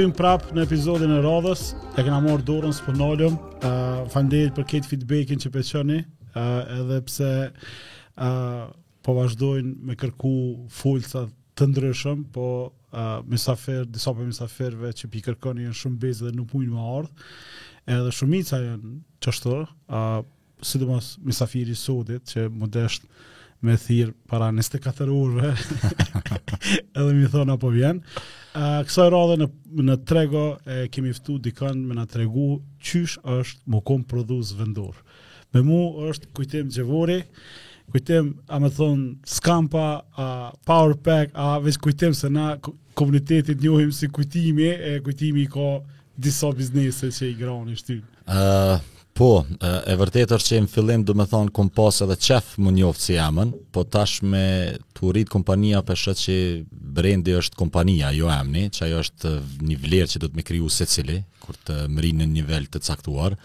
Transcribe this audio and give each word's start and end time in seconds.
kthejm 0.00 0.12
prap 0.16 0.46
në 0.56 0.62
episodin 0.64 1.10
e 1.12 1.16
radhës. 1.20 1.74
Ja 1.92 2.00
kemë 2.06 2.22
marrë 2.24 2.44
dorën 2.48 2.70
Sponolum. 2.72 3.34
ë 3.60 3.72
uh, 4.06 4.52
për 4.56 4.64
këtë 4.72 4.88
feedbackin 4.88 5.42
që 5.42 5.50
po 5.52 5.60
çoni, 5.60 5.98
ë 6.32 6.40
uh, 6.40 6.78
edhe 6.78 7.00
pse 7.04 7.26
ë 8.16 8.24
uh, 8.24 8.72
po 9.04 9.12
vazhdojnë 9.18 9.74
me 9.90 9.98
kërku 10.00 10.30
fulca 10.72 11.26
të 11.52 11.66
ndryshëm, 11.74 12.22
po 12.32 12.46
uh, 12.96 13.20
me 13.28 13.36
disa 13.36 13.54
për 14.16 14.24
misafer 14.30 14.72
që 14.96 15.10
pi 15.12 15.20
kërkoni 15.26 15.66
janë 15.68 15.76
shumë 15.82 16.00
bezë 16.00 16.30
dhe 16.30 16.32
nuk 16.38 16.54
mund 16.56 16.72
më 16.72 16.88
ardh. 16.96 17.28
Edhe 17.84 18.16
shumica 18.22 18.56
janë 18.64 18.96
çështë, 19.20 19.52
ë 19.92 20.00
uh, 20.00 20.24
sidomos 20.64 21.12
misafiri 21.28 21.76
sotit 21.76 22.24
që 22.32 22.48
modest 22.50 23.04
me 23.64 23.74
thirë 23.76 24.14
para 24.30 24.50
24 24.54 25.08
orëve. 25.14 25.54
edhe 26.94 27.08
mi 27.16 27.28
thon 27.32 27.52
apo 27.52 27.70
vjen. 27.74 28.02
Uh, 28.56 28.80
kësa 28.88 29.08
radhe 29.12 29.36
në, 29.42 29.48
në 29.84 29.96
trego 30.08 30.44
e 30.66 30.78
kemi 30.92 31.12
ftu 31.14 31.36
dikën 31.44 31.78
me 31.90 31.96
në 31.98 32.06
tregu 32.12 32.46
qysh 32.82 33.18
është 33.38 33.70
më 33.70 33.82
kom 33.86 34.06
prodhuz 34.10 34.54
vendur. 34.58 34.96
Me 35.54 35.62
mu 35.66 35.80
është 36.10 36.30
kujtim 36.36 36.70
gjevori, 36.70 37.20
kujtim, 37.90 38.34
a 38.48 38.60
me 38.62 38.70
thonë, 38.70 39.16
skampa, 39.26 39.84
a 40.14 40.28
power 40.66 40.94
pack, 41.02 41.32
a 41.34 41.58
veç 41.62 41.78
kujtim 41.82 42.14
se 42.14 42.30
na 42.30 42.52
komunitetit 42.94 43.60
njohim 43.64 43.90
si 43.92 44.06
kujtimi, 44.12 44.68
e 44.72 44.92
kujtimi 45.02 45.48
ka 45.50 45.72
disa 46.20 46.50
biznese 46.54 47.10
që 47.16 47.32
i 47.32 47.34
grani 47.40 47.76
shtyn. 47.80 48.02
Uh, 48.30 48.78
Po, 49.20 49.42
e 49.84 49.92
vërtet 50.00 50.30
është 50.32 50.48
që 50.54 50.58
në 50.64 50.68
fillim 50.72 51.02
du 51.04 51.12
me 51.18 51.26
thonë 51.28 51.52
kom 51.52 51.68
pas 51.76 51.98
edhe 52.00 52.14
qef 52.24 52.54
më 52.64 52.70
njoftë 52.78 53.02
si 53.04 53.16
emën, 53.20 53.50
po 53.74 53.82
tash 53.92 54.22
me 54.24 54.40
të 54.96 55.24
kompania 55.28 55.82
për 55.84 55.98
shët 56.02 56.20
që 56.22 56.36
brendi 56.96 57.34
është 57.36 57.58
kompania, 57.60 58.14
jo 58.16 58.30
emni, 58.32 58.62
që 58.72 58.84
ajo 58.86 59.02
është 59.04 59.34
një 59.68 59.76
vlerë 59.82 60.08
që 60.14 60.22
du 60.22 60.28
të 60.30 60.38
me 60.40 60.46
kriju 60.48 60.70
se 60.72 60.86
cili, 60.88 61.18
kur 61.44 61.58
të 61.66 61.76
mëri 61.92 62.14
në 62.16 62.30
një 62.30 62.38
nivel 62.38 62.66
të 62.72 62.80
caktuar, 62.88 63.36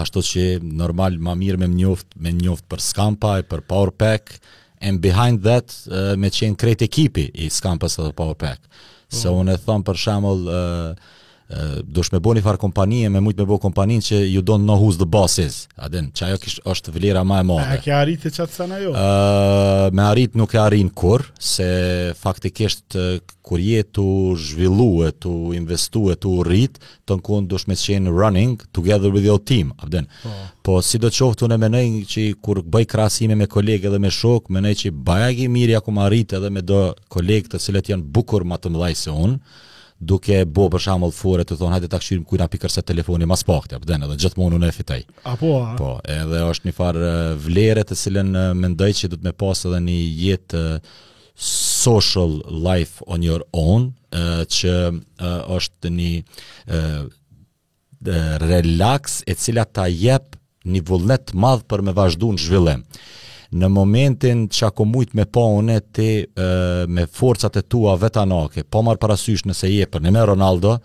ashtu 0.00 0.24
që 0.30 0.46
normal 0.80 1.20
ma 1.28 1.36
mirë 1.36 1.60
me 1.60 1.68
njoft, 1.74 2.08
njoftë, 2.16 2.24
me 2.28 2.32
njoft 2.40 2.64
për 2.72 2.84
skampaj, 2.88 3.38
për 3.52 3.66
powerpack, 3.68 4.38
and 4.80 5.04
behind 5.04 5.44
that 5.44 5.76
me 6.16 6.32
qenë 6.32 6.56
kret 6.62 6.88
ekipi 6.88 7.28
i 7.44 7.52
skampas 7.52 8.00
edhe 8.00 8.16
powerpack. 8.16 8.64
Se 9.10 9.26
so, 9.26 9.34
po. 9.36 9.44
unë 9.44 9.58
e 9.60 9.64
thonë 9.68 9.90
për 9.90 10.00
shamull... 10.08 10.46
Uh, 10.48 11.16
dush 11.90 12.10
me 12.12 12.18
bo 12.22 12.32
një 12.34 12.42
farë 12.44 12.60
kompanije, 12.62 13.10
me 13.10 13.20
mujtë 13.24 13.42
me 13.42 13.46
bo 13.50 13.56
kompanin 13.60 14.02
që 14.04 14.20
you 14.28 14.42
don't 14.46 14.64
know 14.64 14.76
who's 14.78 14.98
the 15.00 15.06
boss 15.06 15.38
is. 15.42 15.64
Aden, 15.76 16.10
që 16.14 16.28
ajo 16.30 16.60
është 16.70 16.92
vlera 16.94 17.24
ma 17.26 17.40
e 17.42 17.46
modhe. 17.46 17.66
A 17.66 17.80
ke 17.82 17.90
arritë 17.96 18.30
e 18.30 18.34
qatë 18.36 18.54
sana 18.54 18.78
jo? 18.82 18.92
Uh, 18.94 19.88
me 19.96 20.04
arrit 20.06 20.36
nuk 20.38 20.54
e 20.54 20.60
arrin 20.62 20.90
kur, 20.94 21.24
se 21.36 21.68
faktikisht 22.20 22.94
kur 23.42 23.58
je 23.62 23.80
të 23.82 24.04
zhvillu 24.38 24.86
e 25.08 25.10
të 25.10 25.32
investu 25.58 26.04
e 26.14 26.16
të 26.22 26.34
rritë, 26.46 26.84
të 27.08 27.16
në 27.18 27.24
kundë 27.26 27.50
dush 27.50 27.66
me 27.70 27.76
qenë 27.82 28.12
running 28.14 28.60
together 28.76 29.10
with 29.10 29.26
your 29.26 29.40
team, 29.42 29.72
aden. 29.82 30.06
Oh. 30.22 30.36
Po. 30.60 30.76
po, 30.76 30.76
si 30.86 31.00
do 31.02 31.10
qoftë 31.10 31.48
në 31.50 31.58
menej 31.64 31.90
që 32.12 32.28
kur 32.44 32.60
bëj 32.62 32.86
krasime 32.92 33.34
me 33.36 33.48
kolegë 33.50 33.90
edhe 33.90 33.98
me 34.00 34.10
shok 34.14 34.50
menej 34.54 34.76
që 34.84 34.92
bajagi 34.94 35.48
mirë 35.50 35.74
ja 35.74 35.80
ku 35.82 35.90
ma 35.96 36.06
arritë 36.06 36.38
edhe 36.38 36.50
me 36.54 36.62
do 36.62 36.80
kolegë 37.10 37.54
të 37.54 37.60
cilët 37.64 37.90
janë 37.90 38.06
bukur 38.14 38.44
ma 38.46 38.58
të 38.60 38.70
mëdhaj 38.76 38.94
se 39.00 39.10
unë, 39.14 39.36
duke 40.00 40.40
bo 40.48 40.64
për 40.72 40.80
shembull 40.80 41.10
fore 41.12 41.44
të 41.44 41.56
thon 41.60 41.72
hajde 41.74 41.88
ta 41.92 41.98
kshirim 42.00 42.24
ku 42.24 42.36
na 42.40 42.46
pikërse 42.48 42.82
telefoni 42.82 43.26
mas 43.28 43.44
pakte 43.44 43.76
apo 43.76 43.90
edhe 43.94 44.06
gjithmonë 44.24 44.56
unë 44.56 44.68
e 44.68 44.72
fitoj. 44.76 45.00
Apo 45.28 45.50
a? 45.60 45.74
po, 45.76 45.90
edhe 46.08 46.38
është 46.48 46.68
një 46.70 46.74
far 46.78 46.94
vlere 47.44 47.82
të 47.84 47.94
cilën 48.02 48.30
mendoj 48.56 48.90
që 49.02 49.06
do 49.12 49.16
të 49.20 49.24
më 49.28 49.32
pas 49.44 49.58
edhe 49.68 49.80
një 49.86 49.98
jetë 50.24 50.62
social 51.36 52.32
life 52.64 52.96
on 53.06 53.20
your 53.26 53.42
own 53.52 53.82
që 54.10 54.92
është 55.60 55.88
një 55.98 56.12
relax 58.48 59.02
e 59.28 59.32
cila 59.36 59.64
ta 59.68 59.84
jep 59.92 60.36
një 60.64 60.80
vullnet 60.88 61.26
madh 61.40 61.62
për 61.68 61.82
me 61.84 61.92
vazhdu 61.96 62.28
në 62.34 62.38
zhvillim 62.46 62.82
në 63.52 63.68
momentin 63.72 64.44
që 64.48 64.66
ako 64.70 64.84
mujtë 64.86 65.16
me 65.18 65.24
po 65.26 65.42
une 65.58 65.78
me 66.90 67.04
forcat 67.10 67.56
e 67.58 67.62
tua 67.66 67.96
vetanake, 67.98 68.64
po 68.64 68.82
marë 68.86 69.00
parasysh 69.02 69.44
nëse 69.48 69.70
je 69.70 69.86
për 69.86 69.98
po 70.00 70.04
në 70.04 70.12
me 70.14 70.24
Ronaldo, 70.28 70.76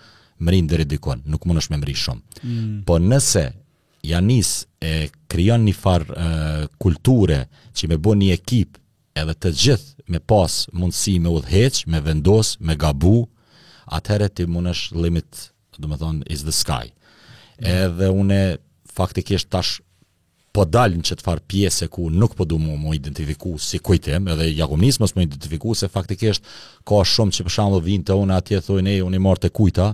rinë 0.42 0.70
dhe 0.72 0.80
redikon, 0.82 1.22
nuk 1.32 1.46
më 1.48 1.56
nëshme 1.60 1.78
mëri 1.80 1.94
shumë. 1.96 2.40
Mm. 2.42 2.80
Po 2.88 2.98
nëse 3.00 3.46
Janis 4.06 4.50
e 4.84 5.08
kryon 5.32 5.64
një 5.66 5.76
farë 5.76 6.68
kulture 6.84 7.38
që 7.74 7.90
me 7.90 7.98
bo 8.04 8.16
një 8.18 8.34
ekip 8.36 8.76
edhe 9.18 9.34
të 9.38 9.54
gjithë 9.62 10.06
me 10.12 10.20
pas 10.20 10.66
mundësi 10.76 11.16
me 11.24 11.32
udheq, 11.32 11.84
me 11.88 12.02
vendos, 12.06 12.56
me 12.60 12.76
gabu, 12.76 13.24
atëherë 13.88 14.30
ti 14.36 14.46
më 14.50 14.66
nësh 14.68 14.84
limit, 14.98 15.48
do 15.80 15.88
me 15.90 15.98
thonë, 15.98 16.26
is 16.30 16.44
the 16.44 16.54
sky. 16.54 16.90
Mm. 17.62 17.74
Edhe 17.78 18.12
une 18.12 18.42
faktikisht 18.96 19.50
tash 19.54 19.80
po 20.56 20.64
dalin 20.70 21.04
që 21.04 21.18
të 21.20 21.26
farë 21.26 21.44
pjese 21.52 21.88
ku 21.92 22.06
nuk 22.12 22.36
po 22.40 22.46
du 22.48 22.56
mu 22.62 22.78
më 22.80 22.94
identifiku 23.00 23.58
si 23.62 23.80
kujtim, 23.84 24.30
edhe 24.32 24.46
jakumnismës 24.56 25.12
mu 25.16 25.26
identifiku 25.26 25.74
se 25.76 25.90
faktikisht 25.92 26.46
ka 26.88 27.02
shumë 27.04 27.36
që 27.36 27.48
dhe 27.74 27.82
vinë 27.90 28.06
të 28.08 28.16
unë 28.22 28.36
atje 28.38 28.62
thujnë 28.68 28.90
e 28.90 29.02
unë 29.04 29.16
i 29.16 29.20
marë 29.26 29.42
të 29.44 29.50
kujta, 29.58 29.90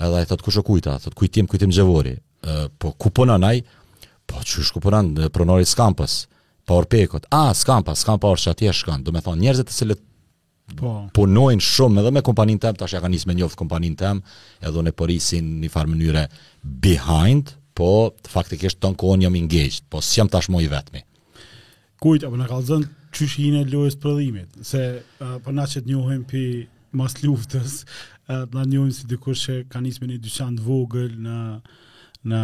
edhe 0.00 0.22
e 0.22 0.28
thotë 0.30 0.44
kushë 0.46 0.62
kujta, 0.70 0.94
thotë 1.04 1.16
kujtim, 1.20 1.46
kujtim 1.52 1.70
gjevori. 1.76 2.14
Uh, 2.44 2.66
po 2.80 2.92
ku 2.96 3.10
po 3.10 3.24
naj, 3.28 3.60
po 4.28 4.36
që 4.40 4.64
shku 4.70 4.80
po 4.84 4.92
në 4.94 5.28
pronori 5.32 5.66
skampës, 5.68 6.16
pa 6.64 6.78
orpekot, 6.80 7.28
a, 7.30 7.52
skampa, 7.54 7.92
skampa 7.96 8.30
orë 8.32 8.40
që 8.46 8.54
atje 8.54 8.72
shkanë, 8.80 9.04
do 9.04 9.12
me 9.12 9.20
thonë 9.24 9.40
njerëzit 9.44 9.68
të 9.68 9.74
cilët 9.82 10.02
po. 10.80 10.94
punojnë 11.12 11.60
shumë 11.60 12.00
edhe 12.00 12.12
me 12.16 12.24
kompanin 12.24 12.56
tem, 12.60 12.72
tash 12.76 12.96
ja 12.96 13.02
ka 13.04 13.10
njës 13.12 13.26
me 13.28 13.36
njoftë 13.36 13.60
kompanin 13.60 13.96
tem, 14.00 14.22
edhe 14.64 14.86
në 14.86 14.94
porisin 14.96 15.58
një 15.60 15.72
farë 15.76 15.92
mënyre 15.92 16.24
behind, 16.86 17.52
po 17.78 18.14
faktikisht 18.30 18.78
ton 18.82 18.94
kohën 18.98 19.24
jam 19.26 19.34
engaged, 19.38 19.84
po 19.90 20.00
s'jam 20.02 20.30
tashmë 20.30 20.62
i 20.66 20.70
vetmi. 20.70 21.02
Kujt 22.02 22.24
apo 22.26 22.36
na 22.38 22.46
kallzon 22.48 22.84
çyshin 23.14 23.56
e 23.60 23.64
lojës 23.70 23.96
prodhimit, 24.02 24.58
se 24.66 24.82
uh, 25.20 25.36
po 25.42 25.52
na 25.54 25.66
çet 25.70 25.86
njohim 25.86 26.24
pi 26.28 26.44
mas 26.94 27.16
luftës, 27.24 27.80
uh, 28.28 28.44
na 28.54 28.64
njohim 28.66 28.92
si 28.94 29.06
dikush 29.10 29.46
që 29.48 29.56
ka 29.72 29.82
nisur 29.82 30.06
një 30.10 30.20
dyqan 30.22 30.58
të 30.58 30.68
vogël 30.68 31.16
në 31.26 31.38
në 32.24 32.38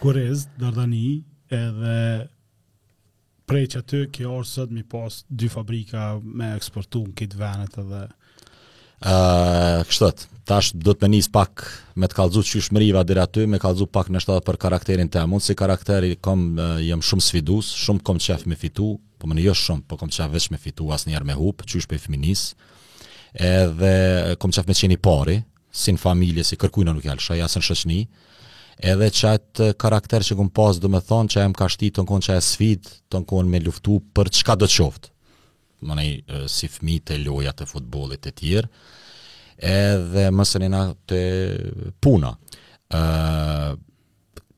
Korez, 0.00 0.46
Dardani, 0.56 1.18
edhe 1.52 1.96
prej 3.44 3.66
që 3.74 3.82
aty 3.82 3.98
kjo 4.16 4.30
orë 4.38 4.48
sëtë 4.48 4.72
mi 4.78 4.84
pas 4.88 5.18
dy 5.28 5.50
fabrika 5.52 6.14
me 6.24 6.46
eksportu 6.56 7.02
në 7.10 7.12
kitë 7.18 7.36
venet 7.42 7.76
edhe 7.82 8.06
Uh, 9.02 9.82
kështët, 9.90 10.28
tash 10.46 10.70
do 10.76 10.94
të 10.94 11.08
nis 11.10 11.26
pak 11.32 11.64
me 11.98 12.06
të 12.08 12.16
kalzu 12.16 12.42
që 12.46 12.60
deri 13.04 13.18
aty, 13.24 13.46
me 13.50 13.58
kalzu 13.60 13.86
pak 13.90 14.08
në 14.14 14.22
shtatë 14.22 14.44
për 14.46 14.56
karakterin 14.62 15.08
të 15.10 15.20
amun, 15.24 15.40
si 15.42 15.54
karakteri 15.58 16.14
kom, 16.22 16.54
uh, 16.56 16.78
shumë 17.02 17.22
sfidues 17.26 17.72
shumë 17.74 18.00
kom 18.06 18.18
qef 18.22 18.46
me 18.46 18.54
fitu, 18.56 18.92
po 19.18 19.26
më 19.26 19.36
në 19.40 19.48
jo 19.48 19.54
shumë, 19.54 19.82
po 19.90 19.96
kom 20.00 20.08
qef 20.14 20.30
veç 20.32 20.46
me 20.54 20.58
fitu, 20.62 20.86
asnjëherë 20.94 21.16
njerë 21.24 21.26
me 21.32 21.36
hub 21.42 21.60
që 21.66 21.82
për 21.90 21.98
feminis 22.04 22.48
edhe 23.34 23.92
kom 24.38 24.52
qef 24.54 24.66
me 24.70 24.74
qeni 24.78 24.96
pari, 24.96 25.40
si 25.74 25.90
në 25.90 25.98
familje, 25.98 26.44
si 26.46 26.54
kërkujnë 26.56 26.94
nuk 26.94 27.04
jalë, 27.08 27.26
shaj 27.26 27.42
asë 27.48 27.64
në 27.90 27.98
edhe 28.94 29.10
çat 29.14 29.58
karakter 29.78 30.22
që 30.26 30.36
kom 30.38 30.48
pas, 30.50 30.78
do 30.82 30.88
me 30.90 31.02
thonë 31.06 31.28
që 31.34 31.42
e 31.44 31.50
më 31.50 31.58
kashti 31.60 31.90
të 31.94 32.06
nkon 32.06 32.22
që 32.26 32.38
e 32.38 33.42
me 33.50 33.60
luftu 33.66 33.98
për 34.14 34.30
çka 34.34 34.56
do 34.62 34.66
qoftë, 34.70 35.13
më 35.84 35.94
nej, 36.00 36.10
si 36.50 36.68
fmi 36.70 36.98
të 37.04 37.20
loja 37.24 37.52
të 37.56 37.68
futbolit 37.68 38.24
të 38.26 38.32
tjerë, 38.40 38.70
edhe 39.64 40.28
mësën 40.34 40.66
e 40.66 40.70
na 40.72 40.82
të 41.06 41.22
puna. 42.02 42.32
E, 42.34 43.00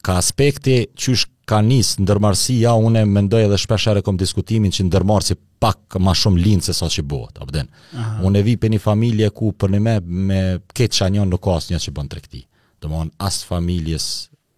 ka 0.06 0.18
aspekti 0.20 0.78
që 0.96 1.16
është 1.16 1.32
ka 1.46 1.60
njësë 1.62 2.00
ndërmarsi, 2.02 2.56
ja, 2.64 2.72
une 2.74 3.04
mendoj 3.06 3.44
edhe 3.46 3.58
shpeshere 3.62 4.00
kom 4.02 4.16
diskutimin 4.18 4.72
që 4.74 4.88
ndërmarsi 4.88 5.36
pak 5.62 5.94
ma 6.02 6.10
shumë 6.16 6.40
linë 6.42 6.64
se 6.66 6.74
sa 6.74 6.88
që 6.90 7.04
bëhet, 7.06 7.38
abden. 7.44 7.68
Aha. 7.94 8.22
Une 8.26 8.42
vi 8.42 8.56
për 8.58 8.72
një 8.74 8.80
familje 8.82 9.30
ku 9.36 9.52
për 9.54 9.76
një 9.76 9.80
me, 9.84 9.94
me 10.02 10.40
ketë 10.74 11.04
qanjon 11.04 11.30
nuk 11.30 11.46
asë 11.54 11.74
një 11.76 11.82
që 11.86 11.94
bënë 11.98 12.10
të 12.16 12.24
këti. 12.24 12.42
Të 12.82 12.90
mon, 12.90 13.12
asë 13.28 13.46
familjes 13.52 14.08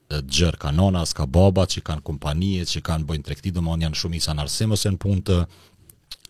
gjër 0.09 0.57
ka 0.57 0.71
as 0.73 0.95
asë 1.03 1.17
ka 1.19 1.27
baba 1.29 1.67
që 1.69 1.83
kanë 1.85 2.05
kompanije, 2.09 2.65
që 2.65 2.81
kanë 2.81 3.05
bëjnë 3.11 3.27
të 3.27 3.37
këti, 3.37 3.53
të 3.53 3.63
mon, 3.67 3.85
janë 3.85 3.99
shumë 4.01 4.17
i 4.17 4.23
në 4.39 4.49
ose 4.49 4.65
e 4.89 4.95
në 4.95 5.01
punë 5.05 5.25
të, 5.29 5.37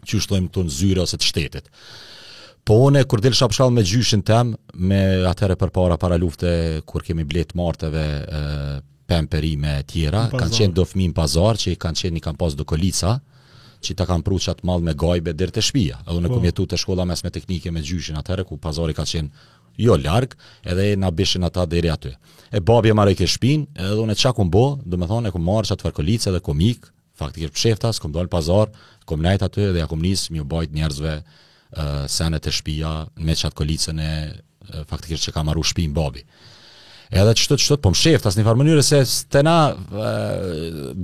që 0.08 0.16
u 0.18 0.24
shtojmë 0.24 0.50
tonë 0.56 0.72
zyre 0.74 1.04
ose 1.04 1.18
të 1.20 1.28
shtetit. 1.28 1.68
Po 2.68 2.76
one, 2.88 3.02
kur 3.08 3.22
dilë 3.24 3.36
shapëshallë 3.38 3.76
me 3.78 3.84
gjyshin 3.86 4.22
tem, 4.28 4.52
me 4.76 4.98
atëre 5.30 5.56
për 5.60 5.70
para 5.72 5.96
para 6.02 6.18
lufte, 6.20 6.50
kur 6.88 7.04
kemi 7.06 7.24
bletë 7.28 7.56
martëve 7.58 8.02
pëmperi 9.08 9.54
me 9.60 9.78
tjera, 9.88 10.26
kanë 10.34 10.54
qenë 10.56 10.86
në 11.06 11.14
pazar, 11.16 11.56
që 11.60 11.72
i 11.76 11.80
kanë 11.80 12.02
qenë 12.02 12.16
një 12.18 12.24
kanë 12.26 12.40
pas 12.42 12.56
do 12.58 12.66
kolica, 12.68 13.14
që 13.80 13.94
ta 13.94 14.08
kanë 14.10 14.26
pruqë 14.26 14.50
atë 14.52 14.66
malë 14.68 14.86
me 14.90 14.96
gajbe 15.00 15.32
dyrë 15.38 15.54
të 15.58 15.64
shpia. 15.68 16.00
Edhe 16.04 16.20
në 16.20 16.28
po. 16.32 16.36
këmë 16.38 16.50
jetu 16.50 16.66
të 16.68 16.80
shkolla 16.82 17.06
mes 17.08 17.22
me 17.24 17.30
teknike 17.32 17.72
me 17.72 17.80
gjyshin 17.86 18.18
atëre, 18.20 18.44
ku 18.44 18.58
pazari 18.60 18.92
ka 18.96 19.06
qenë 19.06 19.46
jo 19.78 19.96
largë, 19.96 20.36
edhe 20.68 20.88
e 20.92 20.96
në 20.98 21.12
bishin 21.14 21.46
ata 21.48 21.64
atë 21.64 21.72
dyrë 21.76 22.16
E 22.48 22.62
babi 22.64 22.88
e 22.88 22.94
marë 22.96 23.12
i 23.12 23.16
ke 23.18 23.26
shpin, 23.28 23.66
edhe 23.76 23.94
dhe 23.94 24.04
në 24.08 24.44
bo, 24.52 24.64
dhe 24.88 24.96
me 24.96 25.06
thonë 25.06 25.28
e 25.28 25.32
ku 25.32 25.38
marë 25.38 25.68
që 25.68 25.72
atë 25.76 25.84
farkolica 25.86 26.30
dhe 26.32 26.40
komikë, 26.40 26.88
faktikisht 27.18 27.54
pshefta, 27.56 27.90
s'kom 27.92 28.12
dalë 28.14 28.30
pazar, 28.32 28.70
kom 29.08 29.20
nejt 29.24 29.42
aty 29.46 29.66
dhe 29.74 29.82
ja 29.82 29.88
kom 29.90 30.02
nis 30.04 30.28
mi 30.32 30.40
u 30.42 30.46
bajt 30.48 30.72
njerëzve 30.76 31.18
sene 32.08 32.38
të 32.40 32.52
e 32.66 32.92
me 33.26 33.34
qatë 33.36 33.56
kolicën 33.58 33.98
e 34.00 34.12
faktikisht 34.88 35.26
që 35.28 35.34
ka 35.34 35.42
marru 35.44 35.62
shpi 35.64 35.84
babi. 35.94 36.22
Edhe 37.08 37.32
që 37.40 37.44
të 37.50 37.54
po 37.56 37.76
të 37.76 37.82
pëm 37.84 37.94
shef, 37.96 38.24
një 38.36 38.44
farë 38.44 38.60
mënyrë 38.60 38.82
se 38.84 38.98
të 39.32 39.40
na 39.46 39.54
uh, 39.72 40.46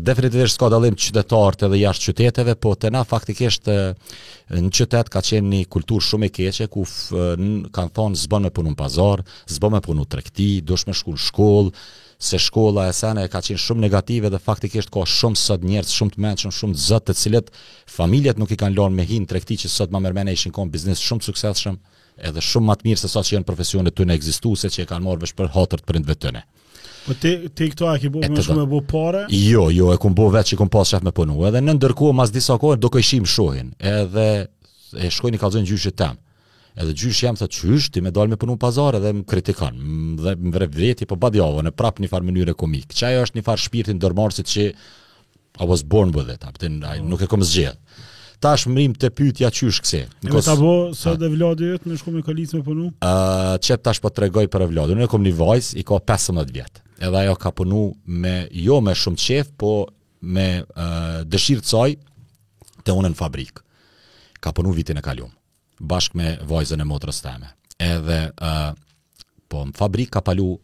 definitivisht 0.04 0.58
s'ka 0.58 0.68
dalim 0.72 0.96
qytetarët 1.00 1.64
edhe 1.68 1.78
jashtë 1.80 2.06
qyteteve, 2.12 2.54
po 2.60 2.74
të 2.76 2.90
na 2.92 3.00
faktikisht 3.08 3.70
në 4.52 4.68
qytet 4.76 5.08
ka 5.12 5.22
qenë 5.24 5.48
një 5.54 5.62
kultur 5.72 6.04
shumë 6.04 6.28
e 6.28 6.34
keqe, 6.38 6.68
ku 6.72 6.84
kanë 6.84 7.94
thonë 7.96 8.20
zbën 8.26 8.46
me 8.48 8.52
punu 8.52 8.74
në 8.74 8.78
pazar, 8.82 9.24
zbën 9.56 9.72
me 9.72 9.80
punu 9.86 10.04
trekti, 10.04 10.50
dush 10.60 10.84
me 10.88 10.96
shku 10.98 11.16
shkollë, 11.28 11.72
se 12.18 12.38
shkolla 12.38 12.88
e 12.88 12.92
sana 12.92 13.24
e 13.26 13.30
ka 13.30 13.40
qenë 13.44 13.60
shumë 13.60 13.82
negative 13.86 14.30
dhe 14.32 14.40
faktikisht 14.42 14.90
ka 14.94 15.04
shumë 15.08 15.38
sot 15.40 15.64
njerëz 15.66 15.92
shumë 15.94 16.14
të 16.16 16.22
mëshëm, 16.24 16.54
shumë 16.54 16.80
zot 16.86 17.06
të 17.08 17.16
cilët 17.20 17.50
familjet 17.90 18.38
nuk 18.40 18.52
i 18.54 18.58
kanë 18.60 18.76
lënë 18.78 18.94
me 18.98 19.06
hin 19.08 19.26
tregti 19.28 19.56
që 19.64 19.70
sot 19.74 19.92
më 19.94 20.00
mermenë 20.08 20.36
ishin 20.38 20.54
kon 20.54 20.70
biznes 20.70 21.02
shumë 21.02 21.24
suksesshëm, 21.28 21.78
edhe 22.28 22.42
shumë 22.44 22.68
më 22.70 22.76
të 22.80 22.88
mirë 22.88 23.02
se 23.04 23.10
sa 23.14 23.22
që 23.24 23.36
janë 23.38 23.48
profesionet 23.48 24.04
në 24.10 24.18
ekzistuese 24.18 24.70
që 24.70 24.84
e 24.84 24.88
kanë 24.92 25.06
marrë 25.08 25.24
vesh 25.26 25.36
për 25.38 25.50
hatër 25.56 25.82
të 25.84 25.90
prindve 25.90 26.16
tyne. 26.18 26.44
Po 27.04 27.12
ti 27.20 27.34
ti 27.52 27.66
këto 27.68 27.88
a 27.92 27.98
ke 28.00 28.08
bërë 28.12 28.32
më 28.32 28.44
shumë 28.46 28.62
apo 28.68 28.80
para? 28.88 29.26
Jo, 29.36 29.66
jo, 29.74 29.90
e 29.92 29.98
kum 30.00 30.14
bëu 30.16 30.30
vetë 30.32 30.54
që 30.54 30.60
kum 30.62 30.70
pas 30.72 30.88
shaf 30.94 31.02
me 31.04 31.12
punu, 31.12 31.42
edhe 31.48 31.60
në 31.60 31.74
ndërkohë 31.80 32.16
mas 32.16 32.32
disa 32.32 32.56
kohë 32.62 32.78
do 32.80 32.88
kishim 32.94 33.26
shohin, 33.28 33.74
edhe 33.92 34.28
e 35.04 35.10
shkojnë 35.12 35.42
kallëzën 35.42 35.68
gjyshet 35.68 35.98
tan. 36.00 36.20
Edhe 36.74 36.90
gjysh 36.98 37.20
jam 37.22 37.36
thë 37.38 37.46
qysh, 37.54 37.84
ti 37.94 38.00
me 38.02 38.10
dalë 38.14 38.32
me 38.34 38.38
punu 38.40 38.56
pazar 38.58 38.96
edhe 38.98 39.12
më 39.20 39.24
kritikon. 39.30 39.76
dhe 40.18 40.32
më 40.42 40.52
vre 40.56 40.68
po 40.98 41.06
për 41.14 41.18
badjavo, 41.22 41.62
në 41.62 41.70
prap 41.70 42.00
një 42.02 42.08
farë 42.10 42.26
mënyre 42.30 42.54
komik. 42.58 42.90
që 42.98 43.06
ajo 43.08 43.20
është 43.26 43.36
një 43.38 43.44
farë 43.46 43.60
shpirtin 43.64 43.98
dërmarësit 44.02 44.46
që 44.54 44.64
I 45.60 45.64
was 45.70 45.84
born 45.84 46.10
with 46.12 46.28
it, 46.34 46.42
tin 46.58 46.82
ai 46.82 46.98
nuk 47.00 47.22
e 47.22 47.26
kom 47.30 47.40
zgjedh. 47.46 47.76
Ta 48.42 48.56
është 48.58 48.70
mërim 48.74 48.92
të 48.98 49.10
pyt 49.14 49.36
qysh 49.38 49.80
këse. 49.84 50.00
Në 50.26 50.30
kos... 50.30 50.34
me 50.34 50.42
ta 50.48 50.56
bo, 50.58 50.72
së 50.98 51.12
dhe 51.22 51.28
vladi 51.30 51.64
jetë, 51.70 51.88
me 51.92 51.96
shkumë 52.00 52.16
me 52.16 52.22
kalic 52.26 52.52
me 52.58 52.62
punu? 52.66 52.88
Uh, 53.06 53.54
çep 53.62 53.80
ta 53.84 53.94
është 53.94 54.02
po 54.02 54.10
të 54.10 54.24
regoj 54.24 54.48
për 54.50 54.66
e 54.66 54.68
Ne 54.74 54.94
Unë 54.96 55.04
e 55.04 55.06
kom 55.14 55.22
një 55.22 55.32
vajz, 55.38 55.74
i 55.78 55.84
ka 55.86 55.94
15 56.02 56.50
vjetë. 56.50 56.82
Edhe 57.06 57.16
ajo 57.22 57.36
ka 57.36 57.52
punu 57.52 57.94
me, 58.04 58.48
jo 58.50 58.80
me 58.80 58.92
shumë 58.98 59.16
qef, 59.24 59.48
po 59.58 59.70
me 60.20 60.64
uh, 60.74 61.22
dëshirë 61.22 61.60
të 61.62 61.68
saj, 61.70 61.94
unë 62.90 63.14
në 63.14 63.14
fabrik. 63.22 63.62
Ka 64.40 64.50
punu 64.52 64.74
vitin 64.74 64.98
e 64.98 65.02
kaluar 65.02 65.30
bashkë 65.80 66.16
me 66.16 66.28
vajzën 66.46 66.80
e 66.82 66.86
motrës 66.88 67.20
teme. 67.24 67.50
Edhe, 67.82 68.18
uh, 68.38 68.74
po, 69.50 69.64
në 69.66 69.74
fabrikë 69.78 70.12
ka 70.16 70.22
palu 70.24 70.54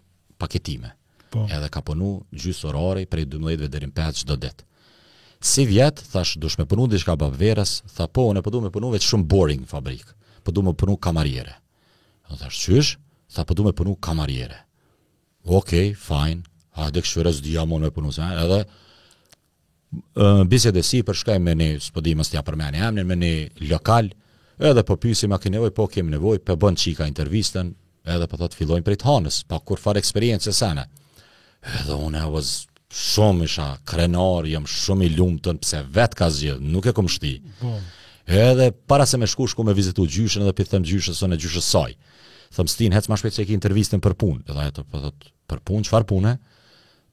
paketime. 0.40 0.92
Po. 1.30 1.44
Edhe 1.50 1.68
ka 1.72 1.82
punu 1.86 2.20
gjysë 2.34 2.70
orari 2.72 3.06
prej 3.10 3.26
12 3.34 3.60
dhe 3.62 3.68
dherim 3.70 3.92
5 3.94 4.24
qdo 4.24 4.36
ditë. 4.44 4.66
Si 5.40 5.64
vjetë, 5.64 6.04
thash, 6.12 6.34
dush 6.38 6.58
me 6.60 6.66
punu 6.68 6.84
dishka 6.90 7.14
bavverës, 7.16 7.78
tha 7.96 8.06
po, 8.12 8.26
unë 8.28 8.42
e 8.42 8.44
përdu 8.44 8.58
po 8.58 8.64
me 8.66 8.70
punu 8.74 8.90
veç 8.92 9.06
shumë 9.08 9.24
boring 9.30 9.62
në 9.64 9.70
fabrikë, 9.70 10.12
përdu 10.44 10.60
po 10.60 10.66
me 10.66 10.74
punu 10.76 10.96
kamarjere. 11.00 11.54
Në 12.28 12.40
thash, 12.42 12.58
qysh, 12.66 12.90
tha 13.32 13.46
përdu 13.48 13.64
po 13.64 13.70
me 13.70 13.76
punu 13.76 13.94
kamarjere. 13.96 14.66
okay, 15.44 15.94
fine, 15.96 16.42
ha, 16.76 16.90
dhe 16.92 17.00
këshvërës 17.00 17.38
dhja 17.42 17.64
mon 17.66 17.80
me 17.80 17.88
punu, 17.90 18.10
edhe, 18.12 18.64
uh, 20.20 20.44
bise 20.44 20.70
dhe 20.70 20.82
si, 20.84 21.00
përshkaj 21.02 21.38
me 21.40 21.54
një, 21.56 21.78
s'pëdi, 21.80 22.12
më 22.14 22.24
stja 22.24 22.42
përmeni, 22.44 22.78
emnin 22.84 23.06
me 23.08 23.16
një 23.16 23.32
lokal, 23.70 24.10
edhe 24.60 24.82
po 24.84 24.96
pyesim 25.00 25.32
a 25.32 25.38
ke 25.40 25.50
nevojë, 25.52 25.72
po 25.74 25.86
kem 25.90 26.10
nevojë, 26.12 26.42
po 26.44 26.56
bën 26.60 26.76
çika 26.78 27.06
intervistën, 27.08 27.70
edhe 28.14 28.26
po 28.28 28.36
thotë 28.40 28.58
fillojmë 28.60 28.86
prej 28.86 29.00
Hanës, 29.06 29.42
pa 29.48 29.58
kur 29.64 29.80
fare 29.80 30.00
eksperiencë 30.02 30.52
sana. 30.54 30.84
Edhe 31.80 31.96
unë 31.96 32.22
I 32.26 32.30
was 32.32 32.52
shumë 32.90 33.46
isha 33.48 33.70
krenar, 33.86 34.46
jam 34.50 34.66
shumë 34.68 35.06
i 35.06 35.10
lumtur 35.16 35.58
pse 35.62 35.82
vet 35.94 36.14
ka 36.18 36.28
zgjedh, 36.32 36.60
nuk 36.60 36.88
e 36.90 36.94
kam 36.96 37.08
shti. 37.10 37.34
Po. 37.60 37.74
Edhe 38.40 38.70
para 38.86 39.06
se 39.06 39.18
me 39.18 39.26
shku 39.30 39.48
shku 39.50 39.64
me 39.64 39.74
vizitu 39.74 40.04
gjyshën 40.06 40.44
edhe 40.44 40.54
pi 40.60 40.66
them 40.68 40.84
gjyshës 40.86 41.18
sonë 41.20 41.38
gjyshës 41.40 41.70
saj. 41.74 41.96
Them 42.56 42.66
stin 42.68 42.92
hec 42.92 43.06
më 43.08 43.20
shpejt 43.20 43.36
se 43.40 43.44
ke 43.46 43.54
intervistën 43.56 44.02
për 44.02 44.16
punë. 44.18 44.40
Edhe 44.50 44.66
ajo 44.68 44.84
po 44.90 45.00
thotë, 45.04 45.32
për 45.50 45.60
punë, 45.68 45.88
çfarë 45.88 46.08
pune? 46.10 46.34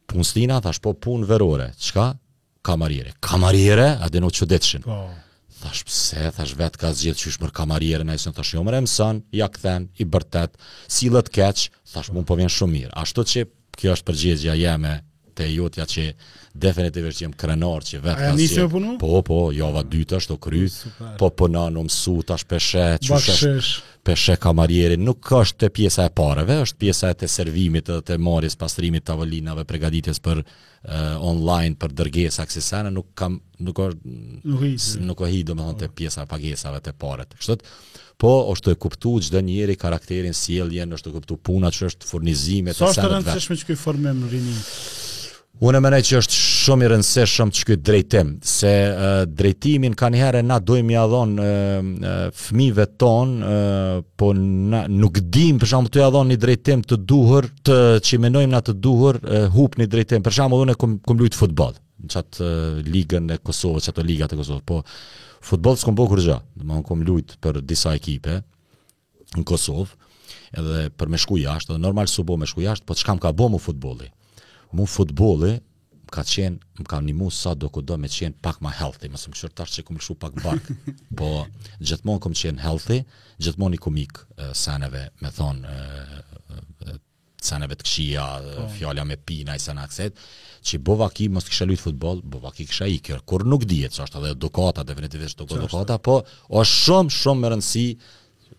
Punstina, 0.07 0.57
thash 0.63 0.79
po 0.81 0.94
punë 0.95 1.27
verore. 1.29 1.69
Çka? 1.77 2.07
Kamariere. 2.65 3.13
Kamariere, 3.21 3.94
a 4.01 4.09
denu 4.09 4.29
që 4.33 4.81
Po. 4.83 4.99
Thash 5.62 5.83
pse, 5.83 6.31
thash 6.38 6.54
vet 6.57 6.75
ka 6.77 6.92
zgjedh 6.98 7.18
qysh 7.21 7.39
mër 7.42 7.51
kamarire 7.59 8.06
në 8.06 8.18
isën, 8.19 8.36
thash 8.38 8.54
jo 8.57 8.62
mër 8.68 8.77
e 8.77 8.81
mësën, 8.86 9.21
ja 9.39 9.48
këthen, 9.56 9.88
i 9.98 10.06
bërtet, 10.15 10.59
si 10.98 11.09
lët 11.15 11.31
keq, 11.38 11.65
thash 11.94 12.13
mund 12.13 12.30
po 12.30 12.38
vjen 12.39 12.54
shumë 12.57 12.75
mirë. 12.75 12.94
Ashtu 13.04 13.25
që 13.33 13.45
kjo 13.80 13.95
është 13.98 14.07
përgjegja 14.12 14.56
jeme, 14.62 14.94
te 15.37 15.47
jotja 15.53 15.85
që 15.87 16.05
definitivisht 16.57 17.21
jem 17.21 17.33
krenar 17.37 17.85
që 17.85 17.99
vetë 18.05 18.31
nësje. 18.37 18.65
Po, 19.01 19.13
po, 19.27 19.37
java 19.53 19.83
dytë 19.85 20.17
është 20.21 20.37
kry, 20.41 20.63
Po 21.17 21.27
po 21.27 21.33
përna 21.45 21.67
në 21.75 21.83
mësu, 21.89 22.15
tash 22.27 22.47
peshë, 22.49 22.87
që 23.05 23.19
është 23.19 23.83
peshe 24.07 24.37
kamarjeri, 24.39 24.95
nuk 25.03 25.29
është 25.41 25.59
te 25.65 25.69
pjesa 25.77 26.05
e 26.07 26.11
pareve, 26.17 26.57
është 26.65 26.79
pjesa 26.81 27.11
e 27.13 27.17
të 27.19 27.27
servimit 27.29 27.89
dhe 27.91 27.99
të 28.07 28.17
marrjes 28.23 28.55
pastrimit 28.57 29.03
të 29.03 29.63
pregaditjes 29.69 30.21
për 30.25 30.39
uh, 30.43 31.17
online, 31.31 31.75
për 31.75 31.91
dërgesa 31.99 32.45
aksisane, 32.47 32.91
nuk 32.95 33.11
kam, 33.19 33.37
nuk 33.59 33.79
është, 33.87 34.13
nuk, 34.47 34.65
nuk 35.11 35.25
është, 35.27 35.55
do 35.55 35.89
pjesa 35.99 36.23
e 36.25 36.31
pagesave 36.33 36.79
të 36.81 36.93
pare 37.01 37.25
Po, 38.17 38.29
është 38.49 38.71
të 38.71 38.77
kuptu 38.81 39.11
që 39.29 39.43
njeri 39.45 39.75
karakterin 39.77 40.33
si 40.33 40.55
e 40.57 40.63
ljenë, 40.65 40.95
është 40.97 41.07
të 41.07 41.13
kuptu 41.19 41.35
puna 41.37 41.69
që 41.69 41.85
është 41.91 42.07
furnizime 42.09 42.73
të 42.73 42.79
Sa 42.87 43.03
të 43.03 43.11
rëndësishme 43.11 43.57
që 43.61 43.75
Unë 45.57 45.80
mënej 45.81 46.04
që 46.06 46.18
është 46.19 46.36
shumë 46.38 46.88
i 47.01 47.24
shumë 47.30 47.56
që 47.57 47.63
këtë 47.68 47.81
drejtim, 47.88 48.27
se 48.45 48.71
uh, 48.92 49.19
drejtimin 49.25 49.95
ka 49.98 50.12
njëherë 50.13 50.44
na 50.45 50.59
dojmë 50.62 50.94
jadhon 50.94 51.31
uh, 51.42 51.77
fmive 52.38 52.86
ton, 53.01 53.31
uh, 53.42 53.94
po 54.18 54.31
na, 54.38 54.83
nuk 54.88 55.18
dim 55.33 55.57
për 55.57 55.71
shumë 55.71 55.89
të 55.95 56.04
jadhon 56.04 56.30
një 56.30 56.38
drejtim 56.44 56.83
të 56.86 57.00
duhur, 57.09 57.48
të 57.65 57.77
që 58.06 58.19
menojmë 58.27 58.51
na 58.54 58.62
të 58.62 58.75
duhur, 58.86 59.18
uh, 59.25 59.48
hup 59.56 59.80
një 59.81 59.88
drejtim, 59.95 60.21
për 60.27 60.36
shumë 60.38 60.59
unë 60.62 60.75
e 60.75 60.80
kom, 60.83 60.94
lujtë 61.24 61.39
futbol, 61.42 61.71
në 62.06 62.12
qatë 62.13 62.45
uh, 62.45 62.83
ligën 62.94 63.33
e 63.33 63.39
Kosovë, 63.42 63.81
qatë 63.88 64.06
ligat 64.06 64.36
e 64.36 64.38
Kosovë, 64.38 64.62
po 64.62 64.83
futbol 65.48 65.80
s'kom 65.81 65.98
bëhë 65.98 66.12
kërgja, 66.13 66.36
dhe 66.54 66.69
më 66.69 66.83
kom 66.86 67.01
lujtë 67.07 67.39
për 67.42 67.57
disa 67.69 67.95
ekipe 67.98 68.44
në 69.37 69.42
Kosovë, 69.49 69.90
edhe 70.61 70.85
për 70.97 71.09
me 71.11 71.18
shku 71.19 71.40
jashtë, 71.42 71.73
dhe 71.73 71.81
normal 71.87 72.07
su 72.14 72.21
bo 72.28 72.37
me 72.40 72.45
shku 72.47 72.61
jashtë, 72.68 72.85
po 72.87 72.94
që 72.95 73.16
ka 73.26 73.33
bo 73.33 73.49
mu 73.56 73.57
futboli, 73.61 74.11
mu 74.76 74.86
futbolli 74.90 75.52
më 75.57 76.14
ka 76.14 76.24
qenë, 76.24 76.57
më 76.80 76.86
ka 76.88 77.00
një 77.04 77.30
sa 77.36 77.52
do 77.59 77.68
këtë 77.71 77.88
do 77.90 77.97
me 78.00 78.07
qenë 78.12 78.38
pak 78.44 78.62
ma 78.64 78.71
healthy, 78.71 79.09
më 79.12 79.19
së 79.19 79.31
më 79.33 79.40
qërë 79.42 79.56
tash 79.59 79.74
që 79.76 79.83
këmë 79.90 80.00
shu 80.00 80.16
lëshu 80.16 80.19
pak 80.21 80.38
bak, 80.40 80.69
po 81.19 81.30
gjithmonë 81.83 82.24
këmë 82.24 82.40
qenë 82.42 82.64
healthy, 82.64 83.02
gjithmonë 83.44 83.76
i 83.76 83.81
komik 83.83 84.21
uh, 84.40 84.54
seneve 84.56 85.07
me 85.24 85.31
thonë 85.36 85.74
uh, 85.74 86.21
uh, 86.56 86.94
seneve 87.44 87.76
të 87.80 87.88
këshia, 87.88 88.28
uh, 88.64 89.02
me 89.04 89.18
pina 89.28 89.57
i 89.57 89.59
sena 89.59 89.83
këset, 89.88 90.16
që 90.66 90.80
bova 90.83 91.09
ki 91.12 91.28
mështë 91.36 91.52
kësha 91.54 91.68
lujtë 91.69 91.86
futboll, 91.90 92.24
bova 92.24 92.54
ki 92.56 92.69
kësha 92.71 92.88
i 92.92 93.02
kur 93.30 93.44
nuk 93.47 93.68
dhjetë, 93.68 93.95
që 94.00 94.06
është 94.07 94.24
edhe 94.24 94.33
dukata, 94.45 94.88
definitivisht 94.88 95.44
dukata, 95.44 96.00
po 96.07 96.21
është 96.47 96.81
shumë, 96.88 97.18
shumë 97.19 97.44
më 97.45 97.54
rëndësi 97.56 97.90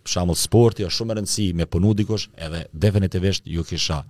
shamull 0.09 0.39
sporti 0.39 0.87
është 0.87 0.97
shumë 1.01 1.15
e 1.15 1.17
rëndësi 1.19 1.47
me 1.59 1.67
punu 1.71 1.91
dikush 1.97 2.29
edhe 2.45 2.65
definitivisht 2.73 3.47
ju 3.51 3.65
kisha 3.69 4.01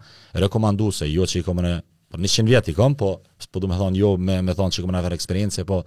rekomandu 0.40 0.90
se 0.95 1.09
jo 1.11 1.26
që 1.28 1.40
i 1.43 1.47
komë 1.47 1.64
në 1.67 1.73
për 2.09 2.23
100 2.25 2.47
vjet 2.49 2.69
i 2.73 2.73
kom, 2.73 2.95
po 2.97 3.09
s'po 3.40 3.61
du 3.61 3.69
me 3.69 3.76
thonë 3.76 3.99
jo 4.00 4.14
me, 4.17 4.38
me 4.43 4.55
thonë 4.57 4.73
që 4.75 4.81
i 4.81 4.85
komë 4.87 4.97
në 4.97 5.05
verë 5.09 5.67
po 5.69 5.81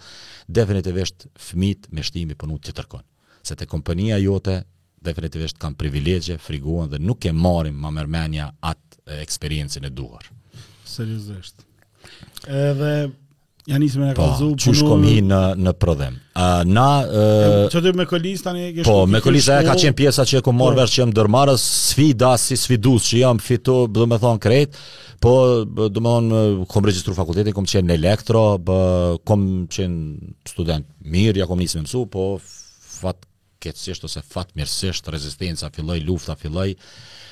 definitivisht 0.47 1.25
fmit 1.47 1.87
me 1.91 2.03
shtimi 2.03 2.35
punu 2.35 2.59
të 2.61 2.75
tërkon. 2.77 3.01
Se 3.43 3.55
të 3.57 3.65
kompënia 3.65 4.19
jote 4.21 4.59
definitivisht 5.01 5.57
kanë 5.57 5.79
privilegje, 5.81 6.37
friguan 6.37 6.89
dhe 6.91 6.99
nuk 7.01 7.25
e 7.25 7.31
marim 7.33 7.73
ma 7.75 7.89
mërmenja 7.89 8.51
atë 8.61 9.17
eksperiencën 9.23 9.87
e 9.87 9.89
duar. 9.89 10.27
Seriozisht. 10.85 11.65
Edhe 12.45 12.93
Ja 13.69 13.77
nisë 13.77 13.99
me 14.01 14.07
në 14.09 14.13
kalzu 14.17 14.47
Po, 14.49 14.57
që 14.63 14.71
shkom 14.79 15.03
hi 15.05 15.19
në, 15.21 15.39
në 15.61 15.73
prodhem 15.77 16.15
uh, 16.17 16.63
Na 16.65 16.85
uh, 17.05 17.41
e, 17.67 17.67
Që 17.69 17.81
të 17.85 17.91
me 17.99 18.07
kolis 18.09 18.41
tani 18.45 18.63
Po, 18.85 18.95
me 19.09 19.19
kolis 19.21 19.49
e 19.53 19.59
ka 19.67 19.75
qenë 19.77 19.95
pjesa 19.99 20.25
që 20.25 20.39
e 20.39 20.41
ku 20.47 20.53
morë 20.57 20.75
po. 20.75 20.81
vërë 20.81 20.93
që 20.95 21.01
jëmë 21.03 21.15
dërmarës 21.19 21.65
Sfida, 21.91 22.31
si 22.41 22.57
sfidues 22.57 23.05
që 23.11 23.21
jam 23.21 23.41
fitu 23.43 23.75
Dhe 23.93 24.07
me 24.09 24.17
thonë 24.23 24.41
krejt 24.41 24.79
Po, 25.21 25.35
dhe 25.91 26.01
me 26.05 26.15
Kom 26.73 26.89
registru 26.89 27.13
fakultetin, 27.19 27.53
kom 27.53 27.69
qenë 27.69 27.91
në 27.91 27.99
elektro 28.01 28.45
bë, 28.65 28.79
Kom 29.29 29.45
qenë 29.77 30.45
student 30.55 30.89
mirë 31.05 31.43
Ja 31.43 31.49
kom 31.51 31.61
nisë 31.61 31.81
me 31.81 31.85
mësu 31.85 32.05
Po, 32.17 32.25
fat 32.41 33.29
keqësisht 33.61 34.07
ose 34.09 34.25
fat 34.25 34.55
mirësisht 34.57 35.13
Rezistenca 35.13 35.69
filloj, 35.77 36.01
lufta 36.07 36.33
filloj 36.39 36.71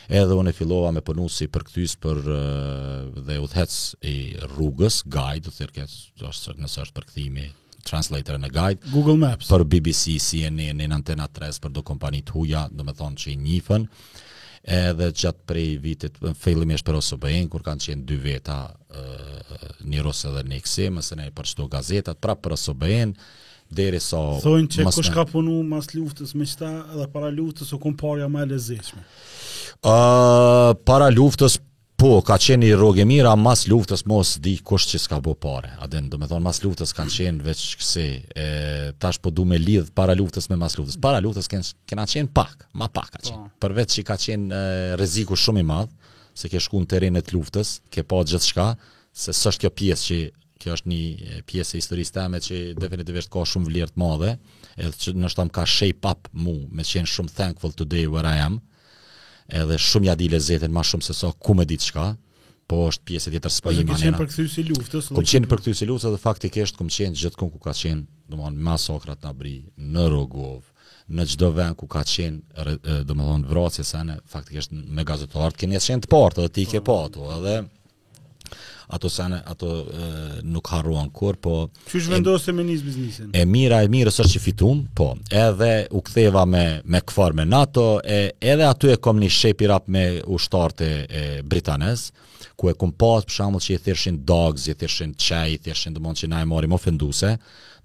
edhe 0.09 0.33
unë 0.35 0.49
e 0.53 0.57
fillova 0.57 0.89
me 0.93 1.03
punu 1.05 1.27
si 1.29 1.45
përkthys 1.53 1.93
për 2.01 2.19
eh, 2.33 3.17
dhe 3.27 3.35
udhëhec 3.43 3.75
i 4.09 4.15
rrugës 4.47 5.03
guide 5.05 5.45
do 5.45 5.53
të 5.53 5.61
thërkë 5.61 5.85
është 6.29 6.55
nëse 6.63 6.85
është 6.85 6.95
përkthimi 6.97 7.47
translator 7.87 8.39
në 8.41 8.49
guide 8.53 8.93
Google 8.93 9.17
Maps 9.21 9.49
për 9.53 9.67
BBC 9.69 10.17
CNN 10.23 10.81
në 10.81 10.89
antena 10.97 11.29
3 11.31 11.61
për 11.63 11.75
do 11.77 11.85
kompani 11.85 12.23
të 12.25 12.35
huja 12.35 12.65
do 12.73 12.85
të 12.89 12.97
thonë 12.99 13.23
që 13.23 13.29
i 13.33 13.37
njifën 13.43 13.85
edhe 14.79 15.05
gjatë 15.21 15.45
prej 15.47 15.67
vitit 15.85 16.17
në 16.21 16.33
është 16.33 16.87
për 16.89 16.97
OSBN 16.99 17.47
kur 17.53 17.63
kanë 17.65 17.85
qenë 17.85 18.05
dy 18.09 18.17
veta 18.25 18.57
uh, 18.67 18.97
eh, 18.97 19.69
një 19.87 20.01
rosë 20.05 20.33
dhe 20.35 20.43
një 20.49 20.63
kësim 20.65 20.97
ose 20.99 21.15
në 21.21 21.29
për 21.37 21.47
çdo 21.53 21.69
gazetat 21.71 22.19
prapë 22.21 22.47
për 22.47 22.57
OSBN 22.57 23.15
deri 23.69 23.99
sa 24.01 24.19
thonë 24.43 24.69
që 24.73 24.85
kush 24.95 25.11
ka 25.13 25.23
punu 25.29 25.59
mas 25.67 25.91
luftës 25.93 26.33
me 26.37 26.47
qëta 26.49 26.69
edhe 26.95 27.07
para 27.13 27.29
luftës 27.33 27.71
u 27.75 27.79
kumë 27.83 27.99
parja 28.01 28.27
ma 28.31 28.43
e 28.45 28.49
lezeshme 28.53 29.01
uh, 29.85 30.71
para 30.87 31.09
luftës 31.13 31.59
Po, 31.99 32.21
ka 32.23 32.37
qenë 32.39 32.69
i 32.71 33.03
mira, 33.03 33.33
mas 33.35 33.65
luftës 33.67 34.05
mos 34.07 34.37
di 34.39 34.53
kush 34.63 34.85
që 34.87 34.99
s'ka 35.03 35.17
bo 35.19 35.33
pare. 35.35 35.73
Aden, 35.83 36.05
do 36.09 36.15
me 36.17 36.29
thonë, 36.31 36.41
mas 36.45 36.61
luftës 36.63 36.93
kanë 36.95 37.11
qenë 37.11 37.43
veç 37.43 37.63
kësi, 37.75 38.05
e, 38.39 38.45
tash 39.03 39.19
po 39.19 39.29
du 39.35 39.43
me 39.43 39.57
lidhë 39.59 39.91
para 39.93 40.15
luftës 40.15 40.47
me 40.49 40.55
mas 40.61 40.77
luftës. 40.79 40.95
Para 41.03 41.19
luftës 41.19 41.51
kanë, 41.51 41.73
kena 41.91 42.05
qenë 42.07 42.31
pak, 42.31 42.69
ma 42.71 42.87
pak 42.87 43.09
ka 43.17 43.19
qenë. 43.19 43.35
Pa. 43.51 43.67
Po. 43.67 43.73
vetë 43.81 43.97
që 43.97 44.05
ka 44.07 44.15
qenë 44.15 44.63
reziku 44.95 45.35
shumë 45.35 45.59
i 45.59 45.67
madhë, 45.73 45.91
se 46.39 46.47
ke 46.53 46.63
shkuën 46.63 46.87
terrenet 46.87 47.19
terenet 47.27 47.35
luftës, 47.35 47.75
ke 47.91 48.05
pa 48.07 48.23
gjithë 48.23 48.47
shka, 48.53 48.69
se 49.11 49.35
sështë 49.41 49.65
kjo 49.65 49.73
pjesë 49.81 50.07
që 50.13 50.21
kjo 50.59 50.73
është 50.75 50.91
një 50.91 51.41
pjesë 51.47 51.75
e 51.75 51.79
historisë 51.81 52.15
teme 52.17 52.39
që 52.43 52.57
definitivisht 52.79 53.31
ka 53.31 53.45
shumë 53.47 53.69
vlerë 53.69 53.93
të 53.95 54.01
madhe, 54.01 54.33
edhe 54.75 54.97
që 55.05 55.13
në 55.15 55.31
shtam 55.33 55.51
ka 55.55 55.63
shape 55.67 56.09
up 56.11 56.27
mu, 56.33 56.55
me 56.69 56.83
që 56.85 56.99
jenë 56.99 57.11
shumë 57.13 57.33
thankful 57.39 57.73
today 57.79 58.07
where 58.11 58.27
I 58.33 58.43
am, 58.45 58.59
edhe 59.61 59.79
shumë 59.85 60.09
ja 60.11 60.17
di 60.19 60.27
le 60.33 60.41
zetën 60.43 60.71
ma 60.75 60.83
shumë 60.85 61.07
se 61.07 61.15
sa 61.15 61.29
so, 61.29 61.35
ku 61.39 61.55
me 61.57 61.65
ditë 61.69 61.89
shka, 61.91 62.05
po 62.69 62.81
është 62.89 63.05
pjesë 63.09 63.29
e 63.31 63.35
tjetër 63.37 63.53
spajim 63.55 63.85
anena. 63.85 63.93
Këmë 63.93 64.03
qenë 64.03 64.19
për 64.19 64.27
këtë 64.33 64.49
si 64.53 64.65
luftës? 64.67 65.07
Këmë 65.13 65.29
qenë 65.31 65.49
për 65.49 65.61
këtë 65.63 65.77
si 65.79 65.87
luftës, 65.89 66.09
edhe 66.11 66.19
faktik 66.21 66.59
eshtë 66.63 66.81
këmë 66.83 66.93
qenë 66.99 67.21
gjithë 67.23 67.39
këmë 67.39 67.53
ku 67.55 67.61
ka 67.65 67.73
qenë, 67.79 68.03
dhe 68.29 68.37
ma 68.43 68.51
në 68.53 68.67
masokrat 68.67 69.25
në 69.25 69.31
bri, 69.39 69.55
në 69.95 70.05
rogovë, 70.13 70.85
në 71.17 71.25
çdo 71.31 71.49
vend 71.57 71.79
ku 71.81 71.87
ka 71.89 72.03
qen 72.05 72.43
domethën 73.09 73.47
vrasja 73.49 73.85
se 73.87 74.01
faktikisht 74.29 74.69
me 74.75 75.01
gazetarët 75.07 75.57
keni 75.57 75.81
qenë 75.81 76.05
të 76.05 76.21
edhe 76.21 76.53
ti 76.59 76.67
ke 76.75 76.83
po. 76.85 76.99
patu, 77.07 77.25
edhe 77.39 77.55
ato 78.91 79.07
sene, 79.09 79.37
ato 79.45 79.67
e, 79.85 80.07
nuk 80.49 80.65
harruan 80.73 81.11
kur, 81.13 81.35
po... 81.41 81.67
është 81.93 82.09
vendosë 82.15 82.49
të 82.49 82.55
menis 82.57 82.81
biznisin? 82.83 83.27
E 83.37 83.43
mira, 83.45 83.83
e 83.85 83.89
mira, 83.91 84.09
është 84.09 84.25
që 84.33 84.41
fitum, 84.41 84.81
po, 84.97 85.11
edhe 85.29 85.71
u 85.93 86.01
ktheva 86.07 86.45
me, 86.49 86.63
me 86.89 87.01
këfar 87.05 87.35
me 87.37 87.45
NATO, 87.45 87.99
e, 88.01 88.31
edhe 88.41 88.65
aty 88.65 88.91
e 88.95 88.97
kom 88.97 89.21
një 89.21 89.29
shepi 89.35 89.69
rap 89.69 89.85
me 89.93 90.07
ushtarët 90.33 90.81
e, 90.85 90.89
britanes, 91.45 92.07
ku 92.59 92.71
e 92.73 92.73
kom 92.75 92.89
pas, 92.91 93.27
për 93.29 93.37
shambull 93.37 93.61
që 93.61 93.77
i 93.77 93.81
thirshin 93.85 94.19
dogs, 94.27 94.65
i 94.67 94.75
thirshin 94.75 95.13
qaj, 95.21 95.45
i 95.53 95.61
thirshin 95.69 95.93
dëmonë 95.95 96.23
që 96.25 96.31
na 96.33 96.41
e 96.43 96.49
morim 96.49 96.73
ofenduse, 96.75 97.35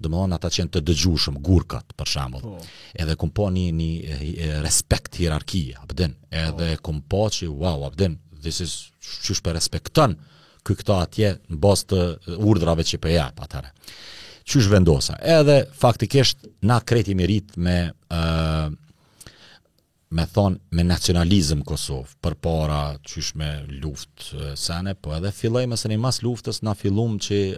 dëmonë 0.03 0.39
ata 0.41 0.49
qenë 0.57 0.73
të 0.75 0.83
dëgjushëm, 0.89 1.37
gurkat, 1.47 1.93
për 2.01 2.11
shambull. 2.17 2.49
Oh. 2.49 2.57
Po. 2.57 2.77
Edhe 3.01 3.15
kum 3.21 3.31
po 3.31 3.53
një, 3.55 3.69
një 3.77 4.63
respekt 4.65 5.21
hierarki, 5.21 5.67
abden, 5.85 6.17
edhe 6.33 6.73
oh. 6.79 6.83
kum 6.87 7.05
po 7.13 7.27
që, 7.29 7.53
wow, 7.53 7.85
abden, 7.93 8.17
this 8.43 8.65
is, 8.65 8.75
qysh 9.29 9.45
për 9.47 9.61
respektën, 9.61 10.17
oh 10.19 10.31
ky 10.65 10.75
këto 10.81 10.97
atje 11.05 11.31
në 11.53 11.59
bas 11.61 11.85
të 11.89 12.01
urdhrave 12.49 12.87
që 12.89 13.01
po 13.05 13.13
jap 13.15 13.47
Që 14.45 14.59
është 14.61 14.73
vendosa? 14.75 15.15
Edhe 15.25 15.55
faktikisht 15.73 16.43
na 16.69 16.77
kreti 16.85 17.15
mirit 17.17 17.55
me 17.57 17.77
ë 18.09 18.79
me 20.19 20.27
thon 20.29 20.59
me 20.77 20.85
nacionalizëm 20.85 21.63
Kosov 21.65 22.11
për 22.21 22.35
para 22.45 22.81
është 23.03 23.39
me 23.41 23.49
luftë 23.81 24.51
sene, 24.61 24.93
po 25.01 25.15
edhe 25.17 25.33
filloi 25.33 25.65
më 25.67 25.75
së 25.81 25.97
mas 25.99 26.21
luftës 26.23 26.61
na 26.63 26.75
fillum 26.77 27.17
që 27.25 27.35
e, 27.35 27.55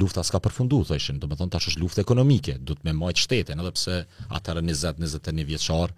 lufta 0.00 0.24
s'ka 0.24 0.40
përfundu, 0.46 0.80
thëshin, 0.88 1.20
do 1.20 1.28
të 1.28 1.38
thon 1.42 1.52
tash 1.52 1.68
është 1.74 1.80
luftë 1.84 2.00
ekonomike, 2.06 2.56
duhet 2.58 2.82
me 2.88 2.92
majt 3.02 3.20
shtetin, 3.22 3.60
edhe 3.60 3.72
pse 3.76 4.00
atëra 4.40 4.60
20 4.64 5.02
21 5.04 5.44
vjeçar 5.52 5.94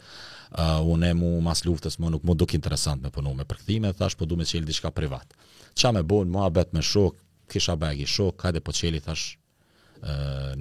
Uh, 0.47 0.79
unë 0.95 1.09
e 1.11 1.15
mu 1.19 1.29
mas 1.43 1.65
luftës 1.67 1.97
më 2.01 2.07
nuk 2.15 2.23
më 2.25 2.35
duk 2.39 2.53
interesant 2.55 3.03
me 3.03 3.11
punu 3.13 3.33
me 3.35 3.43
përkëthime, 3.51 3.91
thash 3.99 4.15
po 4.17 4.29
du 4.31 4.37
me 4.39 4.45
qelë 4.47 4.69
diçka 4.69 4.93
privat. 4.95 5.35
Qa 5.77 5.93
me 5.93 6.01
bojnë, 6.09 6.33
mua 6.33 6.49
bet 6.51 6.73
me 6.73 6.81
shok, 6.85 7.19
kisha 7.53 7.75
bagi 7.79 8.07
shok, 8.09 8.39
ka 8.41 8.53
dhe 8.53 8.63
po 8.65 8.73
qeli 8.75 9.01
tash 9.05 9.35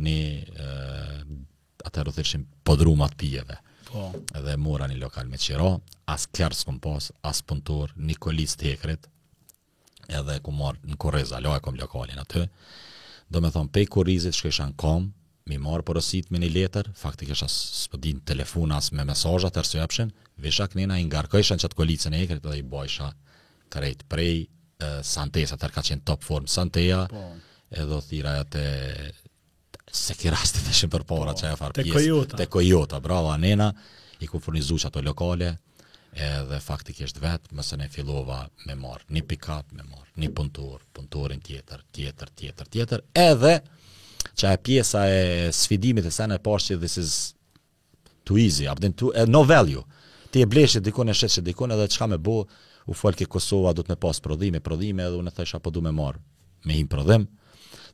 një 0.03 0.19
atë 1.87 2.03
e 2.07 2.41
podrumat 2.67 3.15
pijeve. 3.15 3.57
Po. 3.87 4.09
Dhe 4.43 4.55
mora 4.59 4.87
një 4.91 4.97
lokal 4.99 5.29
me 5.31 5.39
qira, 5.39 5.69
as 6.11 6.27
kjarë 6.35 6.57
s'kom 6.59 6.79
pas, 6.83 7.11
as 7.23 7.39
pëntor, 7.47 7.93
një 7.95 8.17
kolis 8.23 8.55
të 8.59 8.71
hekret, 8.73 9.07
edhe 10.09 10.39
ku 10.43 10.51
marë 10.51 10.81
në 10.91 10.99
koreza, 10.99 11.39
e 11.39 11.61
kom 11.63 11.77
lokalin 11.79 12.19
atë. 12.25 12.47
Do 13.31 13.41
me 13.41 13.51
thonë, 13.55 13.71
pej 13.73 13.87
korizit 13.95 14.35
shkë 14.35 14.51
isha 14.51 14.67
në 14.71 14.75
kom, 14.77 15.13
mi 15.49 15.57
marë 15.61 15.83
porosit 15.85 16.27
me 16.33 16.39
një 16.43 16.49
letër, 16.57 16.89
faktik 16.97 17.31
isha 17.31 17.47
s'pëdin 17.47 18.19
telefonas 18.27 18.91
me 18.91 19.05
mesajat, 19.05 19.55
tërsu 19.55 19.79
epshin, 19.85 20.11
visha 20.43 20.67
kënina, 20.67 20.99
i 20.99 21.07
ngarkojshan 21.07 21.61
që 21.61 21.69
atë 21.71 21.79
kolicën 21.79 22.13
e 22.13 22.21
hekret, 22.23 22.43
edhe 22.43 22.57
i 22.59 22.65
bojshan 22.75 23.15
krejt 23.73 24.03
prej, 24.11 24.45
sa 25.03 25.25
tërë 25.31 25.73
ka 25.73 25.83
qenë 25.83 26.03
top 26.07 26.23
form 26.25 26.47
Santeja, 26.49 27.05
po. 27.11 27.23
edhe 27.71 27.99
thira 28.09 28.35
e 28.41 28.45
te 28.51 28.65
se 29.95 30.15
ki 30.19 30.33
rasti 30.33 30.63
të 30.65 30.73
shimë 30.75 30.93
për 30.97 31.05
pora 31.07 31.33
që 31.37 31.53
e 31.53 31.57
farë 31.59 31.77
pjesë. 31.77 31.87
Te 31.87 31.93
Kojota. 31.95 32.47
Kojota, 32.51 32.99
bravo, 32.99 33.29
anena, 33.31 33.69
i 34.19 34.27
ku 34.27 34.39
furnizu 34.43 34.75
që 34.81 34.89
ato 34.89 35.01
lokale, 35.05 35.53
edhe 36.25 36.59
faktikisht 36.63 37.17
vetë, 37.21 37.53
mësën 37.55 37.85
e 37.85 37.87
filova 37.91 38.41
me 38.65 38.75
marë, 38.79 39.07
një 39.15 39.23
pick 39.29 39.47
me 39.75 39.83
marë, 39.83 40.09
një 40.23 40.31
punëtor, 40.35 40.83
punëtorin 40.95 41.41
tjetër, 41.43 41.83
tjetër, 41.95 42.29
tjetër, 42.39 42.67
tjetër, 42.75 43.05
edhe 43.19 43.55
që 44.35 44.51
e 44.51 44.61
pjesa 44.65 45.05
e 45.11 45.21
sfidimit 45.55 46.05
e 46.05 46.11
sen 46.11 46.31
e 46.35 46.39
pashtë 46.43 46.73
që 46.73 46.79
this 46.81 46.97
is 46.99 47.13
too 48.27 48.37
easy, 48.39 48.67
abdin 48.67 48.93
too, 48.93 49.13
eh, 49.15 49.27
no 49.27 49.43
value, 49.47 49.83
ti 50.31 50.43
e 50.43 50.47
bleshe 50.47 50.81
dikone, 50.83 51.13
shetë 51.15 51.37
që 51.37 51.45
dikone, 51.51 51.75
edhe 51.77 51.91
qka 51.91 52.07
me 52.11 52.17
bo, 52.19 52.39
u 52.85 52.93
fol 52.93 53.13
ke 53.17 53.25
Kosova 53.25 53.73
do 53.73 53.83
të 53.83 53.95
më 53.95 53.99
pas 54.01 54.19
prodhime, 54.21 54.59
prodhime 54.61 55.05
edhe 55.05 55.17
unë 55.19 55.33
thësh 55.35 55.55
apo 55.57 55.71
do 55.73 55.81
më 55.85 55.93
marr 55.95 56.19
me 56.65 56.75
një 56.79 56.87
prodhim. 56.89 57.27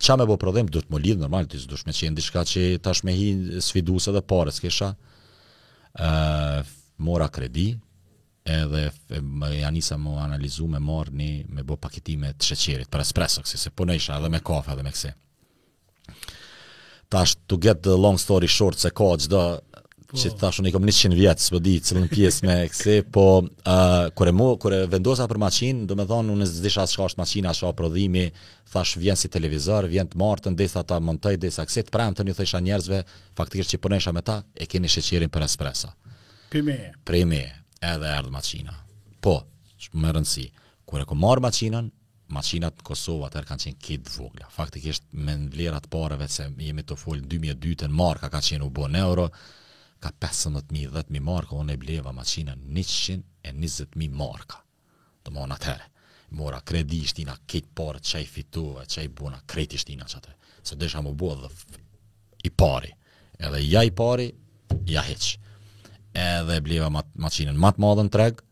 Çfarë 0.01 0.24
më 0.24 0.27
bë 0.31 0.38
prodhim 0.41 0.67
do 0.74 0.81
të 0.81 0.91
më 0.91 1.01
lidh 1.05 1.21
normal 1.21 1.48
ti 1.51 1.60
s'dush 1.62 1.86
me 1.88 1.93
çën 1.95 2.15
diçka 2.17 2.43
që 2.53 2.63
tash 2.83 3.03
më 3.07 3.15
hi 3.15 3.29
sfiduse 3.63 4.12
edhe 4.12 4.21
parë 4.25 4.51
s'kesha. 4.55 4.93
ë 6.00 6.63
mora 7.03 7.27
kredi 7.27 7.74
edhe 8.48 8.88
janisa 9.62 9.98
më 10.00 10.15
analizu 10.24 10.67
me 10.71 10.79
marr 10.79 11.12
me 11.12 11.63
bë 11.67 11.75
paketime 11.83 12.33
të 12.33 12.45
sheqerit 12.51 12.88
për 12.89 13.01
espresso, 13.03 13.41
kësi, 13.43 13.57
se 13.60 13.69
po 13.75 13.86
isha, 13.93 14.17
edhe 14.19 14.29
me 14.31 14.39
kafe 14.39 14.71
edhe 14.71 14.83
me 14.88 14.91
kse. 14.95 15.13
Tash 17.12 17.36
to 17.48 17.57
get 17.60 17.83
the 17.83 17.95
long 17.98 18.17
story 18.17 18.48
short 18.48 18.79
se 18.79 18.89
ka 18.89 19.07
çdo 19.19 19.62
Si 20.13 20.27
po. 20.30 20.36
thash 20.41 20.60
unë 20.60 20.72
kam 20.75 20.84
100 20.89 21.15
vjet, 21.15 21.39
s'po 21.39 21.60
di 21.63 21.77
çelën 21.80 22.10
pjesë 22.12 22.48
me 22.48 22.56
kse, 22.68 22.96
po 23.15 23.24
uh, 23.39 24.10
kur 24.18 24.27
e 24.27 24.34
mo 24.36 24.50
kur 24.60 24.74
e 24.75 24.80
vendosa 24.91 25.27
për 25.32 25.38
makinë, 25.39 25.86
domethënë 25.88 26.34
unë 26.36 26.48
s'disha 26.50 26.84
as 26.84 26.96
çka 26.98 27.06
është 27.08 27.22
makina, 27.22 27.53
as 27.53 27.62
çka 27.62 27.72
prodhimi, 27.80 28.25
thash 28.74 28.98
vjen 29.00 29.15
si 29.20 29.32
televizor, 29.32 29.88
vjen 29.91 30.10
të 30.12 30.20
martën, 30.20 30.58
desha 30.60 30.84
ta 30.88 31.00
montoj, 31.00 31.38
desha 31.39 31.63
kse 31.68 31.86
të 31.88 31.94
pranton 31.96 32.27
i 32.27 32.36
thësha 32.36 32.60
njerëzve, 32.65 33.00
faktikisht 33.39 33.72
që 33.77 33.80
punesha 33.86 34.12
me 34.12 34.22
ta, 34.30 34.41
e 34.56 34.68
keni 34.68 34.91
sheqerin 34.91 35.32
për 35.32 35.48
espresso. 35.48 35.94
Pimë. 36.51 36.77
Premi, 37.08 37.41
edhe 37.94 38.12
ard 38.18 38.27
makina. 38.36 38.75
Po, 39.24 39.39
më 40.01 40.18
rën 40.20 40.27
Kur 40.91 41.00
e 41.00 41.06
komar 41.08 41.39
makinën, 41.39 41.86
makina 42.36 42.68
të 42.68 42.84
Kosovës 42.84 43.30
atë 43.30 43.44
kanë 43.48 43.62
qenë 43.63 43.77
kit 43.80 44.10
vogla. 44.12 44.50
Faktikisht 44.51 45.06
me 45.13 45.38
vlerat 45.53 45.86
parave 45.88 46.27
se 46.27 46.50
jemi 46.60 46.84
të 46.84 46.98
fol 47.00 47.22
2002-të 47.32 47.88
marka 47.96 48.27
ka 48.34 48.41
qenë 48.44 48.65
u 48.65 48.68
bon 48.75 48.98
euro 49.00 49.30
ka 50.01 50.10
15.000, 50.10 50.62
10.000 50.72 51.22
marka, 51.22 51.55
unë 51.62 51.75
e 51.75 51.79
bleva 51.79 52.12
maqina 52.13 52.55
120.000 52.58 54.15
marka. 54.17 54.60
Të 55.22 55.34
mona 55.36 55.58
të 55.62 55.70
herë, 55.70 55.88
mora 56.41 56.60
kredi 56.65 57.03
shtina 57.05 57.36
ketë 57.46 57.75
parë 57.77 58.01
që 58.10 58.22
i 58.24 58.25
fituve, 58.29 58.88
që 58.89 59.05
i 59.08 59.12
buna 59.22 59.38
kredi 59.46 59.77
shtina 59.77 60.08
që 60.10 60.17
atëre. 60.20 60.38
Se 60.65 60.77
desha 60.81 61.03
më 61.05 61.13
bua 61.22 61.38
dhe 61.43 61.53
i 62.50 62.50
pari, 62.60 62.89
edhe 63.38 63.62
ja 63.67 63.84
i 63.86 63.91
pari, 64.01 64.31
ja 64.89 65.03
heq. 65.05 65.27
Edhe 66.17 66.58
e 66.58 66.65
bleva 66.65 66.89
maqinën 66.91 67.62
matë 67.65 67.86
madhën 67.86 68.10
të 68.12 68.22
regë, 68.25 68.43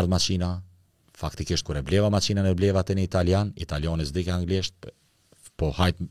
erdë 0.00 0.10
maqina, 0.16 0.50
faktikisht 1.22 1.64
kër 1.66 1.78
e 1.82 1.86
bleva 1.86 2.10
maqinën 2.12 2.50
e 2.50 2.56
bleva 2.58 2.82
të 2.84 2.98
një 2.98 3.06
italian, 3.06 3.54
italianis 3.62 4.10
dike 4.16 4.34
anglisht, 4.34 4.90
po 5.60 5.70
hajtë 5.78 6.10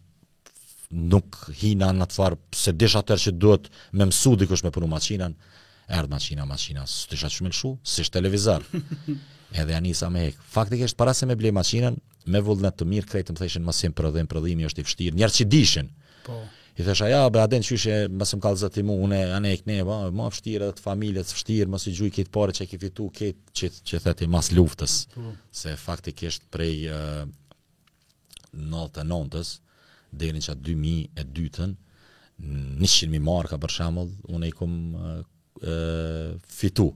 nuk 0.89 1.38
hina 1.60 1.91
në 1.93 2.05
të 2.10 2.15
farë, 2.17 2.38
se 2.55 2.72
desh 2.74 2.96
atër 2.98 3.22
që 3.25 3.34
duhet 3.38 3.67
me 3.93 4.08
mësu 4.10 4.36
dikush 4.41 4.63
me 4.65 4.72
punu 4.74 4.88
maqinën, 4.89 5.36
erdë 6.00 6.12
maqina, 6.13 6.46
maqina, 6.50 6.84
së 6.89 7.10
të 7.12 7.19
shatë 7.24 7.36
shumë 7.39 7.51
lëshu, 7.53 7.72
si 7.89 8.03
shtë 8.05 8.17
televizor. 8.19 8.65
Edhe 9.60 9.74
Anisa 9.77 10.10
me 10.13 10.27
hekë. 10.27 10.43
Faktikisht, 10.53 10.98
para 10.98 11.13
se 11.17 11.25
me 11.25 11.36
blej 11.38 11.53
maqinën, 11.58 11.96
me 12.29 12.41
vullnet 12.46 12.75
të 12.77 12.86
mirë, 12.89 13.10
krejtë 13.10 13.34
më 13.34 13.39
theshin, 13.41 13.65
masim 13.65 13.93
për 13.93 14.08
prëdhim, 14.10 14.29
prëdhimi 14.29 14.67
është 14.69 14.81
i 14.81 14.86
fështirë, 14.88 15.17
njerë 15.17 15.38
që 15.39 15.46
dishin. 15.50 15.89
Po. 16.25 16.38
I 16.79 16.84
thesha, 16.86 17.08
ja, 17.12 17.24
be, 17.34 17.41
aden 17.41 17.63
që 17.65 17.75
ishe, 17.75 17.96
mas 18.15 18.31
më 18.34 18.39
kalë 18.46 18.60
zëti 18.62 18.84
mu, 18.88 18.93
une, 19.05 19.17
ane, 19.36 19.50
këne, 19.62 19.79
po, 19.86 19.96
ma, 20.10 20.12
ma 20.22 20.27
fështirë 20.34 20.69
edhe 20.69 20.77
të 20.77 20.86
familje, 20.86 21.25
të 21.25 21.36
fështirë, 21.38 21.74
mas 21.74 21.86
i 21.89 21.96
gjuj 21.98 22.12
këtë 22.17 22.34
pare 22.38 22.53
që 22.55 22.65
e 22.65 22.69
ki 22.72 22.79
fitu, 22.86 23.08
këtë 23.17 23.55
që, 23.60 23.72
që 23.89 24.01
theti 24.05 24.29
mas 24.31 24.51
luftës, 24.55 25.00
po. 25.15 25.34
se 25.62 25.74
faktikisht 25.81 26.46
prej 26.53 26.75
uh, 26.93 27.34
99-ës, 28.53 29.55
deri 30.12 30.39
në 30.39 30.56
2002-ën, 30.63 31.75
100.000 32.80 33.20
marka 33.22 33.58
për 33.60 33.74
shembull, 33.74 34.13
unë 34.32 34.50
i 34.50 34.54
kom 34.56 34.74
e, 34.96 36.36
fitu. 36.48 36.89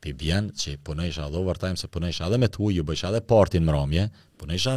Ti 0.00 0.12
bien 0.16 0.48
që 0.56 0.78
punojsh 0.86 1.18
po 1.20 1.26
edhe 1.26 1.40
overtime, 1.42 1.76
se 1.76 1.90
punojsh 1.92 2.22
po 2.22 2.30
dhe 2.32 2.38
me 2.40 2.48
tuj, 2.48 2.76
ju 2.76 2.84
po 2.84 2.92
bëjsh 2.92 3.08
edhe 3.10 3.20
partin 3.28 3.66
më 3.66 3.74
ramje, 3.74 4.06
punojsh 4.40 4.68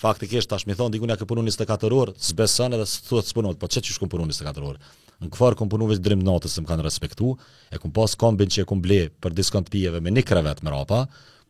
faktikisht 0.00 0.48
tash 0.48 0.64
mi 0.66 0.72
thonë, 0.74 0.94
diku 0.96 1.06
e 1.12 1.18
ka 1.20 1.26
punu 1.28 1.42
24 1.44 1.90
orë, 1.92 2.14
zbeson 2.18 2.74
edhe 2.78 2.86
së 2.88 3.04
thua 3.10 3.20
të 3.20 3.34
spunot, 3.34 3.58
po 3.60 3.68
që 3.68 3.82
që 3.84 3.94
shkom 3.98 4.08
punu 4.10 4.24
24 4.30 4.68
orë? 4.72 4.96
Në 5.20 5.28
këfar 5.34 5.54
kom 5.60 5.68
punu 5.68 5.84
vështë 5.90 6.00
drim 6.06 6.20
natës 6.24 6.54
më 6.62 6.68
kanë 6.70 6.84
respektu, 6.86 7.34
e 7.70 7.76
kom 7.78 7.92
pas 7.92 8.14
kombin 8.16 8.48
që 8.48 8.62
e 8.64 8.68
kom 8.70 8.80
ble 8.80 9.02
për 9.20 9.34
diskont 9.36 9.68
pijeve 9.68 10.00
me 10.00 10.08
një 10.16 10.24
krevet 10.24 10.62
më 10.64 10.72
rapa, 10.72 11.02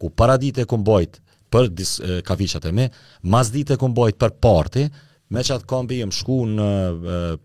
ku 0.02 0.10
paradite 0.10 0.64
e 0.64 0.66
kom 0.66 0.82
bojt 0.82 1.20
për 1.54 1.70
e, 1.70 2.18
kafishat 2.26 2.66
e 2.66 2.74
me, 2.74 2.88
mazdite 3.30 3.78
kom 3.78 3.94
bojt 3.94 4.18
për 4.18 4.34
parti, 4.42 4.88
Me 5.30 5.42
që 5.46 5.56
atë 5.60 5.68
kombi 5.70 6.00
jëmë 6.00 6.16
shku 6.16 6.36
në 6.56 6.64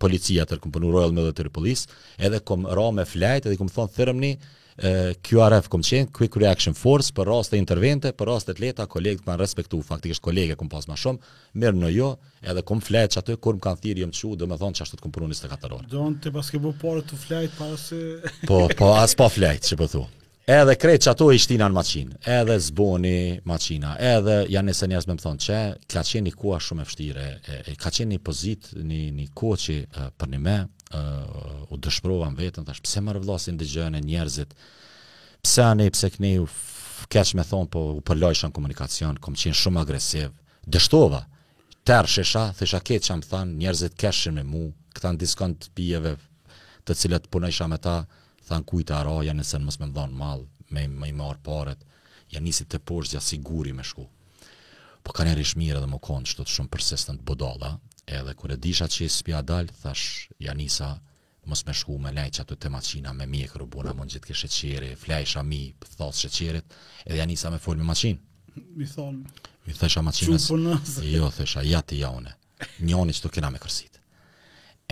policia 0.02 0.42
të 0.48 0.56
përnu 0.74 0.88
Royal 0.90 1.12
Military 1.14 1.52
Police, 1.54 1.86
edhe 2.18 2.40
kom 2.42 2.64
ra 2.66 2.88
me 2.96 3.04
flajt, 3.06 3.46
edhe 3.46 3.58
kom 3.60 3.70
thonë 3.70 3.94
thërëmni, 3.94 4.30
QRF 5.28 5.68
kom 5.72 5.84
qenë, 5.86 6.10
Quick 6.18 6.40
Reaction 6.42 6.74
Force, 6.76 7.14
për 7.14 7.30
rast 7.30 7.54
e 7.54 7.60
intervente, 7.62 8.10
për 8.12 8.30
rast 8.32 8.50
të 8.50 8.58
leta, 8.64 8.88
kolegët 8.90 9.22
me 9.30 9.38
respektu, 9.38 9.78
faktikisht 9.86 10.24
kolege 10.26 10.58
kom 10.58 10.68
pas 10.68 10.90
ma 10.90 10.98
shumë, 10.98 11.22
mirë 11.62 11.82
në 11.84 11.92
jo, 11.94 12.10
edhe 12.42 12.66
kom 12.66 12.82
flajt 12.82 13.14
që 13.14 13.22
atë 13.22 13.38
kur 13.46 13.56
më 13.60 13.64
kanë 13.68 13.82
thirë 13.86 14.02
jëmë 14.04 14.18
që, 14.18 14.34
dhe 14.42 14.50
me 14.50 14.58
thonë 14.64 14.80
që 14.80 14.86
ashtë 14.88 15.02
të 15.04 15.14
përnu 15.14 15.30
njës 15.30 15.46
të 15.46 15.54
katarore. 15.54 15.90
Do 15.94 16.10
në 16.10 16.20
të 16.26 16.34
paske 16.34 16.60
bu 16.66 16.74
të 16.82 17.22
flajt, 17.24 17.56
parë 17.62 17.78
se... 17.86 18.02
Po, 18.50 18.64
po, 18.76 18.92
as 18.98 19.14
pa 19.16 19.30
flajt, 19.32 19.64
që 19.70 19.78
përthu. 19.84 20.02
Po 20.10 20.24
Edhe 20.46 20.76
krejt 20.78 21.02
që 21.02 21.08
ato 21.10 21.26
ishtin 21.34 21.62
anë 21.64 21.74
maqinë, 21.74 22.16
edhe 22.30 22.54
zboni 22.62 23.40
maqina, 23.50 23.96
edhe 23.98 24.36
janë 24.54 24.68
nëse 24.70 24.86
njës 24.92 25.06
me 25.10 25.14
më 25.16 25.22
thonë 25.24 25.40
që 25.42 25.56
ka 25.90 26.04
qenë 26.06 26.28
një 26.28 26.32
kua 26.38 26.60
shumë 26.62 26.84
e 26.84 26.84
fështire, 26.86 27.24
e, 27.54 27.72
ka 27.82 27.90
qenë 27.90 28.12
një 28.12 28.18
pozit, 28.28 28.68
një, 28.78 29.00
një 29.16 29.24
kua 29.34 29.56
që 29.58 29.74
e, 29.80 30.04
për 30.20 30.28
një 30.30 30.38
me 30.44 30.52
e, 30.62 31.00
u 31.74 31.78
dëshprova 31.82 32.28
më 32.30 32.38
vetën, 32.44 32.66
thash, 32.68 32.78
pse 32.84 33.02
më 33.02 33.16
rëvlasin 33.18 33.58
dhe 33.58 33.66
gjëne 33.72 34.02
njerëzit, 34.06 34.52
pse 35.42 35.64
anë 35.66 35.88
i 35.88 35.92
pse 35.96 36.10
këni 36.14 36.30
u 36.38 36.46
keq 37.16 37.32
me 37.40 37.46
thonë, 37.50 37.68
po 37.74 37.82
u 37.98 38.04
përlojshan 38.06 38.54
komunikacion, 38.54 39.18
kom 39.22 39.34
qenë 39.34 39.58
shumë 39.64 39.82
agresiv, 39.82 40.30
dështova, 40.62 41.24
tërë 41.90 42.12
shesha, 42.20 42.44
thisha 42.60 42.78
ketë 42.86 43.08
që 43.08 43.18
më 43.18 43.28
thonë, 43.32 43.58
njerëzit 43.64 43.98
keshën 43.98 44.38
me 44.38 44.46
mu, 44.46 44.62
këta 44.94 45.10
në 45.10 45.20
diskon 45.24 45.58
të 45.58 45.74
pijeve 45.74 46.14
të 46.86 46.94
cilët 47.02 47.26
punojshën 47.34 47.74
me 47.74 47.80
ta, 47.82 47.98
than 48.46 48.64
kujt 48.64 48.90
araja 48.94 49.34
nëse 49.36 49.58
mos 49.62 49.76
më 49.80 49.88
dhan 49.96 50.14
mall 50.16 50.44
më 50.70 50.86
më 50.98 51.10
i 51.10 51.14
marr 51.18 51.38
parët 51.46 51.82
ja 52.32 52.40
nisi 52.42 52.64
të 52.66 52.80
poshtë 52.88 53.18
ja 53.18 53.22
siguri 53.22 53.74
me 53.76 53.84
shku 53.90 54.06
po 55.06 55.14
kanë 55.18 55.34
rish 55.38 55.56
mirë 55.60 55.80
edhe 55.82 55.90
më 55.92 55.98
kon 56.06 56.26
çdo 56.26 56.42
të 56.44 56.52
shumë 56.56 56.70
persistent 56.72 57.22
bodalla, 57.28 57.76
edhe 58.10 58.32
kur 58.38 58.50
e 58.54 58.56
disha 58.62 58.88
që 58.94 59.06
spija 59.10 59.42
dal 59.46 59.68
thash 59.82 60.06
ja 60.46 60.54
nisa 60.58 60.88
mos 61.50 61.62
më 61.68 61.74
shku 61.80 61.94
me 62.02 62.10
lajç 62.16 62.40
ato 62.42 62.56
te 62.62 62.70
maçina 62.76 63.12
me 63.18 63.26
mjek 63.32 63.54
rubuna 63.62 63.92
mund 63.98 64.10
gjithë 64.14 64.26
kishë 64.32 64.48
çeri 64.56 64.92
flajsha 65.02 65.42
mi 65.46 65.60
thos 65.92 66.22
çeqerit 66.24 66.74
edhe 67.06 67.18
ja 67.20 67.26
nisa 67.30 67.50
me 67.54 67.60
fol 67.66 67.78
me 67.82 67.86
maçin 67.92 68.18
mi 68.56 68.86
thon 68.94 69.22
mi 69.66 69.76
thash 69.82 69.98
maçinës 70.06 70.50
jo 71.12 71.30
thësha 71.38 71.64
ja 71.72 71.82
ti 71.82 72.00
jaone 72.02 72.34
njoni 72.82 73.12
çto 73.14 73.30
kena 73.36 73.50
me 73.54 73.62
kërsit 73.62 74.02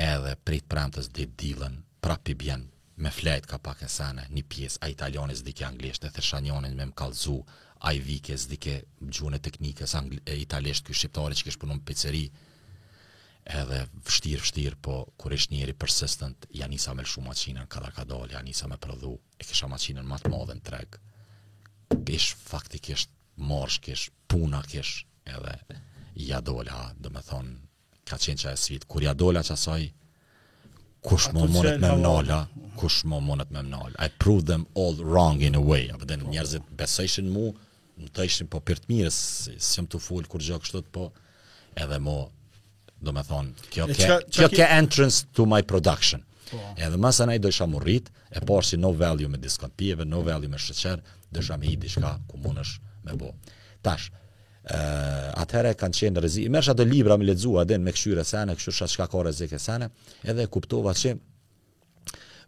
edhe 0.06 0.36
prit 0.46 0.68
pramtës 0.70 1.10
dit 1.18 1.34
dillën 1.42 1.82
prapi 2.02 2.34
bjen 2.38 2.68
me 2.94 3.10
flajt 3.10 3.46
ka 3.46 3.58
pak 3.58 3.82
sene, 3.90 4.26
një 4.30 4.42
pjesë, 4.48 4.78
a 4.80 4.88
italianis 4.92 5.40
dike 5.42 5.64
anglisht, 5.66 6.04
e 6.06 6.10
thërshanjonin 6.14 6.76
me 6.78 6.86
më 6.90 6.94
kalzu, 6.98 7.40
a 7.84 7.92
i 7.92 7.98
vike 8.00 8.36
zdike 8.38 8.76
gjune 9.00 9.38
teknikës 9.42 9.96
italisht, 10.38 10.84
kjo 10.86 10.94
shqiptare 10.94 11.34
që 11.34 11.46
kesh 11.48 11.58
punon 11.58 11.80
për 11.80 11.86
pizzeri, 11.90 12.22
edhe 13.60 13.80
vështirë, 14.06 14.42
vështirë, 14.44 14.78
po 14.80 14.98
kur 15.20 15.34
ishtë 15.36 15.54
njeri 15.56 15.74
persistent, 15.74 16.46
ja 16.60 16.68
nisa 16.70 16.94
me 16.94 17.02
lëshu 17.04 17.24
maqinën, 17.26 17.66
kada 17.68 17.90
ka 17.96 18.04
dalë, 18.12 18.30
ja 18.36 18.44
nisa 18.46 18.70
me 18.70 18.78
prëdhu, 18.86 19.10
e 19.42 19.48
kësha 19.48 19.68
maqinën 19.72 20.06
matë 20.12 20.30
modhe 20.32 20.54
në 20.56 20.64
treg, 20.70 20.96
kësh 21.94 22.30
faktikisht 22.44 23.10
morsh, 23.50 23.80
kish 23.88 24.06
puna, 24.30 24.62
kish 24.70 25.02
edhe 25.36 25.58
ja 26.30 26.40
dola, 26.40 26.80
do 26.96 27.10
me 27.10 27.20
thonë, 27.26 27.58
ka 28.08 28.20
qenë 28.22 28.44
që 28.46 28.54
e 28.54 28.62
svitë, 28.66 28.86
kur 28.88 29.04
ja 29.04 29.12
dola 29.18 29.42
që 29.44 29.58
kush 31.04 31.28
më 31.34 31.42
mundet 31.52 31.80
me 31.84 31.90
mnala, 32.00 32.40
kush 32.80 33.02
më 33.08 33.18
mundet 33.26 33.50
me 33.54 33.62
mnala. 33.66 33.92
I 34.00 34.08
proved 34.22 34.46
them 34.48 34.64
all 34.74 34.96
wrong 35.02 35.42
in 35.44 35.54
a 35.54 35.60
way. 35.60 35.90
Apo 35.94 36.08
dhe 36.08 36.16
njerëzit 36.22 36.64
besëshin 36.78 37.28
mu, 37.34 37.50
më 38.00 38.08
të 38.14 38.24
ishin 38.30 38.48
po 38.50 38.60
pyrtë 38.64 38.88
mirë, 38.90 39.12
si 39.14 39.58
jam 39.76 39.86
të 39.90 40.00
full 40.02 40.24
kur 40.30 40.42
gjokë 40.44 40.70
shtot, 40.70 40.88
po 40.90 41.10
edhe 41.80 42.00
mu, 42.02 42.16
do 43.04 43.12
me 43.12 43.22
thonë, 43.28 43.68
kjo 43.74 43.86
ke, 43.92 44.08
kjo 44.38 44.48
ke 44.54 44.64
entrance 44.80 45.26
to 45.36 45.46
my 45.50 45.60
production. 45.62 46.24
Po. 46.50 46.58
Edhe 46.80 46.96
mas 47.00 47.20
anaj 47.24 47.40
do 47.44 47.52
isha 47.52 47.68
rritë, 47.68 48.10
e 48.32 48.40
parë 48.40 48.48
po 48.48 48.58
si 48.66 48.80
no 48.80 48.92
value 49.04 49.28
me 49.32 49.38
diskantpijeve, 49.44 50.08
no 50.08 50.24
value 50.26 50.48
me 50.52 50.58
shqeqerë, 50.60 51.16
dhe 51.34 51.44
i 51.70 51.76
di 51.84 51.88
shka 51.92 52.16
ku 52.30 52.40
mund 52.40 52.64
është 52.64 52.94
me 53.04 53.16
bo. 53.20 53.34
Tash, 53.84 54.08
Uh, 54.64 55.26
atëherë 55.44 55.74
kanë 55.76 55.96
qenë 55.98 56.20
rezi, 56.24 56.42
i 56.46 56.48
mërsha 56.54 56.72
të 56.78 56.86
libra 56.88 57.18
me 57.20 57.26
ledzua 57.28 57.66
edhe 57.66 57.76
me 57.84 57.92
këshyre 57.92 58.22
sene, 58.24 58.54
këshyre 58.56 58.86
shka 58.88 59.04
ka 59.12 59.20
rezike 59.26 59.58
sene, 59.60 59.90
edhe 60.24 60.46
kuptova 60.48 60.94
që 60.96 61.10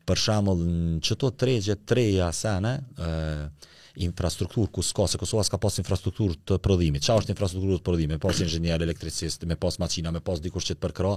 për 0.09 0.23
shamëll 0.23 0.63
në 0.65 1.03
qëto 1.05 1.29
tregje 1.43 1.77
treja 1.91 2.31
sene, 2.39 2.73
uh, 2.97 3.69
infrastruktur 4.09 4.73
ku 4.73 4.81
s'ka, 4.87 5.05
se 5.13 5.21
Kosova 5.21 5.45
s'ka 5.45 5.61
pas 5.61 5.77
infrastruktur 5.85 6.33
të 6.49 6.57
prodhimit. 6.65 7.05
Qa 7.05 7.19
është 7.21 7.37
infrastruktur 7.37 7.83
të 7.83 7.87
prodhimit? 7.91 8.17
Me 8.17 8.23
pas 8.27 8.41
inxhenier 8.47 8.81
elektricist, 8.89 9.45
me 9.45 9.61
pas 9.61 9.77
macina, 9.85 10.09
me 10.17 10.25
pas 10.25 10.41
dikur 10.45 10.65
që 10.65 10.73
të 10.79 10.83
përkra, 10.89 11.13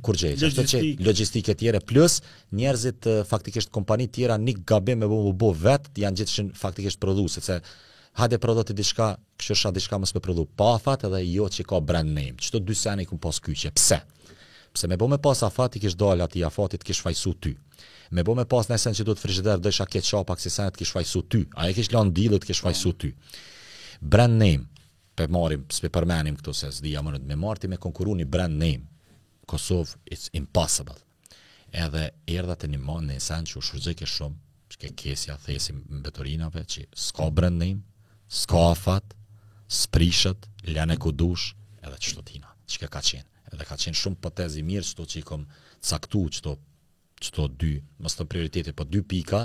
kur 0.00 0.16
gjej, 0.16 0.38
ashtë 0.40 0.66
që 0.72 0.82
logistike 1.04 1.52
tjere, 1.60 1.84
plus 1.84 2.22
njerëzit 2.56 3.12
faktikisht 3.28 3.68
kompani 3.76 4.08
tjera 4.08 4.40
një 4.40 4.56
gabim 4.64 5.04
me 5.04 5.08
bo, 5.12 5.20
bo 5.36 5.52
vetë, 5.52 5.98
janë 6.06 6.22
gjithë 6.22 6.38
shën 6.40 6.54
faktikisht 6.56 7.04
prodhu, 7.04 7.28
se 7.28 7.60
ha 8.18 8.26
dhe 8.30 8.38
prodhët 8.38 8.70
diçka, 8.76 9.14
kështë 9.40 9.54
është 9.56 9.70
diçka 9.78 9.98
mësë 9.98 10.16
me 10.18 10.22
prodhu 10.22 10.44
pa 10.58 10.68
afat 10.76 11.02
edhe 11.08 11.20
jo 11.26 11.48
që 11.50 11.64
ka 11.70 11.80
brand 11.82 12.10
name, 12.14 12.36
që 12.38 12.52
të 12.54 12.60
dy 12.68 12.76
sene 12.78 13.02
i 13.02 13.08
këmë 13.10 13.20
pas 13.24 13.40
kyqe, 13.42 13.72
pse? 13.74 14.00
Pse 14.74 14.88
me 14.90 14.98
bo 14.98 15.08
me 15.10 15.18
pas 15.22 15.40
afat 15.46 15.76
i 15.78 15.82
kish 15.82 15.94
dalë 15.98 16.26
ati 16.28 16.44
afatit, 16.46 16.82
kish 16.86 17.02
fajsu 17.02 17.32
ty, 17.42 17.54
me 18.14 18.22
bo 18.26 18.36
me 18.38 18.44
pas 18.50 18.70
në 18.70 18.78
esen 18.78 18.94
që 18.94 19.06
du 19.08 19.14
të 19.16 19.22
frishtëder 19.24 19.62
dhe 19.62 19.72
isha 19.74 19.86
ketë 19.90 20.10
qapak 20.14 20.42
si 20.42 20.50
sene 20.54 20.70
të 20.74 20.86
fajsu 20.96 21.22
ty, 21.32 21.42
a 21.58 21.66
e 21.70 21.74
kish 21.74 21.90
lënë 21.94 22.14
dilë 22.16 22.40
të 22.44 22.56
fajsu 22.66 22.92
ty, 23.02 23.10
brand 24.00 24.38
name, 24.38 24.68
pe 25.14 25.26
marim, 25.30 25.64
pe 25.70 25.90
përmenim 25.94 26.38
këto 26.38 26.54
se 26.58 26.70
zdi 26.78 26.94
jamënët, 26.94 27.24
me 27.26 27.36
marti 27.38 27.70
me 27.70 27.78
konkuru 27.78 28.14
një 28.18 28.28
brand 28.30 28.58
name, 28.62 28.86
Kosovë, 29.46 29.98
it's 30.06 30.30
impossible, 30.34 30.96
edhe 31.70 32.10
erdhët 32.32 32.64
e 32.66 32.70
një 32.70 32.78
në 33.10 33.16
esen 33.18 33.44
që 33.44 33.58
u 33.58 33.62
shërgjë 33.62 34.06
shumë, 34.08 34.36
që 34.72 34.78
ke 34.86 34.90
kesja 35.02 35.36
thesim 35.42 35.82
më 35.88 36.10
që 36.10 36.86
s'ka 36.94 37.30
brand 37.30 37.58
name, 37.58 37.80
skafat, 38.34 39.14
sprishët, 39.70 40.48
lene 40.68 40.96
ku 40.98 41.12
dush, 41.14 41.52
edhe 41.86 41.96
qështu 42.02 42.24
tina, 42.28 42.50
që 42.66 42.86
ka 42.88 43.00
qenë. 43.04 43.30
Edhe 43.54 43.66
ka 43.68 43.76
qenë 43.78 44.00
shumë 44.00 44.18
potezi 44.22 44.64
mirë 44.66 44.86
qëto 44.88 45.04
që 45.10 45.20
i 45.20 45.26
kom 45.28 45.44
caktu 45.86 46.22
qëto, 46.36 46.54
çto 47.22 47.44
dy, 47.62 47.76
mos 48.02 48.16
të 48.18 48.26
prioritete 48.30 48.74
po 48.76 48.82
dy 48.90 49.02
pika, 49.06 49.44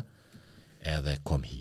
edhe 0.96 1.20
kom 1.28 1.44
hi. 1.46 1.60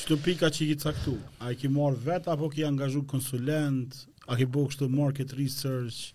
Qëto 0.00 0.18
pika 0.24 0.50
që 0.50 0.64
i 0.66 0.70
ki 0.72 0.78
caktu, 0.86 1.14
a 1.38 1.52
i 1.54 1.58
ki 1.60 1.70
marë 1.78 2.02
vetë, 2.08 2.32
apo 2.34 2.50
ki 2.56 2.66
angazhu 2.66 3.04
konsulent, 3.10 4.00
a 4.26 4.34
ki 4.40 4.48
bo 4.50 4.66
kështu 4.70 4.90
market 4.92 5.36
research, 5.38 6.10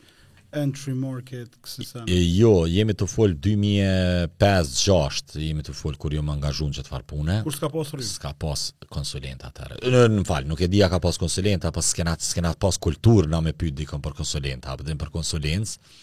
entry 0.58 0.94
market 0.98 1.54
kësaj 1.66 1.88
sa. 1.88 2.04
Jo, 2.10 2.66
jemi 2.70 2.96
të 2.98 3.08
fol 3.10 3.34
2005 3.44 4.78
06 4.78 5.36
jemi 5.42 5.66
të 5.66 5.76
fol 5.78 5.98
kur 6.02 6.16
jo 6.16 6.24
më 6.26 6.36
angazhuan 6.38 6.74
që 6.76 6.86
të 6.86 6.94
far 6.94 7.06
punë. 7.10 7.38
Kur 7.46 7.56
s'ka 7.58 7.70
pas 7.74 7.94
rrugë. 7.96 8.08
S'ka 8.10 8.34
pas 8.46 8.66
konsulenta 8.94 9.50
atëherë. 9.52 9.80
Në, 9.88 10.26
fal, 10.30 10.48
nuk 10.50 10.64
e 10.66 10.70
dija 10.72 10.90
ka 10.94 11.02
pas 11.04 11.20
konsulent 11.22 11.68
apo 11.70 11.84
skenat, 11.86 12.24
skenat 12.26 12.60
pas 12.62 12.80
kulturë 12.88 13.32
na 13.34 13.42
me 13.46 13.54
pyet 13.58 13.76
dikon 13.82 14.04
për 14.06 14.18
konsulenta, 14.22 14.76
apo 14.76 14.88
dhe 14.88 14.98
për 15.06 15.14
konsulencë. 15.14 15.96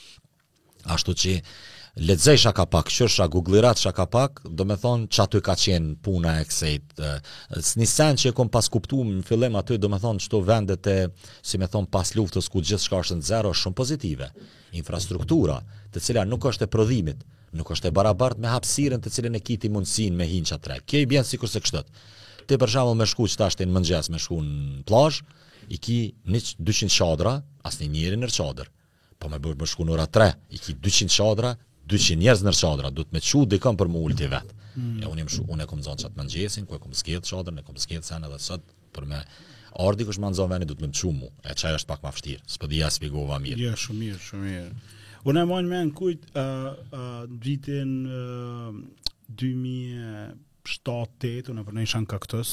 Ashtu 0.95 1.15
që 1.23 1.37
Lexoj 2.01 2.39
shaka 2.39 2.67
pak, 2.67 2.87
qeshsha 2.89 3.27
Google 3.29 3.61
rat 3.61 3.77
shaka 3.79 4.07
pak, 4.09 4.39
do 4.49 4.65
të 4.65 4.77
thon 4.81 5.03
çatu 5.13 5.41
ka 5.45 5.53
qen 5.55 5.99
puna 6.01 6.39
e 6.41 6.45
kësaj. 6.49 6.79
Sni 7.61 7.85
sen 7.87 8.17
që 8.23 8.33
kom 8.33 8.49
pas 8.49 8.65
kuptuar 8.73 9.05
në 9.05 9.25
fillim 9.29 9.59
aty, 9.61 9.77
do 9.77 9.91
të 9.93 9.99
thon 10.01 10.17
çto 10.17 10.41
vendet 10.41 10.89
e, 10.89 11.11
si 11.45 11.61
më 11.61 11.69
thon 11.69 11.85
pas 11.93 12.15
luftës 12.17 12.49
ku 12.49 12.63
gjithçka 12.65 13.03
është 13.05 13.19
në 13.21 13.27
zero, 13.33 13.53
shumë 13.53 13.77
pozitive. 13.83 14.31
Infrastruktura, 14.81 15.59
të 15.93 16.01
cila 16.07 16.25
nuk 16.25 16.49
është 16.49 16.65
e 16.65 16.73
prodhimit, 16.73 17.21
nuk 17.53 17.75
është 17.77 17.93
e 17.93 17.95
barabart 18.01 18.41
me 18.41 18.49
hapësirën 18.49 19.05
të 19.05 19.13
cilën 19.19 19.37
e 19.37 19.45
kiti 19.45 19.69
mundsinë 19.69 20.17
me 20.17 20.25
hinça 20.33 20.57
tre. 20.57 20.81
Kjo 20.89 21.05
i 21.05 21.11
bën 21.13 21.29
sikur 21.35 21.53
se 21.53 21.61
kështot. 21.61 21.93
Ti 22.49 22.57
për 22.57 22.75
shembull 22.79 22.97
me 22.97 23.05
shkuç 23.13 23.37
tash 23.43 23.61
ti 23.61 23.69
në 23.69 23.77
mëngjes 23.77 24.09
me 24.15 24.25
shku 24.25 24.41
në 24.47 24.85
plazh, 24.89 25.21
i 25.69 25.77
ki 25.77 25.99
nic 26.33 26.55
200 26.57 26.95
çadra, 26.97 27.37
asnjëri 27.69 28.17
në 28.25 28.33
çadër. 28.39 28.73
Po 29.21 29.29
më 29.29 29.43
bëj 29.45 29.59
më 29.61 29.71
në 29.85 29.93
ora 29.99 30.07
3, 30.09 30.31
i 30.49 30.59
ki 30.65 30.79
200 30.81 31.13
çadra, 31.21 31.59
200 31.91 32.15
njerëz 32.23 32.45
në 32.47 32.53
çadra, 32.55 32.91
duhet 32.95 33.11
me 33.15 33.21
çu 33.25 33.41
dikon 33.51 33.75
për 33.81 33.89
multi 33.91 34.27
vet. 34.31 34.49
Mm. 34.79 34.99
E 35.03 35.05
unë 35.11 35.23
më 35.27 35.31
shu, 35.35 35.43
unë 35.51 35.65
kam 35.71 35.81
zonë 35.83 36.01
çat 36.05 36.15
mëngjesin, 36.19 36.65
ku 36.69 36.73
e 36.77 36.83
kam 36.85 36.93
zgjedh 36.95 37.27
çadrën, 37.27 37.59
e 37.59 37.65
kam 37.67 37.77
zgjedh 37.83 38.05
sen 38.07 38.23
edhe 38.27 38.39
sot 38.43 38.63
për 38.95 39.05
me 39.11 39.19
ardhi 39.87 40.03
kush 40.07 40.21
më 40.23 40.29
vendi 40.53 40.67
duhet 40.71 40.85
më 40.87 40.91
çu 41.01 41.11
mu. 41.17 41.29
E 41.43 41.45
çaj 41.59 41.73
është 41.81 41.91
pak 41.91 42.01
më 42.07 42.11
vështirë. 42.15 42.43
S'po 42.55 42.67
dia 42.71 42.87
sqigova 42.95 43.39
mirë. 43.43 43.59
Jo, 43.59 43.63
ja, 43.71 43.75
shumë 43.83 43.99
mirë, 44.05 44.19
shumë 44.29 44.45
mirë. 44.47 44.69
Unë 45.31 45.39
e 45.41 45.43
mojnë 45.51 45.69
me 45.73 45.81
në 45.89 45.93
kujtë 45.99 46.25
uh, 46.31 46.35
uh, 46.95 47.23
vitin 47.43 47.91
uh, 48.07 48.15
2007-2008, 49.43 51.51
unë 51.51 51.59
e 51.65 51.69
përnë 51.71 51.85
isha 51.89 51.99
në 52.05 52.11
kaktës, 52.15 52.51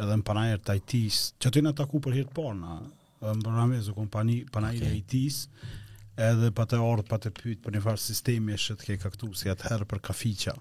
edhe 0.00 0.14
në 0.20 0.26
panajer 0.26 0.58
të 0.64 0.72
IT-së, 0.80 1.22
që 1.40 1.44
aty 1.52 1.60
në 1.68 1.72
taku 1.82 1.96
për 2.06 2.12
hirtë 2.22 2.34
porna, 2.40 2.72
në 3.20 3.42
përnë 3.44 3.94
kompani 3.96 4.36
panajer 4.52 4.84
okay 4.88 5.30
edhe 6.16 6.50
pa 6.54 6.64
të 6.68 6.78
ardhur 6.78 7.06
pa 7.08 7.16
të 7.18 7.30
pyet 7.34 7.62
për 7.64 7.74
një 7.74 7.82
farë 7.84 8.00
sistemi 8.00 8.54
është 8.54 8.76
të 8.78 8.86
ke 8.90 8.96
kaktuar 9.04 9.38
si 9.38 9.50
atëherë 9.50 9.86
për 9.90 10.02
kafiça 10.10 10.54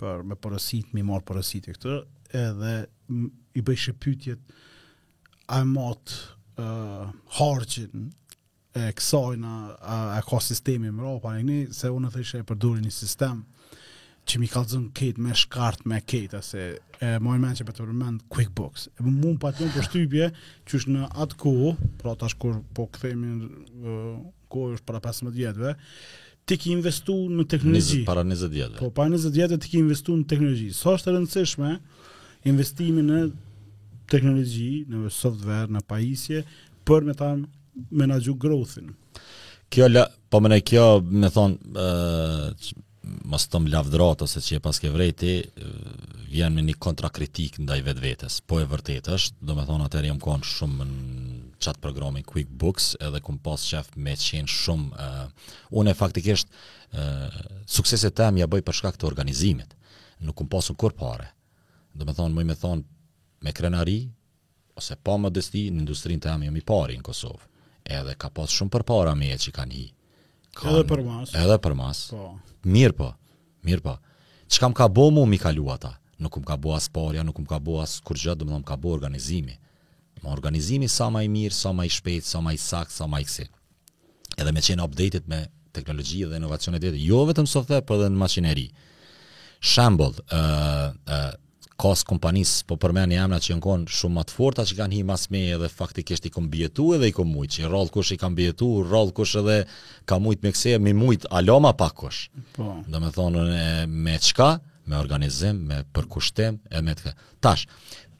për 0.00 0.24
me 0.26 0.34
porosit 0.40 0.94
më 0.96 1.04
marr 1.06 1.22
porosit 1.28 1.68
këtë 1.70 1.94
edhe 2.40 2.72
i 3.58 3.62
bëj 3.62 3.78
shpytjet 3.84 4.54
a 5.58 5.62
mot 5.66 6.10
ë 6.10 6.64
uh, 6.64 7.12
harxhin 7.38 8.08
e 8.78 8.90
kësojna 8.94 9.52
a, 9.74 9.96
a 10.18 10.20
ka 10.26 10.38
sistemi 10.42 10.90
më 10.94 11.02
ro 11.06 11.14
pa 11.22 11.34
ne 11.38 11.62
se 11.74 11.90
unë 11.90 12.10
thëshë 12.16 12.42
e 12.42 12.48
përdorin 12.50 12.86
një 12.86 12.92
sistem 12.94 13.44
që 14.30 14.38
mi 14.38 14.50
kalë 14.50 14.70
zënë 14.74 15.12
me 15.24 15.34
shkartë 15.34 15.88
me 15.90 15.98
ketë, 16.06 16.38
ase 16.38 16.58
e, 17.02 17.14
më 17.18 17.32
në 17.34 17.40
menë 17.40 17.56
që 17.58 17.64
për 17.66 17.74
të 17.74 17.86
përmenë 17.88 18.20
QuickBooks. 18.30 18.82
E, 18.92 19.02
më 19.02 19.12
mund 19.22 19.38
për 19.42 19.48
atë 19.48 19.68
për 19.74 19.86
shtypje, 19.88 20.28
që 20.68 20.76
është 20.78 20.92
në 20.92 21.08
atë 21.24 21.38
kohë, 21.40 21.70
pra 22.02 22.12
tash 22.20 22.36
kur 22.38 22.60
po 22.76 22.84
uh, 22.84 23.00
kohë 24.52 24.76
është 24.78 24.88
para 24.90 25.00
15 25.04 25.34
vjetëve, 25.38 25.74
ti 26.48 26.58
ke 26.58 26.72
investuar 26.74 27.30
në 27.38 27.46
teknologji. 27.52 28.00
Para 28.08 28.24
20 28.26 28.56
vjetëve. 28.56 28.80
Po, 28.82 28.90
para 28.96 29.12
20 29.14 29.36
vjetëve 29.38 29.60
ti 29.64 29.72
ke 29.74 29.80
investuar 29.84 30.20
në 30.20 30.26
teknologji. 30.32 30.68
Sa 30.74 30.90
so 30.90 30.96
është 30.98 31.12
e 31.12 31.16
rëndësishme 31.16 31.72
investimi 32.50 33.06
në 33.06 33.22
teknologji, 34.10 34.70
në 34.90 35.14
software, 35.14 35.70
në 35.70 35.84
pajisje 35.90 36.42
për 36.88 37.06
me 37.06 37.14
tan 37.16 37.44
menaxhu 37.94 38.34
growth-in. 38.42 38.92
Kjo 39.70 39.86
la, 39.86 40.08
po 40.30 40.40
më 40.42 40.50
ne 40.56 40.62
kjo 40.66 40.86
më 41.06 41.28
thon 41.30 41.52
ë 41.54 42.54
mos 43.30 43.46
tëm 43.50 43.64
lavdrat 43.72 44.20
ose 44.24 44.42
çe 44.44 44.58
pas 44.62 44.76
ke 44.82 44.90
vrejti, 44.92 45.36
vjen 46.30 46.52
me 46.54 46.62
një 46.66 46.74
kontrakritik 46.82 47.56
ndaj 47.62 47.78
vetë 47.86 48.02
vetës, 48.04 48.36
po 48.46 48.58
e 48.62 48.66
vërtetë 48.70 49.14
është, 49.16 49.46
do 49.46 49.56
me 49.56 49.64
thonë 49.66 49.86
atër 49.86 50.10
jam 50.10 50.20
kon 50.22 50.42
shumë 50.46 50.86
në 50.90 51.00
chat 51.60 51.76
programin 51.78 52.22
QuickBooks 52.32 52.94
edhe 53.06 53.20
kum 53.24 53.36
pas 53.46 53.60
qef 53.72 53.88
me 53.96 54.14
qenë 54.16 54.48
shumë 54.54 54.88
uh, 54.96 55.50
unë 55.80 55.92
e 55.94 55.98
faktikisht 55.98 56.48
uh, 56.48 56.64
eh, 57.02 57.42
sukseset 57.70 58.16
tem 58.18 58.40
ja 58.40 58.48
bëj 58.50 58.62
përshka 58.66 58.94
këtë 58.96 59.08
organizimit 59.10 59.76
nuk 60.24 60.38
kum 60.40 60.48
pasën 60.52 60.76
kur 60.80 60.96
pare 60.98 61.28
dhe 61.92 62.06
me 62.08 62.14
thonë, 62.16 62.34
më 62.38 62.44
me 62.50 62.56
thonë 62.64 63.46
me 63.46 63.52
krenari 63.56 63.98
ose 64.78 64.96
pa 65.04 65.18
më 65.20 65.32
desti 65.36 65.66
në 65.70 65.84
industrinë 65.84 66.24
tem 66.26 66.48
jam 66.48 66.56
i 66.60 66.64
pari 66.70 66.96
në 66.98 67.06
Kosovë 67.06 67.48
edhe 68.00 68.16
ka 68.20 68.30
pas 68.32 68.56
shumë 68.56 68.74
për 68.76 68.86
para 68.90 69.14
me 69.18 69.30
e 69.34 69.38
që 69.44 69.54
kanë 69.60 69.76
hi 69.80 69.86
kan, 69.86 70.72
edhe 70.72 70.84
për 70.88 71.04
mas 71.10 71.34
edhe 71.44 71.60
për 71.66 71.76
mas 71.82 72.04
po. 72.14 72.30
mirë 72.72 72.96
po 73.02 73.12
mirë 73.68 73.86
po 73.90 73.98
që 74.50 74.62
kam 74.64 74.74
ka 74.80 74.88
bo 74.88 75.10
mu 75.14 75.28
mi 75.30 75.38
kalu 75.42 75.68
ata 75.76 75.92
nuk 76.20 76.34
kum 76.38 76.44
ka 76.48 76.56
bo 76.58 76.72
as 76.76 76.88
parja 76.92 77.22
nuk 77.24 77.36
kum 77.38 77.46
ka 77.52 77.60
bo 77.68 77.78
as 77.84 77.98
kurrë 78.00 78.24
gjatë 78.26 78.42
dhe 78.42 78.48
me 78.50 78.56
thonë 78.56 78.70
ka 78.72 78.80
bo 78.80 78.96
organizimi 78.96 79.58
me 80.22 80.30
organizimi 80.30 80.88
sa 80.88 81.08
ma 81.10 81.22
i 81.24 81.28
mirë, 81.28 81.54
sa 81.54 81.72
ma 81.72 81.84
i 81.84 81.88
shpejt, 81.90 82.24
sa 82.26 82.40
ma 82.44 82.52
i 82.52 82.58
sakë, 82.60 82.92
sa 82.92 83.06
ma 83.08 83.20
i 83.20 83.24
kësi. 83.26 83.46
Edhe 84.40 84.52
me 84.52 84.62
qenë 84.64 84.84
updated 84.84 85.28
me 85.28 85.44
teknologji 85.72 86.24
dhe 86.26 86.40
inovacionet 86.40 86.82
dhe 86.82 86.98
jo 86.98 87.24
vetëm 87.28 87.46
software, 87.46 87.84
për 87.86 88.02
dhe 88.04 88.08
në 88.10 88.20
maqineri. 88.24 88.66
Shambull, 89.60 90.16
uh, 90.34 90.90
uh, 90.90 91.22
kos 91.80 92.02
kompanis, 92.04 92.50
po 92.68 92.76
përmeni 92.80 93.16
emna 93.16 93.38
që 93.40 93.54
në 93.56 93.62
konë 93.64 93.92
shumë 94.00 94.16
matë 94.18 94.34
forta 94.36 94.64
që 94.68 94.76
kanë 94.76 94.98
hi 94.98 95.02
mas 95.08 95.26
me 95.32 95.40
edhe 95.54 95.68
faktikisht 95.72 96.26
i 96.28 96.32
kom 96.32 96.50
bjetu 96.52 96.90
edhe 96.96 97.08
i 97.08 97.14
kom 97.16 97.30
mujtë, 97.32 97.54
që 97.54 97.70
rrallë 97.70 97.94
kush 97.94 98.12
i 98.12 98.18
kam 98.20 98.36
bjetu, 98.36 98.68
rrallë 98.84 99.14
kush 99.16 99.38
edhe 99.40 99.62
ka 100.04 100.18
shumë 100.20 100.36
me 100.44 100.52
kse, 100.56 100.74
mi 100.80 100.92
mujtë 100.96 101.30
aloma 101.40 101.72
pak 101.80 101.96
kush. 102.04 102.28
Po. 102.56 102.80
Dhe 102.84 103.00
me 103.04 103.12
thonë 103.16 103.46
me 104.04 104.18
qka, 104.20 104.50
me 104.92 105.00
organizim, 105.00 105.64
me 105.70 105.82
përkushtim, 105.96 106.60
e 106.72 106.82
me 106.84 106.96
të 106.98 107.14
Tash, 107.40 107.64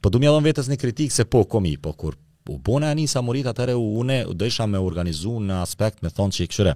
Po 0.01 0.09
do 0.09 0.19
mjallon 0.21 0.45
vetës 0.47 0.69
një 0.71 0.79
kritikë 0.81 1.13
se 1.13 1.25
po, 1.29 1.43
komi, 1.45 1.75
po 1.77 1.93
kur 1.97 2.17
u 2.49 2.55
bona 2.57 2.89
e 2.91 2.95
një 2.97 3.03
samurit 3.07 3.45
atëre 3.47 3.75
une 3.79 4.15
do 4.33 4.47
isha 4.49 4.65
me 4.67 4.79
organizu 4.81 5.35
në 5.45 5.59
aspekt 5.61 6.01
me 6.03 6.09
thonë 6.09 6.33
që 6.35 6.41
i 6.41 6.47
këshyre 6.49 6.71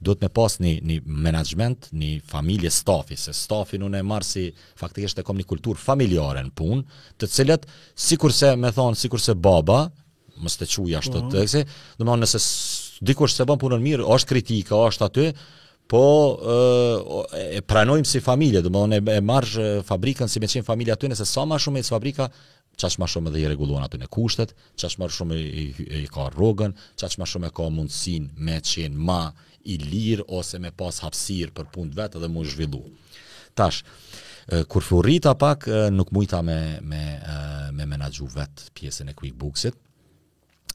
do 0.00 0.14
të 0.16 0.24
me 0.24 0.30
pas 0.38 0.56
një, 0.64 0.72
një 0.80 0.96
management, 1.26 1.90
një 1.92 2.08
familje 2.26 2.70
stafi, 2.72 3.18
se 3.20 3.34
stafi 3.36 3.78
në 3.82 3.90
në 3.92 4.00
marë 4.10 4.26
si 4.30 4.46
faktikisht 4.80 5.20
e 5.20 5.24
kom 5.28 5.36
një 5.38 5.46
kultur 5.52 5.78
familjare 5.78 6.46
në 6.48 6.54
punë, 6.56 6.86
të 7.20 7.28
cilët, 7.36 7.68
si 7.94 8.16
kurse 8.16 8.54
me 8.56 8.72
thonë, 8.74 8.96
si 8.96 9.12
kurse 9.12 9.36
baba, 9.36 9.82
më 10.40 10.50
së 10.54 10.62
të 10.64 10.70
quja 10.72 11.04
shtë 11.04 11.18
uh 11.18 11.20
po. 11.20 11.36
-huh. 11.36 11.36
të 11.36 11.44
tëksi, 11.44 11.64
do 12.00 12.04
më 12.08 12.18
nëse 12.24 12.40
dikush 13.10 13.34
se 13.36 13.44
bën 13.44 13.58
punën 13.60 13.82
mirë, 13.88 14.06
është 14.14 14.28
kritika, 14.28 14.74
është 14.88 15.04
aty, 15.04 15.26
po 15.90 16.00
e, 17.36 17.60
pranojmë 17.60 18.06
si 18.06 18.20
familje, 18.20 18.62
do 18.62 18.70
e 19.12 19.20
marrë 19.20 19.82
fabrikën 19.84 20.28
si 20.28 20.40
me 20.40 20.46
çim 20.48 20.64
familja 20.64 20.94
aty, 20.94 21.08
nëse 21.08 21.24
sa 21.24 21.42
më 21.44 21.58
shumë 21.58 21.78
e 21.78 21.82
fabrika, 21.82 22.28
qaq 22.80 22.94
më 23.00 23.08
shumë 23.12 23.30
edhe 23.30 23.40
i 23.42 23.48
rregullon 23.48 23.84
aty 23.84 23.98
në 24.00 24.08
kushtet, 24.12 24.54
qaq 24.78 24.94
më 25.00 25.08
shumë 25.16 25.38
i, 25.40 25.64
i, 26.00 26.02
ka 26.12 26.28
rrogën, 26.32 26.74
qaq 27.00 27.18
më 27.20 27.28
shumë 27.32 27.50
e 27.50 27.54
ka 27.58 27.66
mundësinë 27.76 28.44
me 28.48 28.56
të 28.58 28.74
qenë 28.80 29.04
më 29.08 29.20
i 29.70 29.76
lirë 29.84 30.26
ose 30.38 30.60
me 30.64 30.72
pas 30.76 31.02
hapësirë 31.04 31.54
për 31.58 31.68
punë 31.74 31.94
vetë 31.98 32.22
dhe 32.22 32.30
mu 32.32 32.44
zhvillu. 32.48 32.82
Tash, 33.58 33.82
kur 34.72 34.82
furrita 34.86 35.34
pak 35.38 35.68
nuk 35.92 36.12
mujta 36.16 36.40
me 36.46 36.56
me 36.90 37.02
me 37.76 37.86
menaxhu 37.86 38.28
vet 38.34 38.68
pjesën 38.74 39.10
e 39.12 39.16
QuickBooksit. 39.18 39.76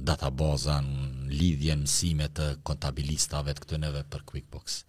databazën 0.05 0.85
lidhje 1.29 1.75
mësime 1.75 2.27
të 2.33 2.47
kontabilistave 2.67 3.53
të 3.55 3.63
këtyneve 3.65 4.03
për 4.11 4.23
QuickBooks. 4.31 4.81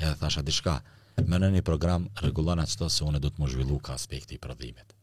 Edhe 0.00 0.14
thasha 0.20 0.42
diçka, 0.42 0.78
më 1.20 1.38
në 1.42 1.50
një 1.56 1.62
program 1.66 2.06
rregullon 2.22 2.62
ato 2.62 2.88
se 2.90 3.04
unë 3.06 3.20
do 3.20 3.30
të 3.30 3.42
më 3.44 3.50
zhvillu 3.54 3.78
ka 3.84 3.94
aspekti 3.98 4.36
i 4.38 4.42
prodhimit. 4.42 4.94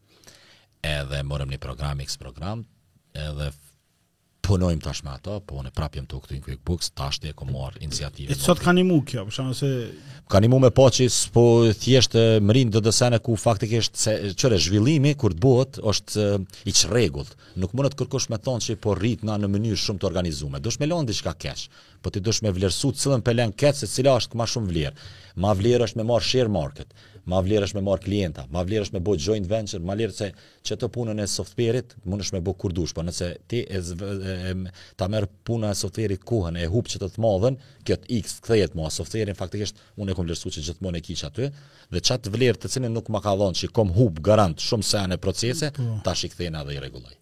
Edhe 0.84 1.22
morëm 1.26 1.52
një 1.54 1.60
program 1.62 2.02
X 2.04 2.16
program, 2.20 2.64
edhe 3.14 3.50
punojmë 4.48 4.80
tash 4.82 5.02
me 5.04 5.12
ato, 5.14 5.38
po 5.44 5.58
unë 5.60 5.72
prapjem 5.76 6.06
të 6.08 6.18
këtu 6.24 6.36
në 6.36 6.44
QuickBooks, 6.46 6.92
tash 6.96 7.18
të 7.20 7.32
e 7.32 7.36
kom 7.36 7.50
marrë 7.52 7.82
iniciativë. 7.84 8.32
E 8.32 8.36
sot 8.40 8.62
ka 8.64 8.72
një 8.74 8.84
mu 8.88 9.00
kjo, 9.08 9.26
për 9.28 9.34
shkak 9.36 9.56
se... 9.58 9.70
Ka 10.32 10.40
një 10.42 10.50
mu 10.52 10.60
me 10.62 10.70
po 10.76 10.86
që 10.94 11.06
s'po 11.12 11.44
thjesht 11.82 12.16
më 12.44 12.56
rinë 12.56 12.72
dë 12.74 12.82
dësene 12.86 13.18
ku 13.24 13.36
faktikisht 13.40 13.96
se, 14.00 14.14
qëre 14.40 14.58
zhvillimi 14.64 15.14
kur 15.20 15.32
të 15.36 15.42
bëhet 15.44 15.78
është 15.92 16.24
i 16.68 16.74
që 16.80 17.06
Nuk 17.58 17.72
Nuk 17.74 17.90
të 17.94 17.98
kërkush 18.02 18.28
me 18.30 18.36
thonë 18.44 18.66
që 18.68 18.76
po 18.84 18.92
rritë 18.98 19.26
na 19.28 19.38
në 19.40 19.48
mënyrë 19.52 19.80
shumë 19.82 20.00
të 20.02 20.08
organizume. 20.08 20.60
Dush 20.62 20.80
me 20.80 20.86
lonë 20.88 21.10
di 21.12 21.18
kesh, 21.18 21.68
po 22.04 22.10
ti 22.12 22.20
dush 22.24 22.42
me 22.44 22.50
vlerësu 22.52 22.92
cilën 23.00 23.22
pelen 23.24 23.52
kesh 23.56 23.80
se 23.80 23.86
cila 23.88 24.16
është 24.20 24.32
këma 24.34 24.46
shumë 24.52 24.68
vlerë. 24.72 24.96
Më 25.38 25.54
vlerë 25.60 25.88
është 25.88 25.98
me 25.98 26.04
marr 26.12 26.22
share 26.28 26.48
market, 26.52 26.92
ma 27.28 27.40
vlerësh 27.44 27.74
me 27.76 27.82
marr 27.84 28.00
klienta, 28.02 28.44
ma 28.54 28.62
vlerësh 28.66 28.92
me 28.94 29.00
bëj 29.04 29.20
joint 29.26 29.48
venture, 29.50 29.82
ma 29.84 29.94
lirë 29.98 30.14
se 30.16 30.28
që 30.66 30.78
të 30.80 30.88
punën 30.94 31.20
e 31.22 31.26
softverit 31.28 31.92
mundesh 32.08 32.32
me 32.34 32.40
bëj 32.44 32.56
kurdush, 32.62 32.94
po 32.96 33.04
nëse 33.04 33.28
ti 33.50 33.60
e, 33.66 33.80
e 33.82 34.52
ta 34.98 35.08
merr 35.12 35.28
punën 35.46 35.68
e 35.70 35.74
softverit 35.78 36.24
kohën 36.28 36.56
e 36.62 36.66
hub 36.72 36.88
që 36.88 37.02
të 37.02 37.10
të 37.14 37.24
madhën, 37.26 37.58
këtë 37.88 38.10
X 38.18 38.38
kthehet 38.46 38.76
mua 38.78 38.90
softverin 38.94 39.36
faktikisht 39.38 39.80
unë 40.00 40.14
e 40.14 40.18
kam 40.18 40.28
vlerësuar 40.28 40.56
që 40.56 40.66
gjithmonë 40.70 41.00
e 41.00 41.04
kish 41.08 41.26
aty 41.28 41.50
dhe 41.94 42.04
çat 42.08 42.30
vlerë 42.32 42.62
të 42.64 42.72
cilën 42.76 42.92
nuk 42.96 43.10
ma 43.12 43.20
ka 43.24 43.36
dhënë, 43.40 43.60
shikom 43.60 43.92
hub 43.98 44.22
garant 44.28 44.56
shumë 44.64 44.86
se 44.88 45.02
anë 45.04 45.20
procese, 45.22 45.70
po. 45.76 46.00
tash 46.06 46.24
i 46.28 46.32
kthena 46.32 46.64
dhe 46.68 46.76
i 46.76 46.80
rregulloj. 46.80 47.14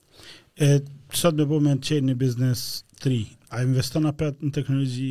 E 0.62 0.68
sot 1.16 1.36
më 1.38 1.48
bëmë 1.50 1.78
të 1.82 1.90
çej 1.90 2.14
biznes 2.22 2.60
3. 3.04 3.18
A 3.54 3.60
investon 3.62 4.08
apo 4.10 4.30
në 4.42 4.52
teknologji? 4.56 5.10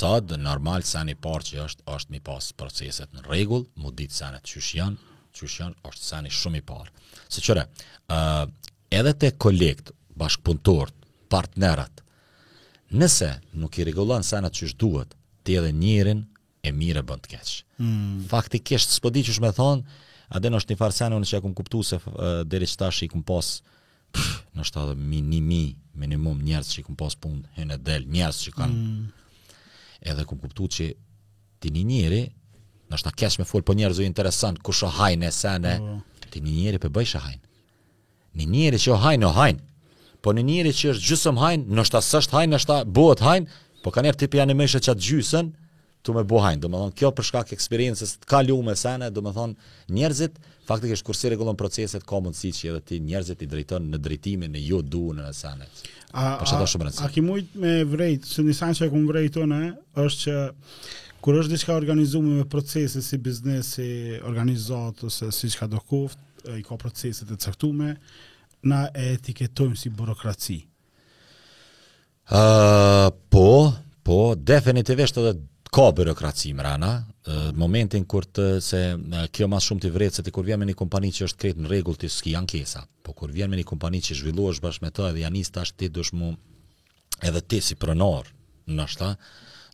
sad, 0.00 0.24
dhe 0.30 0.38
normal 0.40 0.80
sen 0.88 1.10
i 1.12 1.16
parë 1.16 1.44
që 1.50 1.60
është, 1.66 1.84
është 1.94 2.14
mi 2.14 2.20
pas 2.24 2.50
proceset 2.60 3.12
në 3.14 3.24
regull, 3.28 3.66
mu 3.80 3.92
ditë 3.92 4.16
senet 4.16 4.48
që 4.50 4.62
shë 4.66 4.78
janë, 4.80 5.08
që 5.36 5.48
janë, 5.58 5.76
është 5.90 6.06
sen 6.08 6.30
shumë 6.38 6.60
i 6.60 6.64
parë. 6.70 6.90
Se 7.30 7.42
qëre, 7.44 7.66
uh, 8.16 8.44
edhe 8.98 9.12
të 9.22 9.32
kolekt, 9.44 9.92
bashkëpuntorët, 10.20 11.06
partnerat, 11.32 12.00
nëse 12.98 13.28
nuk 13.62 13.78
i 13.78 13.86
regullan 13.90 14.24
senet 14.26 14.56
që 14.56 14.70
shë 14.72 14.78
duhet, 14.82 15.16
të 15.46 15.58
edhe 15.60 15.74
njërin 15.76 16.24
e 16.68 16.72
mire 16.76 17.04
bënd 17.08 17.24
të 17.24 17.34
keqë. 17.34 17.58
Mm. 17.84 18.24
Faktikisht, 18.30 18.96
s'po 18.96 19.12
di 19.14 19.22
që 19.28 19.36
shë 19.36 19.44
me 19.46 19.52
thonë, 19.56 19.98
adhe 20.36 20.50
në 20.50 20.60
është 20.62 20.74
një 20.74 20.80
farë 20.80 21.12
unë 21.20 21.28
që 21.30 21.38
e 21.38 21.44
kumë 21.44 21.60
kuptu 21.60 21.84
se 21.90 22.00
uh, 22.00 22.40
dheri 22.48 22.68
që 22.72 22.80
ta 22.84 22.90
i 23.04 23.10
kumë 23.12 23.28
pasë, 23.34 23.76
Pff, 24.10 24.40
në 24.58 24.94
minimi, 24.98 25.60
minimum 25.94 26.40
njerës 26.42 26.72
që 26.72 26.80
i 26.82 26.94
pas 26.98 27.14
punë, 27.22 27.44
hënë 27.56 27.74
e 27.76 27.76
delë, 27.78 28.08
njerës 28.10 28.38
që 28.42 28.52
kanë 28.56 28.74
mm 28.78 29.04
edhe 30.06 30.24
kum 30.24 30.38
kuptu 30.40 30.68
që 30.76 30.86
ti 31.60 31.70
një 31.74 31.82
njëri, 31.90 32.20
nështë 32.90 33.06
ta 33.08 33.12
kesh 33.22 33.38
me 33.40 33.46
full 33.48 33.64
për 33.66 33.76
njerëzu 33.80 34.06
interesant, 34.06 34.58
ku 34.64 34.72
shë 34.74 34.92
hajnë 34.98 35.28
e 35.28 35.32
sene, 35.36 35.74
po. 35.84 36.28
ti 36.32 36.40
një 36.44 36.54
njëri 36.60 36.80
për 36.82 36.92
bëjshë 36.96 37.22
hajnë. 37.26 37.42
Një 38.40 38.46
njëri 38.54 38.80
që 38.84 38.98
hajnë, 39.04 39.26
o 39.28 39.32
hajnë, 39.36 39.60
po 40.22 40.34
një 40.36 40.46
njëri 40.48 40.72
që 40.80 40.92
është 40.94 41.08
gjysëm 41.08 41.40
hajnë, 41.44 41.66
nështë 41.78 41.94
ta 41.98 42.02
sështë 42.08 42.38
hajnë, 42.38 42.52
nështë 42.54 42.72
ta 42.72 42.80
bëhet 42.98 43.24
hajnë, 43.26 43.58
po 43.84 43.94
ka 43.94 44.04
njerë 44.06 44.20
tipi 44.24 44.40
anime 44.42 44.64
mëjshë 44.64 44.82
që 44.88 44.94
atë 44.94 45.06
gjysën, 45.08 45.52
tu 46.02 46.12
me 46.14 46.24
bohajn, 46.24 46.60
do 46.60 46.68
të 46.68 46.72
thonë 46.78 46.94
kjo 46.96 47.10
për 47.16 47.26
shkak 47.28 47.50
eksperiences 47.52 48.14
të 48.22 48.28
kaluam 48.30 48.68
me 48.70 48.74
sene, 48.78 49.08
do 49.12 49.20
të 49.24 49.32
thonë 49.36 49.72
njerëzit 49.96 50.38
faktikisht 50.68 51.04
kur 51.04 51.16
si 51.18 51.28
rregullon 51.32 51.58
proceset 51.60 52.04
ka 52.08 52.20
mundësi 52.22 52.52
që 52.56 52.70
edhe 52.70 52.80
ti 52.90 53.00
njerëzit 53.04 53.42
i 53.44 53.48
drejton 53.50 53.88
në 53.92 54.00
drejtimin 54.04 54.56
e 54.56 54.62
ju 54.62 54.78
jo 54.78 54.80
duan 54.92 55.20
në 55.20 55.32
sene. 55.36 55.66
A 56.12 56.38
a, 56.42 56.64
a, 56.64 56.80
a 57.06 57.10
kimi 57.12 57.42
me 57.54 57.74
vrejt, 57.84 57.84
që 57.84 57.84
më 57.84 57.90
vret, 57.92 58.30
se 58.30 58.44
në 58.46 58.56
sancë 58.60 58.88
ku 58.90 59.02
më 59.02 59.10
vretonë 59.12 59.60
është 60.06 60.24
që 60.24 60.40
kur 61.20 61.36
është 61.42 61.52
diçka 61.54 61.76
organizuar 61.76 62.24
me 62.24 62.46
procese 62.56 63.02
si 63.04 63.18
biznesi, 63.20 63.90
organizohet 64.24 65.04
ose 65.04 65.28
si 65.36 65.50
çka 65.52 65.68
do 65.68 65.80
kuft, 65.84 66.18
i 66.56 66.62
ka 66.64 66.78
proceset 66.80 67.30
e 67.30 67.36
caktuara 67.36 67.92
na 68.64 68.86
e 68.96 69.10
etiketojmë 69.18 69.76
si 69.76 69.90
burokraci. 69.92 70.58
Ah, 72.30 72.40
uh, 72.40 73.06
po, 73.32 73.72
po, 74.06 74.18
definitivisht 74.36 75.18
edhe 75.18 75.36
ka 75.74 75.90
birokraci 75.94 76.52
më 76.56 76.62
rana, 76.66 76.90
momentin 77.58 78.02
kur 78.10 78.26
të 78.26 78.46
se 78.64 78.78
kjo 79.34 79.46
më 79.50 79.58
shumë 79.66 79.82
të 79.84 79.90
vret 79.94 80.16
se 80.16 80.24
ti 80.26 80.32
kur 80.34 80.44
vjen 80.46 80.58
me 80.60 80.66
një 80.70 80.76
kompani 80.80 81.12
që 81.14 81.28
është 81.28 81.40
kretë 81.42 81.62
në 81.62 81.70
rregull 81.70 81.98
ti 82.00 82.08
ski 82.10 82.32
ankesa, 82.38 82.82
po 83.06 83.14
kur 83.14 83.30
vjen 83.30 83.50
me 83.52 83.58
një 83.60 83.66
kompani 83.70 84.00
që 84.06 84.16
zhvillohesh 84.18 84.58
bashkë 84.64 84.86
me 84.86 84.90
të 84.90 85.06
edhe 85.12 85.22
janë 85.22 85.44
tash 85.54 85.72
ti 85.78 85.88
dush 85.94 86.10
mu 86.18 86.32
edhe 87.22 87.42
ti 87.42 87.60
si 87.62 87.76
pronor, 87.78 88.26
ndoshta 88.74 89.12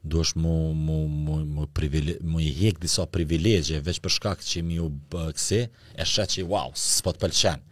duhesh 0.07 0.35
mu 0.39 0.55
mu 0.77 0.99
mu 1.09 1.37
mu 1.55 1.65
privile 1.75 2.19
mu 2.23 2.39
i 2.45 2.51
hek 2.59 2.77
disa 2.85 3.07
privilegje 3.17 3.81
veç 3.89 3.99
për 4.05 4.15
shkak 4.17 4.45
që 4.51 4.63
mi 4.69 4.77
u 4.85 4.91
kse 5.37 5.61
e 5.95 6.05
shë 6.07 6.27
që 6.33 6.45
wow 6.53 6.71
s'po 6.77 7.13
të 7.17 7.23
pëlqen 7.25 7.65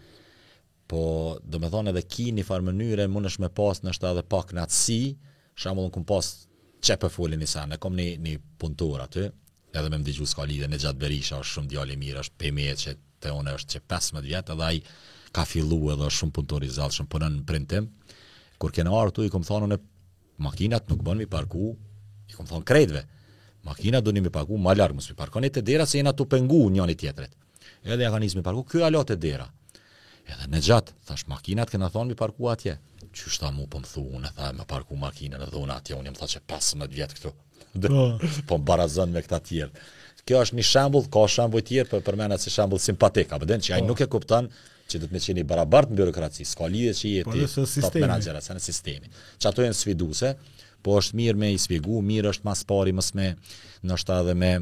po 0.91 1.03
do 1.45 1.61
me 1.63 1.71
thonë 1.71 1.93
edhe 1.93 2.03
ki 2.15 2.27
një 2.35 2.45
farë 2.49 2.67
mënyre 2.73 3.07
mund 3.09 3.31
është 3.31 3.45
me 3.45 3.53
pas 3.61 3.83
nështë 3.87 4.11
edhe 4.11 4.25
pak 4.35 4.51
në 4.57 4.65
atësi 4.67 4.99
shamullon 5.63 5.93
kum 5.95 6.05
që 6.85 6.99
për 7.01 7.09
po 7.09 7.14
folin 7.14 7.40
një 7.40 7.49
sen, 7.49 7.73
e 7.75 7.79
kom 7.81 7.97
një, 7.97 8.07
një 8.20 9.01
aty, 9.07 9.25
edhe 9.75 9.90
me 9.90 9.99
më 9.99 10.05
digju 10.07 10.27
s'ka 10.29 10.44
lidhe, 10.47 10.68
në 10.70 10.79
gjatë 10.83 10.99
berisha, 11.01 11.40
është 11.40 11.53
shumë 11.57 11.70
djali 11.73 11.97
mirë, 11.99 12.20
është 12.23 12.37
pëjme 12.38 12.66
që 12.83 12.94
të 13.25 13.33
ona 13.35 13.55
është 13.59 13.70
që 13.75 13.81
15 13.90 14.23
vjetë, 14.27 14.53
edhe 14.55 14.66
ai 14.68 14.79
ka 15.35 15.44
fillu 15.49 15.81
edhe 15.92 16.07
është 16.09 16.20
shumë 16.20 16.35
punëtor 16.37 16.64
i 16.64 16.70
zalë, 16.77 16.94
shumë 16.99 17.23
në 17.25 17.42
printim, 17.49 17.88
kur 18.61 18.73
kena 18.77 18.94
arë 19.01 19.14
tu, 19.16 19.25
i 19.27 19.33
kom 19.33 19.42
thonë 19.49 19.79
makinat 20.44 20.88
nuk 20.92 21.03
bënë 21.07 21.25
mi 21.25 21.27
parku, 21.33 21.73
i 22.31 22.37
kom 22.37 22.47
thonë 22.47 22.68
kredve, 22.68 23.03
makina 23.66 24.01
do 24.05 24.12
mi 24.14 24.23
parku, 24.31 24.59
ma 24.61 24.77
larg 24.79 24.94
mos 24.99 25.09
mi 25.11 25.16
parkonit 25.18 25.55
te 25.57 25.62
të 25.64 25.70
dera 25.73 25.87
se 25.88 25.99
jena 25.99 26.12
të 26.14 26.29
pengu 26.35 26.62
njëni 26.77 26.94
tjetret, 27.01 27.35
edhe 27.83 28.03
ja 28.07 28.12
ka 28.14 28.20
njës 28.23 28.37
mi 28.38 28.44
parku, 28.47 28.62
kjo 28.70 28.85
alo 28.87 29.03
te 29.09 29.16
dera, 29.16 29.49
edhe 30.31 30.51
në 30.55 30.61
gjatë, 30.68 30.92
thash 31.09 31.27
makinat 31.33 31.73
kena 31.75 31.88
thonë 31.92 32.12
mi 32.14 32.18
parku 32.20 32.51
atje, 32.55 32.77
që 33.14 33.31
shta 33.35 33.48
mu 33.57 33.66
po 33.70 33.81
më 33.83 33.88
thu, 33.92 34.03
unë 34.18 34.31
tha 34.37 34.50
me 34.59 34.66
parku 34.68 34.96
makinën 34.98 35.40
e 35.40 35.48
dhuna 35.53 35.79
atje, 35.81 35.96
unë 35.98 36.11
jam 36.11 36.18
tha 36.20 36.29
që 36.35 36.40
15 36.53 36.90
vjetë 36.98 37.18
këtu, 37.18 37.33
po, 37.90 38.03
po 38.48 38.59
më 38.61 38.66
barazën 38.70 39.14
me 39.14 39.22
këta 39.24 39.40
tjerë. 39.48 39.85
Kjo 40.24 40.38
është 40.44 40.57
një 40.59 40.64
shembull, 40.68 41.07
ka 41.12 41.24
shembull 41.31 41.64
tjerë 41.70 41.90
për 41.92 42.00
po 42.00 42.05
përmendet 42.11 42.40
si 42.44 42.53
shembull 42.55 42.81
simpatik, 42.83 43.35
apo 43.37 43.48
dën 43.48 43.62
që 43.66 43.77
ai 43.77 43.83
po. 43.85 43.90
nuk 43.92 44.05
e 44.05 44.09
kupton 44.11 44.48
që 44.90 45.00
do 45.03 45.09
të 45.09 45.14
më 45.16 45.22
qeni 45.27 45.44
barabartë 45.48 45.92
në 45.92 45.98
birokraci, 46.00 46.46
s'ka 46.48 46.68
lidhje 46.72 46.94
që 47.00 47.12
je 47.12 47.24
ti 47.31 47.66
top 47.85 47.98
menaxher 48.05 48.37
asa 48.40 48.57
në 48.57 48.62
sistemi. 48.64 49.11
Që 49.40 49.50
ato 49.50 49.64
janë 49.64 49.79
sfiduese, 49.79 50.31
po 50.85 50.96
është 51.00 51.18
mirë 51.20 51.40
me 51.40 51.53
i 51.55 51.61
sfigu, 51.61 52.00
mirë 52.05 52.35
është 52.35 52.48
mas 52.48 52.64
pari 52.68 52.92
mës 52.96 53.12
me 53.16 53.29
nështë 53.88 54.18
edhe 54.22 54.37
me 54.40 54.53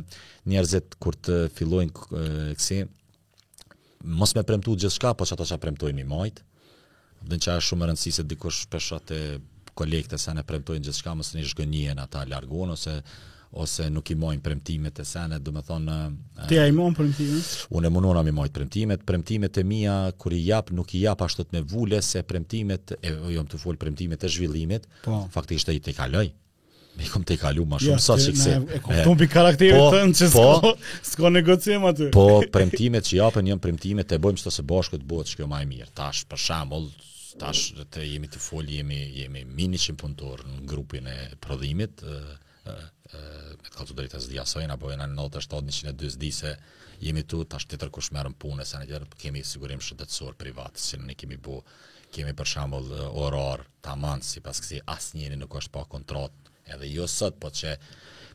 njerëzit 0.50 0.96
kur 1.02 1.18
të 1.18 1.38
fillojnë 1.56 1.94
kësi, 1.98 2.82
mos 4.18 4.34
me 4.38 4.44
premtu 4.46 4.74
gjithë 4.78 4.96
shka, 4.98 5.14
po 5.14 5.26
që 5.26 5.36
ato 5.38 5.46
që 5.50 5.58
premtu 5.62 5.90
i 5.90 6.02
majtë, 6.06 6.42
dhe 7.30 7.38
që 7.38 7.56
është 7.58 7.68
shumë 7.70 7.88
rëndësi 7.90 8.12
se 8.18 8.24
dikush 8.28 8.62
pesha 8.72 8.98
të 9.08 9.18
kolekte 9.78 10.18
se 10.20 10.34
në 10.36 10.44
premtojnë 10.48 10.84
gjithë 10.86 10.98
shka 10.98 11.14
mësë 11.16 11.38
një 11.38 11.50
shgënjën 11.52 12.02
ata 12.06 12.26
largon, 12.30 12.74
ose 12.76 12.98
ose 13.62 13.84
nuk 13.92 14.08
i 14.08 14.14
mojnë 14.16 14.40
premtimet 14.40 14.96
e 15.02 15.04
sene, 15.04 15.36
du 15.44 15.52
me 15.52 15.60
thonë... 15.60 15.96
Ti 16.48 16.56
a 16.56 16.62
i 16.64 16.72
mojnë 16.72 16.96
premtimet? 16.96 17.50
Unë 17.76 17.90
e 17.90 17.90
mundon 17.92 18.16
a 18.16 18.22
mi 18.24 18.32
mojnë 18.32 18.52
premtimet, 18.56 19.02
premtimet 19.04 19.58
e 19.60 19.64
mija, 19.68 19.96
kur 20.16 20.32
i 20.32 20.38
jap, 20.46 20.70
nuk 20.72 20.94
i 20.96 21.02
jap 21.02 21.20
ashtët 21.26 21.52
me 21.52 21.60
vule, 21.68 21.98
se 22.02 22.22
premtimet, 22.24 22.94
e 22.96 23.12
jo 23.34 23.44
më 23.44 23.52
të 23.52 23.60
full, 23.60 23.76
premtimet 23.82 24.24
e 24.24 24.30
zhvillimit, 24.32 24.88
po. 25.04 25.18
faktisht 25.36 25.68
e 25.68 25.76
i 25.76 25.82
te 25.84 25.92
kaloj, 25.92 26.30
me 26.96 27.04
i 27.04 27.12
kom 27.12 27.28
te 27.28 27.36
kalu 27.36 27.66
ma 27.68 27.76
shumë, 27.76 27.92
ja, 27.92 28.00
sa 28.00 28.16
që 28.16 28.32
kse... 28.38 28.56
E 28.80 28.82
kom 28.88 28.96
tëmë 29.02 29.20
pi 29.26 29.30
karakterit 29.36 29.82
po, 29.84 29.90
tënë, 29.98 30.16
që 30.22 30.32
po, 30.32 30.72
s'ko 31.12 31.34
negocijem 31.36 31.84
atë. 31.92 32.08
Po, 32.16 32.24
premtimet 32.56 33.10
që 33.10 33.18
japën, 33.20 33.52
jëmë 33.52 33.66
premtimet 33.68 34.16
e 34.16 34.22
bojmë 34.24 34.40
së 34.40 34.48
të 34.48 34.54
së 34.56 34.64
bashkët, 34.72 35.04
bojmë 35.12 35.28
që 35.34 35.40
kjo 35.42 35.52
ma 35.52 35.60
e 35.60 35.68
mirë, 35.76 35.92
tash, 36.00 36.24
për 36.32 36.40
shambull, 36.48 36.88
tash 37.40 37.72
dhe 37.76 37.84
të 37.88 38.02
jemi 38.06 38.28
të 38.30 38.40
fol 38.42 38.68
jemi 38.68 38.98
jemi 39.16 39.44
mini 39.44 39.78
çim 39.80 39.96
punëtor 40.00 40.42
në 40.48 40.62
grupin 40.68 41.06
e 41.08 41.16
prodhimit 41.40 42.02
me 42.04 42.18
të 43.64 43.72
kalzu 43.74 43.96
drejtas 43.96 44.28
diasoin 44.30 44.70
apo 44.72 44.90
në 44.92 45.06
97 45.14 45.92
140 45.92 46.30
se 46.38 46.52
jemi 47.02 47.24
tu 47.28 47.42
tash 47.44 47.66
tjetër 47.70 47.90
kush 47.90 48.12
merrën 48.14 48.34
punë 48.42 48.66
sa 48.68 48.80
ne 48.80 49.02
kemi 49.24 49.42
sigurim 49.44 49.80
shëndetësor 49.82 50.36
privat 50.38 50.78
si 50.78 50.98
ne 51.00 51.14
kemi 51.14 51.36
bu 51.36 51.60
kemi 52.14 52.32
për 52.36 52.50
shembull 52.54 52.92
orar 53.24 53.64
tamam 53.82 54.20
sipas 54.22 54.60
kësaj 54.62 54.82
asnjëri 54.96 55.36
nuk 55.40 55.54
është 55.60 55.72
pa 55.76 55.86
kontratë 55.94 56.52
edhe 56.76 56.90
jo 56.92 57.06
sot 57.08 57.38
po 57.40 57.50
që 57.50 57.76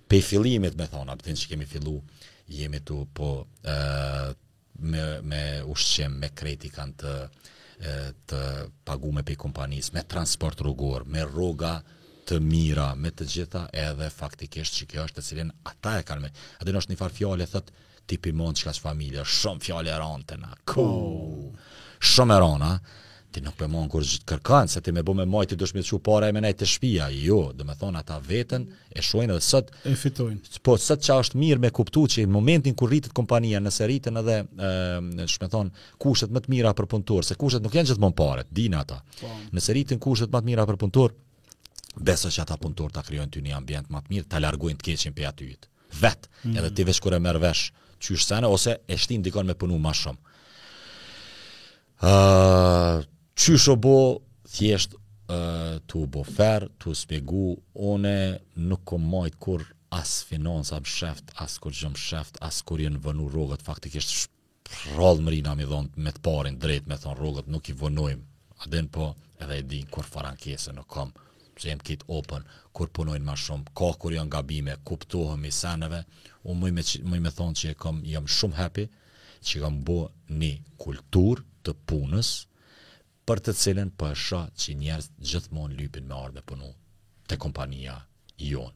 pe 0.08 0.22
fillimit 0.22 0.76
me 0.80 0.88
thona 0.92 1.16
për 1.22 1.38
që 1.44 1.54
kemi 1.54 1.66
fillu 1.66 2.00
jemi 2.58 2.82
tu 2.86 3.06
po 3.14 3.32
me 4.88 5.04
me 5.32 5.44
ushqim 5.74 6.18
me 6.22 6.30
kreti 6.40 6.70
kanë 6.78 6.98
të 7.04 7.14
të 7.80 8.40
pagu 8.86 9.12
me 9.14 9.24
pej 9.24 9.36
kompanis, 9.38 9.92
me 9.94 10.02
transport 10.10 10.60
rrugor, 10.64 11.06
me 11.06 11.22
rruga 11.30 11.76
të 12.28 12.40
mira, 12.44 12.88
me 12.98 13.12
të 13.16 13.26
gjitha 13.30 13.68
edhe 13.74 14.10
faktikisht 14.12 14.74
që 14.80 14.86
kjo 14.92 15.04
është 15.06 15.18
të 15.20 15.24
cilin 15.28 15.52
ata 15.72 15.94
e 16.00 16.04
kanë 16.10 16.22
me. 16.26 16.32
A 16.60 16.66
dhe 16.66 16.74
është 16.76 16.92
një 16.92 16.98
farë 17.00 17.14
fjale, 17.20 17.46
thëtë, 17.46 17.74
tipi 18.10 18.32
mund 18.36 18.58
që 18.58 18.68
ka 18.70 18.74
që 18.78 18.82
familje, 18.88 19.24
shumë 19.38 19.62
fjale 19.68 19.92
e 19.94 19.98
rante 20.02 20.38
na, 20.42 20.52
ku, 20.68 20.74
po. 20.74 21.60
shumë 22.14 22.36
e 22.36 22.40
rana, 22.44 22.72
ti 23.32 23.42
nuk 23.44 23.56
për 23.60 23.68
mon 23.70 23.90
kërë 23.92 24.08
gjithë 24.08 24.28
kërkanë, 24.32 24.72
se 24.72 24.82
ti 24.84 24.94
me 24.96 25.04
bu 25.06 25.14
me 25.18 25.26
majti 25.28 25.58
dush 25.60 25.74
me 25.76 25.82
të 25.82 25.90
shu 25.90 25.98
para 26.04 26.30
e 26.30 26.34
me 26.36 26.42
nejtë 26.44 26.62
të 26.62 26.68
shpia, 26.74 27.08
jo, 27.26 27.40
dhe 27.56 27.66
me 27.68 27.76
thonë 27.78 28.00
ata 28.02 28.20
vetën, 28.24 28.66
e 28.98 29.04
shuajnë 29.04 29.36
dhe 29.36 29.44
sët, 29.44 29.74
e 29.90 29.94
fitojnë, 30.00 30.54
po 30.66 30.78
sët 30.80 31.04
që 31.04 31.18
është 31.26 31.42
mirë 31.44 31.64
me 31.66 31.72
kuptu 31.76 32.06
që 32.14 32.26
momentin 32.32 32.76
kur 32.80 32.90
rritët 32.92 33.14
kompanija, 33.18 33.60
nëse 33.64 33.88
rritën 33.90 34.22
edhe, 34.24 34.38
e, 34.46 34.70
ehm, 34.70 35.26
shme 35.28 35.50
thonë, 35.54 35.88
kushet 36.04 36.32
më 36.34 36.46
të 36.46 36.54
mira 36.56 36.74
për 36.78 36.88
punëtor, 36.94 37.28
se 37.28 37.38
kushet 37.42 37.64
nuk 37.66 37.76
janë 37.76 37.92
gjithë 37.92 38.04
mon 38.06 38.16
pare, 38.16 38.46
dinë 38.52 38.80
ata, 38.82 39.02
pa. 39.02 39.18
Po. 39.26 39.34
nëse 39.58 39.76
rritën 39.76 40.00
kushet 40.08 40.32
më 40.34 40.44
të 40.44 40.50
mira 40.52 40.68
për 40.72 40.80
punëtor, 40.86 41.18
besë 42.00 42.32
që 42.38 42.46
ata 42.46 42.58
punëtor 42.62 42.96
të 42.96 43.04
kryojnë 43.10 43.34
ty 43.36 43.44
një 43.46 43.58
ambient 43.60 43.92
më 43.92 44.04
të 44.08 44.14
mirë, 44.14 44.30
të 44.32 44.44
largujnë 44.46 44.80
të 44.82 44.88
keqin 44.92 45.28
aty 45.28 45.52
mhm. 45.52 46.56
edhe 46.60 46.70
ti 46.76 46.84
vesh 46.88 47.00
kur 47.04 47.16
e 47.20 47.20
vesh, 47.22 47.70
ose 48.46 48.74
e 48.88 48.96
shtin 48.98 49.22
dikon 49.22 49.46
me 49.46 49.54
punu 49.56 49.76
shumë. 49.94 50.24
Uh, 51.98 53.02
Qysho 53.38 53.76
bo 53.78 54.20
thjesht 54.50 54.94
uh, 54.98 55.78
tu 55.86 56.08
bo 56.10 56.24
fer, 56.26 56.64
tu 56.82 56.94
spjegu, 56.98 57.52
one 57.74 58.42
nuk 58.56 58.82
kom 58.90 59.04
majt 59.12 59.36
kur 59.38 59.62
as 59.94 60.24
finon, 60.26 60.64
sa 60.66 60.80
më 60.82 60.90
sheft, 60.90 61.30
as 61.46 61.60
kur 61.62 61.72
gjëm 61.78 61.94
sheft, 61.96 62.40
as 62.48 62.64
kur 62.66 62.82
jenë 62.82 62.98
vënu 63.06 63.28
rogët, 63.36 63.62
faktikisht 63.68 64.10
ishtë 64.16 64.34
shprallë 64.80 65.22
më 65.28 65.34
rinam 65.36 65.62
i 65.62 65.68
dhonë 65.70 66.02
me 66.06 66.12
të 66.18 66.22
parin 66.26 66.58
drejt 66.64 66.90
me 66.90 66.98
thonë 67.04 67.20
rogët, 67.22 67.46
nuk 67.54 67.70
i 67.72 67.76
vënojmë, 67.84 68.26
adin 68.66 68.90
po 68.98 69.12
edhe 69.40 69.60
i 69.62 69.64
din 69.74 69.86
kur 69.94 70.10
farankese 70.16 70.74
nuk 70.74 70.90
kam, 70.98 71.14
që 71.62 71.70
jem 71.70 71.86
kitë 71.92 72.10
open, 72.18 72.50
kur 72.76 72.90
punojnë 73.00 73.24
ma 73.30 73.38
shumë, 73.46 73.70
ka 73.78 73.94
kur 74.02 74.18
janë 74.18 74.34
gabime, 74.34 74.80
kuptohëm 74.90 75.46
i 75.46 75.54
seneve, 75.62 76.02
unë 76.50 76.68
mëj 76.68 76.74
me, 76.80 76.88
më 77.14 77.22
me 77.30 77.36
thonë 77.40 77.62
që 77.62 77.78
jam 78.16 78.28
shumë 78.40 78.60
happy, 78.64 78.90
që 79.48 79.62
kam 79.64 79.82
bo 79.88 80.02
një 80.42 80.54
kultur 80.84 81.46
të 81.64 81.78
punës, 81.88 82.36
për 83.28 83.42
të 83.44 83.54
cilën 83.62 83.92
po 84.00 84.08
e 84.08 84.16
shoh 84.16 84.48
që 84.62 84.76
njerëz 84.82 85.08
gjithmonë 85.30 85.78
lypin 85.82 86.08
me 86.08 86.16
armë 86.18 86.44
punu 86.48 86.70
te 87.28 87.36
kompania 87.44 87.98
jon. 88.40 88.72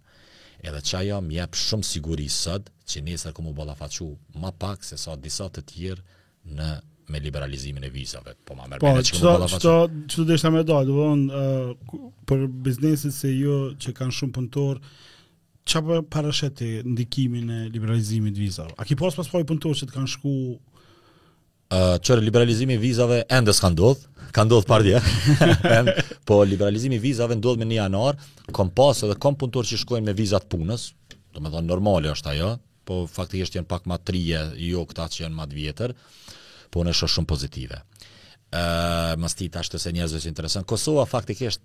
Edhe 0.61 0.81
çaja 0.85 1.19
më 1.25 1.37
jep 1.39 1.55
shumë 1.57 1.87
siguri 1.87 2.27
sot 2.29 2.67
që 2.91 3.03
nesër 3.07 3.33
ku 3.33 3.45
më 3.47 3.53
ballafaçu 3.57 4.09
ma 4.41 4.51
pak 4.51 4.83
se 4.85 4.99
sa 4.99 5.15
disa 5.17 5.47
të 5.49 5.63
tjerë 5.71 6.05
në 6.57 6.67
me 7.11 7.19
liberalizimin 7.19 7.83
e 7.83 7.89
vizave, 7.91 8.35
po 8.47 8.55
ma 8.55 8.67
mërë 8.71 8.79
po, 8.83 8.91
mene 8.91 9.03
që 9.03 9.15
këmë 9.15 9.31
bëllafat. 9.33 9.63
Qëta, 9.63 9.87
qëta, 9.87 10.03
qëta 10.13 10.25
deshta 10.29 10.51
me 10.53 10.61
dalë, 10.63 10.93
uh, 10.95 11.97
për 12.29 12.45
biznesit 12.67 13.15
se 13.15 13.31
jo 13.35 13.55
që 13.83 13.91
kanë 13.97 14.15
shumë 14.15 14.31
punëtor, 14.37 14.79
që 15.71 15.81
për 15.89 16.05
parashet 16.13 16.63
e 16.65 16.69
ndikimin 16.87 17.51
e 17.55 17.59
liberalizimit 17.73 18.37
vizave? 18.39 18.71
A 18.79 18.87
ki 18.87 18.95
pos 19.01 19.17
pas 19.17 19.27
pa 19.27 19.41
po 19.41 19.49
punëtor 19.51 19.75
që 19.81 19.89
të 19.89 19.97
kanë 19.97 20.13
shku 20.13 20.35
çore 22.01 22.25
liberalizimi 22.25 22.81
vizave 22.81 23.25
ende 23.29 23.53
s'ka 23.53 23.69
ndodh, 23.71 23.99
ka 24.35 24.43
ndodh 24.45 24.65
par 24.67 24.83
dje. 24.83 24.99
po 26.27 26.43
liberalizimi 26.43 26.99
vizave 26.99 27.35
ndodh 27.39 27.59
me 27.61 27.65
1 27.69 27.77
janar, 27.79 28.17
kom 28.55 28.71
pasë 28.75 29.07
edhe 29.07 29.17
kom 29.23 29.37
punëtor 29.39 29.67
që 29.69 29.79
shkojnë 29.83 30.09
me 30.11 30.15
vizat 30.17 30.47
punës, 30.51 30.89
domethënë 31.35 31.67
normale 31.71 32.11
është 32.11 32.33
ajo, 32.33 32.49
po 32.87 33.05
faktikisht 33.11 33.55
janë 33.55 33.69
pak 33.71 33.87
më 33.87 33.99
trije, 34.07 34.41
jo 34.71 34.83
këta 34.89 35.07
që 35.13 35.23
janë 35.25 35.37
më 35.39 35.45
të 35.53 35.59
vjetër, 35.61 35.93
po 36.75 36.83
në 36.83 36.95
shoh 36.97 37.13
shumë 37.17 37.29
pozitive. 37.31 37.79
ë 38.51 39.13
uh, 39.15 39.61
është 39.63 39.77
të 39.77 39.79
se 39.79 39.91
njerëzve 39.95 40.19
është 40.19 40.29
interesant. 40.29 40.67
Kosova 40.67 41.05
faktikisht 41.07 41.61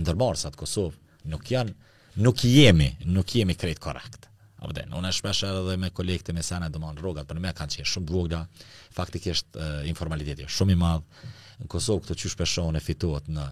ndërmarsat 0.00 0.56
Kosovë 0.58 0.98
nuk 1.30 1.46
janë 1.54 1.72
nuk 2.20 2.42
jemi, 2.44 2.90
nuk 3.06 3.32
jemi 3.38 3.54
krejt 3.54 3.78
korrekt. 3.78 4.29
A 4.60 4.68
unë 4.94 5.08
e 5.08 5.14
shpesh 5.16 5.46
edhe 5.48 5.60
dhe 5.70 5.76
me 5.80 5.88
kolekte 5.96 6.34
me 6.36 6.42
sene, 6.44 6.66
dhe 6.72 6.78
ma 6.82 6.90
në 6.92 7.00
rogat 7.04 7.28
për 7.28 7.38
në 7.38 7.42
me 7.46 7.52
kanë 7.56 7.76
qenë 7.78 7.90
shumë 7.94 8.10
vogla. 8.12 8.40
faktik 8.98 9.26
eshtë 9.32 9.68
informaliteti 9.88 10.42
e 10.44 10.48
shumë 10.52 10.72
i 10.72 10.76
madhë, 10.80 11.28
në 11.62 11.68
Kosovë 11.72 12.02
këtë 12.04 12.16
që 12.22 12.30
shpeshohën 12.34 12.76
e 12.76 12.80
fituat 12.84 13.28
në 13.32 13.46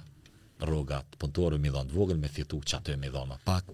rogat 0.69 1.17
punëtorë, 1.23 1.59
me 1.65 1.71
dhonë 1.73 1.95
vogël 1.97 2.19
me 2.21 2.29
fitu 2.35 2.61
që 2.69 2.77
atë 2.81 2.93
e 2.93 2.97
me 3.07 3.11
më 3.31 3.39
pak, 3.47 3.65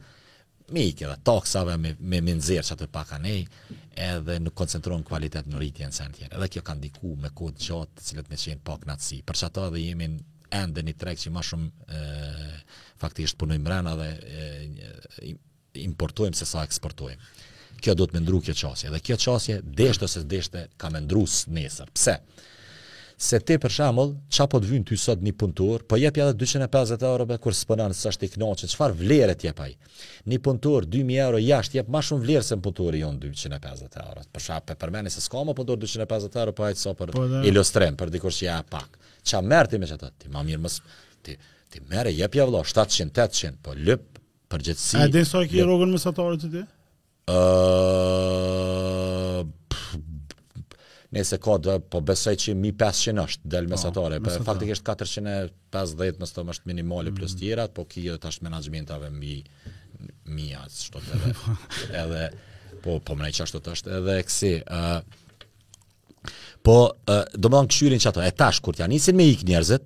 me 0.77 0.81
i 0.81 0.93
kjeda 0.97 1.17
taksave, 1.27 1.75
me, 1.83 1.97
me 2.01 2.21
minzirë 2.25 2.63
që 2.69 2.75
atë 2.77 2.87
pak 2.95 3.11
anej, 3.19 3.49
edhe 4.09 4.39
nuk 4.41 4.55
koncentron 4.55 5.03
kvalitet 5.05 5.47
në 5.51 5.59
rritjen 5.59 5.89
në 5.89 5.93
sentjen, 5.99 6.29
edhe 6.39 6.49
kjo 6.55 6.63
kanë 6.65 6.81
diku 6.87 7.17
me 7.25 7.33
kodë 7.35 7.59
të 7.59 8.05
cilët 8.13 8.31
me 8.31 8.37
qenë 8.45 8.63
pak 8.71 8.87
natsi, 8.89 9.23
për 9.27 9.35
që 9.43 9.49
atë 9.51 9.67
dhe 9.75 9.83
jemi 9.83 10.09
ende 10.63 10.83
një 10.87 10.95
trek 11.03 11.19
që 11.25 11.31
më 11.35 11.43
shumë 11.43 11.99
e, 11.99 12.01
faktisht 13.03 13.39
punoj 13.41 13.59
mrena 13.59 13.97
dhe 13.99 14.11
importojmë 15.83 16.37
se 16.39 16.47
sa 16.49 16.63
eksportojmë. 16.67 17.33
Kjo 17.85 17.95
do 17.99 18.07
të 18.09 18.17
më 18.17 18.23
ndru 18.25 18.41
kjo 18.47 18.55
qasje. 18.57 18.91
Dhe 18.95 19.03
kjo 19.05 19.17
qasje, 19.21 19.61
deshte 19.63 20.09
se 20.09 20.23
deshte, 20.25 20.67
ka 20.79 20.91
me 20.91 21.01
ndrus 21.05 21.45
nesër. 21.49 21.91
Pse? 21.95 22.19
Se 23.25 23.39
ti 23.47 23.55
për 23.63 23.71
shembull, 23.71 24.15
çfarë 24.27 24.51
po 24.51 24.59
të 24.59 24.69
vjen 24.73 24.85
ty 24.89 24.97
sot 24.99 25.21
një 25.23 25.33
puntor, 25.39 25.85
po 25.87 25.97
jep 25.97 26.17
ja 26.19 26.25
250 26.35 27.05
euro 27.07 27.27
be 27.31 27.37
kur 27.39 27.55
s'po 27.55 27.77
sështë 27.79 27.95
sa 27.95 28.11
shtik 28.13 28.33
knoçi, 28.35 28.67
çfarë 28.73 28.97
vlerë 29.01 29.37
ti 29.39 29.47
jep 29.47 29.61
ai? 29.63 29.71
Një 30.27 30.41
puntor 30.43 30.89
2000 30.91 31.23
euro 31.23 31.39
jashtë 31.39 31.79
jep 31.79 31.93
më 31.95 32.03
shumë 32.09 32.25
vlerë 32.25 32.43
se 32.49 32.59
një 32.59 32.65
puntori 32.67 33.05
jon 33.05 33.21
250 33.23 34.01
euro. 34.03 34.25
Për 34.35 34.45
shembull, 34.49 34.67
për 34.75 34.81
përmendni 34.83 35.15
se 35.15 35.23
s'ka 35.25 35.45
më 35.47 35.55
puntor 35.61 35.79
250 35.87 36.41
euro, 36.43 36.57
po 36.59 36.67
ai 36.67 36.75
sot 36.75 36.99
për 36.99 37.15
ilustrem, 37.15 37.39
po, 37.39 37.49
ilustrim, 37.53 38.01
për 38.03 38.13
dikush 38.17 38.41
që 38.43 38.47
ja 38.49 38.59
pak. 38.75 38.99
Çfarë 39.25 39.51
merr 39.53 39.71
ti 39.73 39.81
me 39.81 39.93
çata? 39.93 40.11
Ti 40.19 40.35
më 40.35 40.45
mirë 40.51 40.65
mos 40.67 40.81
ti 41.25 41.39
ti 41.75 41.81
merr 41.91 42.07
jep 42.15 42.35
ja 42.39 42.45
vëllai 42.51 42.67
700, 42.67 43.15
800, 43.29 43.63
po 43.65 43.73
lëp 43.79 44.14
përgjithësi. 44.53 44.99
A 45.01 45.07
dhe 45.11 45.23
sa 45.27 45.41
ke 45.49 45.65
rrogën 45.65 45.91
mesatare 45.95 46.37
të 46.41 46.49
ti? 46.55 46.63
Uh, 47.35 49.41
nëse 51.17 51.37
ka 51.41 51.55
dhe, 51.65 51.75
po 51.91 51.99
besoj 52.05 52.35
që 52.45 52.51
1500 52.67 53.19
është 53.25 53.43
del 53.55 53.65
po, 53.69 53.73
mesatare, 53.77 54.17
për 54.21 54.31
po 54.37 54.43
faktikisht 54.51 54.83
450 54.85 56.17
më 56.21 56.27
stëmë 56.33 56.51
është 56.57 56.67
minimali 56.71 57.11
mm. 57.13 57.19
plus 57.21 57.33
tjera, 57.41 57.65
po 57.73 57.83
kjo 57.89 58.15
të 58.21 58.27
ashtë 58.33 58.45
menagjmentave 58.49 59.09
mi, 59.15 59.35
mi 60.37 60.49
atë 60.59 60.77
shto 60.85 60.99
të 61.01 61.05
dhe, 61.25 61.33
edhe, 62.03 62.25
po, 62.85 62.91
po 63.05 63.11
më 63.17 63.23
nejqa 63.31 63.45
shto 63.49 63.59
të 63.65 63.69
është, 63.79 63.89
edhe 64.03 64.15
kësi, 64.29 64.53
uh, 64.69 65.01
po, 66.65 66.77
uh, 66.93 66.97
do 67.35 67.39
më 67.51 67.55
dhe 67.55 67.59
në 67.65 67.71
këshyrin 67.73 68.01
që 68.05 68.09
ato, 68.13 68.21
e 68.25 68.33
tash, 68.45 68.59
kur 68.65 68.75
t'ja 68.77 68.87
nisin 68.93 69.15
me 69.17 69.25
ik 69.33 69.43
njerëzit, 69.49 69.85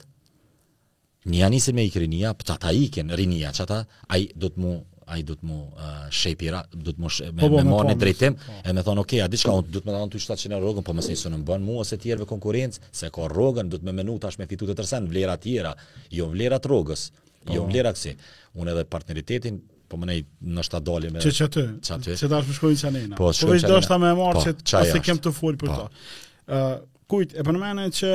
Nia 1.28 1.48
nisi 1.52 1.72
me 1.76 1.84
ikrinia, 1.86 2.32
po 2.34 2.46
çata 2.48 2.70
ikën 2.72 3.10
rinia 3.16 3.50
çata, 3.52 3.82
ai 4.08 4.28
do 4.34 4.48
të 4.48 4.60
mu 4.64 4.72
ai 5.08 5.22
do 5.24 5.34
të 5.40 5.44
më 5.48 5.54
uh, 5.56 5.92
shepira, 6.12 6.58
do 6.72 6.92
të 6.92 7.00
më 7.00 7.10
sh 7.14 7.28
po, 7.36 7.46
po, 7.46 7.56
me, 7.56 7.62
me 7.64 7.72
marrë 7.72 7.94
po, 7.94 8.00
drejtim, 8.02 8.34
e 8.68 8.72
më 8.76 8.82
thon 8.84 8.98
okay, 9.00 9.22
a 9.24 9.28
diçka 9.32 9.54
unë 9.56 9.70
do 9.72 9.80
të 9.80 9.88
më 9.88 9.94
dhanë 9.94 10.12
ty 10.12 10.20
700 10.24 10.56
euro 10.58 10.66
rrogën, 10.68 10.84
po 10.88 10.94
më 10.96 11.04
sinë 11.06 11.20
sonë 11.22 11.38
bën 11.48 11.62
mua 11.64 11.84
ose 11.84 11.96
të 11.96 12.02
tjerëve 12.06 12.26
konkurrencë, 12.28 12.82
se 13.02 13.08
ka 13.14 13.28
rrogën 13.32 13.70
do 13.72 13.80
të 13.80 13.88
më 13.88 13.94
menu 14.02 14.18
tash 14.20 14.36
me 14.40 14.44
fitutë 14.50 14.74
të 14.74 14.78
tërsen 14.82 15.08
vlera 15.08 15.38
të 15.38 15.42
tjera, 15.46 15.72
jo 16.18 16.26
vlera 16.34 16.58
të 16.60 16.70
rrogës, 16.72 17.06
jo 17.56 17.64
vlera 17.70 17.94
kësaj. 17.96 18.14
Unë 18.60 18.74
edhe 18.74 18.82
partneritetin 18.92 19.62
po 19.88 19.96
më 20.00 20.10
nei 20.10 20.24
në 20.56 20.64
shtat 20.68 20.84
dalim 20.84 21.14
me 21.16 21.22
çat 21.24 21.54
çat 21.88 22.08
se 22.10 22.28
dash 22.28 22.48
më 22.50 22.56
shkojnë 22.58 22.80
çanë 22.82 23.02
na 23.12 23.16
po 23.16 23.30
shkojnë 23.32 23.70
do 23.70 23.78
më 24.02 24.10
marr 24.18 24.40
se 24.44 24.52
as 24.76 24.90
kem 25.06 25.16
të 25.24 25.32
fol 25.32 25.56
për 25.62 25.70
to. 25.72 25.86
ë 26.52 26.58
kujt 27.08 27.32
e 27.40 27.44
përmendën 27.46 27.94
që 27.96 28.10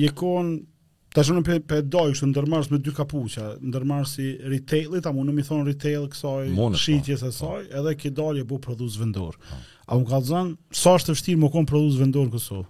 jekon 0.00 0.54
Ta 1.16 1.22
shumë 1.24 1.46
për 1.48 1.60
për 1.64 1.78
doj, 1.88 2.10
kështu 2.12 2.26
ndërmarës 2.28 2.66
me 2.74 2.78
dy 2.84 2.92
kapuqa, 2.92 3.46
ndërmarës 3.64 4.10
i 4.20 4.26
retailit, 4.52 5.06
a 5.08 5.12
mu 5.16 5.22
në 5.24 5.32
mi 5.38 5.44
thonë 5.46 5.64
retail 5.70 6.02
kësaj, 6.12 6.50
shqitjes 6.82 7.22
po. 7.22 7.30
e 7.30 7.36
saj, 7.38 7.60
a. 7.62 7.68
edhe 7.80 7.94
ki 8.02 8.10
e 8.40 8.44
bu 8.50 8.58
produs 8.60 8.98
vendor. 9.00 9.36
Po. 9.40 9.54
A, 9.54 9.94
a 9.94 9.98
mu 9.98 10.04
ka 10.10 10.18
të 10.20 10.28
zanë, 10.28 10.56
sa 10.76 10.90
është 10.98 11.10
të 11.10 11.14
fështirë 11.16 11.40
më 11.40 11.50
konë 11.54 11.68
produs 11.70 11.94
vendor 12.02 12.26
kësaj? 12.34 12.62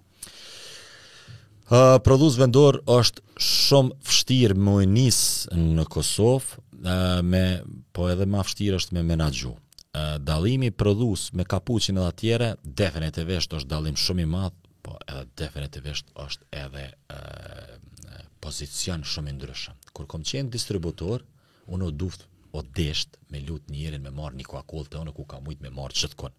Uh, 1.66 1.98
produs 2.06 2.36
vendor 2.38 2.78
është 2.94 3.22
shumë 3.42 3.90
fështirë 4.06 4.54
më 4.62 4.76
e 4.82 4.86
nisë 4.86 5.62
në 5.74 5.86
Kosovë, 5.90 6.60
uh, 6.86 7.18
me, 7.26 7.44
po 7.92 8.06
edhe 8.14 8.26
ma 8.30 8.44
fështirë 8.46 8.78
është 8.78 8.94
me 8.94 9.02
menagju. 9.10 9.50
Uh, 9.90 10.20
dalimi 10.22 10.70
produs 10.70 11.32
me 11.34 11.42
kapuqin 11.50 11.98
edhe 11.98 12.14
atjere, 12.14 12.54
definitivisht 12.62 13.58
është 13.58 13.72
dalim 13.74 13.98
shumë 13.98 14.22
i 14.22 14.28
madhë, 14.36 14.56
po 14.86 15.00
edhe 15.10 15.26
definitivisht 15.42 16.14
është 16.28 16.46
edhe... 16.62 16.92
Uh, 17.10 17.74
pozicion 18.44 19.02
shumë 19.10 19.30
i 19.32 19.36
ndryshëm. 19.36 19.76
Kur 19.96 20.06
kom 20.12 20.24
qenë 20.30 20.50
distributor, 20.56 21.24
unë 21.76 21.88
o 21.88 21.90
duft 22.02 22.26
o 22.58 22.62
desht 22.78 23.16
me 23.32 23.40
lut 23.46 23.70
njërin 23.72 24.02
me 24.06 24.12
marr 24.18 24.36
një 24.40 24.46
coca 24.50 24.84
të 24.86 24.92
te 24.94 25.00
unë 25.04 25.14
ku 25.18 25.24
ka 25.32 25.40
shumë 25.40 25.56
me 25.64 25.72
marr 25.78 25.96
çetkon. 26.00 26.34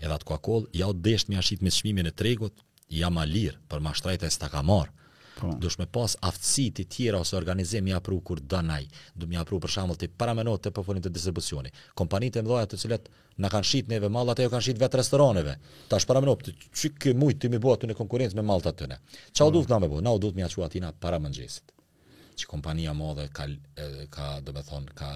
Edhe 0.00 0.14
atë 0.18 0.28
coca 0.32 0.56
ja 0.80 0.90
o 0.90 0.96
desht 1.08 1.28
me 1.30 1.38
ashit 1.42 1.62
me 1.62 1.72
çmimin 1.78 2.10
e 2.10 2.14
tregut, 2.22 2.62
ja 3.00 3.10
ma 3.10 3.24
për 3.70 3.84
mashtrajtë 3.88 4.30
sta 4.38 4.50
ka 4.54 4.62
marr. 4.62 4.90
Po. 5.36 5.50
Dush 5.60 5.76
me 5.76 5.84
pas 5.92 6.14
aftësi 6.24 6.64
të 6.78 6.84
tjera 6.92 7.18
ose 7.20 7.36
organizim 7.36 7.84
mi 7.84 7.92
apru 7.92 8.16
kur 8.24 8.40
dënaj, 8.52 8.80
du 9.20 9.28
mi 9.28 9.36
apru 9.36 9.58
për 9.60 9.72
shamull 9.76 9.98
të 10.00 10.08
paramenot 10.20 10.62
të 10.64 10.70
përfonit 10.78 11.04
të 11.04 11.12
distribucioni. 11.16 11.72
Kompanitë 12.00 12.40
e 12.40 12.44
mdoja 12.46 12.70
të 12.72 12.78
cilet 12.80 13.10
në 13.44 13.50
kanë 13.52 13.68
shqit 13.68 13.90
neve 13.92 14.08
mallat 14.16 14.40
të 14.40 14.46
jo 14.46 14.52
kanë 14.54 14.66
shqit 14.68 14.80
vetë 14.80 15.00
restoraneve. 15.02 15.58
Tash 15.90 16.06
është 16.06 16.10
paramenot 16.12 16.46
të 16.46 16.54
që 16.80 16.92
kë 17.04 17.14
mujtë 17.20 17.42
të 17.50 17.52
mi 17.52 17.60
në 17.92 17.98
konkurencë 18.00 18.38
me 18.40 18.46
malta 18.52 18.72
të 18.80 18.88
në. 18.94 18.98
Qa 19.12 19.42
po. 19.44 19.50
u 19.52 19.54
duft 19.58 19.68
nga 19.74 19.80
me 19.84 19.92
bua? 19.92 20.00
Na 20.08 20.14
u 20.16 20.22
duft 20.24 20.36
mi 20.40 20.46
aqua 20.48 20.66
atina 20.72 20.92
Çi 21.36 21.48
Që 22.40 22.48
kompania 22.50 22.92
modhe 22.92 23.28
ka, 23.32 23.44
ka 24.12 24.26
dhe 24.44 24.52
të 24.52 24.62
thonë, 24.68 24.90
ka 24.98 25.06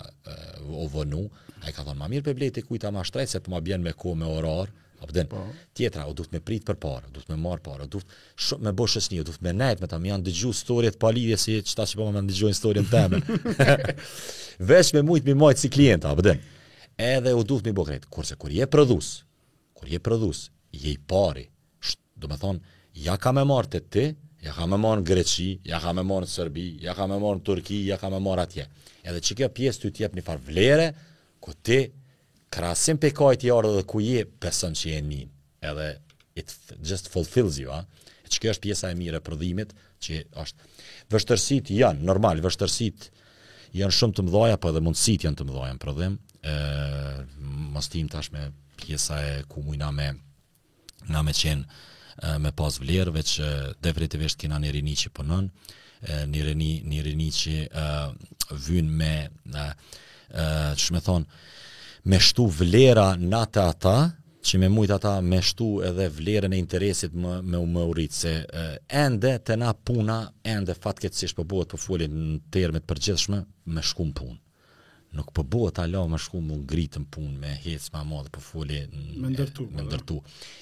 ovonu, 0.84 1.26
o 1.28 1.64
a 1.64 1.68
i 1.68 1.72
ka 1.76 1.84
thonë, 1.84 1.98
ma 2.00 2.08
mirë 2.08 2.24
për 2.30 2.34
blejt 2.38 2.60
e 2.60 2.62
kujta 2.64 2.88
ma 2.96 3.04
shtrejt, 3.04 3.28
se 3.28 3.40
për 3.44 3.52
po 3.52 3.60
bjen 3.60 3.82
me 3.84 3.92
ku 3.92 4.14
me 4.16 4.24
orar, 4.24 4.72
Abden, 5.00 5.26
po 5.26 5.36
pa. 5.36 5.42
Po. 5.42 5.48
tjetra, 5.74 6.06
o 6.06 6.12
duft 6.12 6.32
me 6.34 6.40
prit 6.44 6.64
për 6.66 6.76
parë, 6.82 7.08
o 7.08 7.12
duft 7.14 7.30
me 7.32 7.36
marë 7.40 7.62
parë, 7.64 7.86
o 7.86 7.88
duft 7.94 8.10
shumë 8.46 8.66
me 8.68 8.72
bëshës 8.76 9.06
një, 9.12 9.20
o 9.22 9.26
duft 9.30 9.42
me 9.46 9.52
nejtë 9.56 9.80
me 9.84 9.88
ta, 9.88 9.98
mi 9.98 10.10
janë 10.10 10.26
dëgju 10.26 10.52
storjet 10.58 10.98
pa 11.00 11.12
lidhje 11.16 11.36
si 11.40 11.54
që 11.68 11.76
ta 11.78 11.86
që 11.88 12.00
po 12.00 12.08
më 12.16 12.22
dëgjojnë 12.28 12.58
storjet 12.58 12.90
të 12.90 12.98
temen. 12.98 13.78
Vesh 14.72 14.92
me 14.96 15.02
mujtë 15.08 15.30
mi 15.30 15.36
majtë 15.44 15.64
si 15.64 15.70
klienta, 15.76 16.12
abden. 16.12 16.40
Po 16.40 16.88
Edhe 17.00 17.32
o 17.32 17.44
duft 17.48 17.64
mi 17.64 17.72
bogret, 17.72 18.04
kurse 18.12 18.36
kur 18.36 18.52
je 18.52 18.66
prodhus, 18.68 19.12
kur 19.72 19.88
je 19.88 19.98
prodhus, 20.04 20.50
je 20.72 20.90
i 20.92 20.98
pari, 21.08 21.46
do 22.20 22.28
me 22.28 22.36
thonë, 22.36 22.60
ja 23.06 23.16
ka 23.16 23.32
me 23.32 23.44
marë 23.48 23.70
të 23.72 23.80
ti, 23.96 24.04
ja 24.44 24.52
ka 24.52 24.66
me 24.68 24.76
marë 24.82 25.00
në 25.00 25.08
Greqi, 25.08 25.48
ja 25.64 25.80
ka 25.80 25.94
me 25.96 26.04
marë 26.04 26.26
në 26.28 26.34
Sërbi, 26.34 26.66
ja 26.84 26.92
ka 26.98 27.08
me 27.08 27.16
marë 27.22 27.40
në 27.40 27.46
Turki, 27.48 27.80
ja 27.88 27.96
ka 28.02 28.12
me 28.12 28.20
marë 28.20 28.44
atje. 28.44 28.66
Edhe 29.00 29.22
çka 29.24 29.48
pjesë 29.48 29.86
ty 29.86 29.88
të 29.88 29.96
tjep 30.02 30.18
një 30.20 30.26
far 30.28 30.42
vlere, 30.44 30.90
ku 31.40 31.56
ti 31.56 31.80
krasim 32.50 32.98
pe 33.00 33.10
ka 33.14 33.30
i 33.34 33.38
të 33.38 33.48
jarë 33.50 33.70
dhe 33.78 33.84
ku 33.88 34.00
je 34.04 34.24
pësën 34.42 34.74
që 34.78 34.92
je 34.94 35.00
një, 35.06 35.20
edhe 35.70 35.88
it 36.38 36.54
just 36.86 37.08
fulfills 37.12 37.58
you, 37.62 37.70
a? 37.72 37.84
Që 38.30 38.42
kjo 38.42 38.52
është 38.52 38.66
pjesa 38.68 38.90
e 38.92 38.98
mire 38.98 39.18
për 39.26 39.36
dhimit, 39.40 39.72
që 40.00 40.20
është 40.42 40.68
vështërësit 41.12 41.72
janë, 41.74 42.02
normal, 42.06 42.42
vështërësit 42.44 43.08
janë 43.78 43.94
shumë 43.96 44.18
të 44.18 44.24
mdoja, 44.28 44.58
për 44.62 44.70
edhe 44.72 44.82
mundësit 44.86 45.26
janë 45.26 45.40
të 45.40 45.46
mdoja 45.48 45.74
në 45.76 45.82
për 45.82 45.92
dhim, 45.98 46.18
mos 47.74 47.90
tim 47.92 48.10
tash 48.10 48.30
me 48.34 48.48
pjesa 48.80 49.18
e 49.30 49.34
ku 49.50 49.62
mujna 49.66 49.90
me 49.94 50.10
nga 51.10 51.22
me 51.26 51.34
qenë 51.34 52.36
me 52.44 52.50
pas 52.56 52.76
vlerëve 52.82 53.22
që 53.32 53.50
definitivisht 53.82 54.36
vrejtë 54.36 54.44
kina 54.46 54.58
një 54.60 54.72
rini 54.76 54.94
që 55.02 55.12
pënën, 55.16 55.46
një 56.32 56.42
rini, 56.48 56.70
një 56.90 57.02
rini 57.06 57.28
që 57.40 57.54
vynë 58.66 58.96
me, 58.98 59.14
që 60.30 60.94
me 60.96 61.02
thonë, 61.04 61.26
me 62.08 62.18
shtu 62.20 62.46
vlera 62.60 63.14
të 63.20 63.60
ata, 63.62 63.94
që 64.40 64.56
me 64.62 64.68
mujtë 64.72 64.94
ata 64.96 65.14
me 65.20 65.40
shtu 65.44 65.82
edhe 65.84 66.06
vlerën 66.16 66.52
e 66.54 66.58
interesit 66.58 67.12
me, 67.12 67.40
me 67.44 67.58
u 67.60 67.66
më 67.68 67.82
uritë, 67.92 68.14
se 68.16 68.32
uh, 68.42 68.68
ende 68.88 69.34
të 69.44 69.58
na 69.60 69.74
puna, 69.76 70.20
ende 70.48 70.72
fatke 70.74 71.08
të 71.10 71.16
sishë 71.20 71.36
përbohet 71.40 71.68
po 71.68 71.74
për 71.76 71.80
po 71.80 71.84
folin 71.84 72.14
në 72.20 72.38
termet 72.54 72.86
përgjithshme, 72.88 73.42
me 73.74 73.82
shku 73.84 74.06
punë. 74.16 74.38
Nuk 75.10 75.32
përbohet 75.34 75.76
bëhet 75.80 75.90
la 75.92 76.04
me 76.06 76.18
shku 76.22 76.38
më 76.40 76.56
ngritë 76.62 77.02
punë, 77.10 77.34
me 77.42 77.50
hecë 77.66 77.90
ma 77.96 78.04
madhe 78.06 78.30
po 78.32 78.40
folin 78.46 78.88
në 79.18 79.32
ndërtu. 79.34 79.66
Më 79.68 79.76
po, 79.76 79.84
jo? 79.84 79.86
ndërtu. 79.90 80.20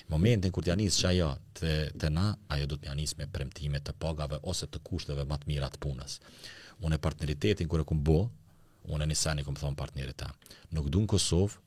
momentin 0.09 0.53
kër 0.57 0.67
të 0.67 0.73
janisë 0.75 1.01
që 1.03 1.09
ajo 1.13 1.31
të, 1.61 1.73
të 2.01 2.13
na, 2.17 2.27
ajo 2.57 2.67
do 2.73 2.77
të 2.81 2.89
janisë 2.91 3.19
me 3.21 3.29
premtime 3.33 3.79
të 3.85 3.95
pagave 4.01 4.41
ose 4.49 4.67
të 4.73 4.81
kushtëve 4.89 5.23
mira 5.29 5.47
mirat 5.53 5.79
punës. 5.85 6.19
Unë 6.83 6.99
partneritetin 7.03 7.69
kër 7.71 7.85
e 7.85 7.87
këmë 7.91 8.05
bohë, 8.11 8.27
Unë 8.89 9.05
e 9.05 9.09
një 9.13 9.17
sani 9.21 9.43
këmë 9.45 9.61
thonë 9.61 9.79
partnerit 9.79 10.17
ta. 10.23 10.29
Nuk 10.75 10.87
du 10.93 11.03
në 11.05 11.09
Kosovë, 11.13 11.59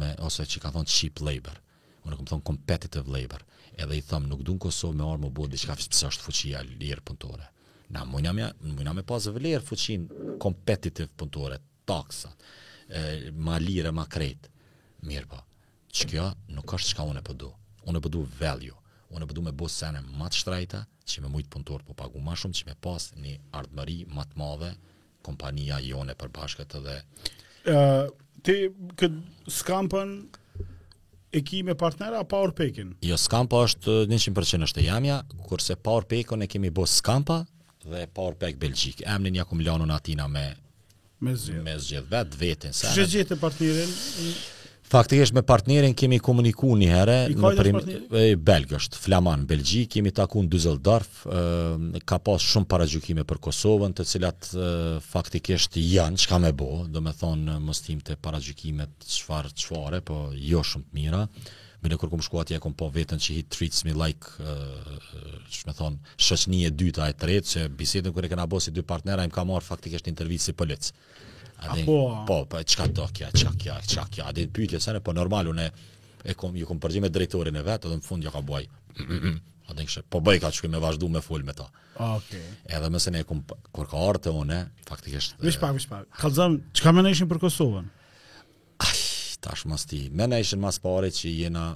me, 0.00 0.10
ose 0.26 0.46
që 0.48 0.60
kanë 0.62 0.76
thonë 0.78 0.92
cheap 0.96 1.22
labor. 1.26 1.56
Unë 2.06 2.14
e 2.14 2.18
këmë 2.20 2.30
thonë 2.30 2.46
competitive 2.50 3.10
labor. 3.14 3.42
Edhe 3.74 3.98
i 3.98 4.04
thëmë, 4.06 4.30
nuk 4.30 4.44
du 4.46 4.54
në 4.54 4.62
Kosovë 4.68 4.98
me 5.00 5.08
orë 5.08 5.22
më 5.24 5.32
bodi 5.40 5.58
që 5.64 5.70
ka 5.72 5.76
fështë 5.80 6.10
është 6.12 6.26
fuqia 6.28 6.62
lirë 6.68 7.04
pëntore. 7.10 7.48
Na, 7.94 8.04
mujna 8.08 8.32
me, 8.36 8.46
mujna 8.78 8.94
me 8.96 9.02
pasë 9.08 9.34
vë 9.34 9.42
lirë 9.48 9.66
fuqin 9.66 10.06
competitive 10.42 11.10
pëntore, 11.20 11.58
taksat, 11.90 12.46
e, 12.88 13.02
ma 13.34 13.58
lirë, 13.60 13.90
ma 13.92 14.06
kretë. 14.14 14.52
Mirë 15.10 15.28
po, 15.34 15.42
që 15.94 16.06
kjo 16.12 16.28
nuk 16.56 16.76
është 16.78 16.92
që 16.94 16.98
ka 17.00 17.10
unë 17.10 17.20
e 17.24 17.28
pëdu. 17.32 17.50
Po 17.82 17.90
unë 17.90 17.98
e 18.00 18.06
pëdu 18.06 18.22
po 18.28 18.38
value. 18.40 18.78
Unë 19.10 19.26
e 19.26 19.30
pëdu 19.32 19.42
po 19.42 19.48
me 19.50 19.56
bo 19.60 19.68
sene 19.70 20.00
matë 20.22 20.40
shtrajta, 20.44 20.84
që 21.04 21.24
me 21.26 21.34
mujtë 21.34 21.52
pëntore, 21.58 21.84
po 21.88 21.98
pagu 21.98 22.22
ma 22.24 22.38
shumë, 22.40 22.56
që 22.62 22.68
me 22.70 22.76
pasë 22.82 23.20
një 23.20 23.34
ardëmëri 23.58 23.98
matë 24.16 24.40
madhe, 24.40 24.72
kompania 25.26 25.78
jone 25.90 26.14
për 26.18 26.30
bashkët 26.36 26.76
dhe. 26.84 26.96
Uh, 27.64 28.02
ti 28.44 28.56
këtë 29.00 29.52
skampën 29.56 30.12
e 31.34 31.42
ki 31.46 31.62
me 31.66 31.76
partnera 31.80 32.20
a 32.22 32.28
power 32.34 32.52
pekin? 32.60 32.92
Jo, 33.04 33.16
skampa 33.20 33.62
është 33.66 33.96
100% 34.10 34.60
eh, 34.60 34.68
është 34.68 34.82
e 34.82 34.86
jamja, 34.90 35.18
kurse 35.48 35.76
power 35.88 36.06
pekon 36.12 36.44
e 36.46 36.50
kemi 36.52 36.70
bo 36.70 36.86
skampa 36.90 37.40
dhe 37.84 38.04
power 38.16 38.36
pek 38.44 38.60
belgjik. 38.62 39.02
Emni 39.16 39.32
një 39.38 39.46
akumulonu 39.46 39.88
në 39.90 39.98
atina 40.00 40.28
me 40.36 40.46
me 41.24 41.32
zgjithë 41.40 42.10
vetë 42.10 42.38
vetën. 42.40 42.74
Shë 42.76 43.04
gjithë 43.08 43.32
e 43.32 43.40
partnerin? 43.40 43.92
Faktikisht 44.94 45.32
me 45.34 45.42
partnerin 45.46 45.90
kemi 45.98 46.20
komuniku 46.22 46.74
një 46.78 46.86
herë 46.92 47.14
në 47.32 47.48
prim 47.58 47.78
e 48.14 48.20
belgësht, 48.46 48.94
flaman, 49.02 49.42
belgjik, 49.50 49.88
kemi 49.96 50.12
taku 50.14 50.44
në 50.44 50.52
Düsseldorf, 50.52 51.24
e, 51.26 51.40
ka 52.06 52.20
pas 52.22 52.44
shumë 52.52 52.68
paragjykime 52.70 53.24
për 53.30 53.40
Kosovën, 53.46 53.96
të 53.98 54.06
cilat 54.12 54.50
e, 54.54 54.68
faktikisht 55.08 55.80
janë 55.82 56.20
çka 56.24 56.38
më 56.44 56.52
bë, 56.60 56.68
do 56.94 57.02
të 57.02 57.14
thon 57.24 57.42
mos 57.66 57.82
tim 57.82 58.04
të 58.06 58.20
paragjykimet 58.22 59.08
çfarë 59.16 59.50
çfarë, 59.64 60.00
po 60.12 60.20
jo 60.52 60.62
shumë 60.70 60.86
të 60.86 61.00
mira. 61.00 61.24
Me 61.82 61.90
në 61.90 61.98
kërkom 62.04 62.22
shkuat 62.24 62.54
ja 62.54 62.62
kom 62.62 62.76
po 62.78 62.86
vetën 62.94 63.18
që 63.20 63.38
he 63.38 63.42
treats 63.54 63.82
me 63.84 63.92
like, 63.98 64.30
uh, 64.40 65.42
shme 65.52 65.74
thonë, 65.76 66.14
shoqnia 66.24 66.70
e 66.70 66.72
dyta 66.80 67.10
e 67.12 67.18
tretë, 67.20 67.50
që 67.50 67.66
bisedën 67.76 68.14
kërë 68.16 68.30
e 68.30 68.32
kena 68.32 68.46
bo 68.48 68.60
si 68.64 68.72
dy 68.72 68.86
partnera, 68.88 69.26
im 69.28 69.34
ka 69.34 69.44
marë 69.44 69.68
faktikisht 69.68 70.08
intervjit 70.08 70.46
si 70.46 70.54
pëllëcë. 70.56 70.94
A 71.56 71.74
po? 71.86 72.24
Po, 72.26 72.44
po, 72.48 72.62
çka 72.64 72.86
do 72.88 73.06
kja, 73.14 73.28
qka 73.32 73.52
kja, 73.58 73.78
qka 73.84 74.04
kja, 74.12 74.24
adi 74.30 74.46
të 74.48 74.54
pyjtje 74.56 75.00
po 75.06 75.12
normal, 75.14 75.48
unë 75.54 75.66
e 76.24 76.34
kom, 76.38 76.54
kom 76.66 76.78
përgjit 76.80 77.02
me 77.02 77.08
drejtorin 77.12 77.56
e 77.56 77.62
vetë, 77.62 77.88
edhe 77.88 77.98
në 78.00 78.04
fund, 78.04 78.24
ja 78.24 78.30
ka 78.32 78.40
buaj. 78.44 78.66
Adin, 78.98 79.86
kështë, 79.88 80.06
po, 80.10 80.20
bëj, 80.24 80.40
ka 80.42 80.50
që 80.52 80.70
me 80.72 80.80
vazhdu 80.82 81.08
me 81.08 81.22
full 81.24 81.44
me 81.46 81.54
ta. 81.56 81.68
Ok. 82.00 82.32
Edhe 82.68 82.90
mëse 82.90 83.12
ne 83.14 83.22
e 83.22 83.26
kom, 83.28 83.42
kur 83.72 83.88
ka 83.90 84.00
arte, 84.02 84.32
unë, 84.34 84.58
faktikisht... 84.88 85.36
Vish 85.44 85.60
pak, 85.62 85.76
vish 85.76 85.88
pak. 85.90 86.08
Kalëzëm, 86.20 86.58
qka 86.80 86.92
me 86.98 87.04
në 87.06 87.12
ishin 87.14 87.28
për 87.30 87.40
Kosovën? 87.44 87.86
Aj, 88.84 89.00
tash 89.44 89.66
më 89.70 89.78
sti. 89.84 90.00
Mene 90.16 90.34
në 90.38 90.42
ishin 90.46 90.60
mas 90.64 90.80
pare 90.84 91.12
që 91.14 91.32
jena 91.36 91.66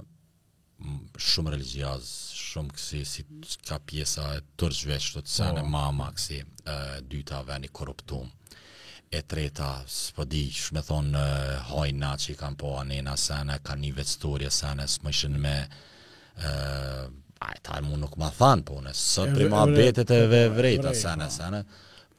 shumë 1.29 1.53
religiaz, 1.55 2.09
shumë 2.39 2.73
kësi, 2.77 3.01
si 3.09 3.25
ka 3.69 3.77
pjesa 3.89 4.27
e 4.39 4.41
tërshveç, 4.59 5.09
të 5.13 5.21
të 5.21 5.21
të 5.21 5.23
po. 5.29 5.29
të 5.29 5.61
të 5.63 5.69
mama 5.77 6.09
të 6.19 6.41
e, 6.43 6.79
dyta 7.11 7.45
të 7.45 7.97
të 8.01 8.23
e 9.09 9.21
treta, 9.25 9.81
s'po 9.87 10.23
di, 10.25 10.45
shme 10.53 10.83
thonë, 10.85 11.69
hajna 11.73 12.11
që 12.21 12.33
i 12.33 12.35
kam 12.37 12.55
po 12.59 12.75
anena 12.79 13.15
sana, 13.17 13.57
ka 13.63 13.73
një 13.77 13.91
vet 13.97 14.07
storje 14.09 14.51
sene, 14.53 14.85
së 14.87 15.13
shën 15.21 15.39
me, 15.45 15.55
uh, 16.37 17.07
a 17.41 17.49
e 17.55 17.61
talë 17.65 17.87
mu 17.87 17.97
nuk 17.97 18.15
ma 18.21 18.29
thanë, 18.37 18.65
po 18.69 18.77
në 18.85 18.93
së 18.93 19.25
prima 19.33 19.63
betet 19.71 20.13
e 20.13 20.21
vrejta 20.53 20.93
sana, 20.93 21.27
sene, 21.33 21.63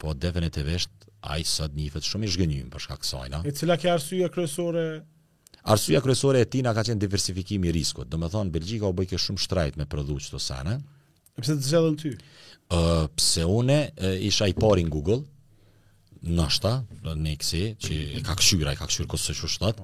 po 0.01 0.13
definitivisht, 0.13 0.91
a 1.29 1.35
i 1.37 1.45
sot 1.45 1.75
një 1.77 2.01
shumë 2.03 2.25
i 2.27 2.31
shgënyim 2.35 2.69
përshka 2.73 2.95
kësojna. 2.99 3.43
E 3.45 3.51
cila 3.55 3.75
ka 3.77 3.91
arsye 3.93 4.25
kryesore? 4.33 4.85
Arsyja 5.69 5.99
kryesore 6.01 6.39
e 6.41 6.45
tina 6.49 6.71
ka 6.73 6.81
qenë 6.83 6.99
diversifikimi 7.03 7.71
riskot, 7.71 8.09
do 8.09 8.17
me 8.17 8.25
thonë, 8.33 8.51
Belgjika 8.55 8.89
u 8.89 8.95
bëjke 8.97 9.19
shumë 9.21 9.43
shtrajt 9.45 9.77
me 9.77 9.85
prodhuqë 9.87 10.33
të 10.33 10.39
sana. 10.41 10.79
E 11.37 11.43
pëse 11.43 11.53
të 11.59 11.67
zhellën 11.69 11.99
ty? 12.01 12.15
Uh, 12.73 13.05
pse 13.19 13.45
une 13.45 13.77
uh, 14.01 14.17
isha 14.25 14.47
i 14.49 14.57
pari 14.57 14.83
në 14.87 14.91
Google, 14.97 15.21
nështa, 16.21 16.71
në 17.01 17.31
iksi, 17.35 17.61
që 17.81 17.97
e 18.19 18.21
ka 18.25 18.35
këshyra, 18.37 18.75
e 18.75 18.79
ka 18.79 18.87
këshyra 18.89 19.07
kësë 19.09 19.33
që 19.39 19.49
shtët, 19.55 19.79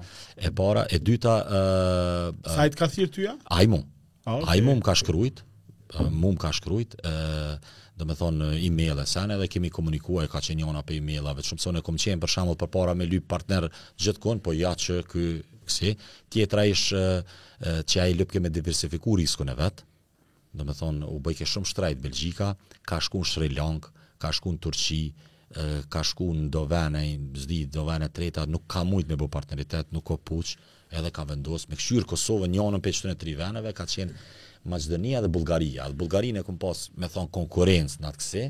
e 0.46 0.52
para, 0.54 0.84
e 0.94 1.00
dyta... 1.02 1.34
Sajt 1.48 2.54
Sa 2.54 2.66
e 2.68 2.72
të 2.74 2.78
ka 2.80 2.88
thirë 2.94 3.12
tyja? 3.16 3.32
A 3.50 3.62
i 3.66 3.70
mu. 3.72 3.80
A 4.28 4.54
i 4.54 4.62
mu 4.62 4.76
më 4.78 4.84
ka 4.86 4.94
shkrujt, 5.00 5.42
mu 6.14 6.30
më 6.36 6.40
ka 6.44 6.52
shkrujt, 6.60 6.94
dhe 7.98 8.06
me 8.06 8.14
thonë 8.14 8.52
e-mail 8.68 9.00
e 9.02 9.06
sen, 9.10 9.32
edhe 9.34 9.48
kemi 9.50 9.70
komunikua 9.74 10.28
e 10.28 10.30
ka 10.30 10.38
qenë 10.44 10.62
njona 10.62 10.84
për 10.86 11.00
e-mailave, 11.00 11.42
shumë 11.46 11.64
sonë 11.64 11.82
e 11.82 11.86
kom 11.88 11.98
qenë 11.98 12.22
për 12.22 12.36
për 12.62 12.72
para 12.76 12.94
me 12.94 13.08
lypë 13.10 13.26
partner 13.32 13.66
gjithë 13.98 14.22
kënë, 14.26 14.42
po 14.44 14.54
ja 14.54 14.74
që 14.78 15.00
kësi, 15.10 15.96
tjetra 16.30 16.68
ish 16.70 16.86
që 16.94 17.96
a 17.98 18.06
i 18.06 18.14
lypë 18.14 18.36
keme 18.36 18.52
diversifiku 18.54 19.16
riskun 19.18 19.50
e 19.50 19.58
vetë, 19.58 19.82
dhe 20.54 20.64
me 20.64 20.72
thonë, 20.76 21.06
u 21.10 21.18
bëjke 21.22 21.48
shumë 21.50 21.68
shtrajt 21.72 21.98
Belgjika, 22.06 22.52
ka 22.88 23.00
shku 23.02 23.24
në 23.24 23.80
ka 24.18 24.30
shku 24.34 24.54
Turqi, 24.58 25.02
ka 25.88 26.02
shku 26.04 26.26
në 26.36 26.48
do 26.52 26.64
vene, 26.68 27.00
zdi 27.40 27.62
do 27.72 27.84
vene 27.88 28.08
treta, 28.12 28.44
nuk 28.46 28.66
ka 28.68 28.82
mujt 28.84 29.08
me 29.08 29.16
bo 29.16 29.28
partneritet, 29.32 29.92
nuk 29.96 30.04
ka 30.10 30.16
puq, 30.20 30.52
edhe 30.92 31.10
ka 31.12 31.24
vendos, 31.24 31.66
me 31.68 31.76
këshyrë 31.76 32.04
Kosovë 32.10 32.48
një 32.52 32.60
anën 32.66 32.84
për 32.84 32.92
qëtën 32.96 33.12
e 33.14 33.18
tri 33.20 33.34
veneve, 33.38 33.72
ka 33.76 33.84
qenë 33.88 34.16
Macedonia 34.68 35.20
dhe 35.24 35.30
Bulgaria, 35.32 35.86
dhe 35.88 35.96
Bulgarin 35.96 36.36
e 36.36 36.44
këmë 36.44 36.60
pas 36.60 36.84
me 37.00 37.08
thonë 37.12 37.32
konkurencë 37.32 38.02
në 38.02 38.10
atë 38.10 38.20
këse, 38.22 38.44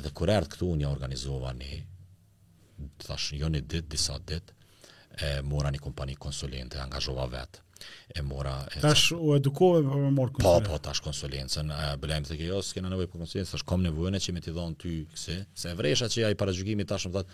edhe 0.00 0.14
kërë 0.20 0.38
këtu 0.54 0.70
unë 0.72 0.86
ja 0.86 0.92
organizova 0.94 1.52
një, 1.58 1.82
thash 3.04 3.32
jo 3.36 3.44
një 3.52 3.58
një 3.60 3.66
ditë, 3.74 3.88
disa 3.96 4.16
ditë, 4.32 4.56
mora 5.50 5.68
një 5.72 5.84
kompani 5.84 6.16
konsulente, 6.20 6.80
angazhova 6.80 7.28
vetë, 7.36 7.63
e 8.06 8.20
mora 8.22 8.66
e 8.76 8.80
tash 8.80 9.10
u 9.12 9.34
edukove 9.36 9.82
po 9.82 9.98
me 9.98 10.10
mor 10.10 10.30
konsulencën 10.32 10.66
po 10.68 10.76
po 10.76 10.80
tash 10.88 11.02
konsulencën 11.06 11.70
e 11.76 11.96
blem 12.02 12.26
se 12.28 12.36
jo 12.38 12.60
s'kena 12.62 12.90
nevojë 12.92 13.10
për 13.12 13.22
konsulencë 13.24 13.54
tash 13.56 13.66
kam 13.70 13.84
nevojën 13.86 14.18
që 14.26 14.34
më 14.36 14.42
ti 14.46 14.54
dhon 14.56 14.76
ty 14.84 14.94
kse 15.16 15.38
se 15.64 15.74
vresha 15.80 16.08
që 16.14 16.26
ai 16.30 16.36
parajgjimi 16.42 16.86
tash 16.92 17.08
më 17.14 17.24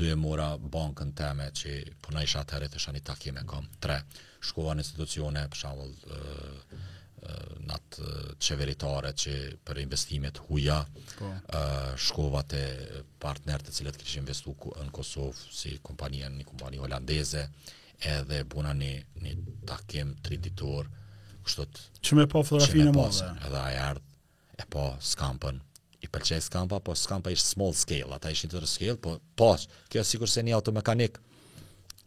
dy 0.00 0.10
e 0.14 0.18
mora 0.24 0.50
bankën 0.76 1.12
teme 1.22 1.50
që 1.62 1.76
punoj 2.06 2.26
shatë 2.34 2.60
rreth 2.62 2.76
tash 2.76 2.90
ani 2.94 3.02
takim 3.12 3.38
e 3.42 3.46
kam 3.52 3.68
tre 3.78 4.00
shkova 4.50 4.74
në 4.74 4.86
institucione 4.86 5.46
për 5.52 5.62
shembull 5.64 5.94
në 7.60 7.74
atë 7.76 8.12
qeveritare 8.46 9.10
që 9.22 9.32
për 9.68 9.80
investimet 9.82 10.38
huja, 10.46 10.78
po. 11.18 11.28
shkova 12.08 12.40
të 12.48 12.62
partner 13.20 13.60
të 13.66 13.74
cilët 13.76 13.98
kishin 14.00 14.22
investu 14.22 14.54
në 14.56 14.86
Kosovë 14.96 15.50
si 15.58 15.74
kompania 15.84 16.30
një 16.32 16.46
kompani 16.48 16.80
holandeze, 16.80 17.42
edhe 18.08 18.44
buna 18.48 18.72
një, 18.76 18.92
një 19.22 19.32
takim 19.68 20.12
të 20.24 20.38
ditur, 20.42 20.88
kështot... 21.44 21.80
Që 22.04 22.16
me 22.18 22.26
po 22.30 22.42
fotografinë 22.46 22.92
e 22.92 22.94
mosë. 22.96 23.28
Edhe 23.46 23.60
a 23.60 23.72
jardë, 23.74 24.04
e 24.60 24.66
po 24.72 24.86
skampën, 25.04 25.60
i 26.00 26.08
pëlqej 26.08 26.40
skampa, 26.44 26.78
po 26.84 26.94
skampa 26.96 27.32
ishtë 27.34 27.50
small 27.54 27.74
scale, 27.76 28.16
ata 28.16 28.32
ishtë 28.32 28.48
një 28.48 28.54
tërë 28.54 28.70
scale, 28.72 28.96
po 29.04 29.16
po, 29.36 29.50
kjo 29.92 30.04
si 30.08 30.20
kurse 30.22 30.44
një 30.46 30.56
automekanik, 30.56 31.18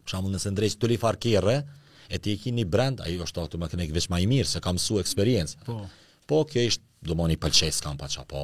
shamull 0.10 0.34
nëse 0.34 0.52
ndrejqë 0.54 0.82
të 0.84 0.94
li 0.94 1.64
e 2.14 2.18
ti 2.22 2.34
e 2.36 2.38
ki 2.38 2.52
një 2.52 2.66
brand, 2.68 3.00
a 3.02 3.08
i 3.10 3.16
është 3.18 3.40
automekanik 3.42 3.94
veç 3.96 4.10
ma 4.12 4.18
i 4.22 4.26
mirë, 4.28 4.46
se 4.48 4.60
kam 4.62 4.78
su 4.78 5.00
eksperiencë. 5.00 5.60
Po. 5.66 5.78
po, 6.30 6.42
kjo 6.46 6.62
ishtë, 6.68 6.84
do 7.10 7.14
i 7.32 7.38
pëlqej 7.40 7.72
skampa 7.74 8.08
që 8.12 8.26
po, 8.30 8.42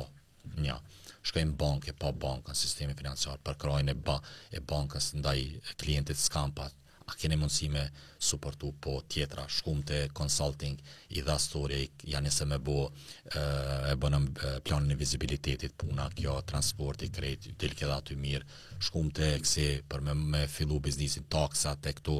një, 0.64 0.78
shkojmë 1.22 1.80
e 1.88 1.94
po 2.02 2.10
bankën, 2.16 2.56
sistemi 2.58 2.94
financiar, 2.98 3.36
përkrojnë 3.46 3.92
e, 3.92 3.94
ba, 4.00 4.16
e 4.52 4.60
bankës 4.64 5.12
ndaj 5.20 5.44
klientit 5.84 6.18
skampat, 6.18 6.74
a 7.10 7.16
keni 7.18 7.38
mundësi 7.40 7.68
me 7.74 7.84
suportu 8.22 8.70
po 8.84 9.00
tjetra 9.10 9.46
shkumë 9.52 9.84
të 9.90 10.00
consulting 10.18 10.78
i 11.18 11.24
dha 11.26 11.38
story 11.42 11.82
janë 12.06 12.28
nëse 12.28 12.48
me 12.50 12.60
bo 12.62 12.84
e 13.32 13.96
bënëm 14.02 14.28
planin 14.68 14.94
e 14.94 14.98
vizibilitetit 15.00 15.76
puna 15.82 16.06
kjo 16.16 16.38
transporti 16.50 17.10
krejt 17.14 17.50
dhe 17.58 17.72
këtë 17.74 17.92
aty 17.98 18.18
mirë 18.20 18.60
shkumë 18.88 19.14
të 19.20 19.32
kësi 19.46 19.68
për 19.92 20.06
me, 20.06 20.14
me 20.36 20.44
fillu 20.56 20.78
biznisin 20.84 21.26
taksa 21.34 21.74
të 21.82 21.96
këto 22.00 22.20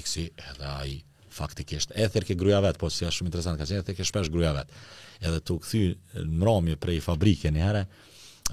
i 0.00 0.04
kësi 0.04 0.26
edhe 0.50 0.70
a 0.74 0.80
i 0.90 0.96
faktikisht 1.34 1.94
e 1.98 2.06
thirë 2.14 2.30
ke 2.32 2.38
gruja 2.40 2.62
vetë 2.64 2.82
po 2.82 2.90
si 2.94 3.04
është 3.06 3.18
shumë 3.20 3.30
interesant 3.32 3.60
ka 3.60 3.68
që 3.68 3.80
e 3.80 3.86
thirë 3.88 4.00
ke 4.00 4.10
shpesh 4.10 4.32
gruja 4.34 4.54
vetë 4.58 4.82
edhe 5.28 5.44
tu 5.46 5.60
këthy 5.62 5.86
në 6.34 6.44
romi 6.48 6.76
prej 6.80 7.00
fabrike 7.06 7.52
një 7.54 7.66
herë 7.68 7.84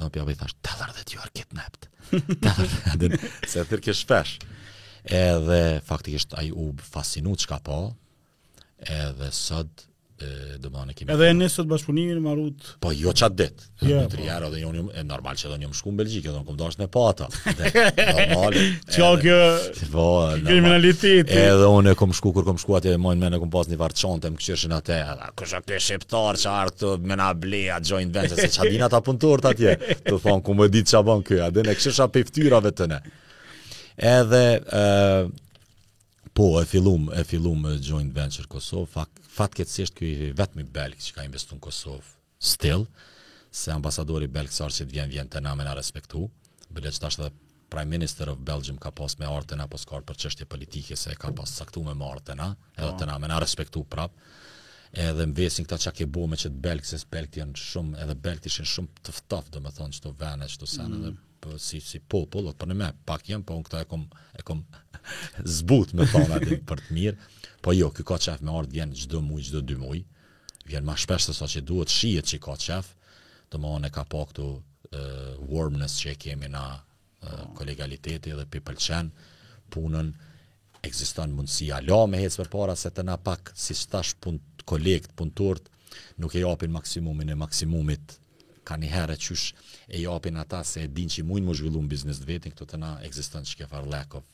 edhe 0.01 0.13
pjabë 0.15 0.35
i 0.35 0.39
thashtë 0.39 0.65
të 0.65 0.77
dhërë 0.81 0.99
dhe 0.99 1.07
t'ju 1.09 1.23
arë 1.25 1.35
kitë 1.39 1.59
nëptë 1.59 2.41
të 2.45 2.57
dhërë 2.61 3.67
dhe 3.69 3.85
t'ju 3.91 4.49
edhe 5.05 5.79
faktikisht 5.85 6.33
ai 6.37 6.51
u 6.51 6.73
fascinu 6.89 7.35
çka 7.35 7.59
po 7.63 7.85
edhe 8.79 9.31
sot 9.31 9.87
do 10.61 10.69
më 10.69 10.83
në 10.85 10.93
kimë. 10.93 11.13
edhe 11.15 11.27
e 11.33 11.33
nësët 11.33 11.65
bashkëpunimin 11.69 12.19
e 12.19 12.21
marut 12.21 12.67
po 12.83 12.91
jo 12.93 13.09
qatë 13.17 13.37
dit 13.41 13.63
në 13.81 14.03
edhe 14.03 14.59
e 14.61 15.03
normal 15.09 15.33
që 15.41 15.47
edhe 15.49 15.57
njëm 15.63 15.71
shku 15.73 15.89
në 15.93 15.97
Belgjikë 16.03 16.29
edhe 16.29 16.37
në 16.37 16.45
këmë 16.45 16.59
dashë 16.59 16.81
në 16.83 16.87
po 16.93 17.05
ata 17.09 17.25
normal 18.19 18.59
qa 18.85 19.07
kjo 19.23 19.39
po, 19.95 20.05
edhe 20.27 21.55
unë 21.65 21.95
e 21.95 21.95
shku 22.19 22.35
kër 22.37 22.45
këmë 22.51 22.61
shku 22.61 22.77
atje 22.77 22.93
mojnë 23.01 23.23
me 23.25 23.31
në 23.33 23.41
këmë 23.41 23.53
pas 23.57 23.71
një 23.73 23.79
varë 23.81 23.97
qonë 24.03 24.31
më 24.35 24.41
këqyrshin 24.43 24.77
atje 24.77 24.99
edhe 25.07 25.31
kësha 25.41 25.63
këtë 25.65 25.81
shqiptar 25.87 26.41
që 26.45 26.53
arë 26.53 26.91
me 27.09 27.17
na 27.17 27.31
ble 27.33 27.63
a 27.73 27.81
joint 27.81 28.13
venture 28.13 28.37
se 28.37 28.53
qa 28.59 28.69
dina 28.69 28.93
ta 28.93 29.01
të 29.01 29.33
atje 29.55 29.73
të 30.05 30.15
thon 30.21 30.45
ku 30.45 30.53
më 30.61 30.69
ditë 30.75 30.93
që 30.93 31.01
a 31.01 31.03
banë 31.09 31.27
kjo 31.31 31.43
edhe 31.47 32.13
pe 32.13 32.69
të 32.69 32.89
ne 32.93 33.01
edhe 33.97 34.63
po 36.33 36.61
e 36.61 36.65
fillum 36.65 37.11
e 37.13 37.23
fillum 37.23 37.67
joint 37.81 38.13
venture 38.15 38.47
Kosov 38.47 38.87
fak, 38.87 39.09
fatkeqësisht 39.27 39.95
ky 39.97 40.31
vetëm 40.37 40.61
i 40.63 40.63
belg 40.65 40.99
që 41.01 41.13
ka 41.17 41.25
investuar 41.27 41.59
në 41.59 41.65
Kosov 41.65 42.13
still 42.39 42.85
se 43.51 43.71
ambasadori 43.73 44.27
belg 44.31 44.49
që 44.53 44.85
vjen 44.87 45.09
vjen 45.11 45.27
te 45.27 45.41
na 45.43 45.55
me 45.55 45.63
na 45.67 45.73
respektu 45.75 46.29
bëllet 46.71 46.95
që 46.97 47.01
tashtë 47.05 47.23
dhe 47.25 47.31
Prime 47.71 47.87
Minister 47.87 48.27
of 48.31 48.39
Belgium 48.43 48.75
ka 48.79 48.91
pas 48.91 49.15
me 49.19 49.25
artën 49.27 49.61
apo 49.63 49.77
skarë 49.79 50.03
për 50.07 50.17
qështje 50.19 50.45
politike 50.51 50.95
se 50.99 51.13
ka 51.15 51.31
pas 51.35 51.49
saktu 51.55 51.83
me 51.83 51.93
martën 51.95 52.39
a, 52.43 52.49
edhe 52.75 52.89
po. 52.93 52.97
të 52.99 53.07
namen 53.07 53.31
a 53.31 53.37
respektu 53.39 53.85
prap, 53.87 54.11
edhe 54.91 55.23
më 55.27 55.37
vesin 55.37 55.63
këta 55.67 55.77
që 55.85 55.93
ke 55.99 56.07
bo 56.07 56.25
me 56.27 56.35
që 56.35 56.51
të 56.51 56.73
se 56.83 56.99
shumë, 56.99 57.97
edhe 58.03 58.15
belgët 58.15 58.45
ishin 58.51 58.65
shumë 58.67 58.87
të 59.07 59.15
ftaf, 59.19 59.47
do 59.55 59.61
me 59.63 59.71
thonë, 59.71 59.95
qëto 59.97 60.11
vene, 60.19 60.47
qëto 60.51 60.67
sene, 60.67 60.97
mm 61.13 61.17
po 61.41 61.57
si 61.57 61.79
si 61.81 61.99
popull, 61.99 62.47
apo 62.49 62.65
ne 62.67 62.73
me 62.77 62.91
pak 63.05 63.25
jam, 63.29 63.41
po 63.43 63.57
unë 63.57 63.67
këta 63.67 63.81
e 63.83 63.87
kom 63.89 64.03
e 64.37 64.41
kom 64.47 64.61
zbut 65.57 65.93
me 65.97 66.05
thonë 66.11 66.35
atë 66.37 66.57
për 66.69 66.83
të 66.87 66.97
mirë. 66.97 67.29
Po 67.65 67.73
jo, 67.77 67.89
ky 67.95 68.05
ka 68.07 68.17
çaf 68.25 68.43
me 68.45 68.53
ardh 68.59 68.73
vjen 68.75 68.93
çdo 69.03 69.21
muaj, 69.25 69.47
çdo 69.49 69.61
dy 69.71 69.75
muaj. 69.81 70.01
Vjen 70.69 70.85
më 70.85 70.95
shpesh 71.03 71.25
se 71.29 71.33
sa 71.37 71.47
që 71.53 71.63
duhet, 71.67 71.89
shihet 71.93 72.29
që 72.31 72.39
ka 72.45 72.53
çaf. 72.65 72.91
Domthonë 73.53 73.89
ka 73.95 74.03
pa 74.11 74.21
këtu 74.29 74.45
uh, 74.53 75.51
warmness 75.51 75.97
që 76.03 76.13
e 76.13 76.17
kemi 76.25 76.49
na 76.53 76.63
uh, 76.77 77.43
kolegaliteti 77.57 78.35
dhe 78.37 78.45
pi 78.51 78.61
pëlqen 78.65 79.09
punën 79.73 80.13
ekziston 80.85 81.33
mundësia 81.37 81.81
la 81.85 82.03
me 82.09 82.21
hecë 82.21 82.41
për 82.41 82.49
para 82.55 82.73
se 82.79 82.89
të 82.89 83.03
na 83.09 83.17
pak 83.29 83.51
si 83.55 83.75
stash 83.77 84.13
pun, 84.23 84.37
kolekt, 84.65 85.11
punturt 85.17 85.67
nuk 86.17 86.33
e 86.35 86.41
japin 86.45 86.71
maksimumin 86.73 87.29
e 87.29 87.35
maksimumit 87.37 88.15
ka 88.67 88.77
një 88.79 88.89
herë 88.93 89.15
qysh 89.21 89.51
e 89.91 90.01
japin 90.03 90.37
ata 90.41 90.61
se 90.65 90.83
e 90.85 90.91
din 90.91 91.09
që 91.09 91.25
mujnë 91.25 91.47
më 91.49 91.57
zhvillu 91.59 91.81
në 91.81 91.91
biznes 91.91 92.19
të 92.21 92.29
vetin, 92.29 92.53
këto 92.53 92.67
të 92.71 92.79
na 92.81 92.91
existent 93.07 93.49
që 93.49 93.61
ke 93.61 93.67
farë 93.71 93.89
lack 93.93 94.15
of, 94.19 94.25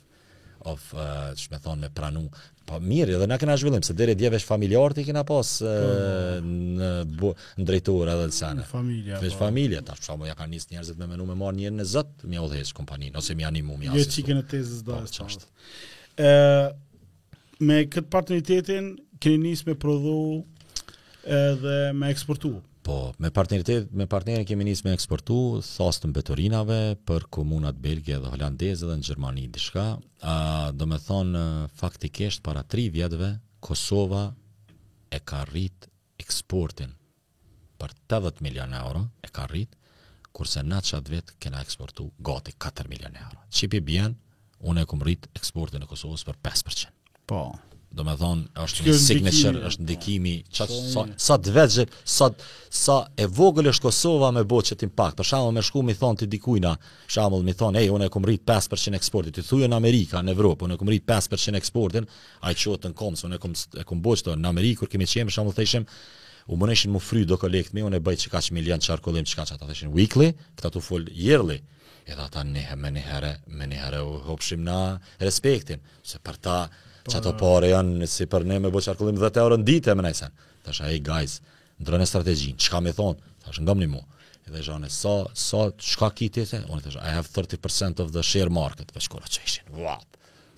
of 0.68 0.84
uh, 0.98 1.32
që 1.40 1.52
me 1.54 1.60
thonë 1.64 1.86
me 1.86 1.90
pranu. 1.96 2.24
Po 2.68 2.82
mirë, 2.84 3.16
edhe 3.16 3.28
na 3.32 3.38
këna 3.40 3.56
zhvillim, 3.62 3.86
se 3.88 3.96
dere 3.98 4.16
djevesh 4.20 4.46
familjarë 4.50 5.02
i 5.02 5.06
kena 5.08 5.24
pas 5.28 5.54
uh, 5.64 5.72
po, 5.78 6.42
po, 6.42 6.66
në, 6.82 6.90
bu, 7.22 7.32
në 7.62 7.68
drejtura 7.72 8.18
dhe 8.20 8.28
lësane. 8.34 8.66
Në 8.66 8.72
familja. 8.74 9.22
Vesh 9.24 9.38
pa. 9.38 9.40
Po. 9.40 9.46
familja, 9.48 9.84
ta 9.88 9.96
shumë 10.02 10.28
ja 10.32 10.36
ka 10.38 10.50
njësë 10.52 10.76
njerëzit 10.76 11.00
me 11.02 11.10
menu 11.14 11.30
me 11.30 11.40
marë 11.40 11.62
njërë 11.62 11.78
në 11.80 11.88
zëtë, 11.96 12.32
mi 12.34 12.42
o 12.44 12.50
dhejës 12.52 12.76
kompanin, 12.78 13.16
ose 13.20 13.38
mi 13.40 13.48
animu, 13.48 13.80
mi 13.80 13.92
asistu. 13.94 14.20
Jo 14.20 14.20
që 14.20 14.28
kena 14.32 14.46
tezës 14.56 14.84
dhe 14.88 15.00
asë 15.00 15.18
qashtë. 15.18 16.80
Me 17.68 17.78
këtë 17.90 18.10
partneritetin, 18.14 18.94
keni 19.24 19.48
njësë 19.54 19.72
me 19.72 19.78
prodhu 19.82 20.18
edhe 21.28 21.78
me 21.98 22.12
eksportu. 22.14 22.58
Po, 22.88 23.12
me 23.20 23.28
partneritet, 23.36 23.90
me 23.92 24.06
partnerin 24.08 24.46
kemi 24.48 24.64
nisë 24.70 24.86
me 24.88 24.92
eksportu, 24.96 25.36
thasë 25.60 26.06
të 26.06 26.08
mbetorinave 26.14 26.78
për 27.10 27.26
komunat 27.36 27.82
Belgje 27.84 28.16
dhe 28.24 28.32
holandeze 28.32 28.88
dhe 28.88 28.96
në 28.96 29.04
Gjermani 29.10 29.44
i 29.44 29.50
dishka. 29.58 29.84
A, 30.24 30.36
do 30.72 30.88
me 30.88 30.96
thonë, 31.04 31.42
faktikisht, 31.82 32.46
para 32.48 32.64
tri 32.64 32.86
vjetëve, 32.96 33.34
Kosova 33.60 34.22
e 35.12 35.20
ka 35.20 35.42
rrit 35.50 35.90
eksportin 36.24 36.96
për 37.82 37.98
80 38.08 38.40
milion 38.48 38.72
euro, 38.80 39.04
e 39.20 39.28
ka 39.36 39.50
rrit, 39.52 39.76
kurse 40.32 40.64
na 40.64 40.80
qatë 40.80 41.18
vetë 41.18 41.36
kena 41.44 41.60
eksportu 41.68 42.08
gati 42.24 42.56
4 42.56 42.88
milion 42.88 43.20
euro. 43.20 43.44
Qipi 43.52 43.84
bjen, 43.84 44.16
unë 44.64 44.88
e 44.88 44.88
kumë 44.94 45.10
rrit 45.10 45.28
eksportin 45.36 45.84
e 45.84 45.92
Kosovës 45.92 46.24
për 46.30 46.40
5%. 46.54 46.96
Po, 47.28 47.50
do 47.96 48.04
me 48.04 48.14
thonë, 48.20 48.42
është 48.66 48.84
një 48.86 48.96
signature, 49.00 49.62
është 49.70 49.86
ndikimi, 49.86 50.34
sa, 50.54 50.66
sa 51.28 51.38
të 51.40 51.54
vetë 51.56 51.86
sa, 52.18 52.28
sa 52.78 52.98
e 53.24 53.28
vogël 53.32 53.70
është 53.72 53.86
Kosova 53.88 54.30
me 54.36 54.44
bo 54.44 54.60
që 54.62 54.76
ti 54.82 54.90
pak, 54.92 55.16
për 55.18 55.30
shamëll 55.30 55.56
me 55.56 55.64
shku 55.66 55.84
mi 55.88 55.96
thonë 55.98 56.20
të 56.22 56.28
dikujna, 56.34 56.74
shamëll 57.16 57.46
mi 57.48 57.56
thonë, 57.58 57.82
ej, 57.86 57.94
unë 57.96 58.10
e 58.10 58.14
kumrit 58.14 58.44
5% 58.50 59.00
eksportit, 59.00 59.38
të 59.40 59.46
thujë 59.48 59.70
në 59.72 59.80
Amerika, 59.80 60.22
në 60.22 60.36
Evropë, 60.36 60.68
unë 60.68 60.76
e 60.78 60.82
kumrit 60.82 61.08
5% 61.08 61.60
eksportin, 61.62 62.08
a 62.44 62.52
i 62.52 62.60
qotë 62.60 62.92
në 62.92 62.98
komës, 63.02 63.26
unë 63.30 63.40
e 63.40 63.42
kum, 63.46 63.56
e 63.84 63.88
kum 63.92 64.04
bo 64.04 64.18
që 64.20 64.28
të, 64.28 64.36
në 64.44 64.52
Amerikë, 64.52 64.82
kur 64.84 64.94
kemi 64.94 65.08
qemi, 65.14 65.34
shamëll 65.38 65.56
të 65.58 65.68
ishim, 65.70 65.88
u 66.48 66.56
më 66.60 66.70
neshin 66.74 66.94
më 66.94 67.02
fry 67.04 67.24
do 67.28 67.40
kolekt 67.40 67.74
me, 67.76 67.88
unë 67.88 68.02
e 68.02 68.04
bëjt 68.08 68.26
që 68.28 68.36
ka 68.36 68.44
që 68.44 68.56
milion 68.60 68.84
që 68.84 68.94
arkullim, 68.98 69.26
që 69.28 69.40
ka 69.40 69.48
që 69.50 69.58
ata 69.58 69.64
të 69.68 69.76
ishin 69.78 69.96
weekly, 69.96 70.34
këta 70.60 70.72
të 70.76 70.84
full 70.88 71.08
yearly, 71.16 71.58
edhe 72.08 72.20
ata 72.24 72.44
nehe 72.48 72.76
me 72.80 72.92
nehere, 72.96 73.34
me 73.52 73.68
nehere 73.68 74.00
u 74.08 74.14
hopshim 74.30 74.62
na 74.64 74.78
respektin, 75.20 75.84
se 76.08 76.22
për 76.24 76.38
ta, 76.40 76.60
që 77.08 77.16
po, 77.18 77.22
ato 77.24 77.32
pare 77.40 77.70
janë 77.72 78.08
si 78.10 78.26
për 78.30 78.46
ne 78.50 78.58
me 78.62 78.72
bo 78.74 78.82
qarkullim 78.84 79.18
10 79.22 79.40
euro 79.44 79.58
në 79.60 79.66
ditë 79.68 79.92
e 79.92 79.96
më 79.96 80.06
nëjsen. 80.08 80.34
shë, 80.68 80.84
hey 80.90 81.00
guys, 81.04 81.40
ndrën 81.80 82.04
e 82.04 82.10
strategjinë, 82.10 82.58
që 82.60 82.70
ka 82.74 82.82
me 82.84 82.92
thonë? 82.96 83.22
Thash, 83.46 83.62
nga 83.64 83.72
më 83.76 83.84
një 83.86 83.90
mu. 83.94 84.02
E 84.48 84.52
dhe 84.52 84.64
shë, 84.66 84.78
sa, 84.92 85.14
sa, 85.34 85.62
që 85.72 85.94
ka 86.02 86.10
ki 86.20 86.28
të 86.30 86.42
jetë? 86.44 86.60
Unë 86.68 86.84
thash, 86.88 86.98
I 87.00 87.14
have 87.16 87.30
30% 87.32 88.02
of 88.04 88.12
the 88.16 88.24
share 88.32 88.52
market. 88.52 88.92
Dhe 88.92 89.00
shkola 89.04 89.28
që 89.32 89.46
ishin, 89.48 89.70
wow, 89.80 90.02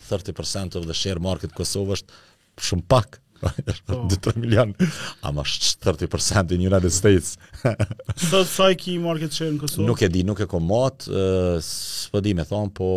30% 0.10 0.80
of 0.80 0.90
the 0.90 0.98
share 0.98 1.22
market 1.30 1.54
Kosovë 1.58 2.00
është 2.00 2.24
shumë 2.70 2.88
pak. 2.90 3.22
2-3 3.40 3.82
po. 3.86 4.32
milion, 4.42 4.74
ama 5.22 5.42
30% 5.42 6.54
in 6.56 6.62
United 6.72 6.92
States. 6.94 7.38
Sot 8.32 8.48
sa 8.48 8.70
i 8.72 8.78
ki 8.80 8.98
market 9.04 9.34
share 9.34 9.54
në 9.56 9.62
Kosovë? 9.64 9.88
Nuk 9.88 10.04
e 10.06 10.10
di, 10.14 10.24
nuk 10.28 10.42
e 10.44 10.48
ko 10.50 10.62
matë, 10.64 11.20
s'po 11.64 12.20
së 12.22 12.26
di 12.26 12.34
me 12.38 12.46
thonë, 12.48 12.74
po 12.78 12.90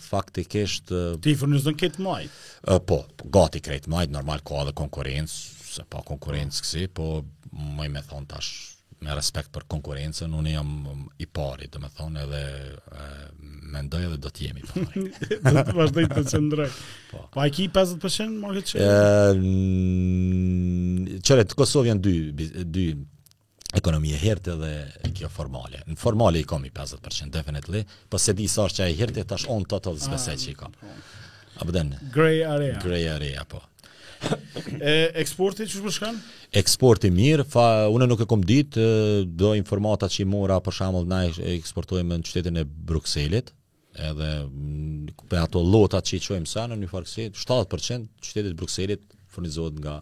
faktikisht... 0.00 0.92
Uh, 0.92 1.16
Ti 1.22 1.34
i 1.34 1.78
këtë 1.84 2.04
majtë? 2.04 2.44
Po, 2.88 3.02
po, 3.16 3.30
gati 3.38 3.60
këtë 3.64 3.92
majtë, 3.92 4.14
normal 4.16 4.42
ka 4.46 4.64
dhe 4.68 4.72
konkurencë, 4.76 5.40
se 5.74 5.86
pa 5.90 6.02
konkurencë 6.06 6.64
kësi, 6.66 6.84
po 6.94 7.18
i 7.84 7.88
me 7.90 8.02
thonë 8.02 8.30
tash 8.30 8.70
me 9.04 9.12
respekt 9.12 9.50
për 9.52 9.66
konkurencën, 9.68 10.32
unë 10.32 10.52
jam 10.54 10.68
i 11.20 11.26
pari, 11.28 11.68
dhe 11.70 11.80
me 11.82 11.90
thonë 11.92 12.22
edhe 12.24 12.44
mendoj 13.72 14.02
edhe 14.06 14.18
do 14.20 14.30
të 14.30 14.46
jemi 14.48 14.64
po. 14.68 14.82
Do 15.44 15.64
të 15.64 15.74
vazhdoj 15.76 16.04
të 16.12 16.24
qendroj. 16.30 16.68
Po, 17.10 17.24
po 17.34 17.42
ai 17.44 17.50
ki 17.54 17.66
50% 17.72 18.36
market 18.42 18.72
share. 18.72 19.34
Ehm, 19.34 21.02
Ëh, 21.14 21.18
çelët 21.24 21.54
Kosovian 21.58 22.00
dy 22.04 22.30
dy 22.32 22.86
ekonomia 23.74 24.18
hertë 24.20 24.54
dhe 24.60 24.72
kjo 25.18 25.28
formale. 25.34 25.82
Në 25.90 25.98
formale 25.98 26.42
i 26.42 26.46
i 26.46 26.46
50% 26.70 27.32
definitely, 27.34 27.82
po 28.10 28.18
se 28.22 28.34
di 28.38 28.46
sa 28.48 28.68
është 28.68 28.84
ai 28.86 28.94
hertë 29.00 29.24
tash 29.32 29.48
on 29.50 29.64
total 29.66 29.98
zbesaj 30.04 30.36
çiko. 30.44 30.68
Ah, 30.68 30.84
po. 30.84 31.14
Apo 31.64 31.74
den. 31.74 31.94
Grey 32.14 32.44
area. 32.46 32.78
Grey 32.82 33.04
area 33.10 33.42
po. 33.48 33.64
E 34.82 34.94
eksporti 35.18 35.66
çu 35.68 35.80
shkon? 35.92 36.16
Eksporti 36.60 37.10
mirë, 37.14 37.44
fa 37.50 37.64
unë 37.92 38.06
nuk 38.08 38.20
e 38.22 38.26
kam 38.30 38.42
ditë 38.46 38.84
do 39.40 39.54
informata 39.58 40.06
që 40.10 40.26
mora 40.30 40.60
për 40.62 40.76
shembull 40.78 41.08
na 41.10 41.24
eksportojmë 41.30 42.20
në 42.20 42.28
qytetin 42.28 42.60
e 42.62 42.64
Brukselit, 42.90 43.50
edhe 43.98 44.28
mm, 44.46 45.08
për 45.30 45.40
ato 45.42 45.62
lota 45.64 46.00
që 46.06 46.18
i 46.20 46.26
qojmë 46.28 46.50
sa 46.52 46.68
në 46.70 46.78
një 46.84 46.90
farkësi, 46.92 47.26
70% 47.38 48.06
qytetit 48.28 48.56
Bruxellit 48.58 49.06
furnizohet 49.34 49.78
nga 49.82 49.96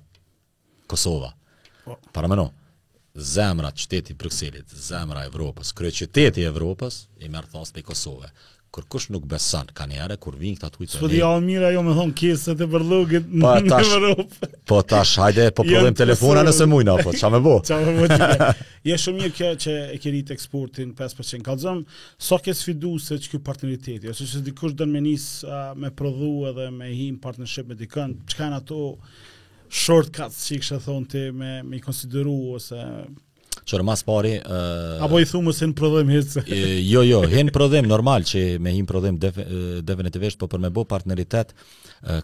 Kosova. 0.89 1.33
Oh. 1.89 1.97
Para 2.17 2.29
më 2.29 2.39
no, 2.43 2.47
zemra 3.17 3.73
qytetit 3.77 4.21
Bruxellit, 4.21 4.69
zemra 4.73 5.25
Evropës, 5.29 5.73
kërë 5.77 6.11
i 6.43 6.49
Evropës, 6.49 7.07
i 7.25 7.33
mërë 7.33 7.55
thasë 7.57 7.79
për 7.79 7.89
Kosovë 7.93 8.33
kur 8.73 8.85
kush 8.89 9.09
nuk 9.13 9.27
beson 9.29 9.67
ka 9.77 9.85
një 9.91 9.99
herë 10.01 10.15
kur 10.23 10.37
vin 10.41 10.55
këta 10.57 10.71
tujtë 10.73 11.01
po 11.03 11.09
dia 11.13 11.27
mira 11.45 11.69
jo 11.75 11.83
më 11.85 11.93
thon 11.99 12.13
kesat 12.17 12.61
e 12.65 12.67
përllogut 12.73 13.27
në 13.29 13.51
Europë. 13.85 14.49
po 14.71 14.79
tash 14.93 15.21
hajde 15.21 15.45
po 15.59 15.67
prodhim 15.69 15.97
telefona 15.99 16.41
nëse 16.47 16.67
mujna 16.73 16.95
apo 16.97 17.13
ç'a 17.13 17.29
më 17.35 17.41
bë 17.47 17.57
ç'a 17.69 17.81
më 17.83 17.93
bë 17.99 18.49
je 18.89 18.97
shumë 19.03 19.21
mirë 19.21 19.35
kjo 19.39 19.51
që 19.67 19.75
e 19.93 19.99
ke 20.01 20.13
eksportin 20.37 20.95
5% 21.01 21.45
kallzon 21.45 21.83
sa 22.29 22.39
ke 22.45 22.55
sfiduese 22.57 23.19
ç'ky 23.27 23.43
partneriteti 23.49 24.09
ose 24.13 24.27
se 24.31 24.41
dikush 24.47 24.73
don 24.79 24.89
me 24.95 25.03
nis 25.05 25.27
me 25.77 25.93
prodhu 25.99 26.33
edhe 26.49 26.71
me 26.79 26.89
him 26.97 27.19
partnership 27.29 27.69
me 27.69 27.77
dikën 27.83 28.17
çka 28.33 28.49
janë 28.49 28.63
ato 28.63 28.81
shortcuts 29.69 30.47
që 30.49 30.57
i 30.57 30.63
kështë 30.65 30.81
thonë 30.89 31.13
ti 31.13 31.27
me, 31.43 31.51
me 31.69 31.77
i 31.77 31.85
konsideru 31.85 32.39
ose 32.57 32.81
Qërë 33.69 33.85
mas 33.87 34.01
pari... 34.07 34.33
Uh, 34.43 34.99
Apo 35.05 35.21
i 35.23 35.27
thumë 35.29 35.53
se 35.55 35.69
në 35.71 35.77
prodhëm 35.79 36.11
hecë? 36.13 36.43
jo, 36.83 37.05
jo, 37.07 37.21
hen 37.31 37.51
prodhëm, 37.55 37.87
normal 37.91 38.25
që 38.27 38.43
me 38.63 38.73
hinë 38.75 38.89
prodhëm 38.89 39.19
definitivisht, 39.21 40.39
po 40.41 40.49
për 40.51 40.65
me 40.65 40.71
bo 40.75 40.85
partneritet, 40.89 41.53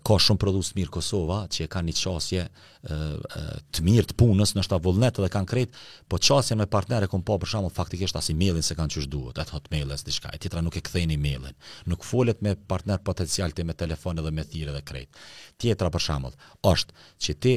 ka 0.04 0.16
shumë 0.24 0.40
prodhus 0.42 0.72
mirë 0.74 0.90
Kosova, 0.98 1.44
që 1.54 1.68
kanë 1.70 1.92
një 1.92 1.96
qasje 2.00 2.46
të 2.88 3.84
mirë 3.86 4.10
të 4.12 4.16
punës, 4.18 4.54
nështë 4.56 4.72
ta 4.74 4.80
vullnet 4.84 5.20
dhe 5.22 5.28
konkret, 5.30 5.76
po 6.10 6.18
qasje 6.18 6.56
me 6.58 6.66
partnere 6.70 7.06
kom 7.10 7.22
po 7.26 7.36
për 7.42 7.52
shamë 7.56 7.70
faktikisht 7.76 8.18
asë 8.18 8.34
i 8.34 8.38
mailin 8.42 8.66
se 8.66 8.74
kanë 8.78 8.96
qështë 8.96 9.12
duhet, 9.12 9.38
atë 9.38 9.60
mailin, 9.70 9.92
mailes 9.92 10.02
një 10.08 10.14
shkaj, 10.18 10.40
tjetra 10.42 10.64
nuk 10.64 10.78
e 10.80 10.82
këthejnë 10.88 11.14
i 11.14 11.20
mailin, 11.28 11.54
nuk 11.92 12.06
folet 12.06 12.42
me 12.42 12.56
partner 12.58 12.98
potencial 13.06 13.54
të 13.54 13.66
me 13.68 13.76
telefon 13.78 14.18
edhe 14.22 14.34
me 14.34 14.42
thire 14.44 14.74
dhe 14.74 14.82
kretë. 14.88 15.28
Tjetra 15.62 15.92
për 15.94 16.06
shamë, 16.08 16.34
është 16.72 17.06
që 17.24 17.36
ti 17.44 17.54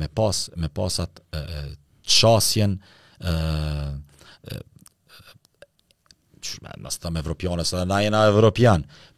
me 0.00 0.08
pas, 0.16 0.42
me 0.58 0.70
pasat 0.74 1.20
qasjen, 2.10 2.76
nësë 3.20 4.60
të 6.40 7.04
tamë 7.04 7.20
evropianë, 7.22 7.64
së 7.68 7.78
dhe 7.80 7.86
na 7.90 7.98
jena 8.02 8.20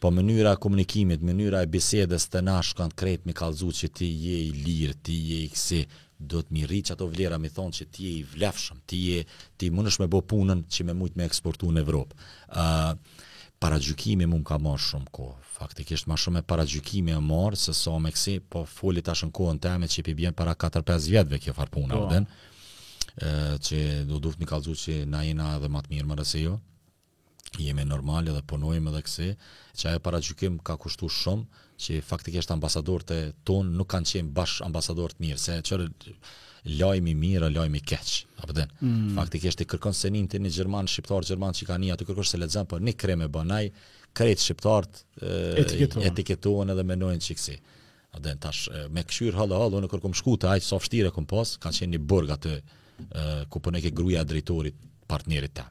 po 0.03 0.11
mënyra 0.11 0.53
e 0.57 0.61
komunikimit, 0.61 1.22
mënyra 1.24 1.62
e 1.64 1.70
bisedes 1.70 2.26
të 2.28 2.43
nashë 2.45 2.76
konkret 2.82 3.26
me 3.26 3.32
kalzu 3.32 3.70
që 3.78 3.93
ti 3.99 4.09
je 4.26 4.34
i 4.49 4.53
lirë, 4.64 4.97
ti 5.07 5.16
je 5.30 5.38
i 5.43 5.49
kësi, 5.53 5.82
do 6.22 6.38
të 6.43 6.55
mirë 6.55 6.80
që 6.86 6.95
ato 6.95 7.09
vlera 7.11 7.38
me 7.43 7.49
thonë 7.51 7.72
që 7.78 7.84
ti 7.95 8.05
je 8.07 8.11
i 8.20 8.26
vlefshëm, 8.34 8.82
ti 8.86 8.99
je, 9.09 9.22
ti 9.59 9.70
më 9.74 9.86
me 10.03 10.07
bo 10.07 10.20
punën 10.22 10.61
që 10.70 10.84
me 10.86 10.95
mujtë 10.95 11.18
me 11.18 11.26
eksportu 11.26 11.70
në 11.74 11.82
Evropë. 11.82 12.14
Uh, 12.49 12.93
para 13.59 13.78
gjukimi 13.78 14.26
mund 14.26 14.45
ka 14.47 14.59
marrë 14.62 14.82
shumë 14.88 15.11
ko, 15.14 15.26
faktikisht 15.57 16.07
ma 16.11 16.14
shumë 16.18 16.43
e 16.43 16.47
para 16.47 16.62
gjukimi 16.66 17.11
e 17.14 17.18
marrë, 17.22 17.59
se 17.59 17.74
sa 17.74 17.88
so 17.90 17.97
me 17.99 18.12
kësi, 18.14 18.36
po 18.51 18.62
folit 18.70 19.11
ashtë 19.11 19.30
në 19.32 19.36
kohën 19.38 19.61
teme 19.66 19.90
që 19.90 20.07
i 20.12 20.16
bjen 20.22 20.34
para 20.38 20.55
4-5 20.55 21.09
vjetëve 21.11 21.43
kjo 21.43 21.57
farpuna, 21.59 21.99
po 21.99 22.22
që 23.63 23.79
do 24.09 24.19
duhet 24.25 24.41
një 24.41 24.47
kalzu 24.49 24.73
që 24.77 24.95
na 25.07 25.23
jena 25.27 25.51
edhe 25.57 25.69
matë 25.69 25.93
mirë 25.93 26.07
më 26.09 26.17
rësejo, 26.21 26.55
jemi 27.61 27.85
normal 27.85 28.29
edhe 28.33 28.41
punojmë 28.49 28.89
edhe 28.91 29.03
kësi 29.05 29.27
që 29.77 29.89
ajo 29.91 30.01
para 30.01 30.21
gjykim 30.25 30.55
ka 30.65 30.77
kushtu 30.81 31.09
shumë, 31.13 31.45
që 31.83 31.99
faktik 32.07 32.39
eshte 32.41 32.55
ambasador 32.55 33.03
të 33.05 33.19
tonë, 33.49 33.75
nuk 33.77 33.89
kanë 33.93 34.07
qenë 34.13 34.33
bashkë 34.37 34.65
ambasador 34.69 35.13
të 35.19 35.27
mirë, 35.27 35.39
se 35.43 35.59
qërë 35.67 35.89
lajmi 36.79 37.13
mirë, 37.19 37.51
lajmi 37.53 37.81
keqë, 37.83 38.21
apëden, 38.47 38.71
mm. 38.81 39.09
faktik 39.19 39.49
eshte 39.51 39.67
kërkon 39.69 39.97
se 39.99 40.13
njën 40.15 40.29
të 40.31 40.41
një 40.47 40.53
gjerman, 40.57 40.89
shqiptarë 40.89 41.29
gjerman 41.33 41.57
që 41.59 41.69
ka 41.69 41.81
një, 41.83 41.97
kërkosh 42.07 42.33
se 42.33 42.39
le 42.41 42.47
dzemë, 42.49 42.69
për 42.71 42.79
po 42.81 42.87
një 42.87 42.95
krem 43.03 43.25
e 43.27 43.29
bënaj, 43.35 43.65
krejt 44.17 44.45
shqiptarët 44.45 45.03
etiketohen 46.07 46.71
edhe 46.73 46.85
menojnë 46.87 47.25
që 47.27 47.37
kësi. 47.41 47.59
Adhen, 48.13 48.39
tash, 48.45 48.69
me 48.93 49.01
këshyrë 49.09 49.35
halë 49.41 49.59
halë, 49.59 49.79
unë 49.81 49.89
kërkom 49.91 50.13
shku 50.15 50.35
të 50.39 50.51
aq 50.53 50.65
sa 50.67 50.77
fështire 50.79 51.11
kom 51.17 51.25
pasë, 51.31 51.59
kanë 51.65 51.79
qenë 51.81 51.97
një 51.99 52.03
Eh, 53.11 53.45
ku 53.49 53.59
po 53.61 53.71
ne 53.71 53.81
ke 53.83 53.91
gruaja 53.91 54.25
drejtorit 54.25 54.75
partnerit 55.07 55.53
tan. 55.55 55.71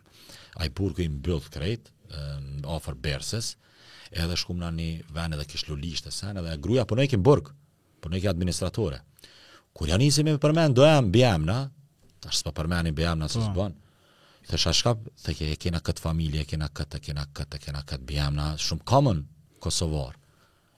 Ai 0.60 0.70
burgu 0.70 1.02
i 1.06 1.10
mbyll 1.10 1.42
krejt, 1.50 1.92
eh, 2.12 2.38
ofër 2.68 2.96
berses, 2.96 3.56
edhe 4.12 4.36
shkum 4.36 4.58
në 4.60 4.70
një 4.76 4.90
vend 5.14 5.34
edhe 5.34 5.48
kish 5.48 5.70
lulisht 5.70 6.08
e 6.08 6.12
sen, 6.12 6.38
edhe 6.38 6.58
gruaja 6.58 6.86
po 6.86 6.96
ne 6.96 7.08
burg, 7.18 7.54
po 8.02 8.10
ne 8.10 8.20
ke 8.22 8.28
administratore. 8.30 9.00
Kur 9.74 9.88
ja 9.88 9.98
nisi 9.98 10.24
me 10.24 10.38
përmend 10.38 10.74
do 10.76 10.84
jam 10.84 11.12
bjamna, 11.12 11.72
tash 12.20 12.44
po 12.44 12.52
përmendni 12.52 12.92
na, 13.18 13.28
se 13.28 13.40
s'bën. 13.40 13.72
Se 14.50 14.58
shashka 14.58 14.98
se 15.16 15.34
ke 15.34 15.56
kena 15.56 15.80
kët 15.80 16.00
familje, 16.00 16.44
kena 16.46 16.68
kët, 16.70 16.98
kena 17.00 17.26
kët, 17.34 17.60
kena 17.64 17.84
kët 17.84 18.02
bjamna, 18.04 18.56
shumë 18.58 18.84
common 18.84 19.28
kosovar. 19.60 20.14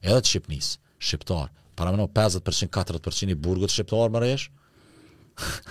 Edhe 0.04 0.22
të 0.22 0.28
shqipnis, 0.28 0.78
shqiptar. 1.00 1.50
Para 1.76 1.90
më 1.92 1.98
në 2.04 2.12
50%, 2.14 2.68
40% 2.70 3.32
i 3.32 3.36
burgët 3.40 3.70
Shqiptar 3.74 4.10
më 4.14 4.20
rejshë, 4.22 4.50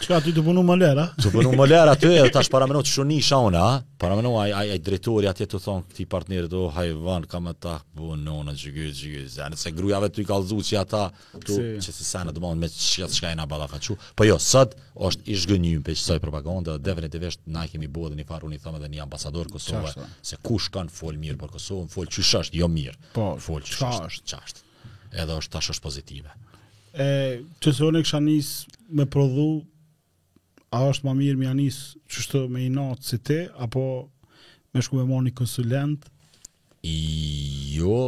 Çka 0.02 0.14
aty 0.18 0.30
do 0.36 0.42
punu 0.42 0.62
më 0.66 0.74
lër, 0.80 0.98
a? 0.98 1.04
Do 1.22 1.30
punu 1.32 1.52
më 1.54 1.66
lër 1.70 1.88
aty, 1.92 2.08
tash 2.34 2.48
para 2.50 2.66
më 2.66 2.74
nuk 2.74 2.86
çu 2.88 3.04
nisha 3.06 3.38
unë, 3.46 3.60
a? 3.62 3.68
Para 4.02 4.16
më 4.18 4.24
ai 4.42 4.50
ai 4.74 4.78
drejtori 4.82 5.28
aty 5.30 5.46
të 5.46 5.58
thon 5.62 5.84
këtij 5.86 6.06
partneri 6.10 6.48
do 6.50 6.64
hajvan 6.74 7.22
kam 7.30 7.46
ata 7.52 7.76
punon 7.96 8.42
në 8.48 8.54
çgjë 8.58 8.88
çgjë, 8.98 9.22
janë 9.38 9.60
se 9.62 9.70
gruaja 9.76 10.00
vetë 10.02 10.24
i 10.24 10.26
kallzuçi 10.28 10.78
ata, 10.82 11.04
tu 11.46 11.60
që 11.84 11.90
se 12.00 12.02
sa 12.10 12.24
në 12.26 12.34
domon 12.36 12.58
me 12.62 12.70
çka 12.72 13.06
çka 13.14 13.30
ena 13.36 13.46
balla 13.50 13.68
façu. 13.70 13.94
Po 14.18 14.26
jo, 14.26 14.38
sot 14.42 14.74
është 15.08 15.30
i 15.30 15.38
zgënjur 15.44 15.84
për 15.86 15.96
çsoj 16.00 16.18
propaganda, 16.26 16.78
definitivisht 16.90 17.46
na 17.46 17.68
kemi 17.70 17.86
bue 17.88 18.10
dhe 18.10 18.18
ni 18.18 18.26
faru 18.28 18.50
ni 18.50 18.58
thonë 18.62 18.82
edhe 18.82 18.90
ni 18.96 19.00
ambasador 19.06 19.46
Kosova, 19.52 19.94
se 20.22 20.40
kush 20.42 20.72
kanë 20.74 20.90
fol 20.90 21.14
mirë 21.22 21.38
për 21.44 21.54
Kosovën, 21.58 21.88
fol 21.94 22.10
çysh 22.10 22.34
është 22.42 22.64
jo 22.64 22.68
mirë. 22.78 22.98
Po, 23.14 23.34
fol 23.46 23.62
çysh 23.62 23.86
është 23.92 24.26
çast. 24.34 24.64
Edhe 25.12 25.36
është 25.38 25.54
tash 25.58 25.70
është 25.76 25.86
pozitive 25.86 26.38
e 26.92 27.42
të 27.62 27.72
sonë 27.76 28.02
kisha 28.04 28.20
nis 28.20 28.50
me 28.92 29.06
prodhu 29.08 29.64
a 30.72 30.82
është 30.88 31.06
më 31.08 31.14
mirë 31.18 31.40
me 31.40 31.48
anis 31.50 31.78
qështë 32.08 32.42
me 32.52 32.66
inat 32.68 33.02
si 33.06 33.18
te, 33.18 33.44
apo 33.60 33.84
me 34.72 34.84
shku 34.84 34.98
me 35.00 35.06
marr 35.08 35.26
një 35.26 35.34
konsulent 35.36 36.06
jo 36.82 37.98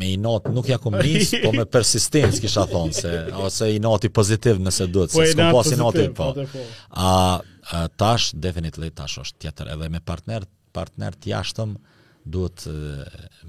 me 0.00 0.12
inat 0.16 0.48
nuk 0.54 0.68
ja 0.70 0.78
këmë 0.80 1.04
nis 1.04 1.34
po 1.44 1.52
me 1.54 1.66
persistencë 1.68 2.42
kisha 2.44 2.64
thonë 2.72 2.96
se 2.98 3.12
ose 3.44 3.68
inati 3.76 4.08
pozitiv 4.10 4.60
nëse 4.64 4.88
duhet 4.92 5.12
po, 5.12 5.20
se 5.20 5.32
s'ko 5.34 5.48
pas 5.54 5.72
inati 5.76 6.06
po. 6.16 6.30
po 6.32 6.66
a, 6.90 7.40
a 7.72 7.88
tash 7.88 8.32
definitely 8.34 8.90
tash 8.90 9.18
është 9.26 9.44
tjetër 9.46 9.74
edhe 9.76 9.92
me 9.92 10.00
partner 10.00 10.48
partner 10.72 11.12
të 11.16 11.34
jashtëm 11.36 11.76
duhet 12.24 12.66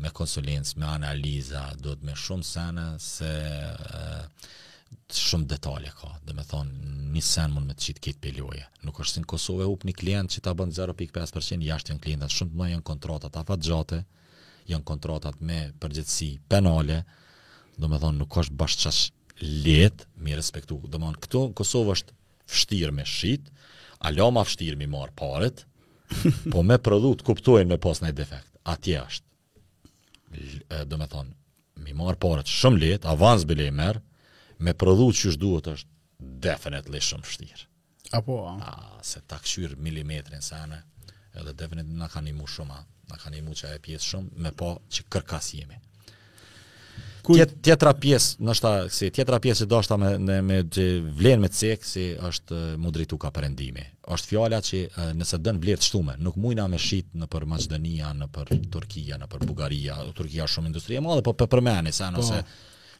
me 0.02 0.10
konsulencë, 0.14 0.78
me 0.82 0.88
analiza, 0.90 1.68
duhet 1.80 2.02
me 2.06 2.16
shumë 2.18 2.46
sene 2.46 2.86
se 3.02 3.30
shumë 5.14 5.48
detalje 5.54 5.92
ka. 6.00 6.10
Dhe 6.26 6.34
me 6.38 6.46
thonë, 6.48 6.94
një 7.14 7.24
sen 7.26 7.54
mund 7.54 7.70
me 7.70 7.76
të 7.78 7.86
qitë 7.90 8.04
kitë 8.08 8.22
piloje. 8.24 8.64
Nuk 8.86 9.00
është 9.02 9.20
si 9.20 9.24
në 9.24 9.28
Kosovë 9.30 9.66
e 9.66 9.70
upë 9.70 9.90
një 9.92 9.96
klient 10.00 10.34
që 10.36 10.44
ta 10.46 10.54
bëndë 10.58 10.78
0.5%, 10.80 11.66
jashtë 11.70 11.94
janë 11.94 12.02
klientat 12.06 12.34
shumë 12.34 12.54
të 12.64 12.70
janë 12.74 12.86
kontratat 12.90 13.38
afat 13.44 13.66
gjate, 13.68 14.02
janë 14.70 14.88
kontratat 14.90 15.42
me 15.42 15.60
përgjithsi 15.82 16.32
penale, 16.50 17.04
dhe 17.78 17.90
me 17.90 18.00
thonë, 18.02 18.20
nuk 18.24 18.38
është 18.42 18.58
bashkë 18.62 18.88
qash 18.88 19.44
letë, 19.44 20.08
mi 20.22 20.34
respektu. 20.38 20.80
Dhe 20.88 20.98
me 21.02 21.10
thonë, 21.12 21.22
këtu 21.28 21.44
në 21.52 21.58
Kosovë 21.62 21.98
është 21.98 22.18
fështirë 22.54 22.96
me 22.98 23.06
shqitë, 23.10 23.54
alo 24.10 24.32
ma 24.36 24.46
fështirë 24.46 24.82
mi 24.82 24.90
marë 24.94 25.14
paret, 25.20 25.62
po 26.54 26.62
me 26.62 26.76
produkt 26.84 27.24
kuptojnë 27.26 27.72
me 27.74 27.80
pas 27.82 28.02
në 28.04 28.12
defekt 28.18 28.53
atje 28.64 29.02
është. 29.06 30.88
Do 30.92 30.98
me 30.98 31.08
thonë, 31.12 31.32
mi 31.86 31.94
marr 32.00 32.18
para 32.24 32.44
shumë 32.48 32.80
lehtë, 32.84 33.10
avans 33.12 33.44
bile 33.50 33.68
merr 33.80 34.00
me 34.64 34.74
prodhut 34.82 35.18
që 35.20 35.34
duhet 35.44 35.68
është 35.76 36.28
definitely 36.48 37.02
shumë 37.10 37.28
vështirë. 37.30 37.68
Apo 38.20 38.38
a, 38.48 38.54
a 38.68 39.04
se 39.04 39.22
ta 39.28 39.40
kshyr 39.44 39.76
milimetrin 39.86 40.42
sa 40.42 40.64
anë, 40.68 40.82
edhe 41.42 41.54
definitely 41.62 41.98
na 42.00 42.10
kanë 42.16 42.34
imu 42.34 42.48
shumë, 42.56 42.80
na 43.12 43.20
kanë 43.24 43.42
imu 43.44 43.56
e 43.76 43.80
pjesë 43.88 44.12
shumë 44.14 44.44
me 44.48 44.52
pa 44.54 44.74
po 44.76 44.82
që 44.94 45.08
kërkas 45.16 45.54
jemi. 45.58 45.80
Tjet, 47.24 47.54
tjetra 47.64 47.94
pjesë, 47.96 48.42
nështë 48.44 48.60
ta, 48.64 48.90
si, 48.92 49.08
tjetra 49.16 49.38
pjesë 49.40 49.64
si 49.64 49.68
do 49.72 49.78
është 49.80 49.94
ta 49.94 49.98
me, 50.02 50.10
me, 50.20 50.38
me 50.44 50.58
vlenë 51.16 51.46
me 51.46 51.50
cekë, 51.56 51.88
si 51.88 52.04
është 52.20 52.58
më 52.84 53.06
ka 53.22 53.30
përendimi. 53.32 53.84
është 54.12 54.28
fjala 54.28 54.60
që 54.60 54.82
nëse 55.16 55.38
dënë 55.40 55.62
vletë 55.64 55.80
të 55.82 55.88
shtume, 55.88 56.16
nuk 56.20 56.36
mujna 56.36 56.66
me 56.68 56.76
shqitë 56.78 57.16
në 57.22 57.28
për 57.32 57.46
Maqdenia, 57.54 58.10
në 58.20 58.28
për 58.28 58.52
Turkia, 58.74 59.18
në 59.24 59.28
për 59.32 59.46
Bugaria, 59.48 59.96
Turkia 60.18 60.48
shumë 60.52 60.68
industrie, 60.74 61.00
ma 61.00 61.16
dhe 61.16 61.24
për 61.24 61.30
po 61.32 61.46
për 61.48 61.52
përmeni, 61.56 61.96
se 61.96 62.04
po. 62.04 62.12
nëse... 62.18 62.42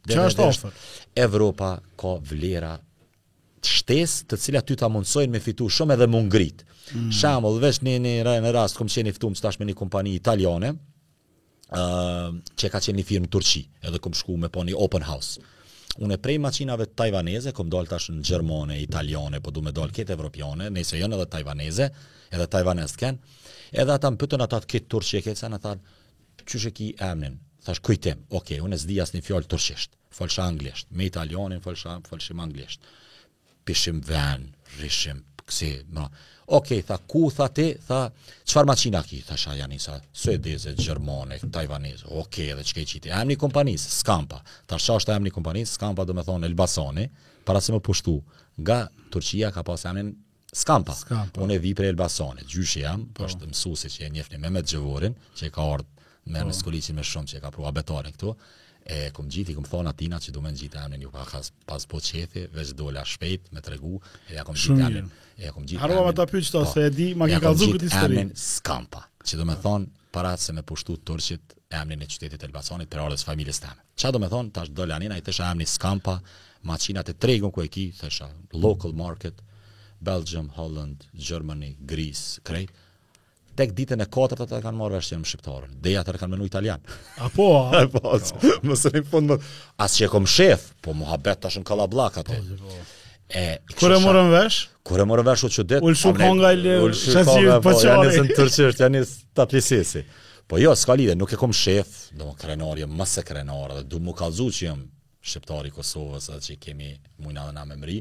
që 0.08 0.30
është 0.30 0.44
ofër? 0.48 0.80
Evropa 1.26 1.74
ka 2.00 2.16
vlera 2.30 2.78
të 2.80 3.72
shtesë 3.76 4.30
të 4.32 4.40
cilat 4.44 4.66
ty 4.70 4.80
ta 4.80 4.88
mundsojnë 4.92 5.36
me 5.36 5.44
fitu 5.44 5.68
shumë 5.72 5.98
edhe 5.98 6.08
më 6.12 6.24
ngrit. 6.30 6.64
Mm. 6.96 7.12
Shamo, 7.16 7.52
dhe 7.58 7.66
vesh 7.66 7.84
një 7.88 8.00
një 8.06 8.16
rajnë 8.28 8.56
rast, 8.56 8.80
kom 8.80 8.88
qeni 8.88 9.12
fitu 9.12 9.28
më 9.36 9.72
një 9.74 9.76
kompani 9.84 10.16
italiane, 10.16 10.76
që 11.74 12.70
ka 12.70 12.80
qenë 12.84 13.00
një 13.00 13.06
firmë 13.08 13.30
Turqi, 13.34 13.64
edhe 13.82 14.00
kom 14.00 14.14
shku 14.14 14.36
me 14.38 14.50
po 14.54 14.62
një 14.64 14.76
open 14.78 15.06
house. 15.08 15.42
Unë 16.02 16.16
e 16.16 16.20
prej 16.22 16.38
macinave 16.42 16.88
tajvaneze, 16.98 17.54
kom 17.54 17.70
dollë 17.70 17.90
tash 17.92 18.10
në 18.14 18.22
Gjermone, 18.26 18.80
Italiane, 18.82 19.40
po 19.46 19.52
du 19.54 19.62
me 19.62 19.72
dollë 19.74 19.94
ketë 19.94 20.14
Evropiane, 20.16 20.70
nëse 20.74 20.98
jënë 20.98 21.16
edhe 21.18 21.26
tajvaneze, 21.36 21.88
edhe 22.34 22.48
tajvanes 22.50 22.96
kënë, 22.98 23.34
edhe 23.80 23.94
ata 23.94 24.10
më 24.14 24.22
pëtën 24.24 24.46
atat 24.46 24.66
këtë 24.66 24.72
ketë 24.74 24.90
Turqi 24.94 25.18
e 25.20 25.24
ketë, 25.26 25.40
sa 25.44 25.50
në 25.54 25.62
thanë, 25.66 25.98
që 26.50 26.64
shë 26.66 26.74
ki 26.80 26.90
emnin? 27.12 27.38
Thash, 27.66 27.80
kujtem, 27.82 28.26
oke, 28.28 28.42
okay, 28.44 28.58
unë 28.62 28.76
e 28.76 28.82
zdi 28.84 28.98
asë 29.02 29.18
një 29.20 29.26
fjollë 29.30 29.50
Turqisht, 29.54 29.94
falësha 30.14 30.46
anglisht, 30.50 30.90
me 30.92 31.06
Italianin 31.10 31.62
falësha, 31.64 32.00
falëshim 32.10 32.42
anglisht, 32.44 32.86
pishim 33.70 34.02
ven, 34.06 34.50
rishim, 34.82 35.22
kësi, 35.48 35.76
mëra, 35.88 36.10
no. 36.10 36.33
Ok, 36.46 36.84
tha, 36.84 36.98
ku, 37.08 37.30
tha 37.32 37.48
ti, 37.48 37.70
tha, 37.88 38.08
qëfar 38.44 38.68
maqina 38.68 39.00
ki, 39.08 39.22
tha 39.24 39.38
shan 39.40 39.56
janin, 39.58 39.80
sa, 39.80 39.96
suedeze, 40.12 40.74
gjermone, 40.76 41.38
tajvanese, 41.54 42.04
ok, 42.20 42.40
dhe 42.58 42.66
që 42.68 42.74
ke 42.78 42.84
qiti, 42.90 43.10
e 43.12 43.16
emni 43.16 43.38
kompanis, 43.40 43.86
skampa, 44.02 44.42
ta 44.68 44.76
shan 44.82 45.00
është 45.00 45.16
emni 45.16 45.32
kompanis, 45.32 45.72
skampa 45.78 46.04
dhe 46.06 46.16
me 46.18 46.26
thonë, 46.28 46.50
Elbasani, 46.50 47.08
para 47.48 47.62
se 47.64 47.72
më 47.76 47.80
pushtu, 47.86 48.18
nga 48.62 48.82
Turqia 49.14 49.54
ka 49.56 49.64
pas 49.64 49.86
emnin 49.88 50.12
skampa, 50.54 50.94
skampa. 50.98 51.40
unë 51.46 51.56
e 51.56 51.64
vi 51.64 51.72
prej 51.80 51.94
Elbasani, 51.94 52.44
gjyshi 52.50 52.84
jam, 52.84 53.08
po. 53.16 53.24
është 53.30 53.48
mësusi 53.54 53.94
që 53.96 54.06
e 54.10 54.12
njefni 54.18 54.42
me 54.44 54.52
me 54.58 54.66
të 54.66 54.76
gjëvorin, 54.76 55.16
që 55.40 55.48
e 55.48 55.54
ka 55.56 55.70
ardhë, 55.78 56.10
me 56.28 56.44
në 56.44 56.52
po. 56.52 56.58
skolicin 56.60 57.00
me 57.00 57.08
shumë 57.08 57.32
që 57.32 57.40
e 57.40 57.44
ka 57.46 57.54
prua 57.56 57.72
betare 57.76 58.12
këtu, 58.18 58.36
e 58.84 59.08
kom 59.16 59.28
gjithë 59.32 59.54
i 59.54 59.56
kom 59.56 59.64
thonë 59.68 59.92
atina 59.94 60.18
që 60.22 60.32
du 60.36 60.42
me 60.44 60.52
në 60.52 60.60
gjithë 60.60 60.84
e 60.84 61.00
ju 61.06 61.12
pakas 61.14 61.52
pas 61.68 61.86
po 61.88 62.00
qethi, 62.04 62.48
veç 62.54 62.74
do 62.76 62.90
la 62.92 63.04
shpejt 63.06 63.52
me 63.56 63.62
tregu, 63.64 64.00
e 64.30 64.36
ja 64.36 64.44
kom 64.44 64.56
gjithë 64.60 64.92
e 65.00 65.04
e 65.40 65.46
ja 65.46 65.52
kom 65.56 65.64
gjithë 65.66 65.80
po, 65.80 65.88
e 65.88 65.94
amnin 65.94 66.20
e 66.20 66.24
ja 66.28 66.58
e 66.60 66.74
amnin 66.90 67.22
e 67.32 67.32
ja 67.32 67.44
kom 67.46 67.60
gjithë 67.64 67.96
e 67.96 68.00
amnin 68.04 68.32
skampa 68.36 69.04
që 69.24 69.40
du 69.40 69.46
me 69.48 69.56
thonë 69.56 69.88
para 70.14 70.36
se 70.38 70.54
me 70.54 70.62
pushtu 70.68 70.98
të 70.98 71.08
tërqit 71.14 71.56
e 71.72 71.80
e 71.80 72.10
qytetit 72.12 72.44
e 72.44 72.52
lbasonit 72.52 72.92
për 72.92 73.06
ardhës 73.08 73.24
familjës 73.26 73.64
të 73.64 73.72
amnin 73.72 73.90
që 73.98 74.12
du 74.14 74.20
me 74.20 74.30
thonë, 74.36 74.52
tash 74.52 74.70
do 74.70 74.86
la 74.86 74.98
i 75.00 75.22
thesha 75.22 75.48
amnin 75.52 75.68
skampa 75.68 76.20
macinat 76.64 77.10
e 77.10 77.14
tregun 77.14 77.52
ku 77.52 77.62
e 77.62 77.68
ki 77.68 77.92
thesha 78.02 78.28
local 78.54 78.94
market 78.94 79.42
Belgium, 80.04 80.50
Holland, 80.50 81.08
Germany, 81.16 81.78
Greece, 81.80 82.42
krej, 82.44 82.68
tek 83.58 83.74
ditën 83.76 84.02
e 84.02 84.08
katërt 84.10 84.44
ata 84.48 84.60
kanë 84.64 84.78
marrë 84.80 84.98
vesh 85.00 85.12
jam 85.14 85.24
shqiptarën. 85.28 85.74
Deja 85.84 86.02
atë 86.02 86.16
kanë 86.20 86.34
menuar 86.34 86.50
italian. 86.50 86.82
Apo, 87.22 87.48
apo. 87.80 88.02
Po, 88.02 88.50
mos 88.68 88.86
e 88.90 89.04
fund 89.10 89.34
më. 89.34 89.38
As 89.84 89.98
çe 90.00 90.08
kom 90.12 90.26
shef, 90.30 90.70
po 90.84 90.96
muhabet 90.98 91.42
tash 91.46 91.60
në 91.62 91.68
kollabllak 91.70 92.20
atë. 92.24 92.40
Po, 92.50 92.58
po. 92.64 92.82
E 93.34 93.44
kur 93.78 93.94
e 93.96 94.00
morëm 94.04 94.32
vesh? 94.34 94.60
Kur 94.86 95.02
e 95.02 95.06
morëm 95.10 95.30
vesh 95.32 95.46
u 95.48 95.52
çudet. 95.54 95.86
U 95.86 95.94
shuk 95.98 96.20
nga 96.20 96.52
le. 96.58 96.80
U 96.88 97.64
po 97.66 97.78
ja 97.82 97.98
në 98.02 98.28
turçë, 98.38 98.72
ja 98.80 98.90
në 98.94 99.06
tatlisesi. 99.38 100.04
Po 100.50 100.60
jo, 100.60 100.74
s'ka 100.76 100.98
lidhje, 101.00 101.16
nuk 101.18 101.32
e 101.34 101.38
kom 101.40 101.54
shef, 101.56 101.96
do 102.18 102.28
të 102.30 102.36
krenor 102.44 102.82
jam 102.82 102.92
më 103.00 103.06
se 103.10 103.24
krenor, 103.26 103.78
du 103.90 104.02
më 104.04 104.12
kallzu 104.20 104.50
që 104.54 104.64
jam 104.68 104.82
shqiptari 105.24 105.72
i 105.72 105.74
Kosovës, 105.74 106.26
atë 106.36 106.44
që 106.50 106.56
kemi 106.66 106.90
mundë 107.24 107.46
na 107.56 107.64
në 107.64 107.70
mëmri. 107.72 108.00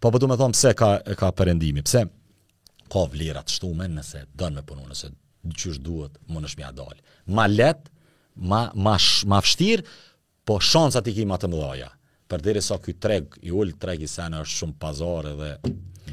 Po 0.00 0.12
po 0.12 0.20
do 0.20 0.28
më 0.28 0.36
thon 0.42 0.52
pse 0.54 0.74
ka 0.76 0.90
ka 1.18 1.30
perëndimi, 1.38 1.82
pse? 1.86 2.04
ka 2.90 3.06
vlera 3.10 3.42
të 3.46 3.56
shtume 3.56 3.86
nëse 3.90 4.24
dënë 4.36 4.58
me 4.58 4.64
punu, 4.66 4.82
nëse 4.90 5.10
është 5.70 5.82
duhet, 5.86 6.18
më 6.28 6.42
në 6.44 6.68
a 6.68 6.70
dalë. 6.76 6.98
Ma 7.38 7.46
letë, 7.48 7.90
ma, 8.50 8.62
ma, 8.74 8.96
ma 9.32 9.38
fështirë, 9.44 9.84
po 10.48 10.58
shansat 10.60 11.08
i 11.08 11.14
ki 11.16 11.26
ma 11.30 11.38
të 11.40 11.50
mëdhaja. 11.52 11.88
Për 12.30 12.44
diri 12.46 12.62
sa 12.62 12.76
so 12.80 12.94
treg, 13.02 13.34
i 13.46 13.50
ullë 13.50 13.78
treg 13.82 14.02
i 14.02 14.08
sene 14.10 14.42
është 14.42 14.58
shumë 14.60 14.76
pazare 14.82 15.32
dhe 15.38 15.52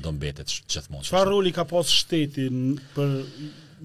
do 0.03 0.11
mbetet 0.13 0.49
që 0.49 0.83
të 0.85 0.93
mund. 0.93 1.09
Qa 1.09 1.23
roli 1.27 1.53
ka 1.53 1.65
pas 1.69 1.89
shtetin 1.99 2.75
për 2.95 3.15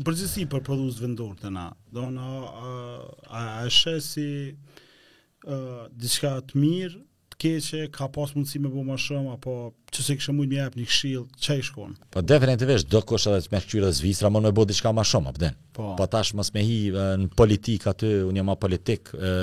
përgjësi 0.05 0.47
për 0.53 0.63
produs 0.65 1.01
vendor 1.03 1.35
të 1.41 1.51
na? 1.53 1.67
Do 1.93 2.07
në, 2.13 2.29
a, 2.49 2.73
a, 3.29 3.45
e 3.67 3.97
si 4.05 4.29
diçka 6.01 6.37
të 6.51 6.61
mirë, 6.63 7.03
të 7.33 7.39
keqe, 7.43 7.85
ka 7.93 8.09
pas 8.13 8.33
mundësi 8.37 8.61
me 8.63 8.71
bu 8.73 8.85
ma 8.87 8.99
shumë, 9.01 9.37
apo 9.37 9.57
që 9.93 10.03
se 10.07 10.17
kisha 10.17 10.33
mujtë 10.35 10.51
me 10.55 10.59
jep 10.61 10.77
një 10.79 10.87
këshilë, 10.89 11.25
që 11.45 11.57
i 11.61 11.65
shkonë? 11.69 12.07
Po 12.15 12.23
definitivisht, 12.25 12.89
do 12.93 13.01
kusha 13.07 13.35
edhe 13.37 13.45
të 13.45 13.53
me 13.53 13.61
këqyre 13.63 13.91
dhe 13.91 13.97
Zvistra, 14.01 14.31
mon 14.33 14.47
me 14.49 14.53
bo 14.57 14.65
diçka 14.69 14.93
ma 14.97 15.05
shumë, 15.05 15.33
apden. 15.35 15.59
Po, 15.77 15.93
po 15.97 16.07
tash 16.13 16.33
mës 16.37 16.51
me 16.53 16.63
hi 16.69 16.79
në 16.93 17.29
politikë 17.37 17.91
aty, 17.93 18.11
unë 18.29 18.41
jam 18.43 18.49
ma 18.51 18.57
politikë, 18.61 19.35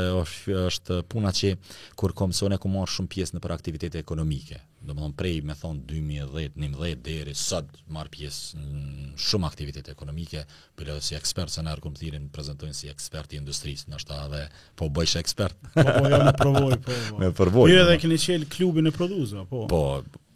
është 0.70 1.00
puna 1.10 1.32
që 1.36 1.54
kur 1.98 2.14
kom 2.18 2.34
sone 2.38 2.58
ku 2.62 2.70
marë 2.70 2.96
shumë 2.96 3.14
pjesë 3.14 3.38
në 3.38 3.44
për 3.46 3.56
aktivitete 3.58 4.02
ekonomike. 4.06 4.60
Do 4.80 4.94
më 4.96 5.02
thonë 5.04 5.18
prej 5.20 5.40
me 5.44 5.54
thonë 5.60 5.82
2010-2011 5.90 7.02
deri 7.04 7.34
sot 7.36 7.68
marë 7.92 8.14
pjesë 8.14 8.62
në 8.62 9.10
shumë 9.20 9.50
aktivitete 9.50 9.92
ekonomike, 9.94 10.46
për 10.80 10.94
si 11.04 11.18
ekspertë, 11.18 11.58
se 11.58 11.66
në 11.66 11.74
argumë 11.74 12.00
thirin 12.00 12.30
prezentojnë 12.34 12.78
si 12.78 12.90
ekspertë 12.94 13.36
i 13.36 13.42
industrisë, 13.42 13.90
në 13.92 14.00
është 14.00 14.22
edhe 14.24 14.46
po 14.80 14.88
bëjshë 14.96 15.24
ekspert. 15.26 15.60
Po, 15.74 15.84
po, 15.84 16.08
jo, 16.14 16.22
me 16.24 16.32
përvoj, 16.42 16.80
po. 16.86 17.00
po. 17.10 17.20
Me 17.20 17.28
përvoj. 17.36 17.68
Jo 17.74 17.82
edhe 17.84 17.98
keni 18.00 18.18
qelë 18.24 18.48
klubin 18.54 18.88
e 18.88 18.94
produzë, 18.96 19.44
po. 19.50 19.66
Po, 19.74 19.82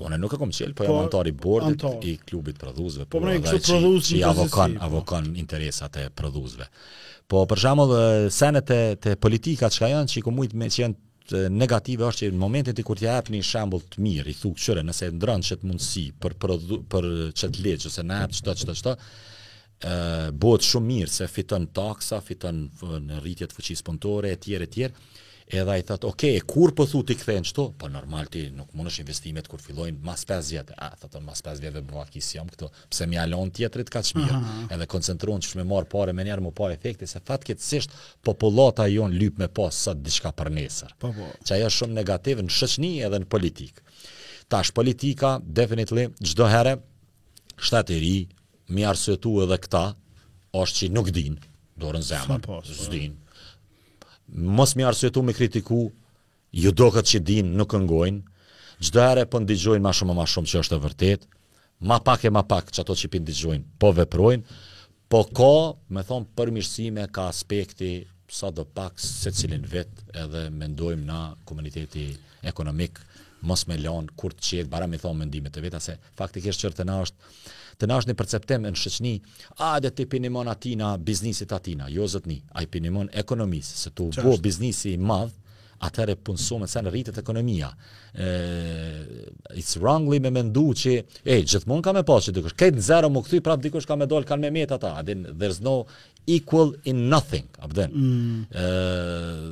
Unë 0.01 0.17
nuk 0.17 0.33
e 0.33 0.37
kom 0.41 0.49
qelë, 0.53 0.73
po 0.73 0.87
jam 0.87 0.93
po, 0.95 1.01
antar 1.03 1.27
i 1.29 1.31
bordit 1.37 1.83
i 2.09 2.13
klubit 2.27 2.57
prodhuesve. 2.57 3.05
Po 3.13 3.19
ne 3.21 3.35
po 3.37 3.51
po, 3.51 3.57
këto 3.59 3.77
që 4.01 4.15
i 4.17 4.23
avokan, 4.25 4.77
avokan 4.81 5.27
interesat 5.37 5.99
e 6.01 6.07
prodhuesve. 6.17 6.65
Po 7.29 7.43
për 7.49 7.61
shembull 7.61 7.93
senet 8.33 8.73
e 8.73 8.79
të 9.03 9.13
politika 9.21 9.69
që 9.73 9.91
janë 9.93 10.09
që 10.15 10.23
shumë 10.23 10.47
më 10.63 10.69
që 10.77 10.81
janë 10.81 11.41
negative 11.55 12.07
është 12.09 12.25
që 12.25 12.33
në 12.33 12.41
momentin 12.41 12.75
ti 12.75 12.83
kur 12.83 12.97
t'i 12.99 13.05
japni 13.05 13.39
një 13.39 13.47
shembull 13.51 13.85
të 13.93 14.01
mirë 14.03 14.33
i 14.33 14.35
thuk 14.39 14.57
qyre 14.59 14.81
nëse 14.83 15.11
ndron 15.19 15.45
çet 15.47 15.61
mundsi 15.63 16.07
për 16.21 16.35
prodhu, 16.41 16.81
për 16.91 17.07
çet 17.39 17.61
leç 17.63 17.85
ose 17.89 18.03
na 18.03 18.23
çdo 18.35 18.57
çdo 18.63 18.75
çdo 18.81 18.95
ë 18.97 20.33
bëhet 20.41 20.67
shumë 20.67 20.89
mirë 20.89 21.13
se 21.19 21.29
fiton 21.31 21.69
taksa, 21.77 22.19
fiton 22.25 22.65
në 23.05 23.21
rritje 23.23 23.45
të 23.51 23.57
fuqisë 23.59 23.87
punëtore 23.87 24.33
etj 24.35 24.57
etj. 24.57 24.89
Edhe 25.47 25.69
ai 25.71 25.81
thot, 25.83 26.03
"Ok, 26.03 26.21
kur 26.45 26.73
po 26.73 26.85
thu 26.85 27.03
ti 27.03 27.15
kthen 27.15 27.43
çto?" 27.43 27.73
Po 27.77 27.87
normal 27.87 28.25
ti 28.27 28.49
nuk 28.55 28.69
mundesh 28.71 28.99
investimet 28.99 29.47
kur 29.47 29.59
fillojnë 29.59 29.97
mas 30.03 30.23
5 30.25 30.49
vjet. 30.51 30.71
A 30.77 30.95
thot, 30.99 31.17
"Mas 31.23 31.41
5 31.41 31.59
vjet 31.59 31.73
do 31.73 31.93
vaki 31.97 32.21
si 32.21 32.37
jam 32.37 32.47
këtu, 32.47 32.69
pse 32.91 33.05
më 33.07 33.17
alon 33.23 33.51
tjetrit 33.51 33.89
kaq 33.89 34.13
mirë." 34.15 34.39
Edhe 34.71 34.85
koncentruan 34.85 35.39
çfarë 35.41 35.61
më 35.61 35.65
marr 35.73 35.85
parë 35.91 36.11
më 36.15 36.23
njëherë 36.25 36.45
më 36.47 36.51
pa 36.55 36.63
efekte 36.71 37.05
se 37.07 37.19
fatkeqësisht 37.19 37.89
popullata 38.23 38.87
jon 38.87 39.11
lyp 39.11 39.37
me 39.37 39.47
pas 39.47 39.75
sa 39.75 39.93
diçka 39.93 40.31
për 40.33 40.49
nesër. 40.51 40.91
Po 40.99 41.11
po. 41.13 41.21
Që 41.45 41.51
ajo 41.55 41.65
është 41.67 41.77
shumë 41.79 41.93
negative 42.01 42.41
në 42.41 42.51
shoqëni 42.59 42.93
edhe 43.05 43.17
në 43.19 43.27
politikë. 43.33 43.79
Tash 44.47 44.71
politika 44.71 45.39
definitely 45.59 46.07
çdo 46.23 46.45
herë 46.53 46.79
shtat 47.57 47.89
i 47.89 47.99
ri 47.99 48.27
më 48.69 48.81
arsyetu 48.91 49.33
edhe 49.43 49.57
këta 49.63 49.83
është 50.53 50.77
që 50.77 50.91
nuk 50.91 51.09
din 51.11 51.39
dorën 51.79 52.01
zemër. 52.03 52.39
Po. 52.41 52.61
S'din 52.63 53.17
mos 54.26 54.74
mi 54.74 54.86
tu 55.11 55.21
me 55.21 55.32
kritiku, 55.34 55.91
ju 56.53 56.71
do 56.71 56.89
këtë 56.93 57.07
që 57.09 57.19
din 57.26 57.53
nuk 57.57 57.74
ngojnë, 57.74 58.21
gjdo 58.86 59.01
ere 59.01 59.24
për 59.26 59.30
po 59.32 59.39
ndigjojnë 59.41 59.82
ma 59.82 59.89
shumë 59.93 60.11
e 60.11 60.15
ma 60.19 60.26
shumë 60.30 60.47
që 60.51 60.59
është 60.61 60.76
e 60.76 60.80
vërtet, 60.84 61.26
ma 61.82 61.97
pak 61.99 62.26
e 62.26 62.30
ma 62.30 62.43
pak 62.45 62.69
që 62.71 62.82
ato 62.84 62.93
që 62.95 63.09
për 63.09 63.24
ndigjojnë, 63.26 63.63
po 63.82 63.89
veprojnë, 63.91 64.43
po 65.09 65.24
ka, 65.34 65.49
me 65.89 66.03
thonë, 66.05 66.28
përmirësime 66.38 67.07
ka 67.15 67.26
aspekti 67.34 68.03
sa 68.30 68.51
do 68.53 68.65
pak 68.69 68.99
se 69.01 69.34
cilin 69.34 69.61
vet 69.69 69.89
edhe 70.13 70.47
mendojmë 70.49 71.05
na 71.09 71.19
komuniteti 71.45 72.05
ekonomik 72.45 72.99
mos 73.45 73.65
me 73.67 73.78
lanë 73.82 74.13
kur 74.17 74.34
të 74.38 74.45
qetë, 74.47 74.69
bara 74.71 74.86
me 74.88 75.01
thonë 75.01 75.24
mendimet 75.26 75.53
të 75.57 75.65
veta, 75.65 75.82
se 75.82 75.97
faktikisht 76.17 76.61
qërë 76.67 76.80
të 76.82 76.88
na 76.91 77.01
është 77.05 77.34
të 77.82 77.88
nash 77.89 78.07
një 78.09 78.15
perceptim 78.17 78.65
në 78.65 78.71
shëqni, 78.80 79.13
a 79.67 79.78
dhe 79.84 79.91
të 79.97 80.05
pinimon 80.13 80.49
atina, 80.53 80.91
biznisit 81.11 81.53
atina, 81.57 81.89
jo 81.95 82.07
zotni, 82.15 82.39
a 82.61 82.65
pinimon 82.76 83.11
ekonomisë, 83.24 83.78
se 83.86 83.93
të 83.99 84.09
bo 84.28 84.36
biznisi 84.47 84.95
madh, 85.11 85.36
atëre 85.84 86.15
punësume, 86.23 86.67
se 86.69 86.81
në 86.86 86.91
rritet 86.93 87.17
ekonomia. 87.19 87.69
E, 88.13 89.03
it's 89.59 89.75
wrongly 89.81 90.19
me 90.21 90.31
mendu 90.34 90.69
që, 90.77 90.97
e, 91.25 91.39
gjithmonë 91.43 91.84
ka 91.88 91.93
me 91.97 92.05
po 92.07 92.17
që 92.23 92.34
dikush, 92.38 92.55
kajtë 92.59 92.79
në 92.79 92.86
zero 92.88 93.09
më 93.11 93.23
këthy, 93.25 93.43
prap 93.45 93.61
dikush 93.63 93.88
ka 93.89 93.97
me 93.99 94.07
dolë, 94.09 94.27
kanë 94.29 94.45
me 94.47 94.51
metë 94.61 94.77
ata, 94.77 94.93
adin, 95.01 95.25
there's 95.39 95.59
no 95.65 95.81
equal 96.31 96.69
in 96.88 97.01
nothing, 97.11 97.47
abden. 97.65 97.95
Mm. 97.99 98.36
E, 98.49 98.67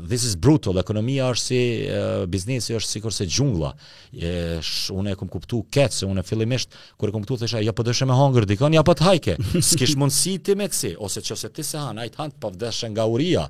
this 0.08 0.24
is 0.28 0.38
brutal, 0.40 0.80
ekonomia 0.80 1.28
është 1.34 1.46
si, 1.50 1.62
e, 1.92 2.04
biznesi 2.32 2.78
është 2.78 2.90
si 2.94 3.02
kërse 3.04 3.28
gjungla. 3.28 3.74
E, 4.14 4.30
sh, 4.64 4.92
une 4.96 5.12
e 5.12 5.20
kum 5.20 5.32
kuptu 5.32 5.64
ketë, 5.72 5.98
se 6.02 6.06
une 6.08 6.24
e 6.24 6.28
fillimisht, 6.28 6.72
kër 7.02 7.12
e 7.12 7.12
kum 7.16 7.26
kuptu, 7.26 7.42
thesha, 7.44 7.62
ja 7.66 7.76
përdëshe 7.76 8.06
po 8.08 8.14
me 8.14 8.20
hongër, 8.22 8.48
dikon, 8.48 8.78
ja 8.78 8.84
për 8.84 8.92
po 8.92 8.96
të 9.02 9.10
hajke, 9.10 9.38
s'kish 9.72 9.98
mundësi 10.00 10.38
ti 10.48 10.56
me 10.60 10.70
kësi, 10.72 10.96
ose 11.00 11.22
që 11.24 11.42
ti 11.58 11.64
se 11.66 11.82
han, 11.82 12.00
ajtë 12.06 12.22
hanë, 12.24 12.40
pavdëshe 12.44 12.90
nga 12.94 13.08
uria. 13.10 13.50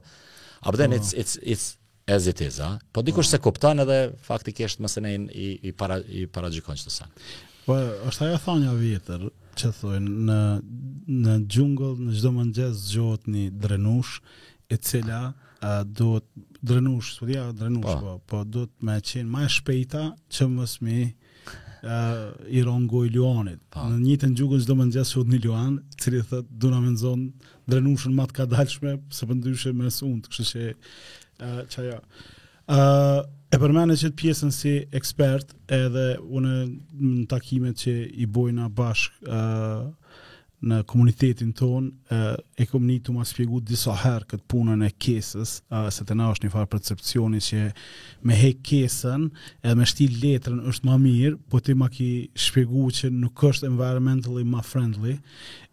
Abden, 0.62 0.94
oh. 0.94 0.98
Po. 0.98 1.00
it's, 1.02 1.14
it's, 1.18 1.36
it's, 1.44 1.72
as 2.08 2.28
Po 2.92 3.02
dikush 3.02 3.28
se 3.30 3.38
kupton 3.38 3.80
edhe 3.80 4.12
faktikisht 4.24 4.80
mos 4.80 4.98
e 4.98 5.16
i 5.34 5.60
i 5.68 5.72
para 5.72 6.00
i 6.00 6.28
paraqjon 6.28 6.76
çdo 6.76 6.90
sa. 6.98 7.06
Po 7.66 7.74
është 8.10 8.28
ajo 8.28 8.38
thonja 8.44 8.74
vjetër 8.74 9.22
që 9.58 9.68
thonë 9.82 10.10
në 10.28 10.40
në 11.22 11.36
xhungull 11.52 11.98
në 12.02 12.16
çdo 12.18 12.32
mëngjes 12.38 12.74
zgjohet 12.90 13.28
një 13.30 13.46
drenush 13.62 14.20
e 14.70 14.76
cila 14.78 15.34
duhet, 15.86 15.96
do 15.98 16.20
të 16.20 16.60
drenush, 16.66 17.18
thotja 17.20 17.52
drenush 17.52 17.96
po, 18.02 18.02
po, 18.02 18.12
po 18.30 18.40
do 18.50 18.64
të 18.70 18.86
më 18.86 18.96
qenë 19.06 19.30
më 19.34 19.46
e 19.46 19.50
shpejta 19.58 20.04
që 20.34 20.48
mos 20.50 20.80
mi 20.82 21.14
e 21.84 21.94
uh, 21.94 22.34
i 22.54 22.62
rongoj 22.62 23.08
Luanit. 23.10 23.58
Po. 23.74 23.88
Në 23.90 23.98
një 24.06 24.18
të 24.22 24.28
ngjukun 24.36 24.62
çdo 24.66 24.76
mëngjes 24.78 25.16
sot 25.16 25.30
në 25.32 25.40
Luan, 25.46 25.80
cili 25.98 26.20
thotë 26.30 26.50
do 26.62 26.70
na 26.70 26.78
menzon 26.84 27.32
drenushën 27.72 28.14
më 28.14 28.28
të 28.30 28.36
kadalshme, 28.38 28.92
sepse 29.10 29.26
po 29.32 29.38
ndyshe 29.40 29.72
më 29.74 29.90
sunt, 29.96 30.30
kështu 30.30 30.46
që 30.52 30.62
Uh, 31.42 31.68
çaja. 31.70 32.00
uh, 32.70 33.24
e 33.52 33.56
jo. 33.58 33.62
përmene 33.64 33.96
që 33.98 34.12
të 34.12 34.18
pjesën 34.20 34.52
si 34.54 34.72
ekspert 35.00 35.56
edhe 35.74 36.04
unë 36.38 36.52
në 36.70 37.24
takimet 37.32 37.80
që 37.82 37.94
i 38.22 38.28
bojna 38.30 38.68
bashk 38.70 39.16
uh, 39.26 39.88
në 40.62 40.78
komunitetin 40.86 41.50
ton 41.58 41.88
e 42.62 42.68
kom 42.70 42.84
një 42.86 43.00
të 43.06 43.14
ma 43.16 43.24
spjegu 43.26 43.58
disa 43.66 43.96
herë 44.04 44.28
këtë 44.30 44.44
punën 44.54 44.84
e 44.86 44.92
kesës 45.02 45.54
se 45.96 46.04
të 46.06 46.14
na 46.20 46.28
është 46.30 46.46
një 46.46 46.52
farë 46.54 46.70
percepcioni 46.76 47.40
që 47.42 47.62
me 48.30 48.38
hek 48.38 48.60
kesën 48.70 49.24
edhe 49.66 49.74
me 49.80 49.88
shti 49.90 50.06
letrën 50.22 50.60
është 50.70 50.86
ma 50.86 51.00
mirë 51.02 51.40
po 51.50 51.64
ti 51.66 51.74
ma 51.80 51.88
ki 51.90 52.12
shpjegu 52.46 52.86
që 53.00 53.10
nuk 53.16 53.42
është 53.50 53.72
environmentally 53.72 54.46
ma 54.46 54.62
friendly 54.62 55.16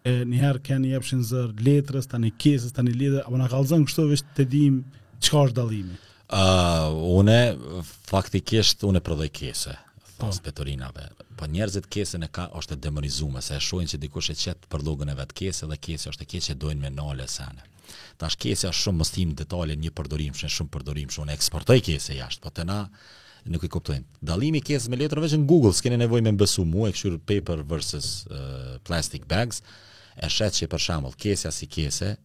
e 0.08 0.22
njëherë 0.24 0.64
kënë 0.70 0.94
jepshin 0.94 1.20
zërë 1.34 1.66
letrës, 1.68 2.08
tani 2.08 2.32
kesës, 2.40 2.72
tani 2.72 2.96
letrës 2.96 3.28
apo 3.28 3.36
në 3.42 3.50
kalëzën 3.52 3.84
kështu 3.90 4.08
vështë 4.14 4.34
të 4.40 4.48
dim 4.56 4.80
Qëka 5.18 5.44
është 5.48 5.56
dalimi? 5.58 5.96
Uh, 6.28 6.94
une, 7.16 7.84
faktikisht, 8.08 8.82
une 8.84 9.00
prodhoj 9.00 9.30
kese, 9.32 9.72
thonë 10.18 10.36
po. 10.36 10.42
petorinave. 10.44 11.06
Po 11.38 11.46
njerëzit 11.48 11.86
kese 11.90 12.18
në 12.20 12.28
ka 12.34 12.48
është 12.58 12.76
e 12.76 12.80
demonizume, 12.84 13.40
se 13.42 13.56
e 13.56 13.60
shojnë 13.64 13.92
që 13.94 14.00
dikush 14.02 14.30
e 14.32 14.36
qetë 14.36 14.68
për 14.68 14.84
logën 14.84 15.12
e 15.12 15.16
vetë 15.18 15.36
kese, 15.40 15.68
dhe 15.70 15.78
kese 15.86 16.10
është 16.12 16.26
e 16.26 16.28
keqe 16.34 16.56
dojnë 16.60 16.82
me 16.82 16.90
nale 16.92 17.26
sene. 17.30 17.64
Ta 18.20 18.28
është 18.28 18.42
kese 18.44 18.68
është 18.68 18.82
shumë 18.82 19.00
mëstim 19.00 19.32
detale 19.40 19.76
një 19.78 19.92
përdorim, 19.96 20.34
shumë 20.36 20.52
shumë 20.58 20.72
përdorim, 20.76 21.08
shumë 21.14 21.32
eksportoj 21.38 21.78
kese 21.88 22.18
jashtë, 22.18 22.44
po 22.44 22.52
të 22.58 22.68
na 22.68 22.78
nuk 23.48 23.64
i 23.64 23.68
kuptojnë. 23.72 24.18
Dalimi 24.28 24.60
kese 24.66 24.90
me 24.92 24.98
letrë 25.00 25.22
veç 25.24 25.32
në 25.38 25.46
Google, 25.48 25.72
s'kene 25.78 25.96
nevoj 26.02 26.20
me 26.26 26.34
mbesu 26.36 26.66
mu, 26.68 26.84
e 26.84 26.92
këshur 26.92 27.14
paper 27.30 27.62
versus 27.70 28.26
uh, 28.28 28.74
plastic 28.84 29.24
bags, 29.30 29.62
e 30.20 30.28
shetë 30.28 30.58
që 30.62 30.68
për 30.74 30.84
shambull, 30.90 31.16
kese 31.16 31.52
si 31.56 31.70
kese, 31.72 32.18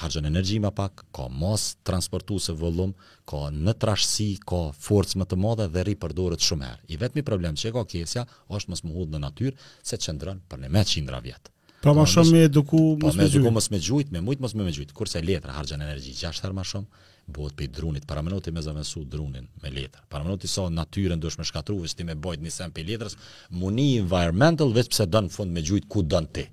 harxhon 0.00 0.24
energji 0.26 0.58
më 0.60 0.70
pak, 0.76 1.04
ka 1.16 1.28
mos 1.30 1.76
transportuese 1.86 2.52
vëllum, 2.56 2.92
ka 3.28 3.48
në 3.54 3.74
trashësi, 3.80 4.28
ka 4.46 4.70
forcë 4.76 5.20
më 5.20 5.26
të 5.30 5.36
madhe 5.40 5.68
dhe 5.68 5.82
rri 5.84 5.96
shumë 6.38 6.66
herë. 6.66 6.82
I 6.88 6.96
vetmi 6.96 7.22
problem 7.22 7.54
që 7.54 7.72
ka 7.72 7.84
kësja 7.84 8.26
është 8.48 8.70
mos 8.70 8.84
mohut 8.84 9.08
në 9.10 9.18
natyrë 9.20 9.56
se 9.82 9.96
çndron 9.96 10.40
për 10.48 10.58
ne 10.60 10.68
me 10.68 10.84
qindra 10.84 11.20
vjet. 11.20 11.50
Pra 11.80 11.94
po, 11.94 12.00
më 12.00 12.06
shumë 12.06 12.32
me 12.32 12.48
duku 12.48 12.80
mos 13.00 13.16
me 13.16 13.28
duku 13.28 13.44
po, 13.46 13.50
mos 13.54 13.70
me 13.70 13.78
gjujt, 13.80 14.10
me 14.10 14.20
shumë 14.20 14.40
mos 14.42 14.54
me 14.54 14.72
gjujt. 14.72 14.92
Kurse 14.92 15.22
letra 15.22 15.52
harxhon 15.56 15.80
energji 15.82 16.12
gjashtë 16.12 16.46
herë 16.46 16.58
më 16.58 16.66
shumë 16.72 17.06
bot 17.30 17.54
pe 17.54 17.68
drunit 17.70 18.04
para 18.10 18.22
minutit 18.26 18.52
me 18.52 18.60
zavesu 18.60 19.04
drunin 19.06 19.46
me 19.62 19.70
letra. 19.70 20.02
Para 20.08 20.24
minutit 20.24 20.50
sa 20.50 20.66
so, 20.66 20.70
natyrën 20.70 21.20
duhet 21.20 21.38
të 21.38 21.46
shkatrruhesh 21.48 21.94
ti 21.96 22.04
me 22.04 22.14
bojt 22.18 22.42
një 22.42 22.50
sample 22.52 22.82
letrës, 22.84 23.16
muni 23.50 23.92
environmental 24.02 24.74
vetë 24.74 24.90
pse 24.92 25.06
don 25.06 25.30
fund 25.30 25.54
me 25.54 25.62
gjujt 25.62 25.86
ku 25.88 26.02
don 26.02 26.26
ti. 26.26 26.48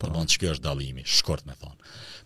Po 0.00 0.08
bon 0.08 0.24
çka 0.24 0.54
është 0.54 0.64
dallimi, 0.64 1.02
shkurt 1.04 1.42
me 1.44 1.52
thon. 1.60 1.74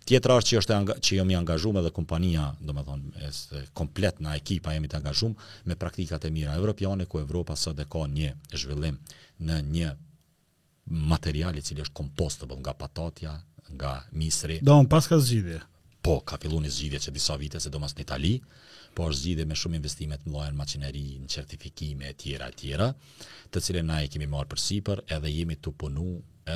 Tjetër 0.04 0.32
është 0.34 0.50
që 0.52 0.58
është 0.62 0.76
që 1.06 1.16
jam 1.16 1.30
i 1.32 1.36
angazhuar 1.38 1.78
edhe 1.80 1.90
kompania, 1.96 2.42
domethënë, 2.68 3.12
është 3.28 3.62
komplet 3.78 4.18
në 4.20 4.34
ekipa 4.40 4.74
jemi 4.76 4.90
të 4.92 4.98
angazhuar 5.00 5.46
me 5.70 5.76
praktikat 5.80 6.26
e 6.28 6.30
mira 6.34 6.56
evropiane 6.60 7.06
ku 7.08 7.20
Evropa 7.24 7.56
sot 7.56 7.80
e 7.80 7.86
ka 7.94 8.02
një 8.16 8.34
zhvillim 8.62 8.98
në 9.48 9.56
një 9.70 9.94
material 11.14 11.56
i 11.56 11.62
cili 11.64 11.80
është 11.86 11.96
compostable 12.02 12.58
nga 12.60 12.74
patatja, 12.82 13.32
nga 13.78 13.94
misri. 14.22 14.58
Do 14.60 14.76
të 14.84 15.00
ka 15.12 15.18
zgjidhje. 15.28 15.60
Po, 16.04 16.18
ka 16.20 16.36
filluar 16.42 16.68
zgjidhje 16.68 17.00
që 17.06 17.14
disa 17.16 17.38
vite 17.40 17.60
se 17.64 17.72
domos 17.72 17.96
në 17.96 18.04
Itali, 18.04 18.34
po 18.94 19.06
është 19.08 19.22
zgjidhje 19.22 19.46
me 19.48 19.56
shumë 19.56 19.78
investime 19.80 20.18
të 20.20 20.30
mëdha 20.34 20.50
në 20.50 20.60
makineri, 20.60 21.04
në 21.22 21.32
certifikime 21.36 22.10
etj. 22.12 22.36
tjera, 22.60 22.92
të 23.50 23.60
cilën 23.64 23.88
na 23.88 24.02
e 24.04 24.08
kemi 24.12 24.26
marrë 24.36 24.52
përsipër 24.52 25.00
edhe 25.16 25.30
jemi 25.32 25.56
tu 25.64 25.72
punu 25.72 26.04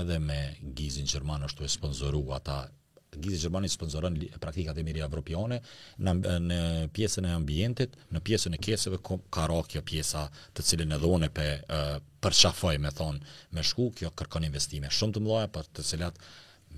edhe 0.02 0.18
me 0.28 0.42
gizin 0.82 1.06
gjerman 1.08 1.48
është 1.48 1.58
të 1.58 1.64
e 1.70 1.76
sponsoru 1.78 2.22
ata 2.40 2.60
Gizi 3.20 3.38
Gjermani 3.42 3.68
sponsoron 3.68 4.16
praktikat 4.42 4.78
e 4.80 4.84
mirë 4.86 5.02
evropiane 5.06 5.60
në 6.04 6.14
në 6.44 6.60
pjesën 6.96 7.26
e 7.26 7.32
ambientit, 7.34 7.94
në 8.14 8.20
pjesën 8.28 8.54
e 8.56 8.62
kesave 8.62 8.98
ka 9.04 9.46
ra 9.50 9.60
kjo 9.70 9.82
pjesa 9.82 10.26
të 10.54 10.66
cilën 10.70 10.94
e 10.94 10.98
dhone 11.02 11.30
pe 11.34 11.48
për 12.24 12.40
çafoj 12.44 12.76
me 12.82 12.90
thon 12.90 13.20
me 13.54 13.62
shku 13.62 13.90
kjo 13.98 14.12
kërkon 14.18 14.48
investime 14.48 14.90
shumë 14.90 15.16
të 15.18 15.24
mëdha 15.26 15.48
për 15.56 15.70
të 15.76 15.86
cilat 15.92 16.20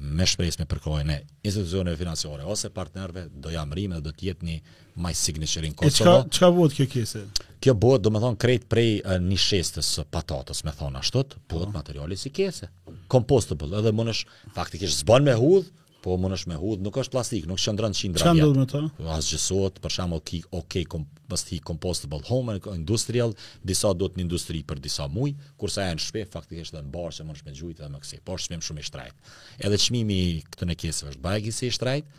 me 0.01 0.23
shpresë 0.31 0.63
me 0.63 0.67
përkohën 0.71 1.09
e 1.13 1.17
institucioneve 1.49 1.99
financiare 2.01 2.45
ose 2.55 2.71
partnerëve 2.73 3.25
do 3.43 3.51
jam 3.53 3.73
rrimë 3.75 3.99
dhe 3.99 4.05
do 4.07 4.13
të 4.15 4.29
jetni 4.31 4.61
më 5.01 5.11
signature 5.19 5.67
in 5.67 5.75
Kosovo. 5.75 6.23
Çka 6.23 6.37
çka 6.37 6.49
vot 6.57 6.75
kjo 6.77 6.87
kesë? 6.93 7.23
Kjo 7.61 7.75
bëhet 7.83 8.05
domethën 8.07 8.39
krejt 8.41 8.65
prej 8.71 9.01
një 9.27 9.37
shestës 9.49 9.91
së 9.99 10.05
patatës, 10.15 10.63
me 10.65 10.73
thon 10.79 10.97
ashtu, 11.01 11.25
po 11.51 11.67
materiali 11.75 12.17
si 12.17 12.33
kesë. 12.33 12.71
Compostable, 13.13 13.75
edhe 13.83 13.93
mundesh 13.93 14.23
faktikisht 14.57 15.03
zban 15.05 15.27
me 15.27 15.35
hudh, 15.37 15.69
po 16.03 16.17
më 16.21 16.29
nësh 16.33 16.47
me 16.51 16.57
hudh, 16.59 16.81
nuk 16.85 16.97
është 17.01 17.13
plastik, 17.15 17.47
nuk 17.49 17.61
shëndrën 17.61 17.93
100 17.97 18.17
gram. 18.17 18.23
Çfarë 18.23 18.39
ndodh 18.41 18.61
me 18.61 18.67
ta? 18.71 18.81
Po, 18.97 19.07
as 19.15 19.29
gjësohet, 19.31 19.81
për 19.85 19.95
shembull, 19.97 20.23
ki 20.29 20.41
OK 20.57 20.77
kom, 20.93 21.05
mos 21.31 21.45
ti 21.47 21.59
compostable 21.71 22.21
home 22.29 22.57
industrial, 22.75 23.35
disa 23.67 23.93
të 23.93 24.11
në 24.17 24.25
industri 24.27 24.63
për 24.67 24.81
disa 24.85 25.07
muaj, 25.13 25.35
kurse 25.61 25.87
në 25.87 26.05
shpe, 26.09 26.25
faktikisht 26.33 26.75
edhe 26.75 26.87
në 26.87 26.93
barë 26.95 27.17
që 27.19 27.27
më 27.29 27.37
nësh 27.37 27.45
me 27.49 27.57
gjujt 27.61 27.83
edhe 27.83 27.91
më 27.95 28.03
kësi. 28.05 28.21
Po 28.27 28.37
shmim 28.41 28.65
shumë 28.65 28.81
i 28.81 28.87
shtrajt. 28.89 29.33
Edhe 29.67 29.81
çmimi 29.85 30.21
këtu 30.51 30.69
në 30.71 30.79
kesë 30.81 31.11
është 31.13 31.25
bajgi 31.27 31.53
i 31.67 31.73
shtrajt, 31.77 32.19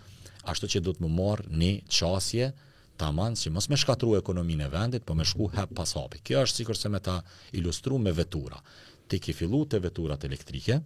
ashtu 0.54 0.72
që 0.76 0.84
do 0.86 0.96
të 0.96 1.04
më 1.06 1.12
marr 1.18 1.48
në 1.50 1.72
çasje 1.98 2.52
tamam 3.02 3.34
që 3.40 3.50
mos 3.50 3.66
me 3.72 3.78
shkatrua 3.82 4.20
ekonominë 4.22 4.68
e 4.68 4.70
vendit, 4.76 5.04
po 5.08 5.16
me 5.18 5.26
shku 5.26 5.48
hap 5.56 5.72
pas 5.78 5.90
hapi. 5.98 6.22
Kjo 6.28 6.44
është 6.46 6.62
sikurse 6.62 6.90
me 6.94 7.02
ta 7.02 7.18
ilustruar 7.58 8.02
me 8.04 8.14
vetura. 8.14 8.62
Ti 9.10 9.18
ke 9.20 9.34
filluar 9.36 9.68
te 9.72 9.80
veturat 9.84 10.22
elektrike, 10.28 10.78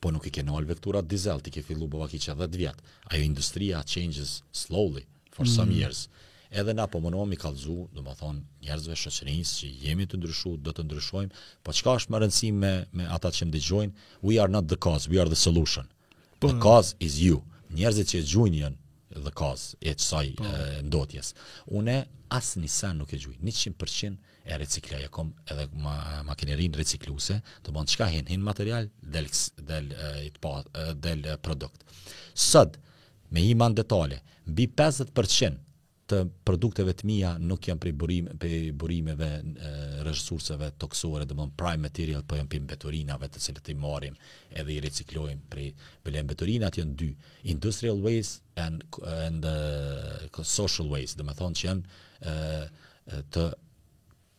Po 0.00 0.10
nuk 0.12 0.26
i 0.26 0.32
ke 0.34 0.42
nëllë 0.44 1.02
dizel, 1.08 1.40
ti 1.40 1.50
ke 1.54 1.62
fillu 1.62 1.88
bëva 1.88 2.08
ki 2.12 2.18
që 2.24 2.34
10 2.38 2.56
vjetë. 2.62 2.84
Ajo 3.12 3.22
industria 3.26 3.82
changes 3.84 4.42
slowly 4.52 5.06
for 5.30 5.46
some 5.46 5.70
mm. 5.72 5.78
years. 5.78 6.08
Edhe 6.52 6.74
na 6.76 6.86
po 6.86 7.00
më 7.00 7.10
nëmi 7.14 7.36
kalzu, 7.40 7.88
do 7.96 8.02
më 8.04 8.14
thonë 8.20 8.42
njerëzve 8.66 8.94
shëqërinës 9.02 9.52
që 9.60 9.68
jemi 9.86 10.06
të 10.10 10.18
ndryshu, 10.20 10.52
do 10.60 10.72
të 10.76 10.84
ndryshojmë, 10.84 11.32
po 11.64 11.72
qka 11.72 11.94
është 12.00 12.12
më 12.12 12.20
rëndësi 12.24 12.50
me, 12.62 12.72
me 12.98 13.08
ata 13.16 13.30
që 13.32 13.48
më 13.48 13.54
digjojnë, 13.56 14.04
we 14.28 14.36
are 14.42 14.52
not 14.52 14.68
the 14.68 14.76
cause, 14.76 15.08
we 15.08 15.20
are 15.22 15.30
the 15.32 15.38
solution. 15.46 15.88
Po, 16.40 16.50
the 16.50 16.58
cause 16.60 16.92
is 17.00 17.16
you. 17.24 17.40
Njerëzit 17.72 18.12
që 18.12 18.20
e 18.20 18.26
gjujnë 18.34 18.72
the 19.24 19.32
cause 19.36 19.76
e 19.80 19.92
qësaj 19.96 20.28
po. 20.38 20.52
ndotjes. 20.84 21.32
Une 21.78 21.96
asë 22.32 22.60
një 22.60 22.70
sen 22.76 23.00
nuk 23.00 23.12
e 23.16 23.22
gjujnë, 23.22 23.48
100% 23.48 24.31
e 24.44 24.56
reciklaj, 24.58 25.02
e 25.06 25.10
kom 25.14 25.32
edhe 25.50 25.66
ma, 25.78 25.96
makinerin 26.26 26.74
recikluse, 26.78 27.38
të 27.62 27.74
bëndë 27.74 27.94
qka 27.96 28.08
hin, 28.12 28.26
hinë 28.30 28.46
material, 28.46 28.88
del, 29.16 29.28
del, 29.70 29.92
del 31.04 31.28
produkt. 31.46 31.84
Sëd, 32.34 32.78
me 33.32 33.44
hi 33.46 33.52
man 33.58 33.76
detale, 33.78 34.18
bi 34.44 34.66
50% 34.68 35.60
të 36.12 36.18
produkteve 36.44 36.92
të 36.98 37.06
mija 37.08 37.30
nuk 37.40 37.68
janë 37.70 37.80
prej, 37.80 37.92
burime, 37.96 38.34
burimeve 38.34 38.72
burimeve 38.80 40.00
rëshësurseve 40.08 40.72
toksore, 40.82 41.24
dhe 41.28 41.36
mënë 41.38 41.54
prime 41.56 41.86
material, 41.86 42.26
po 42.28 42.36
janë 42.36 42.50
për 42.74 42.82
të 43.36 43.44
cilët 43.46 43.70
i 43.72 43.76
marim 43.80 44.18
edhe 44.50 44.74
i 44.74 44.82
reciklojmë 44.82 45.46
prej 45.54 45.70
bëllem 46.04 46.28
beturinat 46.34 46.76
janë 46.82 46.96
dy, 47.00 47.12
industrial 47.54 48.02
waste 48.04 48.42
and, 48.60 48.82
and 49.22 49.46
uh, 49.48 50.42
social 50.42 50.90
waste, 50.90 51.16
dhe 51.22 51.28
me 51.30 51.38
thonë 51.38 51.60
që 51.62 51.70
janë 51.70 51.94
uh, 52.34 52.82
të 53.34 53.48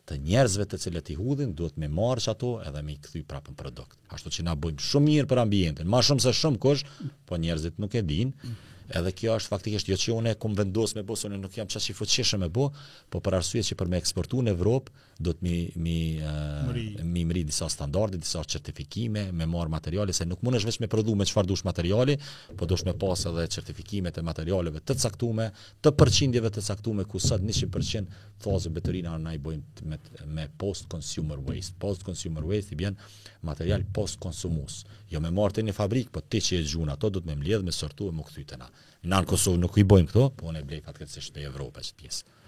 të 0.08 0.16
njerëzve 0.26 0.64
të 0.70 0.78
cilët 0.82 1.10
i 1.14 1.16
hudhin 1.20 1.52
duhet 1.60 1.78
me 1.82 1.88
marrë 1.98 2.24
që 2.26 2.30
ato 2.32 2.50
edhe 2.70 2.82
me 2.88 2.96
i 2.96 3.00
këthy 3.06 3.22
prapën 3.30 3.56
produkt. 3.60 3.96
Ashtu 4.16 4.32
që 4.36 4.44
na 4.48 4.56
bojmë 4.64 4.86
shumë 4.90 5.08
mirë 5.10 5.30
për 5.32 5.42
ambientin, 5.44 5.90
ma 5.94 6.02
shumë 6.08 6.26
se 6.26 6.34
shumë 6.42 6.60
kush, 6.66 6.84
po 7.30 7.40
njerëzit 7.46 7.80
nuk 7.84 7.96
e 8.02 8.04
dinë, 8.12 8.54
Edhe 8.92 9.12
kjo 9.16 9.32
është 9.38 9.52
faktikisht 9.54 9.88
jo 9.88 9.96
që 10.00 10.12
unë 10.18 10.32
kum 10.42 10.52
vendos 10.58 10.92
me 10.96 11.02
bo, 11.08 11.14
së 11.16 11.30
unë 11.30 11.38
nuk 11.40 11.54
jam 11.56 11.68
qa 11.72 11.80
që 11.80 11.92
i 11.92 11.96
fëqishëm 11.96 12.42
me 12.44 12.50
bo, 12.52 12.66
po 13.10 13.20
për 13.24 13.38
arsuje 13.38 13.62
që 13.70 13.76
për 13.80 13.88
me 13.90 14.00
eksportu 14.02 14.42
në 14.44 14.52
Evropë, 14.52 14.92
do 15.24 15.32
të 15.32 15.46
mi, 15.46 15.54
mi, 15.86 15.94
uh, 16.20 17.00
mi 17.06 17.22
mri 17.24 17.44
disa 17.48 17.68
standarde, 17.70 18.18
disa 18.20 18.42
certifikime, 18.50 19.22
me 19.32 19.46
marë 19.48 19.72
materiale, 19.72 20.12
se 20.12 20.26
nuk 20.28 20.42
mundesh 20.44 20.66
vetëm 20.66 20.72
veç 20.74 20.80
me 20.84 20.90
prodhu 20.92 21.14
me 21.16 21.24
qëfar 21.28 21.48
dush 21.48 21.64
materiale, 21.64 22.18
po 22.58 22.68
dush 22.68 22.84
me 22.84 22.92
pas 22.98 23.24
edhe 23.30 23.46
certifikime 23.54 24.12
të 24.12 24.24
materialeve 24.26 24.82
të 24.84 24.98
caktume, 25.04 25.48
të 25.80 25.94
përqindjeve 26.02 26.50
të 26.56 26.66
caktume, 26.68 27.06
ku 27.08 27.22
sët 27.22 27.40
100% 27.46 28.12
fazë 28.44 28.74
përqind, 28.74 29.12
na 29.22 29.32
i 29.34 29.40
bëjmë 29.40 29.88
me, 29.94 30.00
me 30.36 30.48
post-consumer 30.60 31.40
waste. 31.46 31.78
Post-consumer 31.80 32.44
waste 32.50 32.74
i 32.74 32.80
bjen 32.82 32.98
material 33.44 33.84
post 33.94 34.16
konsumues 34.20 34.82
jo 35.16 35.22
me 35.22 35.30
marrë 35.34 35.56
të 35.58 35.62
një 35.68 35.74
fabrikë, 35.76 36.12
po 36.14 36.22
ti 36.28 36.40
që 36.42 36.60
e 36.60 36.66
gjunë 36.68 36.94
ato, 36.94 37.10
do 37.14 37.22
të 37.22 37.30
me 37.30 37.36
mledhë, 37.40 37.64
me 37.68 37.74
sortu 37.74 38.08
e 38.10 38.14
më 38.14 38.26
këthy 38.28 38.44
të 38.50 38.58
na. 38.60 38.68
Në 39.04 39.20
Kosovë 39.28 39.60
nuk 39.62 39.76
i 39.82 39.86
bojmë 39.88 40.08
këto, 40.10 40.28
po 40.38 40.52
ne 40.52 40.60
blej 40.62 40.80
blejka 40.82 40.92
të 40.96 41.02
këtë 41.02 41.14
se 41.14 41.26
shtë 41.26 41.44
e 41.44 41.68
pjesë. 42.00 42.40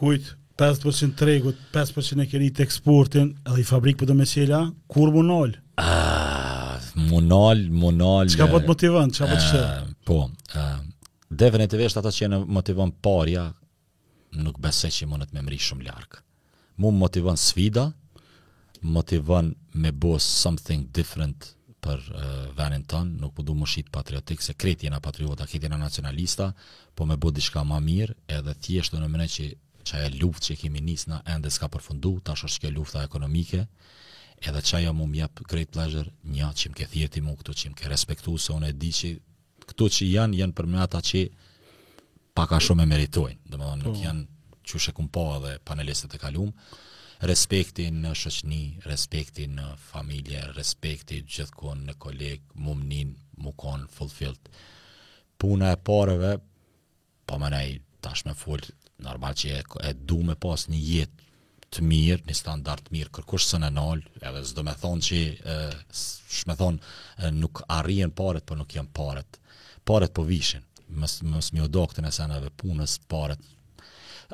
Kujt, 0.00 0.30
5% 0.60 1.14
tregut, 1.18 1.56
5% 1.72 2.22
e 2.22 2.26
keni 2.30 2.50
të 2.52 2.64
eksportin, 2.66 3.30
edhe 3.48 3.60
i 3.62 3.66
fabrikë 3.68 4.02
për 4.02 4.10
të 4.10 4.16
me 4.18 4.26
qela, 4.32 4.60
kur 4.92 5.12
më 5.14 5.22
nëllë? 5.30 5.64
Munal, 7.08 7.66
munal... 7.80 8.30
Qa 8.36 8.48
po 8.50 8.60
të 8.60 8.68
motivën, 8.70 9.12
qa 9.14 9.28
po 9.30 9.38
të 9.40 9.48
shërë? 9.50 9.70
Po, 10.08 10.18
dhe 11.32 11.48
vërën 11.52 11.66
e 11.66 11.70
të 11.72 11.80
veshtë 11.80 12.02
ata 12.02 12.12
që 12.14 12.24
jene 12.24 12.42
motivën 12.58 12.92
parja, 13.04 13.46
nuk 14.44 14.58
bese 14.62 14.92
që 14.92 15.06
i 15.06 15.10
mundet 15.10 15.32
me 15.34 15.42
mri 15.46 15.58
shumë 15.58 15.86
larkë. 15.88 16.20
Mu 16.80 16.92
motivën 16.96 17.38
svida, 17.40 17.88
motivon 18.80 19.56
me 19.72 19.90
bo 19.90 20.18
something 20.18 20.86
different 20.90 21.46
për 21.80 22.00
uh, 22.12 22.52
venin 22.56 22.84
tënë, 22.84 23.16
nuk 23.20 23.32
po 23.34 23.42
më 23.56 23.66
shqit 23.66 23.88
patriotik, 23.92 24.42
se 24.44 24.52
kretë 24.54 24.84
jena 24.86 25.00
patriota, 25.00 25.46
kretë 25.48 25.64
jena 25.66 25.76
nacionalista, 25.80 26.50
po 26.96 27.06
me 27.08 27.16
bo 27.16 27.30
diçka 27.32 27.64
ma 27.64 27.80
mirë, 27.80 28.14
edhe 28.28 28.52
thjeshtë 28.54 29.00
në 29.00 29.08
mëne 29.08 29.26
që 29.32 29.46
që 29.88 29.96
ajo 29.96 30.16
luftë 30.20 30.44
që 30.44 30.56
kemi 30.60 30.80
nisë 30.84 31.08
në 31.10 31.20
ende 31.34 31.50
s'ka 31.50 31.66
përfundu, 31.72 32.18
ta 32.20 32.32
është 32.36 32.60
kjo 32.60 32.70
lufta 32.76 33.04
ekonomike, 33.04 33.62
edhe 34.44 34.60
që 34.60 34.76
ajo 34.80 34.92
mu 34.92 35.06
mjep 35.08 35.40
great 35.48 35.72
pleasure, 35.72 36.12
një 36.24 36.50
që 36.54 36.68
më 36.72 36.76
ke 36.82 36.86
thjeti 36.92 37.20
mu 37.24 37.36
këtu, 37.40 37.54
që 37.56 37.70
më 37.72 37.78
ke 37.80 37.88
respektu, 37.88 38.36
se 38.38 38.52
unë 38.52 38.68
e 38.68 38.76
di 38.76 38.92
që 39.00 39.14
këtu 39.72 39.88
që 39.96 40.10
janë, 40.12 40.36
janë 40.42 40.52
për 40.60 40.68
ata 40.84 41.00
që 41.00 41.24
paka 42.36 42.60
shumë 42.60 42.84
e 42.84 42.90
meritojnë, 42.92 43.38
dhe 43.48 43.56
më 43.56 43.70
dhe 43.70 43.80
nuk 43.80 43.96
po. 43.96 44.04
janë 44.04 44.28
që 44.68 44.82
shë 44.84 44.92
kumpo 45.00 45.24
edhe 45.38 45.56
panelistët 45.64 46.14
e 46.16 46.20
kalumë, 46.20 46.52
respektin 47.20 47.98
në 48.00 48.14
shoqni, 48.16 48.60
respektin 48.88 49.56
në 49.58 49.66
familje, 49.90 50.40
respekti 50.56 51.18
gjithkohon 51.28 51.82
në 51.90 51.94
koleg, 52.00 52.44
mumnin, 52.54 53.14
mukon 53.44 53.84
fulfilled. 53.92 54.48
Puna 55.40 55.74
e 55.74 55.80
parëve, 55.84 56.32
po 57.28 57.40
më 57.40 57.50
nej, 57.54 57.74
tash 58.02 58.24
me 58.26 58.32
full, 58.36 58.64
normal 59.04 59.36
që 59.36 59.58
e, 59.58 59.64
e 59.90 59.92
du 59.94 60.20
me 60.24 60.36
pas 60.36 60.66
një 60.72 60.80
jetë 60.86 61.28
të 61.70 61.84
mirë, 61.86 62.22
një 62.26 62.34
standart 62.34 62.88
të 62.88 62.96
mirë, 62.96 63.12
kërkush 63.14 63.46
së 63.52 63.60
në 63.62 63.68
nalë, 63.76 64.10
edhe 64.26 64.40
zdo 64.50 64.64
me 64.66 64.72
thonë 64.80 65.04
që, 65.06 65.20
e, 65.20 65.58
shme 66.40 66.56
thonë, 66.58 66.90
nuk 67.36 67.60
arrien 67.70 68.10
paret, 68.10 68.44
po 68.48 68.56
nuk 68.58 68.74
jenë 68.74 68.90
paret. 68.96 69.38
Paret 69.86 70.12
po 70.16 70.24
vishin, 70.26 70.64
mës, 70.90 71.20
mës 71.28 71.52
mjë 71.54 71.68
doktën 71.76 72.08
e 72.08 72.14
senëve 72.16 72.50
punës, 72.60 72.96
paret. 73.12 73.44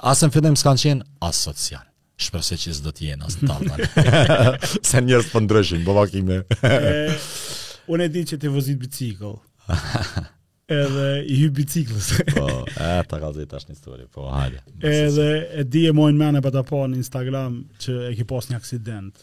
Asë 0.05 0.30
në 0.30 0.37
fillim 0.39 0.57
s'kanë 0.61 0.82
qenë 0.87 1.07
asocial 1.28 1.84
shpresoj 2.20 2.58
që 2.64 2.72
s'do 2.78 2.92
të 2.96 3.06
jenë 3.10 3.26
as 3.28 3.36
të 3.36 3.48
tallë. 3.50 4.60
Sa 4.88 5.02
njerëz 5.04 5.28
po 5.32 5.42
ndryshin, 5.44 5.82
po 5.84 5.94
unë 7.92 8.06
e 8.08 8.10
di 8.10 8.24
që 8.32 8.38
ti 8.42 8.50
vozit 8.50 8.80
bicikl. 8.82 9.36
edhe 10.70 11.04
i 11.30 11.36
hy 11.38 11.48
biciklës. 11.54 12.06
po, 12.34 12.46
e 12.74 12.88
ta 13.06 13.20
ka 13.22 13.28
zëj 13.36 13.46
tash 13.50 13.68
një 13.68 13.76
histori, 13.76 14.06
po 14.10 14.24
hajde. 14.32 14.62
Edhe 14.82 15.26
e 15.60 15.64
di 15.66 15.84
e 15.86 15.92
mojnë 15.94 16.18
mene 16.18 16.40
për 16.42 16.56
ta 16.56 16.62
po 16.66 16.80
në 16.90 16.98
Instagram 17.04 17.60
që 17.84 17.94
e 18.08 18.14
ki 18.18 18.24
një 18.26 18.56
aksident. 18.58 19.22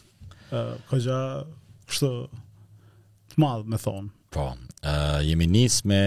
Uh, 0.50 0.72
ka 0.88 0.96
gja, 0.96 1.18
të 1.98 3.42
madhë 3.42 3.68
me 3.74 3.80
thonë. 3.82 4.08
Po, 4.36 4.46
uh, 4.54 4.94
jemi 5.26 5.46
nis 5.46 5.82
me 5.86 6.00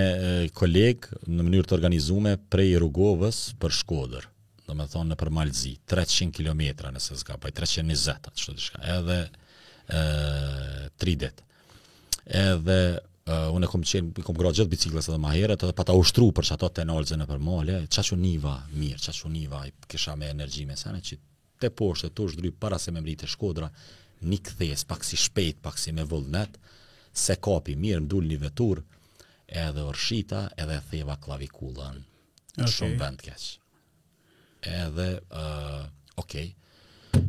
koleg 0.56 1.06
kolegë 1.10 1.22
në 1.32 1.44
mënyrë 1.48 1.70
të 1.70 1.78
organizume 1.78 2.38
prej 2.52 2.74
rrugovës 2.82 3.44
për 3.62 3.76
shkodër 3.84 4.26
do 4.68 4.76
me 4.76 4.88
thonë 4.92 5.12
në 5.14 5.18
për 5.22 5.30
Malzi, 5.34 5.72
300 5.88 6.28
km 6.36 6.62
nëse 6.94 7.16
zga, 7.22 7.38
paj 7.42 7.54
320, 7.60 8.24
qëtë 8.26 8.56
të 8.56 8.64
shka, 8.66 8.82
edhe 8.98 9.20
e, 9.88 10.90
3 11.04 11.18
Edhe, 12.44 12.76
unë 13.56 13.68
e 13.70 13.72
kom 13.72 13.84
qenë, 13.88 14.24
kom 14.28 14.36
gra 14.36 14.50
gjithë 14.52 14.72
biciklës 14.74 15.08
edhe 15.08 15.20
ma 15.24 15.32
edhe 15.40 15.72
pa 15.76 15.86
ta 15.88 15.96
ushtru 15.96 16.28
për 16.36 16.50
që 16.50 16.56
ato 16.58 16.70
të 16.76 16.84
nolëzë 16.90 17.20
në 17.22 17.28
për 17.30 17.46
Malë, 17.48 17.78
që 17.88 18.04
që 18.10 18.18
një 18.24 18.56
mirë, 18.84 19.00
që 19.06 19.14
që 19.22 19.30
një 19.36 19.62
i 19.70 19.72
kisha 19.94 20.16
me 20.20 20.32
energji 20.34 20.66
me 20.68 20.76
sene, 20.80 21.00
që 21.00 21.18
te 21.64 21.70
poshtë 21.72 22.12
e 22.12 22.16
të 22.18 22.28
është 22.28 22.44
dry 22.44 22.52
para 22.64 22.80
se 22.84 22.92
me 22.92 23.02
mri 23.02 23.16
e 23.24 23.32
shkodra, 23.32 23.72
një 24.28 24.42
këthes, 24.50 24.84
pak 24.92 25.08
si 25.08 25.16
shpejt, 25.24 25.62
pak 25.64 25.80
si 25.80 25.96
me 25.96 26.04
vullnet, 26.04 26.60
se 27.18 27.38
kapi 27.40 27.78
mirë, 27.80 28.04
mdull 28.04 28.28
një 28.34 28.42
vetur, 28.44 28.84
edhe 29.48 29.88
orshita, 29.88 30.44
edhe 30.60 30.82
theva 30.92 31.16
klavikullën. 31.24 32.04
Okay. 32.58 32.74
Shumë 32.74 32.98
vend 33.00 33.24
keqë 33.24 33.48
edhe 34.72 35.20
uh, 35.32 35.38
okay. 36.16 36.52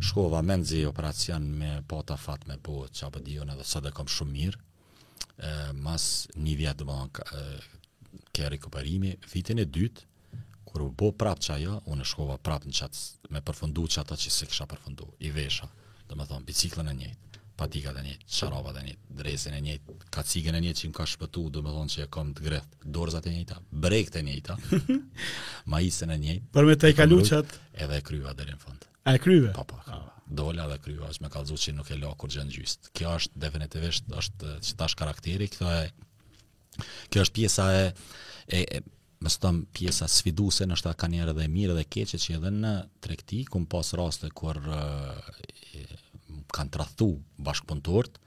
Shkova 0.00 0.42
menzi 0.42 0.84
operacion 0.84 1.42
me 1.42 1.82
pata 1.88 2.16
fat 2.16 2.46
me 2.46 2.58
po 2.58 2.86
çapo 2.92 3.18
dion 3.20 3.50
edhe 3.50 3.64
sot 3.64 3.86
e 3.86 3.90
kam 3.94 4.06
shumë 4.08 4.32
mirë. 4.32 4.58
ë 4.58 5.50
eh, 5.50 5.70
mas 5.74 6.26
një 6.34 6.54
vit 6.58 6.74
do 6.80 6.84
të 6.84 6.88
thonë 6.88 7.36
eh, 7.38 7.66
ke 8.34 8.48
rikuperimi 8.50 9.12
vitin 9.32 9.60
e 9.62 9.64
dytë 9.70 10.02
kur 10.66 10.82
u 10.82 10.88
bë 10.90 11.12
prap 11.18 11.38
ajo, 11.54 11.76
unë 11.86 12.04
shkova 12.04 12.36
prap 12.42 12.66
në 12.66 12.74
çat 12.78 12.98
me 13.30 13.40
përfundu 13.40 13.86
çata 13.88 14.16
që 14.18 14.30
s'e 14.30 14.46
kisha 14.50 14.66
përfundu. 14.66 15.06
I 15.20 15.30
vesha, 15.34 15.70
domethënë 16.10 16.44
biciklën 16.50 16.90
e 16.90 16.94
njëjtë 17.00 17.27
patika 17.58 17.92
tani, 17.94 18.14
çorova 18.30 18.72
tani, 18.76 18.94
dresën 19.18 19.54
e 19.58 19.60
njëjtë, 19.64 19.94
kacigën 20.14 20.56
e 20.56 20.60
njëjtë 20.62 20.80
që 20.82 20.90
më 20.92 20.96
ka 20.98 21.06
shpëtu, 21.10 21.44
domethënë 21.56 21.92
se 21.94 22.04
e 22.04 22.08
kam 22.14 22.30
të 22.36 22.44
gret, 22.46 22.76
dorzat 22.96 23.26
e 23.26 23.32
njëjta, 23.34 23.58
brekët 23.84 24.18
e 24.20 24.22
njëjta, 24.28 24.56
majisën 25.74 26.14
e 26.14 26.18
njëjtë. 26.24 26.50
Për 26.54 26.68
me 26.68 26.76
të 26.82 26.92
kaluçat 27.00 27.56
edhe 27.84 27.98
e 27.98 28.04
kryva 28.08 28.34
deri 28.38 28.54
në 28.54 28.60
fund. 28.62 28.86
A 29.08 29.16
e 29.16 29.20
kryve? 29.24 29.50
Po 29.56 29.64
po. 29.70 29.80
Oh. 29.94 30.04
Dola 30.40 30.66
dhe 30.70 30.76
kryva 30.84 31.06
është 31.08 31.24
me 31.24 31.30
kalzu 31.32 31.56
që 31.58 31.72
nuk 31.78 31.88
e 31.90 31.96
la 31.98 32.10
kur 32.20 32.28
gjënë 32.30 32.52
gjyst. 32.54 32.90
Kjo 32.94 33.14
është 33.18 33.40
definitivisht, 33.44 34.10
është 34.22 34.50
që 34.68 34.74
tash 34.82 34.94
karakteri, 35.02 35.46
kjo, 35.56 35.70
e, 35.80 35.86
kjo 37.08 37.22
është 37.26 37.38
pjesa 37.40 37.64
e, 37.80 37.84
e, 38.52 38.60
e 38.76 38.82
më 39.24 39.30
së 39.34 39.52
pjesa 39.74 40.06
sfiduse, 40.12 40.66
në 40.68 40.76
shta 40.78 40.92
ka 41.00 41.08
njerë 41.10 41.32
dhe 41.38 41.48
mirë 41.50 41.74
dhe 41.80 41.86
keqe 41.90 42.20
që 42.20 42.36
edhe 42.38 42.52
në 42.58 42.74
trekti, 43.02 43.40
kum 43.50 43.64
pas 43.66 43.94
raste 43.98 44.28
kur 44.36 44.60
kanë 46.54 46.72
trathu 46.74 47.08
bashkëpunëtorët, 47.44 48.18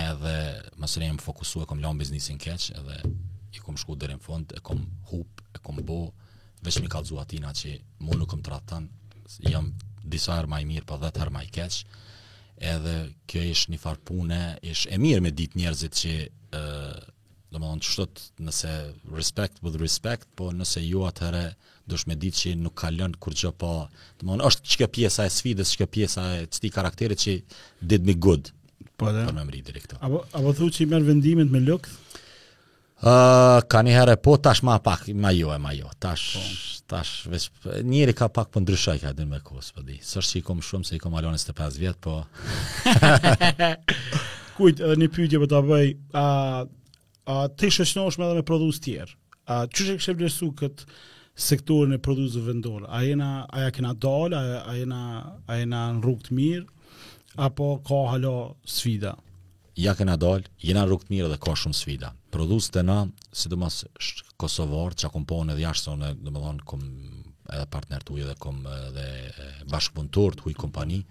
edhe 0.00 0.34
më 0.78 0.90
së 0.90 1.02
jem 1.06 1.18
fokusu 1.22 1.64
e 1.64 1.68
kom 1.70 1.82
lanë 1.82 2.00
biznisin 2.02 2.38
keq, 2.42 2.68
edhe 2.78 2.98
i 3.56 3.62
kom 3.64 3.78
shku 3.80 3.96
dhe 3.98 4.14
fond, 4.22 4.52
e 4.56 4.60
kom 4.62 4.84
hup, 5.10 5.42
e 5.54 5.58
kom 5.66 5.80
bo, 5.86 6.12
veç 6.62 6.80
mi 6.84 6.90
kalzu 6.92 7.18
atina 7.22 7.50
që 7.62 7.76
mu 8.06 8.14
nuk 8.18 8.30
kom 8.30 8.42
tratan, 8.46 8.88
jam 9.48 9.72
disa 10.02 10.36
herë 10.38 10.50
maj 10.50 10.64
mirë, 10.66 10.86
pa 10.86 10.94
po 10.98 11.04
dhe 11.04 11.10
të 11.12 11.22
herë 11.22 11.34
maj 11.38 11.46
keq, 11.56 11.80
edhe 12.72 12.96
kjo 13.26 13.44
ish 13.52 13.66
një 13.74 13.80
farpune, 13.82 14.40
ish 14.70 14.86
e 14.92 14.98
mirë 15.02 15.24
me 15.26 15.32
ditë 15.36 15.58
njerëzit 15.58 15.98
që 16.02 16.14
do 17.50 17.58
më 17.58 17.66
thonë 17.66 17.82
qështot 17.82 18.22
nëse 18.46 18.72
respect 19.14 19.58
with 19.64 19.78
respect, 19.82 20.26
po 20.38 20.50
nëse 20.54 20.82
ju 20.86 21.02
atëre 21.06 21.40
dush 21.90 22.04
me 22.06 22.14
ditë 22.18 22.38
që 22.40 22.52
nuk 22.62 22.76
kalën 22.84 23.16
kur 23.22 23.34
gjë 23.34 23.50
po, 23.58 23.70
do 24.20 24.26
më 24.28 24.36
thonë 24.36 24.46
është 24.50 24.76
që 24.76 24.90
pjesa 24.98 25.26
e 25.26 25.32
sfidës, 25.34 25.72
që 25.80 25.88
pjesa 25.94 26.26
e 26.38 26.44
çti 26.54 26.70
karakterit 26.74 27.18
që 27.24 27.34
did 27.90 28.06
me 28.06 28.14
good, 28.14 28.52
po 29.00 29.10
dhe, 29.10 29.26
për 29.26 29.34
me 29.40 29.46
mëri 29.48 29.64
diri 29.66 29.82
këto. 29.82 29.98
Apo, 29.98 30.22
apo 30.30 30.52
thu 30.60 30.70
që 30.76 30.86
i 30.86 30.88
merë 30.94 31.10
vendimit 31.10 31.50
me 31.50 31.62
lukët? 31.66 31.98
Uh, 33.00 33.62
ka 33.72 33.80
një 33.80 33.94
herë 33.96 34.18
po 34.20 34.34
tash 34.44 34.60
ma 34.66 34.74
pak, 34.84 35.06
ma 35.16 35.30
jo 35.32 35.48
e 35.54 35.54
ma 35.58 35.70
jo, 35.72 35.88
tash, 36.04 36.34
po. 36.36 36.80
tash, 36.92 37.22
veç, 37.32 37.46
njëri 37.88 38.12
ka 38.18 38.28
pak 38.28 38.50
për 38.50 38.58
po 38.58 38.60
ndryshoj 38.62 38.98
ka 39.02 39.14
dhe 39.16 39.24
me 39.26 39.38
kohës, 39.40 39.70
po 39.72 39.80
di, 39.80 39.96
sërë 40.04 40.28
që 40.30 40.36
i 40.42 40.42
kom 40.44 40.60
shumë, 40.62 40.84
se 40.90 40.98
i 40.98 41.00
kom 41.00 41.16
alonis 41.16 41.48
të 41.48 41.54
5 41.62 41.78
vjetë, 41.80 42.02
po. 42.04 42.20
Kujt, 44.60 44.82
edhe 44.84 44.98
një 45.00 45.08
pyetje 45.16 45.40
për 45.40 45.48
ta 45.54 45.62
bëj, 45.64 45.86
a, 46.20 46.26
uh, 46.60 46.68
a 47.24 47.36
ti 47.58 47.70
shoqënohesh 47.70 48.18
edhe 48.24 48.36
me 48.38 48.44
prodhues 48.48 48.78
të 48.80 48.84
tjerë? 48.86 49.16
A 49.52 49.56
çu 49.70 49.84
është 49.94 50.04
që 50.04 50.14
vlerësu 50.18 50.48
kët 50.58 50.84
sektorin 51.46 51.96
e 51.96 52.02
prodhuesve 52.02 52.44
vendore? 52.46 52.86
A 52.88 53.02
jena 53.04 53.46
a 53.48 53.64
ja 53.66 53.72
kena 53.76 53.92
dal, 53.94 54.36
a 54.36 54.72
jena 54.78 55.00
a 55.46 55.58
jena 55.60 55.82
në 55.96 56.04
rrugë 56.04 56.28
të 56.28 56.36
mirë 56.38 57.40
apo 57.48 57.66
ka 57.86 58.00
hala 58.14 58.32
sfida? 58.76 59.14
Ja 59.80 59.94
kena 59.96 60.16
dal, 60.20 60.44
jena 60.62 60.84
në 60.84 60.90
rrugë 60.90 61.08
të 61.08 61.14
mirë 61.16 61.30
dhe 61.34 61.40
ka 61.44 61.54
shumë 61.58 61.78
sfida. 61.78 62.12
Prodhuesit 62.34 62.76
e 62.80 62.84
na, 62.86 62.98
sidomos 63.32 63.82
Kosovar, 64.40 64.94
çka 64.96 65.10
kompon 65.14 65.50
edhe 65.52 65.64
jashtë 65.66 65.90
zonë, 65.90 66.14
domethënë 66.24 66.66
kom 66.68 66.84
edhe 67.50 67.66
partner 67.72 68.04
të 68.06 68.18
edhe 68.24 68.36
kom 68.40 68.62
edhe 68.70 69.06
bashkëpunëtor 69.72 70.36
të 70.38 70.46
huj 70.46 70.56
kompani, 70.62 71.02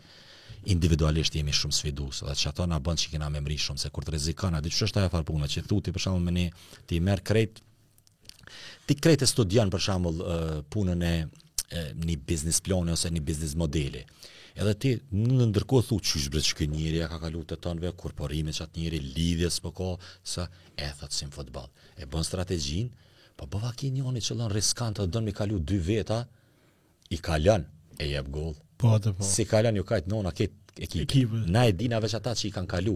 individualisht 0.67 1.35
jemi 1.37 1.53
shumë 1.55 1.75
sfidues, 1.77 2.19
dha 2.25 2.35
çka 2.35 2.51
thonë 2.59 2.73
na 2.75 2.79
bën 2.83 2.97
që 2.99 3.13
kemë 3.13 3.29
mëri 3.39 3.55
shumë 3.63 3.79
se 3.79 3.89
kur 3.93 4.03
të 4.05 4.11
rrezikon 4.15 4.55
a 4.55 4.59
atë 4.59 4.73
çështë 4.75 4.99
ajo 5.01 5.09
fal 5.09 5.25
që 5.53 5.63
thuti 5.69 5.93
për 5.95 6.03
shembull 6.03 6.23
me 6.27 6.31
ne 6.35 6.45
ti 6.87 6.99
merr 6.99 7.21
kredit 7.23 7.61
ti 8.87 8.95
kredit 8.97 9.29
studion 9.29 9.69
për 9.71 9.79
shembull 9.79 10.19
uh, 10.21 10.59
punën 10.73 11.03
e 11.09 11.13
një 12.01 12.15
biznes 12.27 12.59
plan 12.65 12.89
ose 12.89 13.09
një 13.13 13.21
biznes 13.21 13.53
modeli. 13.55 14.01
Edhe 14.57 14.71
ti 14.81 14.91
në 15.13 15.45
ndërkohë 15.51 15.85
thotë 15.91 16.05
çish 16.09 16.25
bret 16.33 16.43
çka 16.49 16.65
njëri 16.65 16.97
ja 17.03 17.07
ka 17.11 17.19
kaluar 17.21 17.45
të 17.47 17.59
tonve 17.61 17.91
kur 17.95 18.13
po 18.17 18.25
rrimë 18.27 18.51
çat 18.57 18.73
njëri 18.75 18.99
lidhjes 19.15 19.59
po 19.63 19.69
ka 19.77 19.91
sa 20.25 20.49
e 20.75 20.89
thot 20.99 21.11
në 21.13 21.29
futboll. 21.35 21.69
E 22.01 22.05
bën 22.09 22.25
strategjin, 22.25 22.89
po 23.37 23.45
bova 23.47 23.69
kinjoni 23.77 24.19
që 24.25 24.39
lën 24.41 24.49
riskant 24.51 24.97
të 24.99 25.05
donë 25.13 25.29
mi 25.29 25.35
kalu 25.37 25.59
dy 25.69 25.77
veta 25.87 26.23
i 27.13 27.21
kalën 27.21 27.67
e 28.01 28.09
jep 28.15 28.33
gol. 28.33 28.57
Po, 28.79 28.99
po. 29.17 29.23
Si 29.23 29.45
kalon 29.45 29.75
ju 29.75 29.83
kajt 29.83 30.05
nona 30.07 30.31
kët 30.31 30.51
ekip. 30.79 31.01
Ekipë. 31.03 31.41
Na 31.51 31.65
e 31.67 31.73
dina 31.75 31.97
veç 31.99 32.13
ata 32.15 32.31
që 32.31 32.45
i 32.47 32.51
kanë 32.55 32.69
kalu. 32.73 32.93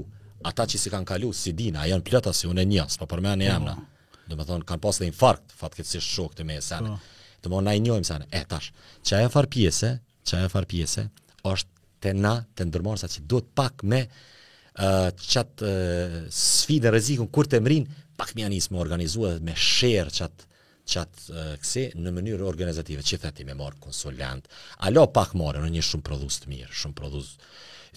Ata 0.48 0.64
që 0.72 0.80
si 0.80 0.92
kanë 0.92 1.08
kalu, 1.10 1.32
si 1.36 1.52
dina, 1.56 1.82
a 1.84 1.90
janë 1.92 2.06
plëta 2.08 2.32
si 2.36 2.48
unë 2.48 2.64
e 2.64 2.68
njës, 2.72 2.96
pa 3.00 3.06
po 3.08 3.18
përmejën 3.18 3.44
e 3.44 3.50
jamna. 3.50 3.74
Po. 3.76 4.22
Dhe 4.30 4.38
me 4.40 4.46
thonë, 4.48 4.66
kanë 4.70 4.82
pas 4.86 5.00
dhe 5.00 5.10
infarkt, 5.10 5.52
fatkeqësisht 5.60 6.14
shok 6.16 6.38
të 6.40 6.46
me 6.48 6.56
e 6.56 6.62
sene. 6.64 6.94
Po. 6.94 7.20
me 7.50 7.50
thonë, 7.50 7.66
na 7.68 7.74
i 7.80 7.84
njojmë 7.84 8.08
sene. 8.08 8.30
E, 8.32 8.42
tash, 8.54 8.70
që 9.04 9.18
aja 9.20 9.32
farë 9.36 9.52
pjese, 9.58 9.92
që 10.24 10.40
aja 10.40 10.52
farë 10.56 10.72
pjese, 10.72 11.06
është 11.52 11.84
te 12.08 12.16
na 12.16 12.34
të 12.56 12.70
ndërmonë 12.72 13.04
sa 13.04 13.12
që 13.12 13.24
duhet 13.34 13.52
pak 13.56 13.84
me 13.88 14.06
uh, 14.08 15.10
qatë 15.36 15.68
uh, 15.68 16.18
sfide 16.36 16.92
rrezikun 16.96 17.28
kur 17.32 17.48
të 17.52 17.60
mrinë, 17.64 18.00
pak 18.20 18.34
mi 18.40 18.44
anis 18.48 18.72
me 18.72 18.80
organizuat 18.84 19.44
me 19.48 19.56
shërë 19.60 20.18
qatë 20.20 20.52
qatë 20.84 21.32
uh, 21.32 21.52
kësi 21.64 21.84
në 22.00 22.12
mënyrë 22.18 22.46
organizative, 22.48 23.04
që 23.08 23.20
theti 23.24 23.46
me 23.48 23.56
marë 23.58 23.80
konsulent, 23.84 24.50
alo 24.88 25.06
pak 25.16 25.34
marë 25.40 25.62
në 25.64 25.72
një 25.78 25.84
shumë 25.90 26.08
prodhus 26.10 26.42
të 26.44 26.52
mirë, 26.52 26.72
shumë 26.82 26.98
prodhus 27.00 27.34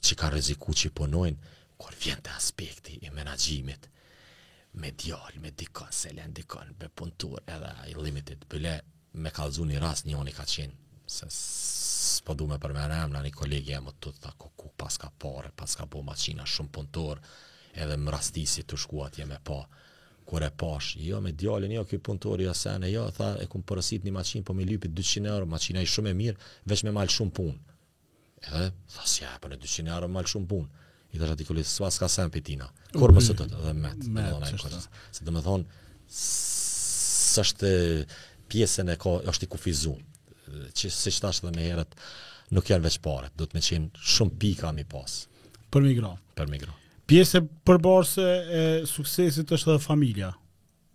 që 0.07 0.18
ka 0.20 0.30
rëziku 0.34 0.74
që 0.80 0.89
i 0.89 0.93
punojnë, 1.01 1.55
kur 1.82 1.97
vjen 2.05 2.22
të 2.24 2.34
aspekti 2.37 2.99
i 3.05 3.11
menagjimit, 3.14 3.89
me 4.80 4.91
djall, 4.93 5.34
me 5.43 5.51
dikon, 5.57 5.91
se 5.93 6.12
len 6.16 6.34
dikon, 6.37 6.74
be 6.80 6.89
puntur, 6.89 7.41
edhe 7.49 7.72
i 7.91 7.97
limitit, 7.99 8.47
bële 8.49 8.76
me 9.24 9.32
kalzu 9.32 9.64
një 9.66 9.80
ras 9.82 10.05
një 10.07 10.18
oni 10.20 10.34
ka 10.37 10.45
qenë, 10.49 10.84
se 11.09 11.26
së 11.32 12.24
përdu 12.26 12.47
me 12.53 12.61
për 12.61 12.74
me 12.76 12.84
rem, 12.91 13.12
në 13.14 13.24
një 13.26 13.32
kolegi 13.37 13.74
e 13.76 13.80
më 13.84 13.97
të 14.03 14.12
të 14.16 14.24
thako, 14.28 14.51
ku 14.61 14.70
pas 14.80 14.97
ka 15.01 15.11
pare, 15.22 15.51
pas 15.57 15.74
ka 15.78 15.87
po 15.91 16.05
maqina, 16.07 16.47
shumë 16.47 16.72
puntur, 16.76 17.20
edhe 17.76 17.97
më 17.99 18.14
rastisi 18.16 18.64
të 18.68 18.78
shkuat 18.84 19.18
jeme 19.20 19.41
pa, 19.45 19.59
po 19.62 19.86
kur 20.27 20.43
e 20.43 20.49
pash, 20.59 20.97
jo 20.99 21.20
me 21.22 21.31
djalin, 21.33 21.72
jo 21.77 21.85
ky 21.87 21.99
puntori 22.03 22.45
ja 22.45 22.55
sen, 22.55 22.83
jo 22.91 23.05
tha 23.14 23.29
e 23.43 23.47
kum 23.51 23.62
porosit 23.62 24.05
një 24.05 24.12
makinë, 24.16 24.45
po 24.45 24.57
me 24.59 24.64
lypi 24.66 24.91
200 24.91 25.31
euro, 25.31 25.47
makina 25.51 25.83
ishte 25.85 26.01
shumë 26.01 26.11
e 26.11 26.14
mirë, 26.18 26.49
veç 26.72 26.83
me 26.87 26.93
mal 26.95 27.11
shumë 27.14 27.33
punë. 27.37 27.55
Edhe 28.43 28.64
tha 28.95 29.05
si 29.09 29.22
ja, 29.22 29.31
po 29.43 29.49
në 29.53 29.59
200 29.62 29.93
euro 29.95 30.09
mal 30.11 30.27
shumë 30.29 30.49
punë. 30.51 30.83
I 31.14 31.20
thash 31.20 31.35
aty 31.37 31.47
kolë 31.47 31.62
s'ka 31.70 32.09
sen 32.11 32.33
petina. 32.35 32.66
Kur 32.95 33.14
mos 33.14 33.31
të 33.31 33.47
dhe 33.53 33.72
me. 33.79 33.93
Se 35.14 35.27
do 35.29 35.33
të 35.37 35.43
thon 35.47 35.62
s'është 36.18 37.70
pjesën 38.51 38.91
e 38.93 38.97
ko, 39.03 39.14
është 39.31 39.47
i 39.47 39.51
kufizuar. 39.55 40.01
Që 40.77 40.91
si 40.93 41.14
thash 41.22 41.45
edhe 41.47 41.55
më 41.57 41.68
herët, 41.70 41.95
nuk 42.51 42.66
janë 42.72 42.89
veç 42.91 42.99
parat, 43.07 43.33
do 43.39 43.47
të 43.47 43.57
më 43.61 43.62
çin 43.68 43.87
shumë 44.16 44.35
pika 44.43 44.74
mi 44.77 44.83
pas. 44.91 45.20
Për 45.70 45.87
migro. 45.87 46.12
Për 46.37 46.51
migro 46.53 46.74
pjesë 47.07 47.40
e 47.40 48.32
e 48.61 48.64
suksesit 48.86 49.50
është 49.54 49.72
dhe 49.72 49.78
familja? 49.82 50.32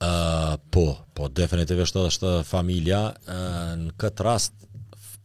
Uh, 0.01 0.55
po, 0.73 0.85
po, 1.13 1.27
definitivisht 1.29 1.95
është 1.99 2.31
familja 2.47 3.01
uh, 3.13 3.75
në 3.77 3.91
këtë 4.01 4.25
rast 4.25 4.53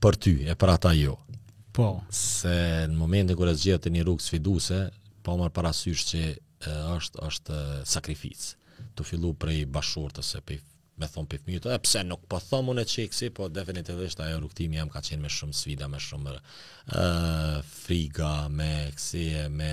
për 0.03 0.16
ty 0.20 0.34
e 0.51 0.55
për 0.61 0.72
ata 0.74 0.91
jo. 0.93 1.14
Po. 1.76 1.91
Se 2.12 2.57
në 2.89 2.97
momentin 2.97 3.37
kërë 3.37 3.53
e 3.53 3.55
zgjetë 3.61 3.87
të 3.87 3.93
një 3.95 4.05
rrugë 4.05 4.24
sfiduse, 4.26 4.80
po 5.24 5.37
mërë 5.41 5.55
parasysh 5.57 6.07
që 6.11 6.22
uh, 6.28 6.82
është, 7.01 7.22
është 7.28 7.61
sakrificë 7.84 8.93
të 8.97 9.05
fillu 9.09 9.32
prej 9.41 9.64
bashortës 9.74 10.34
e 10.39 10.45
prej 10.45 10.61
me 10.97 11.07
thon 11.12 11.26
pe 11.28 11.38
fëmijët, 11.40 11.66
e 11.74 11.78
pse 11.84 12.01
nuk 12.07 12.24
po 12.30 12.38
thon 12.40 12.68
unë 12.72 12.84
çeksi, 12.88 13.28
po 13.36 13.47
definitivisht 13.53 14.20
ajo 14.24 14.38
rrugtimi 14.40 14.78
jam 14.80 14.88
ka 14.92 15.03
qenë 15.05 15.24
me 15.26 15.30
shumë 15.32 15.57
sfida, 15.57 15.88
me 15.92 16.01
shumë 16.03 16.36
ë 16.97 17.07
friga, 17.68 18.30
me 18.53 18.70
kësie, 18.97 19.47
me 19.53 19.70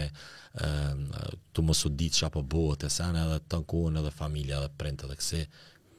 ë 0.59 1.33
të 1.55 1.63
mos 1.65 1.79
u 1.87 1.91
ditë 1.97 2.19
çapo 2.23 2.43
bëhet, 2.53 2.83
e 2.89 2.93
sa 2.93 3.07
edhe 3.23 3.39
të 3.51 3.61
kuën 3.71 3.99
edhe 4.03 4.11
familja 4.15 4.59
edhe 4.61 4.73
prind 4.79 5.05
edhe 5.07 5.15
kësi, 5.21 5.41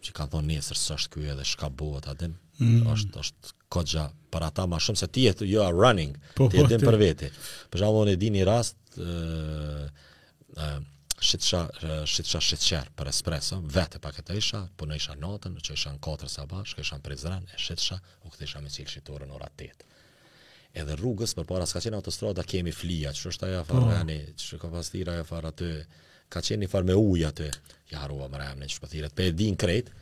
që 0.04 0.14
kanë 0.18 0.34
thonë 0.36 0.50
nesër 0.52 0.82
është 0.98 1.12
ky 1.14 1.24
edhe 1.32 1.48
çka 1.54 1.72
bëhet 1.82 2.10
atë. 2.12 2.30
Mm. 2.60 2.84
Është 2.92 3.20
është 3.24 3.52
koxha 3.74 4.04
për 4.30 4.44
ata 4.46 4.68
më 4.70 4.78
shumë 4.84 5.00
se 5.00 5.06
ti 5.10 5.24
je 5.24 5.34
you 5.48 5.62
are 5.64 5.74
running, 5.74 6.12
po, 6.36 6.50
ti 6.52 6.60
e 6.60 6.62
po, 6.62 6.68
din 6.70 6.84
për 6.84 6.98
veti. 7.00 7.30
Për 7.72 7.82
shumë 7.86 8.02
unë 8.04 8.18
di 8.20 8.32
i 8.36 8.44
rast 8.46 8.98
ë 9.00 10.82
shitësha 11.24 11.60
shitësha 12.12 12.40
shitësher 12.44 12.90
për 12.98 13.08
espresso, 13.10 13.56
vete 13.76 14.00
pa 14.02 14.10
këtë 14.14 14.36
isha, 14.42 14.60
po 14.78 14.86
në 14.88 14.98
isha 15.00 15.14
natën, 15.20 15.54
që 15.66 15.76
isha 15.78 15.92
në 15.94 16.00
katër 16.04 16.30
sa 16.32 16.44
bashkë, 16.50 16.84
isha 16.84 16.98
në 17.00 17.04
prizren, 17.06 17.46
e 17.54 17.60
shitësha, 17.66 17.98
u 18.26 18.32
këtë 18.34 18.48
isha 18.48 18.62
me 18.64 18.72
cilë 18.76 18.92
shitore 18.92 19.28
në 19.30 19.36
ora 19.38 19.48
8. 19.56 19.86
Edhe 20.82 20.96
rrugës 20.98 21.34
për 21.38 21.46
para, 21.48 21.66
s'ka 21.70 21.82
qenë 21.86 22.00
autostrada, 22.00 22.42
kemi 22.54 22.72
flia, 22.74 23.12
që 23.16 23.28
është 23.32 23.48
aja 23.48 23.62
po. 23.68 23.78
farë, 23.78 23.86
oh. 23.86 24.00
ani, 24.02 24.18
që 24.34 24.48
është 24.50 24.60
ka 24.64 24.70
pas 24.72 24.92
tira 24.94 25.14
aja 25.14 25.26
farë 25.28 25.52
aty, 25.52 25.70
ka 26.34 26.42
qenë 26.48 26.64
një 26.66 26.72
farë 26.74 26.88
me 26.90 26.96
uja 26.98 27.30
aty, 27.32 27.48
ja 27.92 28.02
harua 28.02 28.28
më 28.32 28.42
në 28.60 28.70
që 28.74 28.82
pëthirët, 28.86 29.14
po 29.14 29.20
pe 29.22 29.28
e 29.30 29.36
din 29.38 29.56
krejt, 29.64 29.92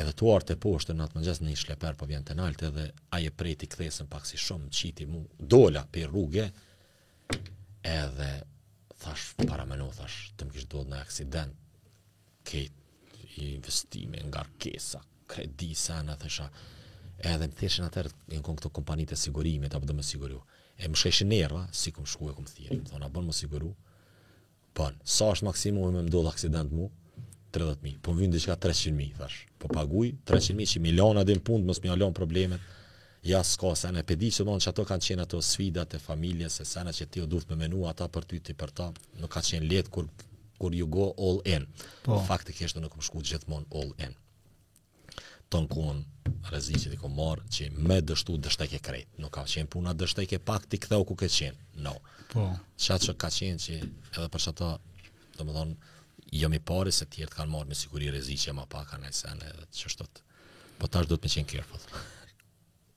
edhe 0.00 0.16
të 0.18 0.30
të 0.48 0.58
poshtë, 0.64 0.96
në 0.96 1.06
atë 1.06 1.18
më 1.20 1.26
gjesë 1.28 1.46
një 1.50 1.56
shleper, 1.62 1.98
po 2.00 2.08
vjen 2.10 2.24
të 2.26 2.38
nalt, 2.40 2.66
edhe 2.70 2.88
aje 3.18 3.30
prejti 3.30 3.68
këthesën 3.74 4.08
pak 4.10 4.26
si 4.28 4.40
shumë, 4.40 4.68
qiti 4.72 5.06
mu, 5.06 5.22
dola 5.38 5.84
për 5.92 6.08
rrugë, 6.12 6.48
edhe 7.96 8.32
thash 9.02 9.34
para 9.48 9.64
më 9.68 9.76
në 9.80 9.88
thash 9.98 10.16
të 10.36 10.46
më 10.46 10.54
kishtë 10.56 10.72
dohet 10.72 10.90
në 10.92 11.00
aksident 11.02 11.56
kejt 12.48 13.32
investime 13.46 14.22
nga 14.30 14.44
rkesa 14.48 15.00
kredi 15.32 15.72
sa 15.76 15.98
në 16.06 16.14
thësha 16.22 16.46
edhe 17.30 17.48
më 17.48 17.56
thëshin 17.60 17.86
atër 17.88 18.08
në 18.30 18.38
kënë 18.44 18.60
këto 18.60 18.70
kompanit 18.78 19.12
e 19.12 19.18
sigurimit 19.22 19.74
apë 19.76 19.90
dhe 19.90 19.96
më 19.98 20.06
siguru 20.10 20.40
e 20.78 20.88
më 20.92 21.00
sheshin 21.02 21.30
nërva 21.32 21.66
si 21.76 21.92
këmë 21.96 22.10
shku 22.12 22.30
e 22.32 22.36
këmë 22.38 22.54
thiri 22.56 22.78
më 22.84 23.02
a 23.08 23.12
bon 23.16 23.28
më 23.28 23.36
siguru 23.40 23.72
bon 24.76 24.96
sa 25.16 25.30
është 25.34 25.48
maksimum 25.50 25.92
me 25.96 26.04
më 26.06 26.14
dohet 26.16 26.32
aksident 26.32 26.72
mu 26.78 26.88
30.000 27.56 28.00
po 28.04 28.12
më 28.16 28.30
që 28.38 28.48
ka 28.52 28.56
300.000 28.68 29.18
thash 29.20 29.38
po 29.60 29.72
paguj 29.76 30.14
300.000 30.30 30.72
që 30.74 30.84
miliona 30.88 31.26
dhe 31.28 31.36
në 31.38 31.44
punë 31.50 31.68
mësë 31.70 31.84
mjallon 31.88 32.16
problemet 32.16 32.72
ja 33.28 33.42
s'ka 33.44 33.74
se 33.74 33.88
në 33.90 34.02
di 34.16 34.28
që 34.30 34.44
do 34.46 34.54
që 34.62 34.70
ato 34.70 34.84
kanë 34.86 35.04
qenë 35.06 35.24
ato 35.24 35.40
sfidat 35.42 35.94
e 35.94 35.98
familjes, 35.98 36.58
se 36.60 36.64
sene 36.64 36.92
që 36.94 37.06
ti 37.10 37.20
o 37.20 37.26
duhet 37.26 37.48
me 37.50 37.56
menu 37.58 37.82
ata 37.90 38.06
për 38.08 38.24
ty, 38.28 38.38
ti 38.40 38.54
për 38.54 38.70
ta, 38.78 38.86
nuk 39.20 39.32
ka 39.34 39.40
qenë 39.42 39.66
letë 39.72 39.90
kur, 39.90 40.06
kur 40.60 40.74
you 40.78 40.86
go 40.86 41.08
all 41.24 41.40
in. 41.44 41.66
Po. 42.06 42.20
Fakti 42.28 42.54
kështë 42.54 42.82
nuk 42.84 42.94
më 43.00 43.06
shku 43.08 43.22
gjithmonë 43.26 43.66
all 43.74 43.90
in. 44.06 44.14
Të 45.50 45.60
në 45.62 45.70
kuën 45.74 46.02
rezi 46.54 46.78
që 46.82 46.92
ti 46.92 47.00
ku 47.02 47.10
marë 47.10 47.50
që 47.54 47.68
me 47.88 47.98
dështu 48.02 48.36
dështek 48.46 48.76
e 48.78 48.82
krejt. 48.88 49.18
Nuk 49.22 49.34
ka 49.34 49.44
qenë 49.50 49.70
puna 49.74 49.94
dështek 49.94 50.36
e 50.38 50.42
pak 50.50 50.66
ti 50.70 50.80
këtheu 50.84 51.02
ku 51.10 51.18
ke 51.18 51.28
qenë. 51.30 51.70
No. 51.86 51.96
Po. 52.32 52.46
Qa 52.82 52.96
që 53.02 53.16
ka 53.20 53.30
qenë 53.32 53.62
që 53.66 53.76
edhe 53.82 54.28
për 54.36 54.46
që 54.46 54.54
ata, 54.54 54.70
do 55.38 55.46
më 55.46 55.58
thonë, 55.58 55.76
jam 56.42 56.54
i 56.58 56.62
pari 56.68 56.92
se 56.94 57.06
tjertë 57.10 57.38
kanë 57.40 57.54
marë 57.56 57.70
me 57.74 57.78
siguri 57.78 58.10
rezi 58.14 58.38
që 58.46 58.54
ma 58.58 58.66
pak 58.70 58.86
kanë 58.94 59.10
e 59.10 59.14
sene 59.22 59.50
edhe 59.54 59.66
që 59.80 59.94
shtot. 59.96 60.22
Po 60.78 60.90
tash 60.92 61.08
do 61.10 61.18
të 61.20 61.26
më 61.28 61.34
qenë 61.38 61.50
kërë, 61.52 61.86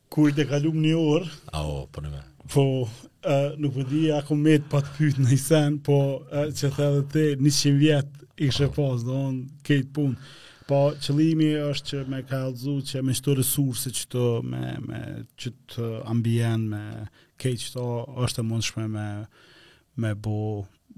Kujt 0.10 0.39
të 0.39 0.45
kalum 0.49 0.80
një 0.82 0.93
orë. 0.97 1.28
A, 1.53 1.62
o, 1.70 1.84
për 1.93 2.07
në 2.07 2.12
me. 2.16 2.22
Po, 2.49 2.64
uh, 2.82 3.34
nuk 3.62 3.76
përdi, 3.76 4.07
po 4.10 4.16
ako 4.20 4.38
me 4.39 4.55
të 4.57 4.70
patë 4.72 5.10
në 5.22 5.34
i 5.36 5.41
sen, 5.41 5.76
po, 5.86 5.97
uh, 6.32 6.47
që 6.55 6.72
të 6.76 6.86
edhe 6.88 7.03
te, 7.14 7.26
një 7.38 7.51
qënë 7.57 7.82
vjetë 7.84 8.30
i 8.39 8.47
kështë 8.49 8.66
e 8.66 8.72
po. 8.80 8.88
pasë, 8.95 9.34
kejtë 9.70 9.93
punë. 9.97 10.32
Po, 10.70 10.80
qëlimi 11.05 11.51
është 11.68 11.91
që 11.91 12.01
me 12.10 12.24
ka 12.30 12.41
alëzu 12.47 12.76
që 12.89 13.03
me 13.05 13.14
shto 13.20 13.38
resurse 13.38 13.93
që 13.99 14.10
të, 14.16 14.26
me, 14.49 14.64
me 14.88 14.99
që 15.39 15.53
të 15.76 15.91
ambien, 16.10 16.66
me 16.74 16.84
kejtë 17.41 17.68
që 17.68 17.72
të 17.78 17.88
është 18.26 18.41
e 18.43 18.47
mundshme 18.49 18.88
me, 18.95 19.07
me 20.01 20.16
bo 20.18 20.38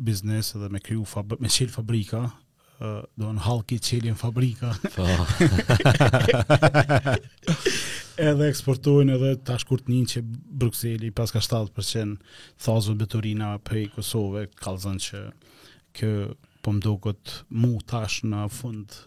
biznes 0.07 0.53
edhe 0.55 0.72
me 0.72 0.80
kryu, 0.84 1.03
me 1.43 1.51
qilë 1.51 1.72
fabrika, 1.76 2.24
do 2.82 3.30
në 3.36 3.43
halki 3.47 3.78
qëllë 3.86 4.16
fabrika. 4.20 4.72
Po, 4.95 5.07
edhe 8.20 8.49
eksportojnë 8.49 9.14
edhe 9.16 9.30
tash 9.47 9.66
kur 9.70 9.82
një 9.88 9.99
që 10.14 10.22
Bruxelli 10.64 11.12
pas 11.16 11.32
ka 11.32 11.39
7% 11.43 12.16
thazve 12.62 12.95
beturina 12.99 13.53
për 13.66 13.80
i 13.84 13.88
Kosove, 13.95 14.47
kalëzën 14.59 14.99
që 15.07 15.22
kë 15.95 16.12
po 16.62 16.74
më 16.76 16.84
dukët 16.86 17.36
mu 17.57 17.78
tash 17.88 18.22
në 18.28 18.41
fund 18.53 18.97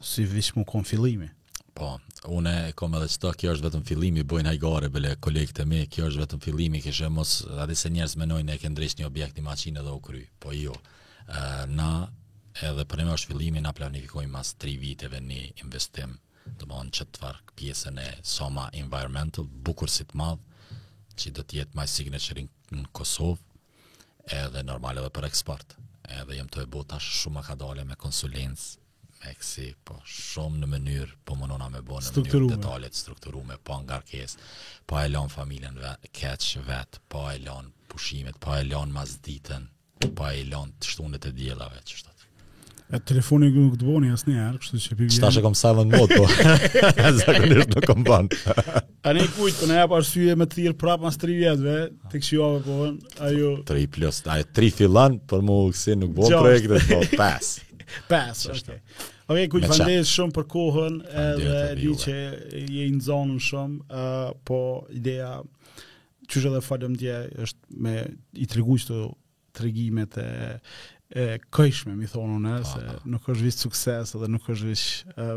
si 0.00 0.24
vishë 0.24 0.56
mu 0.58 0.64
konë 0.68 0.88
filimi. 0.88 1.30
Po, 1.74 1.92
une 2.28 2.52
kom 2.76 2.94
edhe 2.98 3.08
qëta, 3.10 3.30
kjo 3.38 3.54
është 3.54 3.68
vetëm 3.70 3.82
filimi, 3.88 4.24
bojnë 4.28 4.52
hajgare, 4.52 4.90
bële 4.92 5.14
kolegët 5.24 5.62
e 5.62 5.66
mi, 5.68 5.82
kjo 5.88 6.10
është 6.10 6.24
vetëm 6.26 6.40
filimi, 6.44 6.80
kështë 6.84 7.06
e 7.06 7.10
mos, 7.14 7.34
adi 7.62 7.76
se 7.78 7.90
njerës 7.94 8.16
menojnë 8.20 8.54
e 8.56 8.60
këndrejsh 8.62 8.98
një 9.00 9.08
objekt 9.08 9.38
një 9.40 9.46
machinë 9.46 9.80
edhe 9.82 9.92
u 9.96 10.00
kry, 10.04 10.24
po 10.42 10.52
jo, 10.56 10.74
na 11.72 11.90
edhe 12.66 12.84
për 12.84 13.02
njëme 13.04 13.14
është 13.16 13.32
filimi, 13.32 13.62
na 13.64 13.72
planifikojmë 13.76 14.34
mas 14.34 14.52
3 14.60 14.76
viteve 14.82 15.22
një 15.24 15.44
investim 15.64 16.18
të 16.58 16.66
më 16.70 16.78
onë 16.82 16.94
që 16.98 17.06
të 17.14 17.20
farë 17.22 17.54
pjesën 17.58 18.00
e 18.02 18.06
Soma 18.26 18.68
Environmental, 18.80 19.46
bukur 19.68 19.90
si 19.92 20.06
të 20.08 20.18
madhë, 20.18 20.78
që 21.20 21.32
do 21.36 21.44
të 21.44 21.58
jetë 21.60 21.78
my 21.78 21.86
signature 21.90 22.46
në 22.76 22.86
Kosovë, 22.96 23.42
edhe 24.40 24.62
normal 24.66 25.00
edhe 25.02 25.12
për 25.16 25.28
eksport. 25.30 25.76
Edhe 26.10 26.38
jëmë 26.38 26.52
të 26.54 26.62
e 26.64 26.68
bota 26.76 26.98
shumë 27.02 27.42
akadale 27.42 27.84
me 27.86 27.96
konsulens, 28.00 28.70
me 29.20 29.32
kësi, 29.38 29.66
po 29.86 29.98
shumë 30.08 30.62
në 30.62 30.70
mënyrë, 30.74 31.18
po 31.28 31.36
më 31.38 31.50
nona 31.50 31.68
me 31.72 31.82
bo 31.86 31.98
në 32.00 32.14
mënyrë 32.16 32.48
detalit 32.54 32.96
strukturume, 32.98 33.58
po 33.68 33.76
nga 33.84 34.00
rkes, 34.02 34.38
po 34.88 34.98
e 35.02 35.08
lonë 35.12 35.34
familjen 35.34 35.78
vet, 35.82 36.08
keq 36.16 36.54
vetë, 36.70 37.04
po 37.12 37.26
e 37.34 37.38
lonë 37.44 37.74
pushimet, 37.90 38.38
po 38.42 38.56
e 38.56 38.64
lonë 38.70 38.96
mazditën, 38.96 39.68
po 40.08 40.30
e 40.32 40.42
lonë 40.54 40.78
të 40.80 40.94
shtunet 40.94 41.28
e 41.30 41.34
djelave, 41.36 41.84
që 41.90 41.98
E 42.90 42.98
telefoni 43.06 43.46
nuk 43.46 43.54
ju 43.54 43.60
nuk 43.64 43.74
duoni 43.78 44.08
asnjëherë, 44.10 44.58
kështu 44.64 44.78
që 44.82 44.96
pi. 44.98 45.06
Tash 45.22 45.36
që 45.38 45.42
kam 45.44 45.54
silent 45.58 45.92
mode 45.94 46.16
po. 46.18 46.26
Zakonisht 47.20 47.70
nuk 47.76 47.84
kam 47.86 48.02
ban. 48.06 48.26
Ani 49.06 49.22
kujt 49.36 49.60
po 49.60 49.68
ne 49.70 49.76
apo 49.84 49.94
arsye 50.00 50.34
të 50.40 50.46
thirr 50.56 50.74
prapë 50.80 51.06
mas 51.06 51.20
3 51.22 51.36
vjetve, 51.38 51.76
tek 52.10 52.26
shiu 52.26 52.42
apo 52.48 52.58
po, 52.66 52.78
ajo 53.28 53.52
3 53.70 53.86
plus, 53.94 54.18
ajo 54.34 54.48
3 54.58 54.72
fillan, 54.80 55.20
por 55.30 55.46
më 55.46 55.58
uksi 55.68 55.94
nuk 56.02 56.16
bën 56.18 56.34
projekte 56.34 56.82
po, 56.90 56.98
5. 57.14 57.54
5, 58.10 58.44
okay. 58.56 58.82
Ok, 59.30 59.38
kujtë 59.54 59.70
vandes 59.76 60.10
shumë 60.10 60.34
për 60.34 60.48
kohën 60.50 60.98
edhe 61.30 61.64
di 61.78 61.94
që 62.02 62.16
je 62.74 62.88
në 62.96 63.02
zonën 63.06 63.38
shumë, 63.46 63.82
uh, 63.86 64.30
po 64.46 64.60
ideja 64.94 65.36
që 66.30 66.40
shë 66.42 66.52
dhe 66.58 66.62
falem 66.64 66.98
është 66.98 67.84
me 67.86 67.96
i 68.44 68.50
tregujshtë 68.50 68.96
të 68.98 69.04
tregimet 69.60 70.14
e, 70.22 70.26
e 71.10 71.40
këshme, 71.50 71.96
mi 71.98 72.06
thonë 72.10 72.36
në, 72.44 72.52
po, 72.60 72.70
se 72.70 72.84
po. 72.86 73.00
nuk 73.14 73.26
është 73.32 73.46
vishë 73.48 73.64
sukses 73.64 74.14
edhe 74.18 74.28
nuk 74.30 74.46
është 74.52 74.68
vishë 74.70 75.32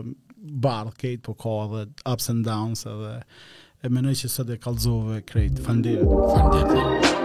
barë 0.64 0.94
kejtë, 1.02 1.24
po 1.26 1.36
ka 1.42 1.56
edhe 1.66 1.84
ups 2.14 2.30
and 2.36 2.46
downs 2.46 2.86
edhe 2.86 3.16
e 3.84 3.92
menoj 3.92 4.14
që 4.22 4.32
së 4.36 4.46
dhe 4.52 4.60
kalzove 4.68 5.20
krejtë. 5.28 5.66
Fandirë. 5.68 7.23